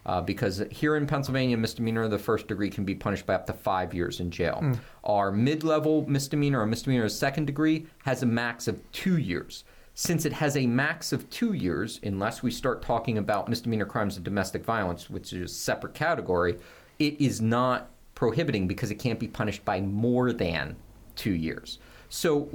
Uh, 0.05 0.21
because 0.21 0.65
here 0.71 0.97
in 0.97 1.07
Pennsylvania, 1.07 1.57
misdemeanor 1.57 2.03
of 2.03 2.11
the 2.11 2.19
first 2.19 2.49
degree 2.49 2.71
can 2.71 2.85
be 2.85 2.95
punished 2.95 3.25
by 3.25 3.35
up 3.35 3.47
to 3.47 3.53
five 3.53 3.95
years 3.95 4.19
in 4.19 4.31
jail. 4.31 4.61
Our 5.05 5.31
mid 5.31 5.63
level 5.63 6.05
misdemeanor 6.09 6.61
or 6.61 6.67
misdemeanor 6.67 7.05
of 7.05 7.13
second 7.13 7.47
degree 7.47 7.87
has 8.05 8.23
a 8.23 8.27
max 8.27 8.67
of 8.67 8.81
two 8.93 9.19
years. 9.19 9.65
Since 9.95 10.25
it 10.25 10.33
has 10.33 10.57
a 10.57 10.67
max 10.67 11.13
of 11.13 11.29
two 11.29 11.53
years, 11.53 12.01
unless 12.03 12.43
we 12.43 12.51
start 12.51 12.83
talking 12.83 13.19
about 13.19 13.49
misdemeanor 13.49 13.85
crimes 13.85 14.17
of 14.17 14.25
domestic 14.25 14.65
violence, 14.65 15.11
which 15.11 15.33
is 15.33 15.51
a 15.51 15.55
separate 15.55 15.95
category, 15.95 16.57
it 16.99 17.21
is 17.21 17.41
not 17.41 17.91
prohibiting 18.15 18.67
because 18.67 18.91
it 18.91 18.97
can't 18.97 19.21
be 19.21 19.29
punished 19.29 19.65
by 19.65 19.81
more 19.81 20.33
than 20.33 20.77
two 21.15 21.33
years. 21.33 21.79
So, 22.09 22.49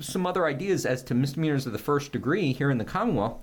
some 0.00 0.26
other 0.26 0.46
ideas 0.46 0.86
as 0.86 1.02
to 1.04 1.14
misdemeanors 1.14 1.66
of 1.66 1.72
the 1.72 1.78
first 1.78 2.12
degree 2.12 2.52
here 2.52 2.70
in 2.70 2.78
the 2.78 2.84
Commonwealth. 2.84 3.38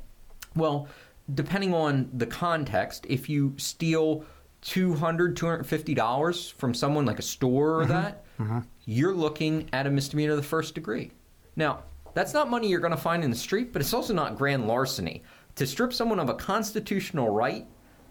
Well, 0.56 0.88
depending 1.34 1.74
on 1.74 2.10
the 2.14 2.26
context, 2.26 3.06
if 3.10 3.28
you 3.30 3.54
steal 3.58 4.26
$200, 4.64 5.34
$250 5.36 6.54
from 6.54 6.74
someone 6.74 7.06
like 7.06 7.20
a 7.20 7.24
store 7.24 7.82
or 7.82 7.86
that, 7.86 8.24
you're 8.86 9.14
looking 9.14 9.70
at 9.74 9.86
a 9.88 9.90
misdemeanor 9.92 10.32
of 10.32 10.38
the 10.38 10.44
first 10.44 10.76
degree. 10.76 11.12
Now, 11.56 11.84
that's 12.14 12.34
not 12.34 12.50
money 12.50 12.68
you're 12.70 12.80
going 12.80 12.92
to 12.92 12.98
find 12.98 13.24
in 13.24 13.30
the 13.30 13.36
street, 13.38 13.72
but 13.74 13.82
it's 13.82 13.94
also 13.94 14.14
not 14.14 14.38
grand 14.38 14.68
larceny. 14.68 15.24
To 15.56 15.68
strip 15.68 15.94
someone 15.94 16.20
of 16.20 16.30
a 16.30 16.34
constitutional 16.34 17.30
right 17.30 17.66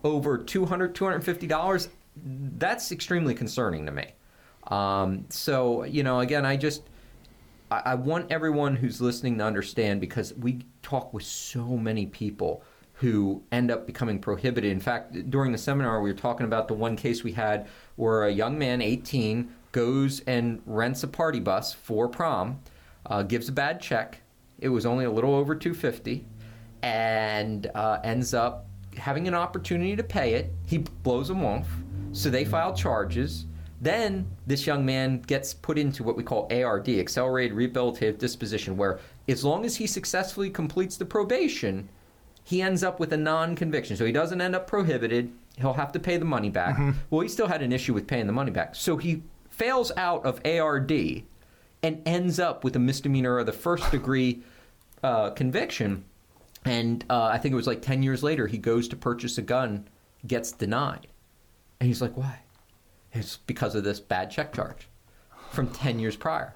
over 0.04 0.38
$200, 0.38 0.92
$250, 0.92 1.88
that's 2.58 2.92
extremely 2.92 3.34
concerning 3.34 3.86
to 3.86 3.92
me. 3.92 4.06
Um, 4.68 5.26
so, 5.28 5.84
you 5.84 6.02
know, 6.02 6.20
again, 6.20 6.44
I 6.44 6.56
just. 6.56 6.82
I 7.70 7.82
I 7.84 7.94
want 7.96 8.30
everyone 8.30 8.76
who's 8.76 9.00
listening 9.00 9.38
to 9.38 9.44
understand 9.44 10.00
because 10.00 10.32
we 10.34 10.64
talk 10.82 11.12
with 11.12 11.24
so 11.24 11.64
many 11.76 12.06
people 12.06 12.62
who 12.96 13.42
end 13.52 13.70
up 13.70 13.86
becoming 13.86 14.18
prohibited. 14.18 14.70
In 14.70 14.80
fact, 14.80 15.30
during 15.30 15.52
the 15.52 15.58
seminar, 15.58 16.00
we 16.00 16.10
were 16.10 16.16
talking 16.16 16.46
about 16.46 16.66
the 16.66 16.74
one 16.74 16.96
case 16.96 17.22
we 17.22 17.32
had 17.32 17.68
where 17.96 18.24
a 18.24 18.30
young 18.30 18.58
man, 18.58 18.80
18, 18.80 19.52
goes 19.72 20.20
and 20.20 20.62
rents 20.64 21.02
a 21.02 21.08
party 21.08 21.40
bus 21.40 21.74
for 21.74 22.08
prom, 22.08 22.58
uh, 23.04 23.22
gives 23.22 23.48
a 23.50 23.52
bad 23.52 23.80
check. 23.80 24.22
It 24.58 24.70
was 24.70 24.86
only 24.86 25.04
a 25.04 25.10
little 25.10 25.34
over 25.34 25.54
250 25.54 26.24
and 26.82 27.70
uh, 27.74 27.98
ends 28.02 28.32
up 28.32 28.66
having 28.96 29.28
an 29.28 29.34
opportunity 29.34 29.94
to 29.94 30.02
pay 30.02 30.32
it. 30.32 30.50
He 30.66 30.78
blows 30.78 31.28
them 31.28 31.44
off, 31.44 31.68
so 32.12 32.30
they 32.30 32.46
file 32.46 32.74
charges. 32.74 33.44
Then 33.82 34.26
this 34.46 34.66
young 34.66 34.86
man 34.86 35.20
gets 35.20 35.52
put 35.52 35.76
into 35.76 36.02
what 36.02 36.16
we 36.16 36.22
call 36.22 36.48
ARD, 36.50 36.88
accelerated 36.88 37.54
rehabilitative 37.54 38.16
disposition, 38.16 38.78
where 38.78 39.00
as 39.28 39.44
long 39.44 39.66
as 39.66 39.76
he 39.76 39.86
successfully 39.86 40.48
completes 40.48 40.96
the 40.96 41.04
probation, 41.04 41.90
he 42.46 42.62
ends 42.62 42.84
up 42.84 43.00
with 43.00 43.12
a 43.12 43.16
non-conviction. 43.16 43.96
So 43.96 44.06
he 44.06 44.12
doesn't 44.12 44.40
end 44.40 44.54
up 44.54 44.68
prohibited. 44.68 45.32
He'll 45.58 45.72
have 45.72 45.90
to 45.92 45.98
pay 45.98 46.16
the 46.16 46.24
money 46.24 46.48
back. 46.48 46.78
Well, 47.10 47.22
he 47.22 47.28
still 47.28 47.48
had 47.48 47.60
an 47.60 47.72
issue 47.72 47.92
with 47.92 48.06
paying 48.06 48.28
the 48.28 48.32
money 48.32 48.52
back. 48.52 48.76
So 48.76 48.98
he 48.98 49.24
fails 49.50 49.90
out 49.96 50.24
of 50.24 50.40
ARD 50.46 50.92
and 51.82 52.02
ends 52.06 52.38
up 52.38 52.62
with 52.62 52.76
a 52.76 52.78
misdemeanor 52.78 53.40
of 53.40 53.46
the 53.46 53.52
first 53.52 53.90
degree 53.90 54.42
uh, 55.02 55.30
conviction. 55.30 56.04
And 56.64 57.04
uh, 57.10 57.24
I 57.24 57.38
think 57.38 57.52
it 57.52 57.56
was 57.56 57.66
like 57.66 57.82
10 57.82 58.04
years 58.04 58.22
later, 58.22 58.46
he 58.46 58.58
goes 58.58 58.86
to 58.88 58.96
purchase 58.96 59.38
a 59.38 59.42
gun, 59.42 59.88
gets 60.24 60.52
denied. 60.52 61.08
And 61.80 61.88
he's 61.88 62.00
like, 62.00 62.16
why? 62.16 62.42
It's 63.12 63.38
because 63.38 63.74
of 63.74 63.82
this 63.82 63.98
bad 63.98 64.30
check 64.30 64.52
charge 64.52 64.86
from 65.50 65.66
10 65.70 65.98
years 65.98 66.14
prior. 66.14 66.54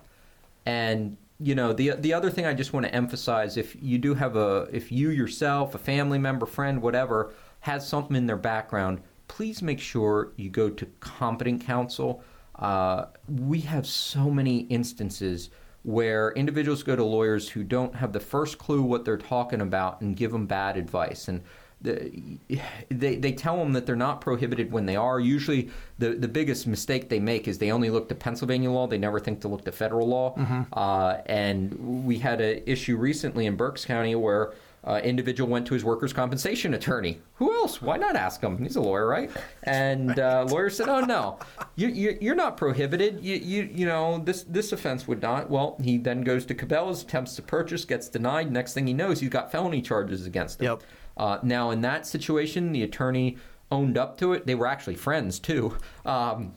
And 0.66 1.16
you 1.42 1.54
know, 1.54 1.72
the 1.72 1.92
the 1.98 2.12
other 2.12 2.30
thing 2.30 2.44
I 2.44 2.52
just 2.52 2.72
want 2.72 2.84
to 2.86 2.94
emphasize 2.94 3.56
if 3.56 3.74
you 3.80 3.98
do 3.98 4.14
have 4.14 4.36
a 4.36 4.68
if 4.72 4.92
you 4.92 5.10
yourself, 5.10 5.74
a 5.74 5.78
family 5.78 6.18
member, 6.18 6.46
friend, 6.46 6.82
whatever, 6.82 7.32
has 7.60 7.88
something 7.88 8.14
in 8.14 8.26
their 8.26 8.36
background, 8.36 9.00
please 9.26 9.62
make 9.62 9.80
sure 9.80 10.32
you 10.36 10.50
go 10.50 10.68
to 10.68 10.86
competent 11.00 11.64
counsel. 11.64 12.22
Uh, 12.56 13.06
we 13.26 13.60
have 13.60 13.86
so 13.86 14.30
many 14.30 14.60
instances 14.60 15.48
where 15.82 16.32
individuals 16.32 16.82
go 16.82 16.94
to 16.94 17.04
lawyers 17.04 17.48
who 17.48 17.64
don't 17.64 17.94
have 17.94 18.12
the 18.12 18.20
first 18.20 18.58
clue 18.58 18.82
what 18.82 19.06
they're 19.06 19.16
talking 19.16 19.62
about 19.62 20.00
and 20.02 20.16
give 20.16 20.30
them 20.30 20.46
bad 20.46 20.76
advice. 20.76 21.26
And 21.26 21.42
they, 21.82 23.16
they 23.16 23.32
tell 23.32 23.56
them 23.56 23.72
that 23.72 23.86
they're 23.86 23.96
not 23.96 24.20
prohibited 24.20 24.70
when 24.70 24.86
they 24.86 24.96
are. 24.96 25.18
Usually, 25.18 25.70
the, 25.98 26.10
the 26.10 26.28
biggest 26.28 26.66
mistake 26.66 27.08
they 27.08 27.20
make 27.20 27.48
is 27.48 27.58
they 27.58 27.70
only 27.72 27.90
look 27.90 28.08
to 28.10 28.14
Pennsylvania 28.14 28.70
law. 28.70 28.86
They 28.86 28.98
never 28.98 29.18
think 29.18 29.40
to 29.42 29.48
look 29.48 29.64
to 29.64 29.72
federal 29.72 30.08
law. 30.08 30.34
Uh, 30.72 31.18
and 31.26 32.04
we 32.04 32.18
had 32.18 32.40
an 32.40 32.62
issue 32.66 32.96
recently 32.96 33.46
in 33.46 33.56
Berks 33.56 33.84
County 33.84 34.14
where 34.14 34.52
uh, 34.82 35.00
individual 35.04 35.48
went 35.48 35.66
to 35.66 35.74
his 35.74 35.84
workers' 35.84 36.12
compensation 36.12 36.72
attorney. 36.72 37.20
Who 37.34 37.52
else? 37.52 37.82
Why 37.82 37.98
not 37.98 38.16
ask 38.16 38.40
him? 38.40 38.56
He's 38.58 38.76
a 38.76 38.80
lawyer, 38.80 39.06
right? 39.06 39.30
And 39.64 40.18
uh, 40.18 40.46
lawyer 40.48 40.70
said, 40.70 40.88
"Oh 40.88 41.00
no, 41.00 41.38
you, 41.76 41.88
you, 41.88 42.16
you're 42.20 42.34
not 42.34 42.56
prohibited. 42.56 43.22
You, 43.22 43.36
you 43.36 43.70
you 43.74 43.86
know 43.86 44.18
this 44.24 44.42
this 44.44 44.72
offense 44.72 45.06
would 45.06 45.20
not." 45.20 45.50
Well, 45.50 45.76
he 45.82 45.98
then 45.98 46.22
goes 46.22 46.46
to 46.46 46.54
Cabela's, 46.54 47.02
attempts 47.02 47.36
to 47.36 47.42
purchase, 47.42 47.84
gets 47.84 48.08
denied. 48.08 48.50
Next 48.50 48.72
thing 48.72 48.86
he 48.86 48.94
knows, 48.94 49.20
he's 49.20 49.28
got 49.28 49.52
felony 49.52 49.82
charges 49.82 50.24
against 50.24 50.60
him. 50.60 50.66
Yep. 50.66 50.82
Uh, 51.20 51.38
now, 51.42 51.70
in 51.70 51.82
that 51.82 52.06
situation, 52.06 52.72
the 52.72 52.82
attorney 52.82 53.36
owned 53.70 53.98
up 53.98 54.16
to 54.16 54.32
it. 54.32 54.46
They 54.46 54.54
were 54.54 54.66
actually 54.66 54.94
friends 54.94 55.38
too. 55.38 55.76
Um, 56.06 56.54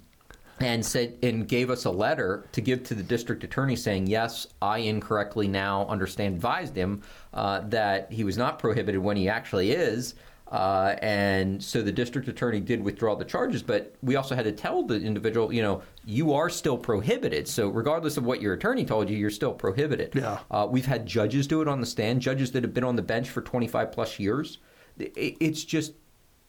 and 0.60 0.86
said 0.86 1.18
and 1.22 1.48
gave 1.48 1.70
us 1.70 1.84
a 1.84 1.92
letter 1.92 2.46
to 2.54 2.62
give 2.62 2.84
to 2.84 2.96
the 2.96 3.04
district 3.04 3.44
attorney 3.44 3.76
saying 3.76 4.06
yes 4.06 4.46
i 4.62 4.78
incorrectly 4.78 5.48
now 5.48 5.86
understand 5.88 6.36
advised 6.36 6.76
him 6.76 7.02
uh, 7.34 7.60
that 7.62 8.12
he 8.12 8.24
was 8.24 8.38
not 8.38 8.60
prohibited 8.60 9.02
when 9.02 9.18
he 9.18 9.28
actually 9.28 9.72
is 9.72 10.14
uh, 10.52 10.96
and 11.02 11.64
so 11.64 11.82
the 11.82 11.92
district 11.92 12.28
attorney 12.28 12.60
did 12.60 12.84
withdraw 12.84 13.16
the 13.16 13.26
charges 13.26 13.64
but 13.64 13.96
we 14.04 14.16
also 14.16 14.36
had 14.36 14.46
to 14.46 14.52
tell 14.52 14.84
the 14.84 14.96
individual 14.96 15.54
you 15.54 15.62
know 15.62 15.82
you 16.06 16.34
are 16.34 16.50
still 16.50 16.78
prohibited 16.78 17.48
so 17.48 17.70
regardless 17.70 18.18
of 18.18 18.26
what 18.26 18.42
your 18.42 18.54
attorney 18.54 18.86
told 18.86 19.10
you 19.10 19.18
you're 19.18 19.30
still 19.30 19.54
prohibited 19.54 20.14
Yeah. 20.16 20.40
uh, 20.52 20.68
we've 20.70 20.86
had 20.86 21.06
judges 21.06 21.48
do 21.48 21.62
it 21.62 21.68
on 21.68 21.80
the 21.80 21.86
stand 21.88 22.22
judges 22.22 22.52
that 22.52 22.64
have 22.64 22.74
been 22.74 22.84
on 22.84 22.96
the 22.96 23.02
bench 23.02 23.30
for 23.30 23.42
25 23.42 23.92
plus 23.92 24.20
years 24.20 24.60
it's 24.98 25.64
just 25.64 25.94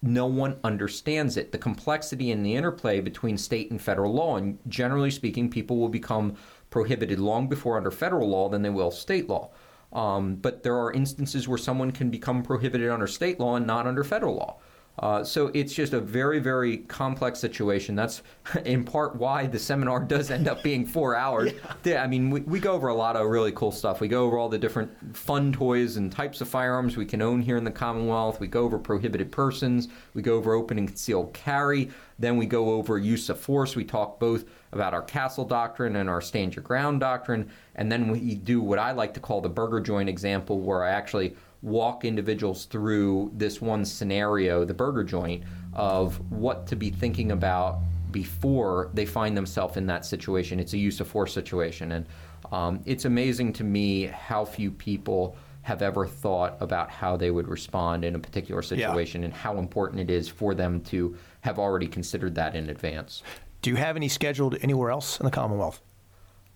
no 0.03 0.27
one 0.27 0.59
understands 0.65 1.39
it. 1.39 1.51
The 1.51 1.57
complexity 1.57 2.31
and 2.31 2.45
the 2.45 2.55
interplay 2.55 3.01
between 3.01 3.39
state 3.39 3.71
and 3.71 3.81
federal 3.81 4.12
law, 4.12 4.37
and 4.37 4.59
generally 4.69 5.11
speaking, 5.11 5.49
people 5.49 5.79
will 5.79 5.89
become 5.89 6.37
prohibited 6.69 7.19
long 7.19 7.49
before 7.49 7.79
under 7.79 7.91
federal 7.91 8.29
law 8.29 8.51
than 8.51 8.61
they 8.61 8.69
will 8.69 8.91
state 8.91 9.31
law. 9.31 9.51
Um, 9.95 10.37
but 10.37 10.62
there 10.65 10.77
are 10.77 10.93
instances 10.93 11.47
where 11.47 11.59
someone 11.59 11.93
can 11.93 12.11
become 12.11 12.43
prohibited 12.43 12.91
under 12.91 13.07
state 13.07 13.39
law 13.39 13.57
and 13.57 13.66
not 13.66 13.87
under 13.87 14.03
federal 14.03 14.35
law. 14.35 14.59
Uh, 14.99 15.25
so 15.25 15.51
it's 15.55 15.75
just 15.75 15.93
a 15.93 16.01
very, 16.01 16.39
very 16.39 16.79
complex 16.79 17.41
situation. 17.41 17.97
That's 17.97 18.23
in 18.65 18.85
part 18.85 19.16
why 19.16 19.47
the 19.47 19.59
seminar 19.59 20.01
does 20.05 20.31
end 20.31 20.49
up 20.49 20.62
being 20.62 20.87
four 20.87 21.16
hours. 21.16 21.53
Yeah, 21.85 22.03
I 22.03 22.07
mean, 22.07 22.31
we, 22.31 22.41
we 22.41 22.61
go 22.61 22.73
over 22.73 22.89
a 22.89 22.95
lot 22.95 23.15
of 23.15 23.27
really 23.27 23.53
cool 23.53 23.71
stuff. 23.71 24.01
We 24.01 24.09
go 24.09 24.25
over 24.25 24.39
all 24.39 24.49
the 24.49 24.59
different 24.59 24.91
fun 25.15 25.53
toys 25.53 25.97
and 25.99 26.11
types 26.11 26.41
of 26.41 26.49
firearms 26.49 26.97
we 26.97 27.05
can 27.05 27.21
own 27.21 27.43
here 27.43 27.59
in 27.59 27.65
the 27.65 27.71
Commonwealth. 27.71 28.41
We 28.41 28.47
go 28.47 28.65
over 28.65 28.79
prohibited 28.79 29.31
persons. 29.31 29.89
We 30.15 30.23
go 30.23 30.37
over 30.37 30.55
open 30.55 30.79
and 30.79 30.89
concealed 30.89 31.35
carry. 31.35 31.91
Then 32.19 32.39
we 32.39 32.47
go 32.47 32.71
over 32.71 32.97
use 32.97 33.29
of 33.29 33.39
force. 33.39 33.77
We 33.77 33.85
talk 33.85 34.19
both 34.19 34.45
about 34.73 34.95
our 34.95 35.03
castle 35.03 35.45
doctrine 35.45 35.97
and 35.97 36.09
our 36.09 36.23
stand 36.23 36.57
your 36.57 36.62
ground 36.62 37.01
doctrine. 37.01 37.51
And 37.75 37.93
then 37.93 38.09
we 38.09 38.35
do 38.35 38.62
what 38.62 38.79
I 38.79 38.93
like 38.93 39.12
to 39.15 39.21
call 39.21 39.43
the 39.43 39.49
burger 39.51 39.81
joint 39.81 40.09
example, 40.09 40.61
where 40.61 40.85
I 40.85 40.91
actually 40.91 41.37
walk 41.65 42.05
individuals 42.05 42.66
through 42.66 43.32
this 43.35 43.61
one 43.61 43.85
scenario, 43.85 44.65
the 44.65 44.74
burger 44.74 45.03
joint, 45.03 45.43
of 45.73 46.20
what 46.31 46.66
to 46.69 46.77
be 46.77 46.91
thinking 46.91 47.32
about 47.32 47.81
before 48.11 48.91
they 48.95 49.07
find 49.07 49.36
themselves 49.36 49.77
in 49.77 49.86
that 49.86 50.05
situation. 50.05 50.61
It's 50.61 50.74
a 50.74 50.78
use 50.78 51.01
of 51.01 51.09
force 51.09 51.32
situation. 51.32 51.93
And 51.93 52.07
um, 52.53 52.81
it's 52.85 53.07
amazing 53.07 53.55
to 53.55 53.65
me 53.65 54.07
how 54.07 54.45
few 54.45 54.70
people 54.70 55.36
have 55.62 55.81
ever 55.81 56.07
thought 56.07 56.59
about 56.61 56.91
how 56.91 57.16
they 57.16 57.31
would 57.31 57.49
respond 57.49 58.05
in 58.05 58.15
a 58.15 58.19
particular 58.19 58.61
situation 58.61 59.24
and 59.24 59.32
how 59.32 59.57
important 59.57 59.99
it 59.99 60.11
is 60.11 60.28
for 60.28 60.55
them 60.55 60.81
to 60.82 61.16
have 61.41 61.59
already 61.59 61.89
considered 61.89 62.35
that 62.35 62.55
in 62.55 62.69
advance. 62.69 63.23
Do 63.62 63.70
you 63.70 63.77
have 63.77 63.97
any 63.97 64.09
scheduled 64.09 64.59
anywhere 64.61 64.91
else 64.91 65.19
in 65.19 65.24
the 65.24 65.31
Commonwealth? 65.31 65.81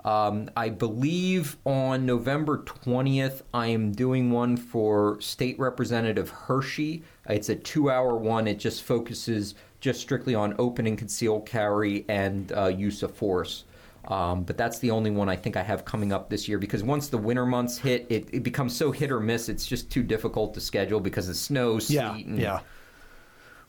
Um, 0.09 0.49
I 0.57 0.71
believe 0.71 1.59
on 1.67 2.07
November 2.07 2.65
20th, 2.65 3.43
I 3.53 3.67
am 3.67 3.93
doing 3.93 4.31
one 4.31 4.57
for 4.57 5.21
State 5.21 5.59
Representative 5.59 6.31
Hershey. 6.31 7.03
It's 7.29 7.51
a 7.51 7.55
two 7.55 7.91
hour 7.91 8.17
one. 8.17 8.47
It 8.47 8.59
just 8.59 8.85
focuses 8.85 9.55
just 9.81 10.01
strictly 10.01 10.35
on 10.35 10.55
open 10.59 10.87
and 10.87 10.97
concealed 10.97 11.45
carry 11.45 12.07
and 12.09 12.51
uh, 12.57 12.69
use 12.69 13.03
of 13.03 13.15
force. 13.15 13.65
Um, 14.07 14.45
but 14.45 14.57
that's 14.57 14.79
the 14.79 14.91
only 14.93 15.11
one 15.11 15.29
I 15.29 15.37
think 15.37 15.59
I 15.59 15.63
have 15.63 15.85
coming 15.85 16.11
up 16.11 16.31
this 16.31 16.49
year 16.49 16.57
because 16.59 16.83
once 16.83 17.09
the 17.09 17.19
winter 17.19 17.45
months 17.45 17.77
hit, 17.77 18.07
it, 18.09 18.31
it 18.33 18.43
becomes 18.43 18.75
so 18.75 18.91
hit 18.91 19.11
or 19.11 19.21
miss. 19.21 19.51
It's 19.51 19.67
just 19.67 19.91
too 19.91 20.03
difficult 20.03 20.55
to 20.55 20.61
schedule 20.63 21.01
because 21.01 21.29
of 21.29 21.37
snow, 21.37 21.79
sleet, 21.79 21.97
Yeah, 21.97 22.15
and 22.15 22.39
yeah. 22.39 22.61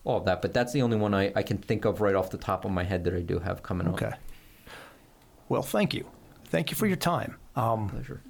all 0.06 0.20
of 0.20 0.24
that. 0.24 0.42
But 0.42 0.54
that's 0.54 0.72
the 0.72 0.84
only 0.84 0.96
one 0.96 1.14
I, 1.14 1.34
I 1.36 1.44
can 1.44 1.58
think 1.58 1.84
of 1.84 2.00
right 2.00 2.16
off 2.16 2.30
the 2.30 2.38
top 2.38 2.64
of 2.64 2.72
my 2.72 2.86
head 2.86 3.04
that 3.04 3.14
I 3.14 3.20
do 3.24 3.40
have 3.40 3.62
coming 3.62 3.90
up. 3.90 3.96
Okay. 3.96 4.14
Well, 5.50 5.64
thank 5.64 5.94
you. 5.94 6.06
Thank 6.50 6.72
you 6.72 6.76
for 6.76 6.88
your 6.88 6.98
time. 6.98 7.36
Um, 7.56 7.90
Pleasure. 7.90 8.22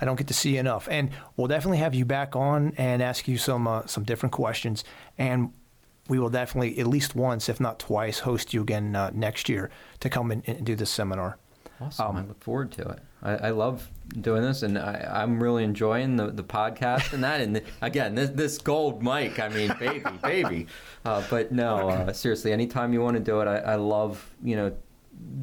I 0.00 0.04
don't 0.04 0.16
get 0.16 0.26
to 0.28 0.34
see 0.34 0.54
you 0.54 0.60
enough, 0.60 0.88
and 0.90 1.10
we'll 1.36 1.46
definitely 1.46 1.78
have 1.78 1.94
you 1.94 2.04
back 2.04 2.34
on 2.34 2.72
and 2.76 3.00
ask 3.00 3.28
you 3.28 3.38
some 3.38 3.68
uh, 3.68 3.86
some 3.86 4.02
different 4.02 4.32
questions. 4.32 4.84
And 5.16 5.52
we 6.08 6.18
will 6.18 6.30
definitely 6.30 6.78
at 6.78 6.86
least 6.86 7.14
once, 7.14 7.48
if 7.48 7.60
not 7.60 7.78
twice, 7.78 8.20
host 8.20 8.52
you 8.52 8.62
again 8.62 8.96
uh, 8.96 9.10
next 9.14 9.48
year 9.48 9.70
to 10.00 10.10
come 10.10 10.30
and, 10.32 10.42
and 10.46 10.66
do 10.66 10.74
this 10.74 10.90
seminar. 10.90 11.38
Awesome. 11.80 12.06
Um, 12.06 12.16
I 12.16 12.22
look 12.22 12.42
forward 12.42 12.72
to 12.72 12.88
it. 12.88 12.98
I, 13.22 13.30
I 13.32 13.50
love 13.50 13.88
doing 14.20 14.42
this, 14.42 14.62
and 14.62 14.78
I, 14.78 15.22
am 15.22 15.42
really 15.42 15.64
enjoying 15.64 16.16
the, 16.16 16.30
the 16.30 16.42
podcast 16.42 17.12
and 17.12 17.22
that. 17.22 17.40
And 17.40 17.56
the, 17.56 17.62
again, 17.82 18.14
this, 18.14 18.30
this 18.30 18.58
gold 18.58 19.02
mic, 19.02 19.38
I 19.38 19.48
mean, 19.48 19.72
baby, 19.78 20.04
baby. 20.22 20.66
Uh, 21.04 21.22
but 21.30 21.52
no, 21.52 21.88
uh, 21.88 22.12
seriously, 22.12 22.52
anytime 22.52 22.92
you 22.92 23.00
want 23.00 23.16
to 23.16 23.22
do 23.22 23.40
it, 23.40 23.46
I, 23.46 23.58
I 23.58 23.74
love, 23.76 24.28
you 24.42 24.56
know, 24.56 24.72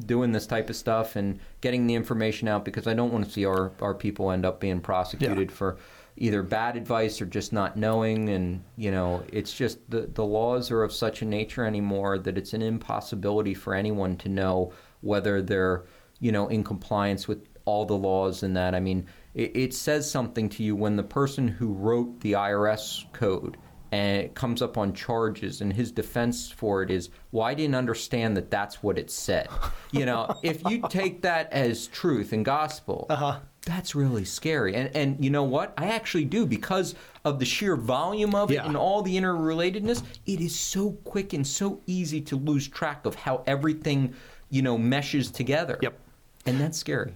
doing 0.06 0.32
this 0.32 0.46
type 0.46 0.70
of 0.70 0.76
stuff 0.76 1.16
and 1.16 1.38
getting 1.60 1.86
the 1.86 1.94
information 1.94 2.48
out 2.48 2.64
because 2.64 2.86
I 2.86 2.94
don't 2.94 3.12
want 3.12 3.24
to 3.24 3.30
see 3.30 3.44
our, 3.44 3.72
our 3.80 3.94
people 3.94 4.30
end 4.30 4.44
up 4.44 4.60
being 4.60 4.80
prosecuted 4.80 5.50
yeah. 5.50 5.56
for 5.56 5.78
either 6.16 6.42
bad 6.42 6.76
advice 6.76 7.20
or 7.20 7.26
just 7.26 7.52
not 7.52 7.76
knowing 7.76 8.28
and 8.28 8.62
you 8.76 8.90
know 8.90 9.22
it's 9.32 9.52
just 9.52 9.78
the 9.90 10.02
the 10.12 10.24
laws 10.24 10.70
are 10.70 10.82
of 10.82 10.92
such 10.92 11.22
a 11.22 11.24
nature 11.24 11.64
anymore 11.64 12.18
that 12.18 12.36
it's 12.36 12.52
an 12.52 12.62
impossibility 12.62 13.54
for 13.54 13.74
anyone 13.74 14.16
to 14.16 14.28
know 14.28 14.72
whether 15.00 15.40
they're 15.40 15.84
you 16.18 16.30
know 16.30 16.48
in 16.48 16.62
compliance 16.62 17.26
with 17.26 17.46
all 17.64 17.86
the 17.86 17.96
laws 17.96 18.42
and 18.42 18.56
that 18.56 18.74
I 18.74 18.80
mean 18.80 19.06
it, 19.34 19.56
it 19.56 19.74
says 19.74 20.10
something 20.10 20.48
to 20.50 20.62
you 20.62 20.76
when 20.76 20.96
the 20.96 21.02
person 21.02 21.48
who 21.48 21.72
wrote 21.72 22.20
the 22.20 22.32
IRS 22.32 23.10
code 23.12 23.56
and 23.92 24.22
it 24.22 24.34
comes 24.34 24.62
up 24.62 24.78
on 24.78 24.92
charges 24.92 25.60
and 25.60 25.72
his 25.72 25.90
defense 25.90 26.50
for 26.50 26.82
it 26.82 26.90
is 26.90 27.10
well 27.32 27.46
i 27.46 27.54
didn't 27.54 27.74
understand 27.74 28.36
that 28.36 28.50
that's 28.50 28.82
what 28.82 28.98
it 28.98 29.10
said. 29.10 29.48
You 29.92 30.06
know 30.06 30.36
if 30.44 30.62
you 30.70 30.82
take 30.88 31.22
that 31.22 31.52
as 31.52 31.88
truth 31.88 32.32
and 32.32 32.44
gospel 32.44 33.06
uh-huh. 33.10 33.40
that's 33.66 33.96
really 33.96 34.24
scary. 34.24 34.76
And 34.76 34.94
and 34.94 35.24
you 35.24 35.30
know 35.30 35.42
what? 35.42 35.74
I 35.76 35.88
actually 35.88 36.26
do 36.26 36.46
because 36.46 36.94
of 37.24 37.40
the 37.40 37.44
sheer 37.44 37.74
volume 37.74 38.36
of 38.36 38.52
it 38.52 38.54
yeah. 38.54 38.66
and 38.66 38.76
all 38.76 39.02
the 39.02 39.16
interrelatedness 39.16 40.04
it 40.26 40.40
is 40.40 40.54
so 40.54 40.92
quick 41.02 41.32
and 41.32 41.44
so 41.44 41.80
easy 41.86 42.20
to 42.20 42.36
lose 42.36 42.68
track 42.68 43.04
of 43.04 43.16
how 43.16 43.42
everything 43.48 44.14
you 44.48 44.62
know 44.62 44.78
meshes 44.78 45.28
together. 45.32 45.76
Yep. 45.82 45.98
And 46.46 46.60
that's 46.60 46.78
scary 46.78 47.14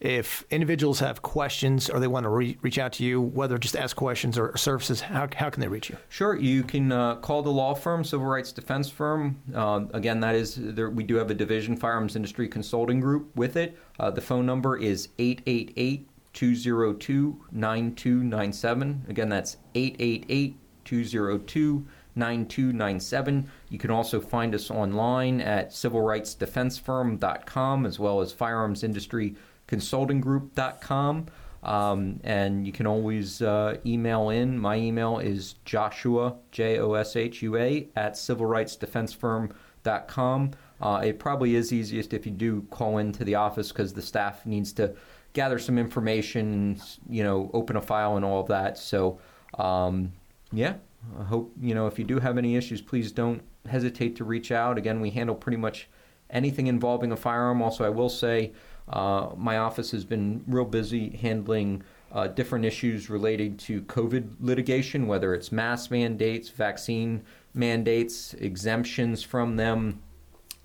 if 0.00 0.44
individuals 0.50 1.00
have 1.00 1.22
questions 1.22 1.90
or 1.90 1.98
they 1.98 2.06
want 2.06 2.24
to 2.24 2.28
re- 2.28 2.56
reach 2.62 2.78
out 2.78 2.92
to 2.94 3.04
you, 3.04 3.20
whether 3.20 3.58
just 3.58 3.76
ask 3.76 3.96
questions 3.96 4.38
or 4.38 4.56
services, 4.56 5.00
how, 5.00 5.28
how 5.34 5.50
can 5.50 5.60
they 5.60 5.68
reach 5.68 5.90
you? 5.90 5.96
Sure. 6.08 6.36
You 6.36 6.62
can 6.62 6.92
uh, 6.92 7.16
call 7.16 7.42
the 7.42 7.50
law 7.50 7.74
firm, 7.74 8.04
Civil 8.04 8.26
Rights 8.26 8.52
Defense 8.52 8.88
Firm. 8.88 9.40
Uh, 9.52 9.86
again, 9.92 10.20
that 10.20 10.36
is, 10.36 10.56
there, 10.56 10.90
we 10.90 11.02
do 11.02 11.16
have 11.16 11.30
a 11.30 11.34
division, 11.34 11.76
Firearms 11.76 12.14
Industry 12.14 12.48
Consulting 12.48 13.00
Group, 13.00 13.34
with 13.34 13.56
it. 13.56 13.76
Uh, 13.98 14.10
the 14.10 14.20
phone 14.20 14.46
number 14.46 14.76
is 14.76 15.08
888 15.18 16.08
202 16.32 17.44
9297. 17.50 19.06
Again, 19.08 19.28
that's 19.28 19.56
888 19.74 20.56
202 20.84 21.86
9297. 22.18 23.50
You 23.68 23.78
can 23.78 23.90
also 23.90 24.20
find 24.20 24.54
us 24.54 24.70
online 24.70 25.40
at 25.40 25.70
civilrightsdefensefirm.com 25.70 27.86
as 27.86 27.98
well 27.98 28.20
as 28.20 28.32
firearms 28.32 28.84
industry 28.84 29.34
consultinggroup.com. 29.68 31.26
Um, 31.62 32.20
and 32.22 32.66
you 32.66 32.72
can 32.72 32.86
always 32.86 33.42
uh, 33.42 33.76
email 33.84 34.30
in. 34.30 34.58
My 34.58 34.76
email 34.76 35.18
is 35.18 35.56
Joshua, 35.64 36.36
J 36.52 36.78
O 36.78 36.94
S 36.94 37.16
H 37.16 37.42
U 37.42 37.56
A, 37.56 37.88
at 37.96 38.14
civilrightsdefensefirm.com. 38.14 40.50
Uh, 40.80 41.02
it 41.04 41.18
probably 41.18 41.56
is 41.56 41.72
easiest 41.72 42.14
if 42.14 42.24
you 42.24 42.30
do 42.32 42.62
call 42.70 42.98
into 42.98 43.24
the 43.24 43.34
office 43.34 43.72
because 43.72 43.92
the 43.92 44.02
staff 44.02 44.46
needs 44.46 44.72
to 44.74 44.94
gather 45.32 45.58
some 45.58 45.76
information, 45.78 46.80
you 47.08 47.24
know, 47.24 47.50
open 47.52 47.76
a 47.76 47.82
file 47.82 48.16
and 48.16 48.24
all 48.24 48.40
of 48.40 48.48
that. 48.48 48.78
So, 48.78 49.20
um, 49.58 50.12
yeah, 50.52 50.74
I 51.18 51.24
hope, 51.24 51.52
you 51.60 51.74
know, 51.74 51.86
if 51.86 51.98
you 51.98 52.04
do 52.04 52.20
have 52.20 52.38
any 52.38 52.56
issues, 52.56 52.80
please 52.80 53.12
don't 53.12 53.42
hesitate 53.68 54.16
to 54.16 54.24
reach 54.24 54.50
out. 54.52 54.78
Again, 54.78 55.00
we 55.00 55.10
handle 55.10 55.34
pretty 55.34 55.58
much 55.58 55.88
anything 56.30 56.66
involving 56.66 57.12
a 57.12 57.16
firearm. 57.16 57.62
Also, 57.62 57.84
I 57.84 57.88
will 57.88 58.08
say, 58.08 58.52
uh, 58.90 59.30
my 59.36 59.58
office 59.58 59.90
has 59.90 60.04
been 60.04 60.42
real 60.46 60.64
busy 60.64 61.16
handling 61.16 61.82
uh, 62.12 62.26
different 62.26 62.64
issues 62.64 63.10
related 63.10 63.58
to 63.58 63.82
COVID 63.82 64.36
litigation, 64.40 65.06
whether 65.06 65.34
it's 65.34 65.52
mask 65.52 65.90
mandates, 65.90 66.48
vaccine 66.48 67.22
mandates, 67.54 68.34
exemptions 68.34 69.22
from 69.22 69.56
them. 69.56 70.00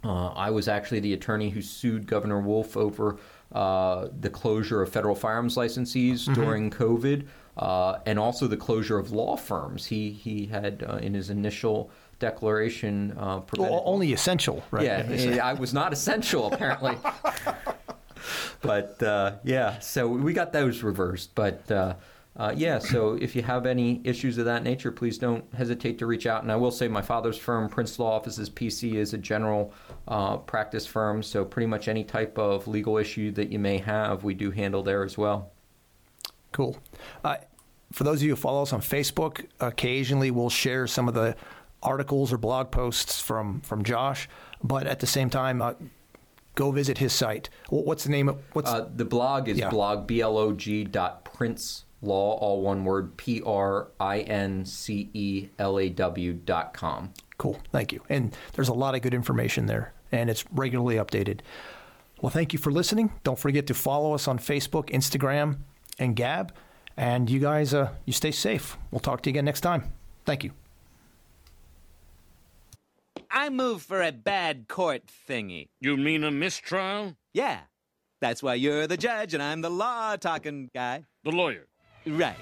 Uh, 0.04 0.28
I 0.28 0.50
was 0.50 0.68
actually 0.68 1.00
the 1.00 1.14
attorney 1.14 1.50
who 1.50 1.62
sued 1.62 2.08
Governor 2.08 2.42
Wolf 2.42 2.78
over 2.78 3.18
uh, 3.52 4.08
the 4.20 4.30
closure 4.30 4.82
of 4.82 4.90
federal 4.90 5.16
firearms 5.16 5.56
licensees 5.56 6.22
mm-hmm. 6.22 6.34
during 6.34 6.72
COVID. 6.72 7.28
Uh, 7.56 8.00
and 8.08 8.18
also 8.18 8.48
the 8.48 8.58
closure 8.58 8.98
of 8.98 9.12
law 9.12 9.38
firms. 9.38 9.86
He 9.86 10.10
he 10.10 10.48
had 10.48 10.84
uh, 10.90 10.96
in 10.96 11.14
his 11.14 11.30
initial 11.30 11.92
declaration 12.18 13.16
uh, 13.16 13.42
well, 13.56 13.84
only 13.86 14.12
essential, 14.12 14.64
right? 14.72 14.86
Yeah, 14.86 15.40
I 15.44 15.54
was 15.54 15.72
not 15.72 15.94
essential 15.94 16.52
apparently. 16.52 16.98
but 18.62 19.02
uh, 19.04 19.34
yeah, 19.44 19.80
so 19.80 20.08
we 20.08 20.34
got 20.34 20.54
those 20.54 20.84
reversed. 20.84 21.36
But 21.36 21.70
uh, 21.72 21.96
uh, 22.36 22.54
yeah, 22.56 22.80
so 22.80 23.14
if 23.22 23.36
you 23.36 23.44
have 23.44 23.66
any 23.66 24.02
issues 24.04 24.38
of 24.40 24.46
that 24.46 24.64
nature, 24.64 24.92
please 24.92 25.20
don't 25.20 25.46
hesitate 25.54 26.00
to 26.00 26.06
reach 26.08 26.26
out. 26.26 26.42
And 26.42 26.52
I 26.52 26.56
will 26.56 26.72
say, 26.72 26.88
my 26.88 27.02
father's 27.02 27.38
firm, 27.38 27.70
Prince 27.70 28.00
Law 28.00 28.12
Offices 28.12 28.50
PC, 28.50 28.96
is 28.96 29.14
a 29.14 29.20
general 29.20 29.72
uh, 30.08 30.38
practice 30.38 30.88
firm. 30.88 31.22
So 31.22 31.46
pretty 31.46 31.68
much 31.68 31.88
any 31.88 32.04
type 32.04 32.40
of 32.40 32.68
legal 32.68 32.98
issue 32.98 33.32
that 33.32 33.52
you 33.52 33.60
may 33.60 33.78
have, 33.78 34.24
we 34.24 34.34
do 34.34 34.50
handle 34.50 34.82
there 34.82 35.04
as 35.04 35.18
well. 35.18 35.52
Cool. 36.52 36.78
Uh, 37.24 37.38
for 37.92 38.04
those 38.04 38.20
of 38.20 38.24
you 38.24 38.32
who 38.32 38.36
follow 38.36 38.64
us 38.64 38.74
on 38.74 38.82
Facebook, 38.82 39.46
occasionally 39.60 40.32
we'll 40.32 40.50
share 40.50 40.88
some 40.88 41.08
of 41.08 41.14
the 41.14 41.36
articles 41.84 42.34
or 42.34 42.38
blog 42.38 42.72
posts 42.72 43.22
from 43.22 43.62
from 43.62 43.84
Josh. 43.84 44.28
But 44.64 44.88
at 44.88 45.00
the 45.00 45.08
same 45.08 45.30
time, 45.30 45.62
uh, 45.62 45.74
go 46.56 46.72
visit 46.72 46.98
his 46.98 47.14
site. 47.14 47.50
What's 47.70 48.04
the 48.04 48.12
name 48.12 48.30
of 48.30 48.42
what's 48.54 48.70
uh, 48.70 48.90
the 48.96 49.06
blog 49.06 49.50
is 49.50 49.58
yeah. 49.58 49.70
blog 49.70 50.08
blog 50.08 50.92
dot 50.92 51.26
prince 51.26 51.86
law 52.02 52.34
all 52.34 52.62
one 52.62 52.84
word 52.84 53.16
p 53.18 53.42
r 53.46 53.88
i 54.00 54.20
n 54.20 54.66
c 54.66 55.10
e 55.14 55.50
l 55.58 55.80
a 55.80 55.90
w 55.90 56.34
dot 56.34 56.74
com. 56.74 57.14
Cool, 57.38 57.60
thank 57.72 57.92
you. 57.92 58.02
And 58.10 58.36
there's 58.54 58.70
a 58.70 58.74
lot 58.74 58.96
of 58.96 59.02
good 59.02 59.14
information 59.14 59.66
there, 59.66 59.94
and 60.12 60.30
it's 60.30 60.46
regularly 60.52 60.96
updated. 60.96 61.40
Well, 62.22 62.30
thank 62.30 62.54
you 62.54 62.60
for 62.60 62.72
listening. 62.72 63.12
Don't 63.24 63.40
forget 63.40 63.68
to 63.68 63.74
follow 63.74 64.14
us 64.14 64.28
on 64.28 64.40
Facebook, 64.40 64.90
Instagram, 64.90 65.58
and 66.00 66.16
Gab. 66.16 66.54
And 66.96 67.30
you 67.30 67.40
guys, 67.40 67.74
uh, 67.74 67.90
you 68.06 68.14
stay 68.14 68.32
safe. 68.32 68.78
We'll 68.92 69.00
talk 69.00 69.24
to 69.24 69.30
you 69.30 69.34
again 69.34 69.46
next 69.46 69.62
time. 69.62 69.92
Thank 70.26 70.44
you. 70.44 70.63
I 73.36 73.50
move 73.50 73.82
for 73.82 74.04
a 74.04 74.12
bad 74.12 74.68
court 74.68 75.02
thingy. 75.28 75.70
You 75.82 75.98
mean 75.98 76.24
a 76.24 76.30
mistrial? 76.30 77.18
Yeah. 77.34 77.62
That's 78.22 78.44
why 78.44 78.54
you're 78.54 78.86
the 78.86 78.96
judge 78.96 79.34
and 79.34 79.42
I'm 79.42 79.62
the 79.62 79.72
law 79.72 80.16
talking 80.18 80.70
guy. 80.72 81.06
The 81.24 81.32
lawyer. 81.32 81.66
Right. 82.06 82.38